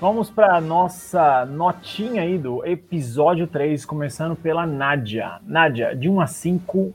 Vamos 0.00 0.30
para 0.30 0.60
nossa 0.60 1.44
notinha 1.44 2.22
aí 2.22 2.38
do 2.38 2.64
episódio 2.64 3.46
3, 3.46 3.84
começando 3.84 4.36
pela 4.36 4.64
Nádia. 4.64 5.40
Nádia, 5.42 5.94
de 5.94 6.08
1 6.08 6.20
a 6.20 6.26
5, 6.26 6.94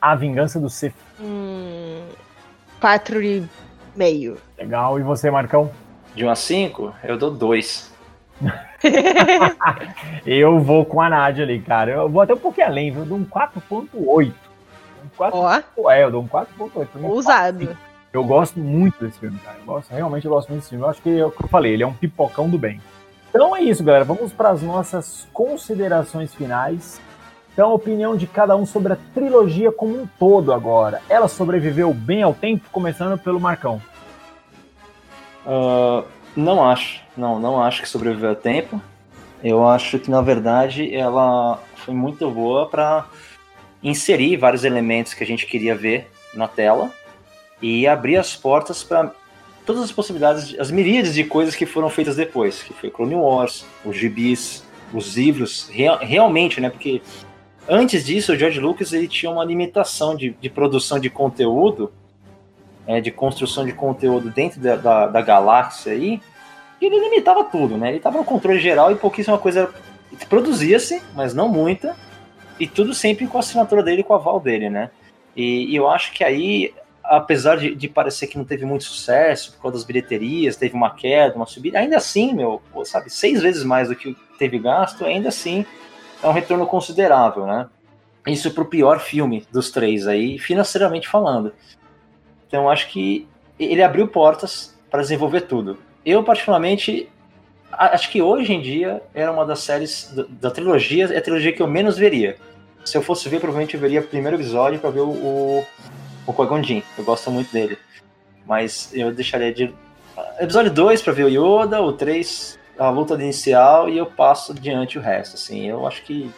A 0.00 0.14
Vingança 0.14 0.60
do 0.60 0.70
Sith. 0.70 0.94
Hum, 1.20 2.04
4 2.80 3.22
e 3.22 3.44
meio. 3.96 4.38
Legal, 4.56 5.00
e 5.00 5.02
você, 5.02 5.30
Marcão? 5.30 5.70
De 6.14 6.24
1 6.24 6.30
a 6.30 6.36
5, 6.36 6.94
eu 7.02 7.18
dou 7.18 7.30
2. 7.30 7.92
eu 10.26 10.58
vou 10.60 10.84
com 10.84 11.00
a 11.00 11.08
Nádia 11.08 11.44
ali, 11.44 11.60
cara. 11.60 11.92
Eu 11.92 12.08
vou 12.08 12.22
até 12.22 12.34
um 12.34 12.38
pouquinho 12.38 12.66
além, 12.66 12.90
viu? 12.90 13.02
Eu 13.02 13.06
dou 13.06 13.18
um 13.18 13.24
4.8. 13.24 14.32
Um 15.04 15.90
É, 15.90 16.04
eu 16.04 16.10
dou 16.10 16.22
um 16.22 16.28
4.8. 16.28 16.88
Usado. 17.04 17.76
Eu 18.12 18.24
gosto 18.24 18.58
muito 18.58 19.04
desse 19.04 19.18
filme, 19.18 19.38
cara. 19.38 19.56
Eu 19.58 19.64
gosto, 19.64 19.90
realmente 19.90 20.26
eu 20.26 20.32
gosto 20.32 20.48
muito 20.48 20.60
desse 20.60 20.70
filme. 20.70 20.84
Eu 20.84 20.90
acho 20.90 21.00
que 21.00 21.18
é 21.18 21.24
o 21.24 21.30
que 21.30 21.44
eu 21.44 21.48
falei, 21.48 21.72
ele 21.72 21.82
é 21.82 21.86
um 21.86 21.94
pipocão 21.94 22.48
do 22.48 22.58
bem. 22.58 22.80
Então 23.30 23.56
é 23.56 23.62
isso, 23.62 23.82
galera. 23.82 24.04
Vamos 24.04 24.32
para 24.32 24.50
as 24.50 24.62
nossas 24.62 25.26
considerações 25.32 26.34
finais. 26.34 27.00
Então, 27.52 27.70
a 27.70 27.74
opinião 27.74 28.16
de 28.16 28.26
cada 28.26 28.56
um 28.56 28.64
sobre 28.64 28.94
a 28.94 28.98
trilogia 29.14 29.70
como 29.70 30.02
um 30.02 30.06
todo 30.18 30.52
agora. 30.52 31.02
Ela 31.08 31.28
sobreviveu 31.28 31.92
bem 31.92 32.22
ao 32.22 32.32
tempo, 32.32 32.64
começando 32.72 33.18
pelo 33.18 33.38
Marcão. 33.38 33.80
Uh, 35.46 36.04
Não 36.36 36.64
acho. 36.64 37.00
Não, 37.16 37.38
não 37.38 37.62
acho 37.62 37.82
que 37.82 37.88
sobreviveu 37.88 38.30
a 38.30 38.34
tempo. 38.34 38.80
Eu 39.42 39.66
acho 39.66 39.98
que, 39.98 40.10
na 40.10 40.20
verdade, 40.22 40.94
ela 40.94 41.62
foi 41.76 41.94
muito 41.94 42.30
boa 42.30 42.68
para 42.68 43.06
inserir 43.82 44.36
vários 44.36 44.64
elementos 44.64 45.14
que 45.14 45.24
a 45.24 45.26
gente 45.26 45.46
queria 45.46 45.74
ver 45.74 46.08
na 46.34 46.46
tela 46.46 46.90
e 47.60 47.86
abrir 47.86 48.16
as 48.16 48.36
portas 48.36 48.82
para 48.82 49.12
todas 49.66 49.82
as 49.82 49.92
possibilidades, 49.92 50.58
as 50.58 50.70
miríades 50.70 51.14
de 51.14 51.24
coisas 51.24 51.54
que 51.54 51.66
foram 51.66 51.90
feitas 51.90 52.16
depois, 52.16 52.62
que 52.62 52.72
foi 52.72 52.90
Clone 52.90 53.14
Wars, 53.14 53.64
os 53.84 53.96
gibis, 53.96 54.64
os 54.92 55.16
livros, 55.16 55.68
real, 55.70 55.98
realmente, 55.98 56.60
né? 56.60 56.70
Porque 56.70 57.02
antes 57.68 58.04
disso, 58.04 58.32
o 58.32 58.36
George 58.36 58.60
Lucas 58.60 58.92
ele 58.92 59.08
tinha 59.08 59.30
uma 59.30 59.44
limitação 59.44 60.16
de, 60.16 60.30
de 60.40 60.50
produção 60.50 60.98
de 60.98 61.10
conteúdo, 61.10 61.92
é, 62.86 63.00
de 63.00 63.10
construção 63.10 63.64
de 63.64 63.72
conteúdo 63.72 64.30
dentro 64.30 64.60
da, 64.60 64.76
da, 64.76 65.06
da 65.06 65.20
galáxia 65.20 65.92
aí, 65.92 66.20
ele 66.80 66.98
limitava 66.98 67.44
tudo, 67.44 67.76
né? 67.76 67.88
Ele 67.88 67.98
estava 67.98 68.18
no 68.18 68.24
controle 68.24 68.58
geral 68.58 68.90
e 68.90 68.96
pouquíssima 68.96 69.38
coisa 69.38 69.72
produzia-se, 70.28 71.02
mas 71.14 71.32
não 71.32 71.48
muita, 71.48 71.96
e 72.58 72.66
tudo 72.66 72.92
sempre 72.94 73.26
com 73.26 73.36
a 73.36 73.40
assinatura 73.40 73.82
dele, 73.82 74.02
com 74.02 74.12
o 74.12 74.16
aval 74.16 74.40
dele, 74.40 74.68
né? 74.68 74.90
E, 75.34 75.72
e 75.72 75.76
eu 75.76 75.88
acho 75.88 76.12
que 76.12 76.22
aí 76.22 76.74
apesar 77.04 77.56
de, 77.56 77.74
de, 77.74 77.88
parecer 77.88 78.26
que 78.26 78.38
não 78.38 78.44
teve 78.44 78.64
muito 78.64 78.84
sucesso 78.84 79.52
por 79.52 79.62
causa 79.62 79.78
das 79.78 79.84
bilheterias, 79.84 80.56
teve 80.56 80.74
uma 80.74 80.94
queda, 80.94 81.34
uma 81.34 81.46
subida, 81.46 81.78
ainda 81.78 81.96
assim, 81.96 82.32
meu, 82.32 82.62
sabe, 82.84 83.10
seis 83.10 83.42
vezes 83.42 83.64
mais 83.64 83.88
do 83.88 83.96
que 83.96 84.16
teve 84.38 84.58
gasto, 84.58 85.04
ainda 85.04 85.28
assim 85.28 85.66
é 86.22 86.28
um 86.28 86.32
retorno 86.32 86.66
considerável, 86.66 87.46
né? 87.46 87.68
Isso 88.26 88.52
pro 88.52 88.64
pior 88.64 89.00
filme 89.00 89.44
dos 89.50 89.70
três 89.70 90.06
aí, 90.06 90.38
financeiramente 90.38 91.08
falando. 91.08 91.52
Então 92.52 92.68
acho 92.68 92.90
que 92.90 93.26
ele 93.58 93.82
abriu 93.82 94.06
portas 94.06 94.78
para 94.90 95.00
desenvolver 95.00 95.40
tudo. 95.42 95.78
Eu, 96.04 96.22
particularmente, 96.22 97.08
acho 97.72 98.10
que 98.10 98.20
hoje 98.20 98.52
em 98.52 98.60
dia 98.60 99.02
era 99.14 99.32
uma 99.32 99.46
das 99.46 99.60
séries 99.60 100.12
da 100.28 100.50
trilogia, 100.50 101.06
é 101.06 101.16
a 101.16 101.22
trilogia 101.22 101.50
que 101.50 101.62
eu 101.62 101.66
menos 101.66 101.96
veria. 101.96 102.36
Se 102.84 102.98
eu 102.98 103.00
fosse 103.00 103.26
ver, 103.26 103.40
provavelmente 103.40 103.72
eu 103.72 103.80
veria 103.80 104.00
o 104.00 104.06
primeiro 104.06 104.36
episódio 104.36 104.78
para 104.78 104.90
ver 104.90 105.00
o, 105.00 105.08
o 105.10 105.66
o 106.26 106.34
Eu 106.98 107.04
gosto 107.04 107.30
muito 107.30 107.50
dele. 107.50 107.78
Mas 108.46 108.90
eu 108.92 109.10
deixaria 109.10 109.50
de. 109.50 109.72
Episódio 110.38 110.70
2 110.70 111.00
pra 111.00 111.12
ver 111.14 111.24
o 111.24 111.28
Yoda, 111.62 111.80
o 111.80 111.94
3 111.94 112.58
a 112.78 112.90
luta 112.90 113.14
inicial 113.14 113.88
e 113.88 113.96
eu 113.96 114.04
passo 114.04 114.52
diante 114.52 114.98
o 114.98 115.00
resto. 115.00 115.36
Assim, 115.36 115.66
eu 115.66 115.86
acho 115.86 116.02
que 116.02 116.30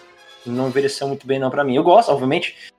não 0.47 0.69
envelheceu 0.69 1.09
muito 1.09 1.27
bem 1.27 1.41
não 1.41 1.51
para 1.51 1.65
mim. 1.65 1.75
Eu 1.75 1.83
gosto, 1.83 2.12
obviamente. 2.12 2.73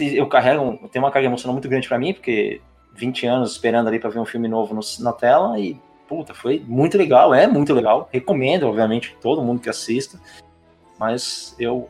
Eu 0.00 0.26
carrego, 0.26 0.88
tem 0.90 1.00
uma 1.00 1.10
carga 1.10 1.28
emocional 1.28 1.54
muito 1.54 1.68
grande 1.68 1.88
para 1.88 1.98
mim, 1.98 2.12
porque 2.12 2.60
20 2.94 3.26
anos 3.26 3.52
esperando 3.52 3.88
ali 3.88 3.98
para 3.98 4.10
ver 4.10 4.18
um 4.18 4.26
filme 4.26 4.48
novo 4.48 4.74
no, 4.74 4.80
na 5.00 5.12
tela 5.12 5.58
e 5.58 5.76
puta, 6.08 6.34
foi 6.34 6.60
muito 6.66 6.98
legal, 6.98 7.32
é 7.32 7.46
muito 7.46 7.72
legal. 7.72 8.08
Recomendo, 8.12 8.66
obviamente, 8.66 9.16
todo 9.20 9.42
mundo 9.42 9.60
que 9.60 9.70
assista. 9.70 10.20
Mas 10.98 11.54
eu, 11.58 11.88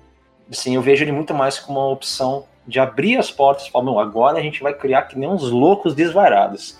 assim, 0.50 0.74
eu 0.74 0.82
vejo 0.82 1.02
ele 1.02 1.10
muito 1.10 1.32
mais 1.32 1.58
como 1.58 1.80
uma 1.80 1.88
opção 1.88 2.44
de 2.66 2.78
abrir 2.78 3.16
as 3.16 3.30
portas 3.30 3.66
e 3.66 3.70
falar, 3.70 4.02
agora 4.02 4.38
a 4.38 4.42
gente 4.42 4.62
vai 4.62 4.74
criar 4.74 5.02
que 5.02 5.18
nem 5.18 5.26
uns 5.26 5.50
loucos 5.50 5.94
desvarados. 5.94 6.78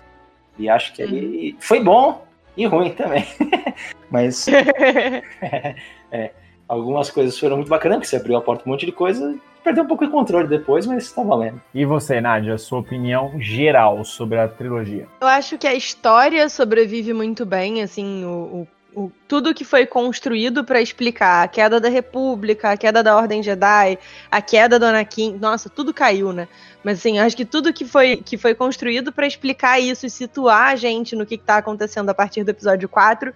E 0.58 0.68
acho 0.68 0.92
que 0.92 1.02
aí 1.02 1.56
foi 1.58 1.82
bom 1.82 2.22
e 2.54 2.66
ruim 2.66 2.90
também. 2.92 3.24
Mas 4.10 4.46
é, 4.46 5.24
é, 6.12 6.30
algumas 6.68 7.10
coisas 7.10 7.38
foram 7.38 7.56
muito 7.56 7.70
bacanas, 7.70 8.00
que 8.00 8.06
você 8.06 8.16
abriu 8.16 8.36
a 8.36 8.42
porta 8.42 8.64
um 8.66 8.72
monte 8.72 8.84
de 8.84 8.92
coisa, 8.92 9.34
perdeu 9.62 9.84
um 9.84 9.86
pouco 9.86 10.04
de 10.04 10.10
controle 10.10 10.48
depois, 10.48 10.86
mas 10.86 11.04
está 11.04 11.22
valendo. 11.22 11.60
E 11.74 11.84
você, 11.84 12.20
Nádia, 12.20 12.56
sua 12.58 12.80
opinião 12.80 13.40
geral 13.40 14.04
sobre 14.04 14.38
a 14.38 14.48
trilogia? 14.48 15.06
Eu 15.20 15.26
acho 15.28 15.58
que 15.58 15.66
a 15.66 15.74
história 15.74 16.48
sobrevive 16.48 17.12
muito 17.12 17.44
bem, 17.46 17.82
assim, 17.82 18.24
o, 18.24 18.62
o 18.62 18.68
o, 18.94 19.10
tudo 19.28 19.54
que 19.54 19.64
foi 19.64 19.86
construído 19.86 20.64
para 20.64 20.80
explicar 20.80 21.44
a 21.44 21.48
queda 21.48 21.80
da 21.80 21.88
República, 21.88 22.72
a 22.72 22.76
queda 22.76 23.02
da 23.02 23.16
Ordem 23.16 23.42
Jedi, 23.42 23.98
a 24.30 24.42
queda 24.42 24.78
do 24.78 24.86
Anakin, 24.86 25.38
nossa, 25.40 25.68
tudo 25.68 25.94
caiu, 25.94 26.32
né? 26.32 26.48
Mas 26.82 26.98
assim, 26.98 27.18
acho 27.18 27.36
que 27.36 27.44
tudo 27.44 27.72
que 27.72 27.84
foi, 27.84 28.16
que 28.16 28.36
foi 28.36 28.54
construído 28.54 29.12
para 29.12 29.26
explicar 29.26 29.78
isso 29.78 30.06
e 30.06 30.10
situar 30.10 30.72
a 30.72 30.76
gente 30.76 31.14
no 31.14 31.26
que 31.26 31.36
está 31.36 31.58
acontecendo 31.58 32.10
a 32.10 32.14
partir 32.14 32.42
do 32.42 32.50
episódio 32.50 32.88
4 32.88 33.32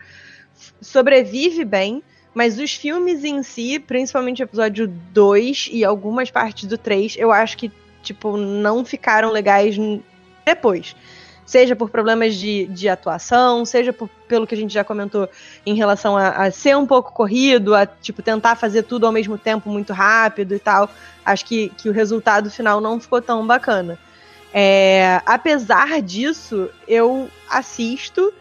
sobrevive 0.80 1.64
bem, 1.64 2.02
mas 2.34 2.58
os 2.58 2.74
filmes 2.74 3.24
em 3.24 3.42
si, 3.42 3.78
principalmente 3.78 4.42
o 4.42 4.44
episódio 4.44 4.86
2 4.86 5.70
e 5.72 5.84
algumas 5.84 6.30
partes 6.30 6.68
do 6.68 6.76
3, 6.76 7.16
eu 7.16 7.30
acho 7.32 7.56
que 7.56 7.70
tipo 8.02 8.36
não 8.36 8.84
ficaram 8.84 9.30
legais 9.30 9.76
depois 10.44 10.94
seja 11.46 11.76
por 11.76 11.90
problemas 11.90 12.34
de, 12.34 12.66
de 12.66 12.88
atuação, 12.88 13.64
seja 13.64 13.92
por, 13.92 14.08
pelo 14.26 14.46
que 14.46 14.54
a 14.54 14.58
gente 14.58 14.72
já 14.72 14.82
comentou 14.82 15.28
em 15.64 15.74
relação 15.74 16.16
a, 16.16 16.28
a, 16.30 16.50
ser 16.50 16.76
um 16.76 16.86
pouco 16.86 17.12
corrido, 17.12 17.74
a 17.74 17.86
tipo 17.86 18.22
tentar 18.22 18.56
fazer 18.56 18.84
tudo 18.84 19.06
ao 19.06 19.12
mesmo 19.12 19.36
tempo 19.36 19.68
muito 19.68 19.92
rápido 19.92 20.54
e 20.54 20.58
tal. 20.58 20.88
Acho 21.24 21.44
que, 21.44 21.68
que 21.70 21.88
o 21.88 21.92
resultado 21.92 22.50
final 22.50 22.80
não 22.80 22.98
ficou 22.98 23.20
tão 23.20 23.46
bacana. 23.46 23.98
É, 24.52 25.20
apesar 25.26 26.00
disso, 26.00 26.70
eu 26.86 27.28
assisto, 27.48 28.32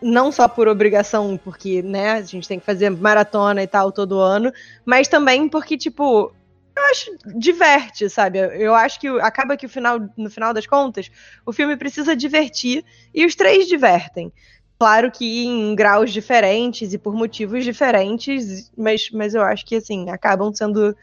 não 0.00 0.30
só 0.30 0.48
por 0.48 0.68
obrigação, 0.68 1.38
porque 1.42 1.82
né, 1.82 2.12
a 2.12 2.22
gente 2.22 2.48
tem 2.48 2.58
que 2.58 2.66
fazer 2.66 2.90
maratona 2.90 3.62
e 3.62 3.66
tal 3.66 3.90
todo 3.90 4.20
ano, 4.20 4.52
mas 4.84 5.08
também 5.08 5.48
porque, 5.48 5.76
tipo, 5.76 6.32
eu 6.76 6.84
acho 6.84 7.10
diverte, 7.36 8.08
sabe? 8.08 8.38
Eu 8.38 8.74
acho 8.74 9.00
que 9.00 9.08
acaba 9.20 9.56
que 9.56 9.66
o 9.66 9.68
final, 9.68 9.98
no 10.16 10.30
final 10.30 10.54
das 10.54 10.66
contas, 10.66 11.10
o 11.44 11.52
filme 11.52 11.76
precisa 11.76 12.14
divertir 12.14 12.84
e 13.12 13.26
os 13.26 13.34
três 13.34 13.66
divertem. 13.66 14.32
Claro 14.78 15.10
que 15.10 15.44
em 15.44 15.74
graus 15.74 16.12
diferentes 16.12 16.92
e 16.92 16.98
por 16.98 17.12
motivos 17.12 17.64
diferentes, 17.64 18.70
mas, 18.76 19.10
mas 19.10 19.34
eu 19.34 19.42
acho 19.42 19.66
que 19.66 19.74
assim, 19.74 20.08
acabam 20.08 20.54
sendo 20.54 20.96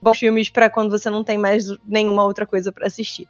bons 0.00 0.18
filmes 0.18 0.48
para 0.48 0.70
quando 0.70 0.90
você 0.90 1.10
não 1.10 1.22
tem 1.22 1.36
mais 1.36 1.66
nenhuma 1.86 2.24
outra 2.24 2.46
coisa 2.46 2.72
para 2.72 2.86
assistir. 2.86 3.28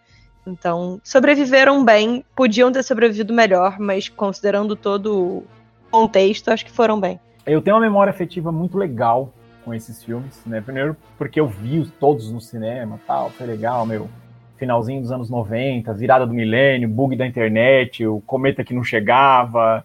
Então, 0.48 1.00
sobreviveram 1.04 1.84
bem, 1.84 2.24
podiam 2.34 2.72
ter 2.72 2.82
sobrevivido 2.82 3.32
melhor, 3.32 3.78
mas 3.78 4.08
considerando 4.08 4.74
todo 4.74 5.14
o 5.14 5.46
contexto, 5.90 6.50
acho 6.50 6.64
que 6.64 6.72
foram 6.72 6.98
bem. 6.98 7.20
Eu 7.46 7.62
tenho 7.62 7.76
uma 7.76 7.82
memória 7.82 8.10
afetiva 8.10 8.52
muito 8.52 8.76
legal 8.76 9.32
com 9.64 9.74
esses 9.74 10.02
filmes, 10.02 10.42
né? 10.46 10.60
Primeiro 10.60 10.96
porque 11.16 11.38
eu 11.38 11.46
vi 11.46 11.86
todos 12.00 12.30
no 12.30 12.40
cinema, 12.40 12.98
tal, 13.06 13.30
foi 13.30 13.46
legal, 13.46 13.84
meu. 13.84 14.08
Finalzinho 14.56 15.00
dos 15.00 15.12
anos 15.12 15.30
90, 15.30 15.92
virada 15.94 16.26
do 16.26 16.34
milênio, 16.34 16.88
bug 16.88 17.14
da 17.14 17.26
internet, 17.26 18.04
o 18.06 18.20
cometa 18.22 18.64
que 18.64 18.74
não 18.74 18.82
chegava. 18.82 19.84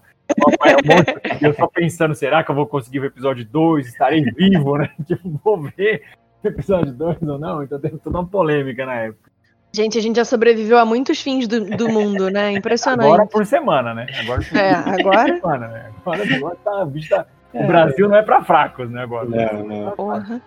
eu 1.41 1.53
só 1.53 1.67
pensando, 1.67 2.15
será 2.15 2.43
que 2.43 2.49
eu 2.49 2.55
vou 2.55 2.65
conseguir 2.65 3.01
o 3.01 3.05
episódio 3.05 3.45
2? 3.45 3.87
Estarei 3.87 4.23
vivo, 4.23 4.77
né? 4.77 4.89
Tipo, 5.05 5.39
vou 5.43 5.61
ver 5.61 6.03
o 6.43 6.47
episódio 6.47 6.91
2 6.91 7.21
ou 7.21 7.37
não? 7.37 7.61
Então 7.61 7.79
teve 7.79 7.97
toda 7.99 8.19
uma 8.19 8.27
polêmica 8.27 8.85
na 8.85 8.95
época. 8.95 9.32
Gente, 9.75 9.97
a 9.97 10.01
gente 10.01 10.17
já 10.17 10.25
sobreviveu 10.25 10.77
a 10.77 10.85
muitos 10.85 11.19
fins 11.19 11.47
do, 11.47 11.65
do 11.65 11.89
mundo, 11.89 12.29
né? 12.29 12.51
Impressionante. 12.53 13.07
Agora 13.07 13.25
por 13.25 13.43
semana, 13.43 13.93
né? 13.93 14.05
Agora 14.19 14.41
por 14.43 14.57
é, 14.57 14.71
agora... 14.71 15.25
semana, 15.25 15.67
né? 15.67 15.91
Agora, 15.99 16.35
agora 16.35 16.57
tá, 16.63 16.83
o 16.83 17.09
tá, 17.09 17.25
é. 17.53 17.63
O 17.63 17.67
Brasil 17.67 18.07
não 18.07 18.15
é 18.15 18.21
para 18.21 18.43
fracos, 18.43 18.89
né, 18.89 19.01
agora. 19.01 19.25
Não, 19.25 19.63
não. 19.63 19.91
Porra. 19.91 20.41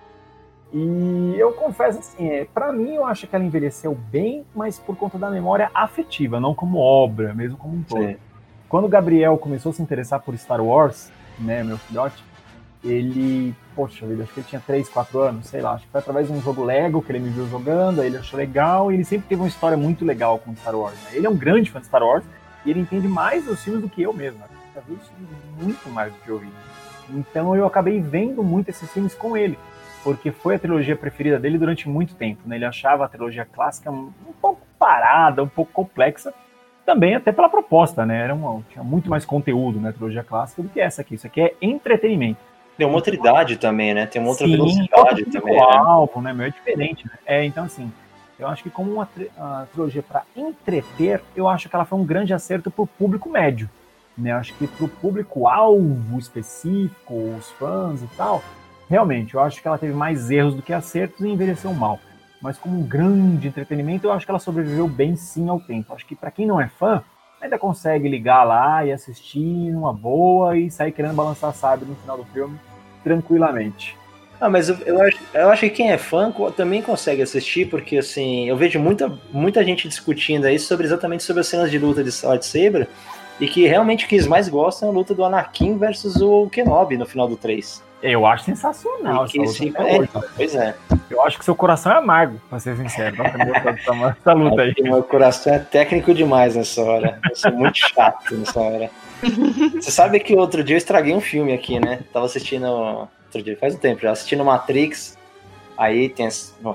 E 0.72 1.34
eu 1.38 1.52
confesso 1.52 1.98
assim, 1.98 2.28
é, 2.28 2.44
para 2.44 2.72
mim 2.72 2.94
eu 2.94 3.06
acho 3.06 3.26
que 3.26 3.34
ela 3.34 3.44
envelheceu 3.44 3.94
bem, 3.94 4.44
mas 4.54 4.78
por 4.78 4.96
conta 4.96 5.18
da 5.18 5.30
memória 5.30 5.70
afetiva, 5.74 6.38
não 6.38 6.54
como 6.54 6.78
obra, 6.78 7.34
mesmo 7.34 7.56
como 7.56 7.76
um 7.76 7.82
todo. 7.82 8.02
Sim. 8.02 8.16
Quando 8.68 8.84
o 8.84 8.88
Gabriel 8.88 9.38
começou 9.38 9.70
a 9.70 9.72
se 9.72 9.82
interessar 9.82 10.20
por 10.20 10.36
Star 10.36 10.60
Wars, 10.60 11.10
né, 11.38 11.64
meu 11.64 11.78
filhote, 11.78 12.22
ele, 12.84 13.54
poxa 13.74 14.06
vida, 14.06 14.22
acho 14.22 14.32
que 14.32 14.40
ele 14.40 14.46
tinha 14.46 14.62
3, 14.64 14.88
4 14.88 15.20
anos, 15.20 15.46
sei 15.46 15.60
lá, 15.60 15.72
acho 15.72 15.84
que 15.84 15.90
foi 15.90 16.00
através 16.00 16.26
de 16.28 16.32
um 16.32 16.40
jogo 16.40 16.64
Lego 16.64 17.02
que 17.02 17.10
ele 17.10 17.18
me 17.18 17.30
viu 17.30 17.48
jogando, 17.48 18.00
aí 18.00 18.06
ele 18.06 18.18
achou 18.18 18.38
legal, 18.38 18.90
e 18.90 18.94
ele 18.94 19.04
sempre 19.04 19.28
teve 19.28 19.40
uma 19.40 19.48
história 19.48 19.76
muito 19.76 20.04
legal 20.04 20.38
com 20.38 20.54
Star 20.56 20.74
Wars. 20.74 20.96
Né? 21.04 21.10
Ele 21.14 21.26
é 21.26 21.30
um 21.30 21.36
grande 21.36 21.70
fã 21.70 21.80
de 21.80 21.86
Star 21.86 22.02
Wars, 22.02 22.24
e 22.64 22.70
ele 22.70 22.80
entende 22.80 23.08
mais 23.08 23.44
dos 23.44 23.62
filmes 23.62 23.82
do 23.82 23.88
que 23.88 24.02
eu 24.02 24.12
mesmo. 24.12 24.38
Né? 24.38 24.46
Já 24.74 24.80
vi 24.82 24.98
muito 25.60 25.88
mais 25.90 26.12
do 26.12 26.18
que 26.20 26.28
eu 26.28 26.38
vi. 26.38 26.48
Então 27.10 27.54
eu 27.54 27.66
acabei 27.66 28.00
vendo 28.00 28.42
muito 28.42 28.68
esses 28.68 28.90
filmes 28.92 29.14
com 29.14 29.36
ele, 29.36 29.58
porque 30.02 30.30
foi 30.30 30.56
a 30.56 30.58
trilogia 30.58 30.96
preferida 30.96 31.38
dele 31.38 31.58
durante 31.58 31.88
muito 31.88 32.14
tempo. 32.14 32.42
Né? 32.46 32.56
Ele 32.56 32.64
achava 32.64 33.04
a 33.04 33.08
trilogia 33.08 33.44
clássica 33.44 33.90
um 33.90 34.12
pouco 34.40 34.60
parada, 34.78 35.42
um 35.42 35.48
pouco 35.48 35.72
complexa, 35.72 36.34
também 36.84 37.16
até 37.16 37.32
pela 37.32 37.48
proposta, 37.48 38.06
né? 38.06 38.22
Era 38.22 38.32
uma, 38.34 38.62
tinha 38.70 38.84
muito 38.84 39.10
mais 39.10 39.24
conteúdo 39.24 39.80
na 39.80 39.92
trilogia 39.92 40.22
clássica 40.22 40.62
do 40.62 40.68
que 40.68 40.80
essa 40.80 41.02
aqui. 41.02 41.16
Isso 41.16 41.26
aqui 41.26 41.40
é 41.40 41.54
entretenimento. 41.60 42.38
Tem 42.76 42.86
uma 42.86 42.96
outra 42.96 43.14
idade 43.14 43.56
também, 43.56 43.94
né? 43.94 44.06
Tem 44.06 44.20
uma 44.20 44.30
outra 44.30 44.46
Sim, 44.46 44.52
velocidade 44.52 45.24
também. 45.24 45.54
O 45.54 45.70
né? 45.70 45.76
alvo, 45.78 46.20
né? 46.20 46.32
Meu, 46.32 46.46
é 46.46 46.50
diferente, 46.50 47.06
né? 47.06 47.12
É, 47.24 47.44
então 47.44 47.64
assim, 47.64 47.90
eu 48.38 48.46
acho 48.48 48.62
que 48.62 48.70
como 48.70 48.92
uma, 48.92 49.08
uma 49.36 49.66
trilogia 49.72 50.02
para 50.02 50.22
entreter, 50.36 51.22
eu 51.34 51.48
acho 51.48 51.68
que 51.68 51.74
ela 51.74 51.86
foi 51.86 51.98
um 51.98 52.04
grande 52.04 52.34
acerto 52.34 52.70
para 52.70 52.82
o 52.82 52.86
público 52.86 53.30
médio. 53.30 53.68
Né? 54.16 54.32
Acho 54.32 54.54
que 54.54 54.66
para 54.66 54.84
o 54.84 54.88
público-alvo 54.88 56.18
específico, 56.18 57.14
os 57.38 57.50
fãs 57.52 58.02
e 58.02 58.06
tal, 58.16 58.42
realmente, 58.88 59.34
eu 59.34 59.40
acho 59.40 59.60
que 59.60 59.68
ela 59.68 59.78
teve 59.78 59.94
mais 59.94 60.30
erros 60.30 60.54
do 60.54 60.62
que 60.62 60.72
acertos 60.72 61.20
e 61.20 61.28
envelheceu 61.28 61.72
mal. 61.72 61.98
Mas 62.40 62.58
como 62.58 62.78
um 62.78 62.82
grande 62.82 63.48
entretenimento, 63.48 64.06
eu 64.06 64.12
acho 64.12 64.26
que 64.26 64.30
ela 64.30 64.38
sobreviveu 64.38 64.86
bem 64.86 65.16
sim 65.16 65.48
ao 65.48 65.58
tempo. 65.58 65.94
Acho 65.94 66.06
que 66.06 66.14
para 66.14 66.30
quem 66.30 66.46
não 66.46 66.60
é 66.60 66.68
fã, 66.68 67.02
ainda 67.40 67.58
consegue 67.58 68.08
ligar 68.08 68.44
lá 68.44 68.84
e 68.84 68.92
assistir 68.92 69.72
numa 69.72 69.92
boa 69.92 70.56
e 70.58 70.70
sair 70.70 70.92
querendo 70.92 71.14
balançar 71.14 71.54
sábio 71.54 71.86
no 71.86 71.94
final 71.96 72.18
do 72.18 72.24
filme 72.26 72.58
tranquilamente. 73.06 73.96
Ah, 74.40 74.50
mas 74.50 74.68
eu, 74.68 74.76
eu, 74.84 75.00
acho, 75.00 75.18
eu 75.32 75.48
acho 75.48 75.60
que 75.60 75.70
quem 75.70 75.92
é 75.92 75.96
fã 75.96 76.32
também 76.56 76.82
consegue 76.82 77.22
assistir, 77.22 77.66
porque 77.70 77.98
assim, 77.98 78.48
eu 78.48 78.56
vejo 78.56 78.80
muita, 78.80 79.10
muita 79.32 79.64
gente 79.64 79.88
discutindo 79.88 80.44
aí 80.44 80.58
sobre 80.58 80.86
exatamente 80.86 81.22
sobre 81.22 81.40
as 81.40 81.46
cenas 81.46 81.70
de 81.70 81.78
luta 81.78 82.02
de 82.02 82.10
lightsaber, 82.26 82.88
e 83.38 83.46
que 83.46 83.66
realmente 83.66 84.04
o 84.04 84.08
que 84.08 84.16
eles 84.16 84.26
mais 84.26 84.48
gostam 84.48 84.88
é 84.88 84.92
a 84.92 84.94
luta 84.94 85.14
do 85.14 85.24
Anakin 85.24 85.78
versus 85.78 86.20
o 86.20 86.48
Kenobi 86.48 86.96
no 86.96 87.06
final 87.06 87.28
do 87.28 87.36
3. 87.36 87.86
Eu 88.02 88.26
acho 88.26 88.44
sensacional 88.44 89.24
essa 89.24 89.38
luta. 89.38 89.82
É, 89.82 89.98
hoje, 89.98 90.10
pois 90.36 90.54
é. 90.54 90.74
Eu 91.08 91.22
acho 91.22 91.38
que 91.38 91.44
seu 91.44 91.54
coração 91.54 91.92
é 91.92 91.96
amargo, 91.96 92.40
pra 92.50 92.58
ser 92.58 92.76
sincero. 92.76 93.16
essa 93.22 94.32
luta 94.32 94.62
aí. 94.62 94.74
Meu 94.80 95.02
coração 95.02 95.54
é 95.54 95.58
técnico 95.60 96.12
demais 96.12 96.56
nessa 96.56 96.82
hora. 96.82 97.20
Eu 97.30 97.36
sou 97.36 97.52
muito 97.52 97.78
chato 97.78 98.34
nessa 98.34 98.60
hora. 98.60 98.90
Você 99.80 99.90
sabe 99.90 100.20
que 100.20 100.34
outro 100.34 100.62
dia 100.62 100.74
eu 100.74 100.78
estraguei 100.78 101.14
um 101.14 101.20
filme 101.20 101.52
aqui, 101.52 101.78
né? 101.80 102.00
Tava 102.12 102.26
assistindo. 102.26 102.66
Outro 102.66 103.42
dia, 103.42 103.56
faz 103.56 103.74
um 103.74 103.78
tempo 103.78 104.02
já, 104.02 104.12
assistindo 104.12 104.44
Matrix. 104.44 105.16
Aí 105.76 106.08
tem. 106.08 106.28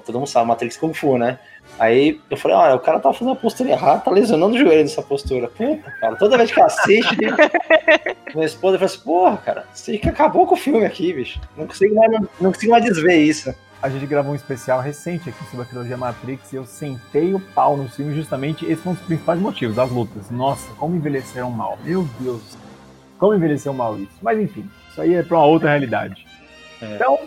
Todo 0.05 0.19
mundo 0.19 0.27
sabe, 0.27 0.47
Matrix 0.47 0.77
Kung 0.77 0.93
Fu, 0.93 1.17
né? 1.17 1.39
Aí 1.79 2.19
eu 2.29 2.37
falei, 2.37 2.57
olha, 2.57 2.75
o 2.75 2.79
cara 2.79 2.99
tá 2.99 3.11
fazendo 3.11 3.31
a 3.31 3.35
postura 3.35 3.69
errada, 3.69 4.01
tá 4.01 4.11
lesionando 4.11 4.55
o 4.55 4.59
joelho 4.59 4.81
nessa 4.81 5.01
postura. 5.01 5.47
Puta, 5.47 5.89
cara, 5.99 6.15
toda 6.15 6.37
vez 6.37 6.51
que 6.51 6.61
assiste, 6.61 7.17
minha 8.35 8.45
esposa 8.45 8.77
fala 8.77 8.85
assim, 8.85 8.99
porra, 8.99 9.37
cara, 9.37 9.65
você 9.73 9.97
que 9.97 10.09
acabou 10.09 10.45
com 10.45 10.53
o 10.53 10.57
filme 10.57 10.85
aqui, 10.85 11.13
bicho. 11.13 11.39
Não 11.57 11.65
consigo 11.65 11.95
mais, 11.95 12.11
não, 12.11 12.27
não 12.39 12.51
consigo 12.51 12.71
mais 12.71 12.83
desver 12.83 13.17
isso. 13.17 13.53
A 13.81 13.89
gente 13.89 14.05
gravou 14.05 14.33
um 14.33 14.35
especial 14.35 14.79
recente 14.79 15.29
aqui 15.29 15.43
sobre 15.45 15.63
a 15.63 15.65
trilogia 15.65 15.97
Matrix 15.97 16.53
e 16.53 16.55
eu 16.55 16.65
sentei 16.65 17.33
o 17.33 17.39
pau 17.39 17.75
no 17.75 17.89
filme 17.89 18.13
justamente 18.13 18.63
esse 18.63 18.83
foi 18.83 18.91
um 18.91 18.95
dos 18.95 19.03
principais 19.03 19.39
motivos, 19.39 19.79
as 19.79 19.89
lutas. 19.89 20.29
Nossa, 20.29 20.71
como 20.75 20.95
envelheceram 20.95 21.49
mal. 21.49 21.79
Meu 21.83 22.07
Deus. 22.19 22.57
Como 23.17 23.33
envelheceu 23.33 23.73
mal 23.73 23.97
isso. 23.97 24.13
Mas 24.21 24.39
enfim, 24.39 24.69
isso 24.87 25.01
aí 25.01 25.15
é 25.15 25.23
pra 25.23 25.37
uma 25.37 25.47
outra 25.47 25.69
realidade. 25.69 26.27
É. 26.79 26.95
Então, 26.95 27.17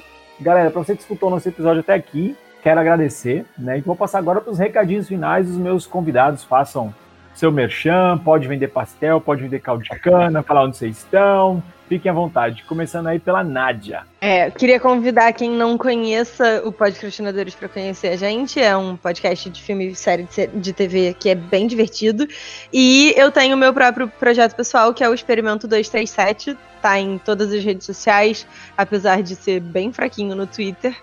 galera, 0.41 0.71
pra 0.71 0.81
você 0.81 0.95
que 0.95 1.03
escutou 1.03 1.29
nosso 1.29 1.49
episódio 1.49 1.81
até 1.81 1.95
aqui, 1.95 2.37
quero 2.63 2.79
agradecer, 2.79 3.45
né? 3.59 3.79
Então 3.79 3.87
vou 3.87 3.97
passar 3.97 4.19
agora 4.19 4.41
para 4.41 4.53
os 4.53 4.59
recadinhos 4.59 5.09
finais. 5.09 5.51
Os 5.51 5.57
meus 5.57 5.89
convidados 5.89 6.45
façam 6.45 6.95
seu 7.35 7.51
merchan, 7.51 8.17
pode 8.19 8.47
vender 8.47 8.69
pastel, 8.69 9.21
pode 9.21 9.43
vender 9.43 9.59
caldo 9.59 9.83
de 9.83 9.91
cana, 9.99 10.41
falar 10.41 10.63
onde 10.63 10.77
vocês 10.77 10.99
estão. 10.99 11.61
Fiquem 11.89 12.11
à 12.11 12.15
vontade. 12.15 12.65
Começando 12.65 13.09
aí 13.09 13.19
pela 13.19 13.45
Nádia. 13.45 14.05
É, 14.21 14.51
queria 14.51 14.81
convidar 14.81 15.33
quem 15.35 15.51
não 15.51 15.77
conheça 15.77 16.63
o 16.65 16.73
Podcastinadores 16.73 17.55
para 17.55 17.69
conhecer 17.69 18.09
a 18.09 18.17
gente. 18.17 18.59
É 18.59 18.75
um 18.75 18.97
podcast 18.97 19.51
de 19.51 19.63
filme 19.63 19.89
e 19.89 19.95
série 19.95 20.27
de 20.55 20.73
TV 20.73 21.15
que 21.19 21.29
é 21.29 21.35
bem 21.35 21.67
divertido. 21.67 22.27
E 22.73 23.13
eu 23.17 23.31
tenho 23.31 23.55
o 23.55 23.59
meu 23.59 23.75
próprio 23.75 24.09
projeto 24.09 24.57
pessoal, 24.57 24.95
que 24.95 25.05
é 25.05 25.09
o 25.09 25.15
Experimento 25.15 25.69
237. 25.69 26.57
Tá 26.81 26.99
em 26.99 27.19
todas 27.19 27.53
as 27.53 27.63
redes 27.63 27.87
sociais, 27.87 28.47
apesar 28.77 29.23
de 29.23 29.37
ser 29.37 29.61
bem 29.61 29.93
fraquinho 29.93 30.35
no 30.35 30.47
Twitter. 30.47 30.97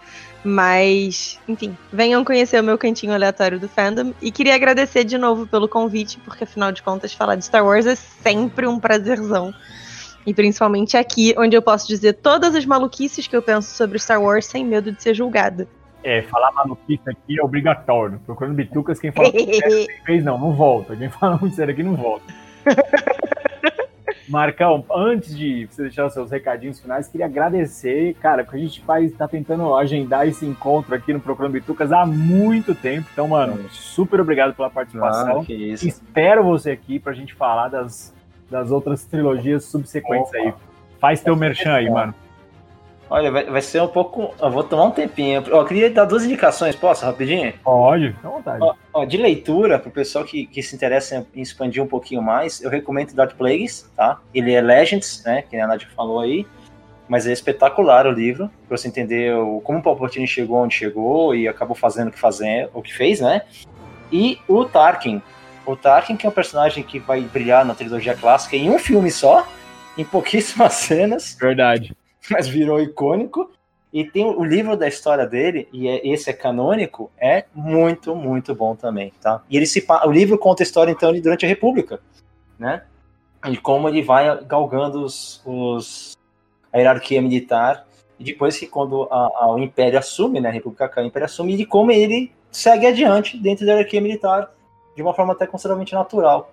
Mas, 0.43 1.39
enfim, 1.47 1.77
venham 1.93 2.25
conhecer 2.25 2.59
o 2.59 2.63
meu 2.63 2.77
cantinho 2.77 3.13
aleatório 3.13 3.59
do 3.59 3.69
fandom. 3.69 4.13
E 4.19 4.31
queria 4.31 4.55
agradecer 4.55 5.03
de 5.03 5.17
novo 5.17 5.45
pelo 5.45 5.69
convite, 5.69 6.19
porque 6.25 6.43
afinal 6.43 6.71
de 6.71 6.81
contas, 6.81 7.13
falar 7.13 7.35
de 7.35 7.45
Star 7.45 7.63
Wars 7.63 7.85
é 7.85 7.93
sempre 7.95 8.65
um 8.65 8.79
prazerzão. 8.79 9.53
E 10.25 10.33
principalmente 10.33 10.95
aqui, 10.95 11.33
onde 11.37 11.55
eu 11.55 11.61
posso 11.61 11.87
dizer 11.87 12.13
todas 12.13 12.55
as 12.55 12.65
maluquices 12.65 13.27
que 13.27 13.35
eu 13.35 13.41
penso 13.41 13.75
sobre 13.75 13.97
Star 13.97 14.21
Wars 14.21 14.45
sem 14.45 14.65
medo 14.65 14.91
de 14.91 15.01
ser 15.01 15.13
julgada. 15.13 15.67
É, 16.03 16.21
falar 16.23 16.51
maluquice 16.51 17.03
aqui 17.07 17.39
é 17.39 17.43
obrigatório. 17.43 18.19
Procurando 18.25 18.55
bitucas, 18.55 18.99
quem 18.99 19.11
fala 19.11 19.31
muito 19.31 19.53
sério, 20.05 20.23
não, 20.23 20.37
não 20.37 20.53
volta. 20.53 20.95
Quem 20.95 21.09
fala 21.09 21.37
muito 21.37 21.55
sério 21.55 21.73
aqui 21.73 21.83
não 21.83 21.95
volta. 21.95 22.25
Marcão, 24.31 24.85
antes 24.89 25.35
de 25.35 25.65
você 25.65 25.83
deixar 25.83 26.05
os 26.05 26.13
seus 26.13 26.31
recadinhos 26.31 26.79
finais, 26.79 27.07
queria 27.07 27.25
agradecer, 27.25 28.13
cara, 28.15 28.43
porque 28.45 28.57
a 28.57 28.61
gente 28.61 28.81
faz, 28.81 29.11
tá 29.11 29.27
tentando 29.27 29.75
agendar 29.75 30.25
esse 30.25 30.45
encontro 30.45 30.95
aqui 30.95 31.11
no 31.11 31.19
Procurando 31.19 31.51
Bitucas 31.51 31.91
há 31.91 32.05
muito 32.05 32.73
tempo. 32.73 33.07
Então, 33.11 33.27
mano, 33.27 33.69
super 33.69 34.21
obrigado 34.21 34.55
pela 34.55 34.69
participação. 34.69 35.41
Ah, 35.41 35.51
Espero 35.51 36.43
você 36.43 36.71
aqui 36.71 36.97
pra 36.97 37.11
gente 37.11 37.33
falar 37.33 37.67
das, 37.67 38.13
das 38.51 38.69
outras 38.69 39.05
trilogias 39.05 39.63
subsequentes 39.63 40.29
Opa. 40.29 40.37
aí. 40.37 40.53
Faz 40.99 41.21
teu 41.21 41.35
merchan 41.35 41.73
aí, 41.73 41.89
mano. 41.89 42.13
Olha, 43.09 43.31
vai, 43.31 43.43
vai 43.45 43.61
ser 43.61 43.81
um 43.81 43.87
pouco. 43.87 44.33
Eu 44.39 44.51
vou 44.51 44.63
tomar 44.63 44.85
um 44.85 44.91
tempinho. 44.91 45.43
Eu 45.47 45.65
queria 45.65 45.89
dar 45.89 46.05
duas 46.05 46.23
indicações, 46.23 46.75
posso, 46.75 47.05
rapidinho? 47.05 47.53
Pode, 47.63 48.13
fica 48.13 48.27
à 48.27 48.31
vontade. 48.31 48.63
Ó, 48.63 48.75
ó, 48.93 49.05
de 49.05 49.17
leitura, 49.17 49.79
para 49.79 49.89
o 49.89 49.91
pessoal 49.91 50.23
que, 50.23 50.45
que 50.45 50.61
se 50.61 50.75
interessa 50.75 51.25
em 51.33 51.41
expandir 51.41 51.81
um 51.83 51.87
pouquinho 51.87 52.21
mais, 52.21 52.61
eu 52.61 52.69
recomendo 52.69 53.13
Dark 53.13 53.35
Plagues, 53.35 53.89
tá? 53.97 54.19
Ele 54.33 54.53
é 54.53 54.61
Legends, 54.61 55.23
né? 55.25 55.41
Que 55.41 55.57
a 55.57 55.67
Nadia 55.67 55.89
falou 55.95 56.19
aí. 56.19 56.45
Mas 57.07 57.27
é 57.27 57.33
espetacular 57.33 58.07
o 58.07 58.11
livro, 58.11 58.49
para 58.67 58.77
você 58.77 58.87
entender 58.87 59.35
o, 59.35 59.59
como 59.59 59.79
o 59.79 59.83
Palpatine 59.83 60.25
chegou 60.25 60.63
onde 60.63 60.75
chegou 60.75 61.35
e 61.35 61.47
acabou 61.49 61.75
fazendo 61.75 62.07
o 62.07 62.11
que, 62.11 62.19
fazer, 62.19 62.69
o 62.73 62.81
que 62.81 62.93
fez, 62.93 63.19
né? 63.19 63.41
E 64.09 64.39
o 64.47 64.63
Tarkin. 64.63 65.21
O 65.65 65.75
Tarkin, 65.75 66.17
que 66.17 66.25
é 66.25 66.29
um 66.29 66.33
personagem 66.33 66.83
que 66.83 66.99
vai 66.99 67.21
brilhar 67.21 67.65
na 67.65 67.75
trilogia 67.75 68.15
clássica 68.15 68.55
em 68.55 68.69
um 68.69 68.79
filme 68.79 69.11
só, 69.11 69.47
em 69.97 70.03
pouquíssimas 70.03 70.73
cenas. 70.85 71.37
Verdade 71.39 71.95
mas 72.29 72.47
virou 72.47 72.79
icônico. 72.79 73.49
E 73.93 74.05
tem 74.05 74.25
o 74.25 74.41
livro 74.41 74.77
da 74.77 74.87
história 74.87 75.27
dele, 75.27 75.67
e 75.73 75.85
é, 75.85 76.07
esse 76.07 76.29
é 76.29 76.33
canônico, 76.33 77.11
é 77.17 77.43
muito, 77.53 78.15
muito 78.15 78.55
bom 78.55 78.73
também, 78.73 79.11
tá? 79.21 79.43
E 79.49 79.57
ele 79.57 79.65
se, 79.65 79.85
o 80.05 80.11
livro 80.11 80.37
conta 80.37 80.63
a 80.63 80.65
história, 80.65 80.91
então, 80.91 81.11
durante 81.19 81.45
a 81.45 81.49
República, 81.49 81.99
né? 82.57 82.83
De 83.49 83.57
como 83.57 83.89
ele 83.89 84.01
vai 84.01 84.45
galgando 84.45 85.03
os, 85.03 85.41
os 85.45 86.17
a 86.71 86.77
hierarquia 86.77 87.21
militar, 87.21 87.85
e 88.17 88.23
depois 88.23 88.57
que 88.57 88.65
quando 88.65 89.09
a, 89.11 89.29
a, 89.41 89.51
o 89.51 89.59
Império 89.59 89.99
assume, 89.99 90.39
né, 90.39 90.47
a 90.47 90.53
República 90.53 90.87
cai, 90.87 91.03
o 91.03 91.07
Império 91.07 91.25
assume, 91.25 91.55
e 91.55 91.57
de 91.57 91.65
como 91.65 91.91
ele 91.91 92.31
segue 92.49 92.87
adiante 92.87 93.37
dentro 93.37 93.65
da 93.65 93.73
hierarquia 93.73 93.99
militar, 93.99 94.49
de 94.95 95.01
uma 95.01 95.13
forma 95.13 95.33
até 95.33 95.47
consideravelmente 95.47 95.93
natural 95.93 96.51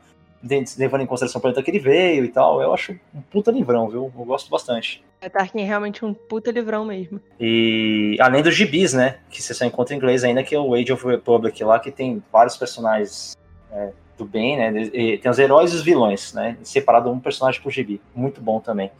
levando 0.77 1.03
em 1.03 1.07
consideração 1.07 1.39
o 1.39 1.43
planeta 1.43 1.63
que 1.63 1.71
ele 1.71 1.79
veio 1.79 2.25
e 2.25 2.29
tal, 2.29 2.63
eu 2.63 2.73
acho 2.73 2.93
um 3.15 3.21
puta 3.21 3.51
livrão, 3.51 3.89
viu? 3.89 4.13
Eu 4.17 4.25
gosto 4.25 4.49
bastante. 4.51 5.05
É, 5.21 5.29
Tarkin 5.29 5.63
é 5.63 5.65
realmente 5.65 6.05
um 6.05 6.15
puta 6.15 6.51
livrão 6.51 6.85
mesmo. 6.85 7.21
E 7.41 8.17
além 8.21 8.43
dos 8.43 8.55
gibis, 8.55 8.93
né? 8.93 9.19
Que 9.31 9.43
você 9.43 9.53
só 9.53 9.65
encontra 9.65 9.95
em 9.95 9.99
inglês 9.99 10.23
ainda, 10.23 10.43
que 10.43 10.55
é 10.55 10.61
o 10.61 10.75
Age 10.75 10.93
of 10.93 11.05
Republic 11.05 11.63
lá, 11.65 11.81
que 11.81 11.91
tem 11.91 12.23
vários 12.33 12.57
personagens 12.57 13.37
é, 13.73 13.91
do 14.17 14.25
bem, 14.25 14.57
né? 14.57 14.83
E 14.93 15.19
tem 15.19 15.31
os 15.31 15.39
heróis 15.39 15.73
e 15.73 15.77
os 15.77 15.83
vilões, 15.83 16.33
né? 16.33 16.57
Separado 16.63 17.11
um 17.11 17.19
personagem 17.19 17.61
por 17.61 17.73
gibi. 17.73 18.01
Muito 18.15 18.41
bom 18.41 18.61
também. 18.61 18.93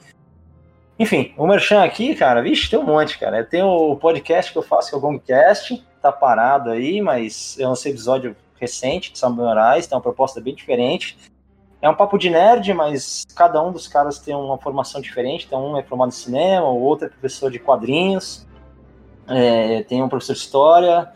Enfim, 0.99 1.33
o 1.37 1.47
Merchan 1.47 1.85
aqui, 1.85 2.17
cara, 2.17 2.43
vixe, 2.43 2.69
tem 2.69 2.79
um 2.79 2.85
monte, 2.85 3.17
cara. 3.17 3.45
Tem 3.45 3.63
o 3.63 3.95
podcast 3.95 4.51
que 4.51 4.59
eu 4.59 4.63
faço, 4.63 4.89
que 4.89 4.97
é 4.97 4.99
o 4.99 5.01
Gongcast, 5.01 5.87
tá 6.03 6.11
parado 6.11 6.71
aí, 6.71 7.01
mas 7.01 7.57
é 7.61 7.69
um 7.69 7.75
episódio 7.75 8.35
recente 8.61 9.13
de 9.13 9.19
Samurais, 9.19 9.87
tem 9.87 9.97
uma 9.97 10.03
proposta 10.03 10.41
bem 10.41 10.55
diferente. 10.55 11.19
É 11.81 11.89
um 11.89 11.95
papo 11.95 12.19
de 12.19 12.29
nerd, 12.29 12.75
mas 12.75 13.25
cada 13.37 13.63
um 13.63 13.71
dos 13.71 13.87
caras 13.87 14.19
tem 14.19 14.35
uma 14.35 14.59
formação 14.59 15.01
diferente. 15.01 15.47
Então, 15.47 15.73
um 15.73 15.77
é 15.77 15.83
formado 15.83 16.09
em 16.09 16.13
cinema, 16.13 16.67
o 16.67 16.81
outro 16.81 17.07
é 17.07 17.09
professor 17.09 17.51
de 17.51 17.59
quadrinhos, 17.59 18.47
é, 19.29 19.83
tem 19.83 20.03
um 20.03 20.09
professor 20.09 20.33
de 20.33 20.41
história, 20.41 21.13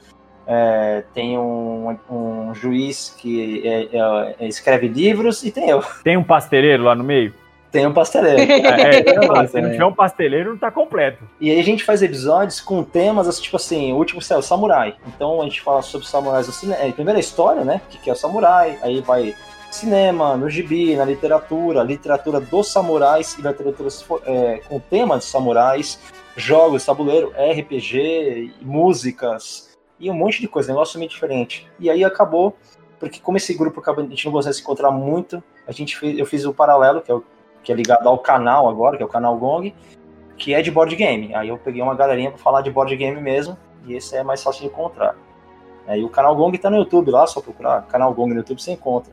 é, 0.46 1.02
tem 1.12 1.36
um, 1.36 1.98
um, 2.10 2.54
juiz 2.54 3.14
que 3.18 3.66
é, 3.66 3.96
é, 3.96 4.36
é 4.40 4.48
escreve 4.48 4.86
livros 4.86 5.42
e 5.42 5.50
tem 5.50 5.68
eu. 5.68 5.82
Tem 6.04 6.16
um 6.16 6.24
pasteleiro 6.24 6.84
lá 6.84 6.94
no 6.94 7.02
meio? 7.02 7.34
Tem 7.72 7.86
um 7.86 7.92
pasteleiro. 7.92 8.42
É, 8.52 9.02
se 9.48 9.60
não 9.60 9.70
tiver 9.70 9.84
um 9.84 9.94
pasteleiro, 9.94 10.50
não 10.50 10.58
tá 10.58 10.70
completo. 10.70 11.24
E 11.40 11.50
aí 11.50 11.58
a 11.58 11.64
gente 11.64 11.82
faz 11.82 12.02
episódios 12.02 12.60
com 12.60 12.84
temas, 12.84 13.26
assim, 13.26 13.42
tipo 13.42 13.56
assim, 13.56 13.92
o 13.92 13.96
último 13.96 14.20
é 14.28 14.36
o 14.36 14.42
samurai. 14.42 14.94
Então 15.06 15.40
a 15.40 15.44
gente 15.44 15.60
fala 15.62 15.80
sobre 15.82 16.06
samurais 16.06 16.46
no 16.46 16.52
cinema. 16.52 16.82
É, 16.82 16.92
primeiro 16.92 17.16
a 17.16 17.20
história, 17.20 17.64
né? 17.64 17.80
O 17.86 17.88
que 17.88 18.10
é 18.10 18.12
o 18.12 18.16
samurai. 18.16 18.78
Aí 18.82 19.00
vai 19.00 19.34
cinema, 19.70 20.36
no 20.36 20.50
gibi, 20.50 20.94
na 20.94 21.04
literatura, 21.04 21.82
literatura 21.82 22.38
dos 22.38 22.70
samurais 22.70 23.36
e 23.38 23.42
literatura 23.42 23.88
é, 24.26 24.60
com 24.68 24.78
tema 24.78 25.18
de 25.18 25.24
samurais, 25.24 25.98
jogos, 26.36 26.84
tabuleiro, 26.84 27.32
RPG, 27.32 28.52
músicas 28.60 29.70
e 29.98 30.10
um 30.10 30.14
monte 30.14 30.40
de 30.40 30.48
coisa, 30.48 30.68
negócio 30.68 30.98
meio 30.98 31.10
diferente. 31.10 31.66
E 31.80 31.88
aí 31.88 32.04
acabou, 32.04 32.56
porque 33.00 33.18
como 33.18 33.38
esse 33.38 33.54
grupo 33.54 33.82
a 33.84 34.02
gente 34.02 34.26
não 34.26 34.32
consegue 34.32 34.54
se 34.54 34.60
encontrar 34.60 34.90
muito, 34.90 35.42
a 35.66 35.72
gente 35.72 35.96
fez, 35.96 36.18
eu 36.18 36.26
fiz 36.26 36.44
o 36.44 36.52
paralelo, 36.52 37.00
que 37.00 37.10
é 37.10 37.14
o 37.14 37.24
que 37.62 37.72
é 37.72 37.74
ligado 37.74 38.08
ao 38.08 38.18
canal 38.18 38.68
agora, 38.68 38.96
que 38.96 39.02
é 39.02 39.06
o 39.06 39.08
canal 39.08 39.36
Gong, 39.36 39.74
que 40.36 40.54
é 40.54 40.62
de 40.62 40.70
board 40.70 40.94
game. 40.96 41.34
Aí 41.34 41.48
eu 41.48 41.58
peguei 41.58 41.82
uma 41.82 41.94
galerinha 41.94 42.30
para 42.30 42.38
falar 42.38 42.62
de 42.62 42.70
board 42.70 42.94
game 42.96 43.20
mesmo, 43.20 43.56
e 43.86 43.94
esse 43.94 44.16
é 44.16 44.22
mais 44.22 44.42
fácil 44.42 44.62
de 44.62 44.66
encontrar. 44.68 45.16
É, 45.86 45.98
e 45.98 46.04
o 46.04 46.08
canal 46.08 46.34
Gong 46.36 46.56
tá 46.58 46.70
no 46.70 46.76
YouTube 46.76 47.10
lá, 47.10 47.26
só 47.26 47.40
procurar 47.40 47.82
canal 47.82 48.12
Gong 48.14 48.30
no 48.30 48.40
YouTube 48.40 48.60
você 48.60 48.72
encontra. 48.72 49.12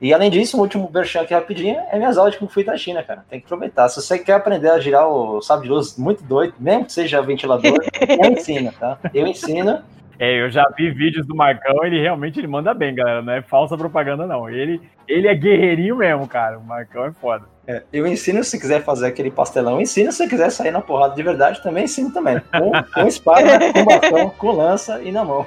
E 0.00 0.14
além 0.14 0.30
disso, 0.30 0.56
o 0.56 0.60
último 0.60 0.88
berchan 0.88 1.22
aqui 1.22 1.34
rapidinho 1.34 1.76
é 1.90 1.98
minhas 1.98 2.16
aulas 2.16 2.34
de 2.34 2.38
Kung 2.38 2.48
Fu 2.48 2.64
da 2.64 2.76
China, 2.76 3.02
cara. 3.02 3.24
Tem 3.28 3.40
que 3.40 3.46
aproveitar. 3.46 3.88
Se 3.88 4.00
você 4.00 4.16
quer 4.16 4.34
aprender 4.34 4.70
a 4.70 4.78
girar 4.78 5.08
o 5.08 5.42
sabre 5.42 5.66
de 5.66 5.72
luz 5.72 5.96
muito 5.96 6.22
doido, 6.22 6.54
mesmo 6.58 6.84
que 6.84 6.92
seja 6.92 7.20
ventilador, 7.20 7.78
eu 7.98 8.32
ensino, 8.32 8.72
tá? 8.78 8.96
Eu 9.12 9.26
ensino. 9.26 9.82
É, 10.18 10.40
eu 10.40 10.50
já 10.50 10.64
vi 10.76 10.90
vídeos 10.90 11.24
do 11.26 11.34
Marcão, 11.34 11.84
ele 11.84 12.00
realmente 12.00 12.40
ele 12.40 12.48
manda 12.48 12.74
bem, 12.74 12.94
galera. 12.94 13.22
Não 13.22 13.32
é 13.32 13.40
falsa 13.40 13.76
propaganda, 13.76 14.26
não. 14.26 14.50
Ele, 14.50 14.80
ele 15.06 15.28
é 15.28 15.34
guerreirinho 15.34 15.96
mesmo, 15.96 16.26
cara. 16.26 16.58
O 16.58 16.64
Marcão 16.64 17.04
é 17.04 17.12
foda. 17.12 17.44
É, 17.66 17.84
eu 17.92 18.06
ensino 18.06 18.42
se 18.42 18.58
quiser 18.58 18.82
fazer 18.82 19.06
aquele 19.06 19.30
pastelão, 19.30 19.74
eu 19.74 19.82
ensino 19.82 20.10
se 20.10 20.26
quiser 20.26 20.50
sair 20.50 20.70
na 20.70 20.80
porrada 20.80 21.14
de 21.14 21.22
verdade, 21.22 21.62
também 21.62 21.84
ensino 21.84 22.10
também. 22.10 22.40
Com, 22.40 22.72
com 22.92 23.06
espada, 23.06 23.72
com 23.72 23.84
bastão, 23.84 24.30
com 24.30 24.52
lança 24.52 25.00
e 25.02 25.12
na 25.12 25.24
mão. 25.24 25.46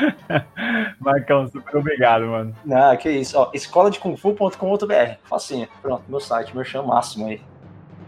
Marcão, 1.00 1.48
super 1.48 1.76
obrigado, 1.78 2.26
mano. 2.26 2.54
Ah, 2.70 2.96
que 2.96 3.10
isso. 3.10 3.38
Ó, 3.38 3.50
escola 3.54 3.90
de 3.90 3.98
kungfu.com.br. 3.98 5.14
Facinho. 5.24 5.66
Pronto, 5.82 6.04
meu 6.08 6.20
site, 6.20 6.54
meu 6.54 6.64
chão 6.64 6.86
máximo 6.86 7.26
aí. 7.26 7.40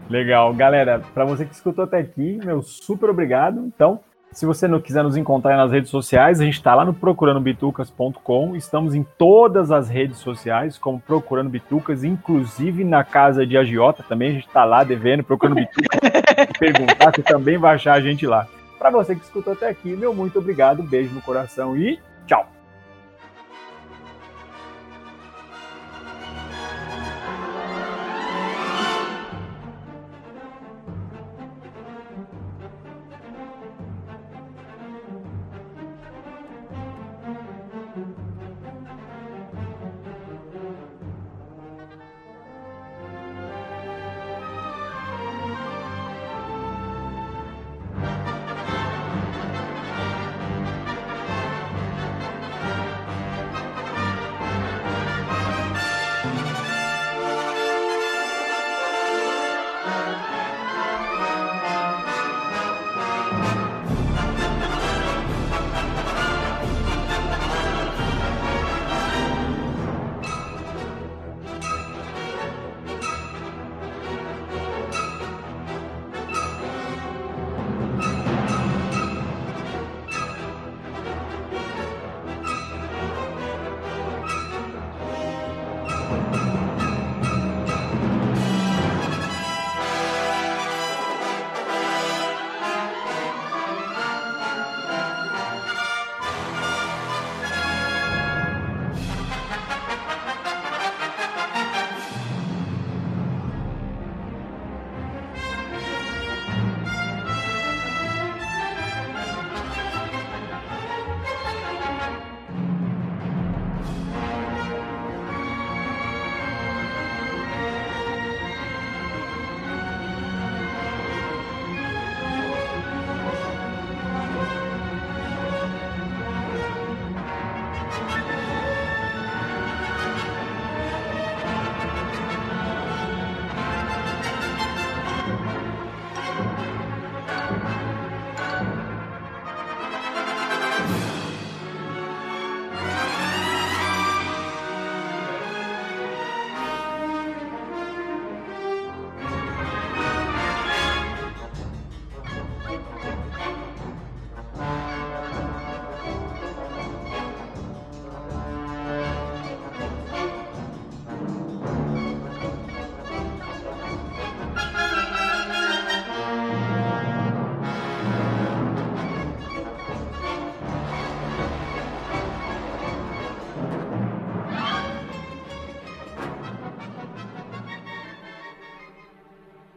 Legal. 0.09 0.53
Galera, 0.53 1.01
para 1.13 1.25
você 1.25 1.45
que 1.45 1.53
escutou 1.53 1.83
até 1.83 1.97
aqui, 1.97 2.39
meu 2.43 2.61
super 2.61 3.09
obrigado. 3.09 3.65
Então, 3.65 3.99
se 4.31 4.45
você 4.45 4.67
não 4.67 4.79
quiser 4.79 5.03
nos 5.03 5.17
encontrar 5.17 5.57
nas 5.57 5.71
redes 5.71 5.89
sociais, 5.89 6.39
a 6.39 6.45
gente 6.45 6.55
está 6.55 6.75
lá 6.75 6.85
no 6.85 6.93
procurandobitucas.com. 6.93 8.55
Estamos 8.55 8.93
em 8.93 9.03
todas 9.17 9.71
as 9.71 9.89
redes 9.89 10.17
sociais, 10.17 10.77
como 10.77 10.99
Procurando 10.99 11.49
Bitucas, 11.49 12.03
inclusive 12.03 12.83
na 12.83 13.03
casa 13.03 13.45
de 13.45 13.57
agiota 13.57 14.03
também. 14.03 14.29
A 14.29 14.33
gente 14.33 14.47
está 14.47 14.63
lá 14.63 14.83
devendo, 14.83 15.23
procurando 15.23 15.55
Bitucas. 15.55 15.99
perguntar, 16.59 17.11
você 17.13 17.23
também 17.23 17.57
vai 17.57 17.75
achar 17.75 17.93
a 17.93 18.01
gente 18.01 18.25
lá. 18.27 18.47
Para 18.77 18.91
você 18.91 19.15
que 19.15 19.23
escutou 19.23 19.53
até 19.53 19.67
aqui, 19.67 19.89
meu 19.95 20.13
muito 20.13 20.39
obrigado, 20.39 20.83
beijo 20.83 21.13
no 21.13 21.21
coração 21.21 21.75
e 21.75 21.99
tchau! 22.25 22.58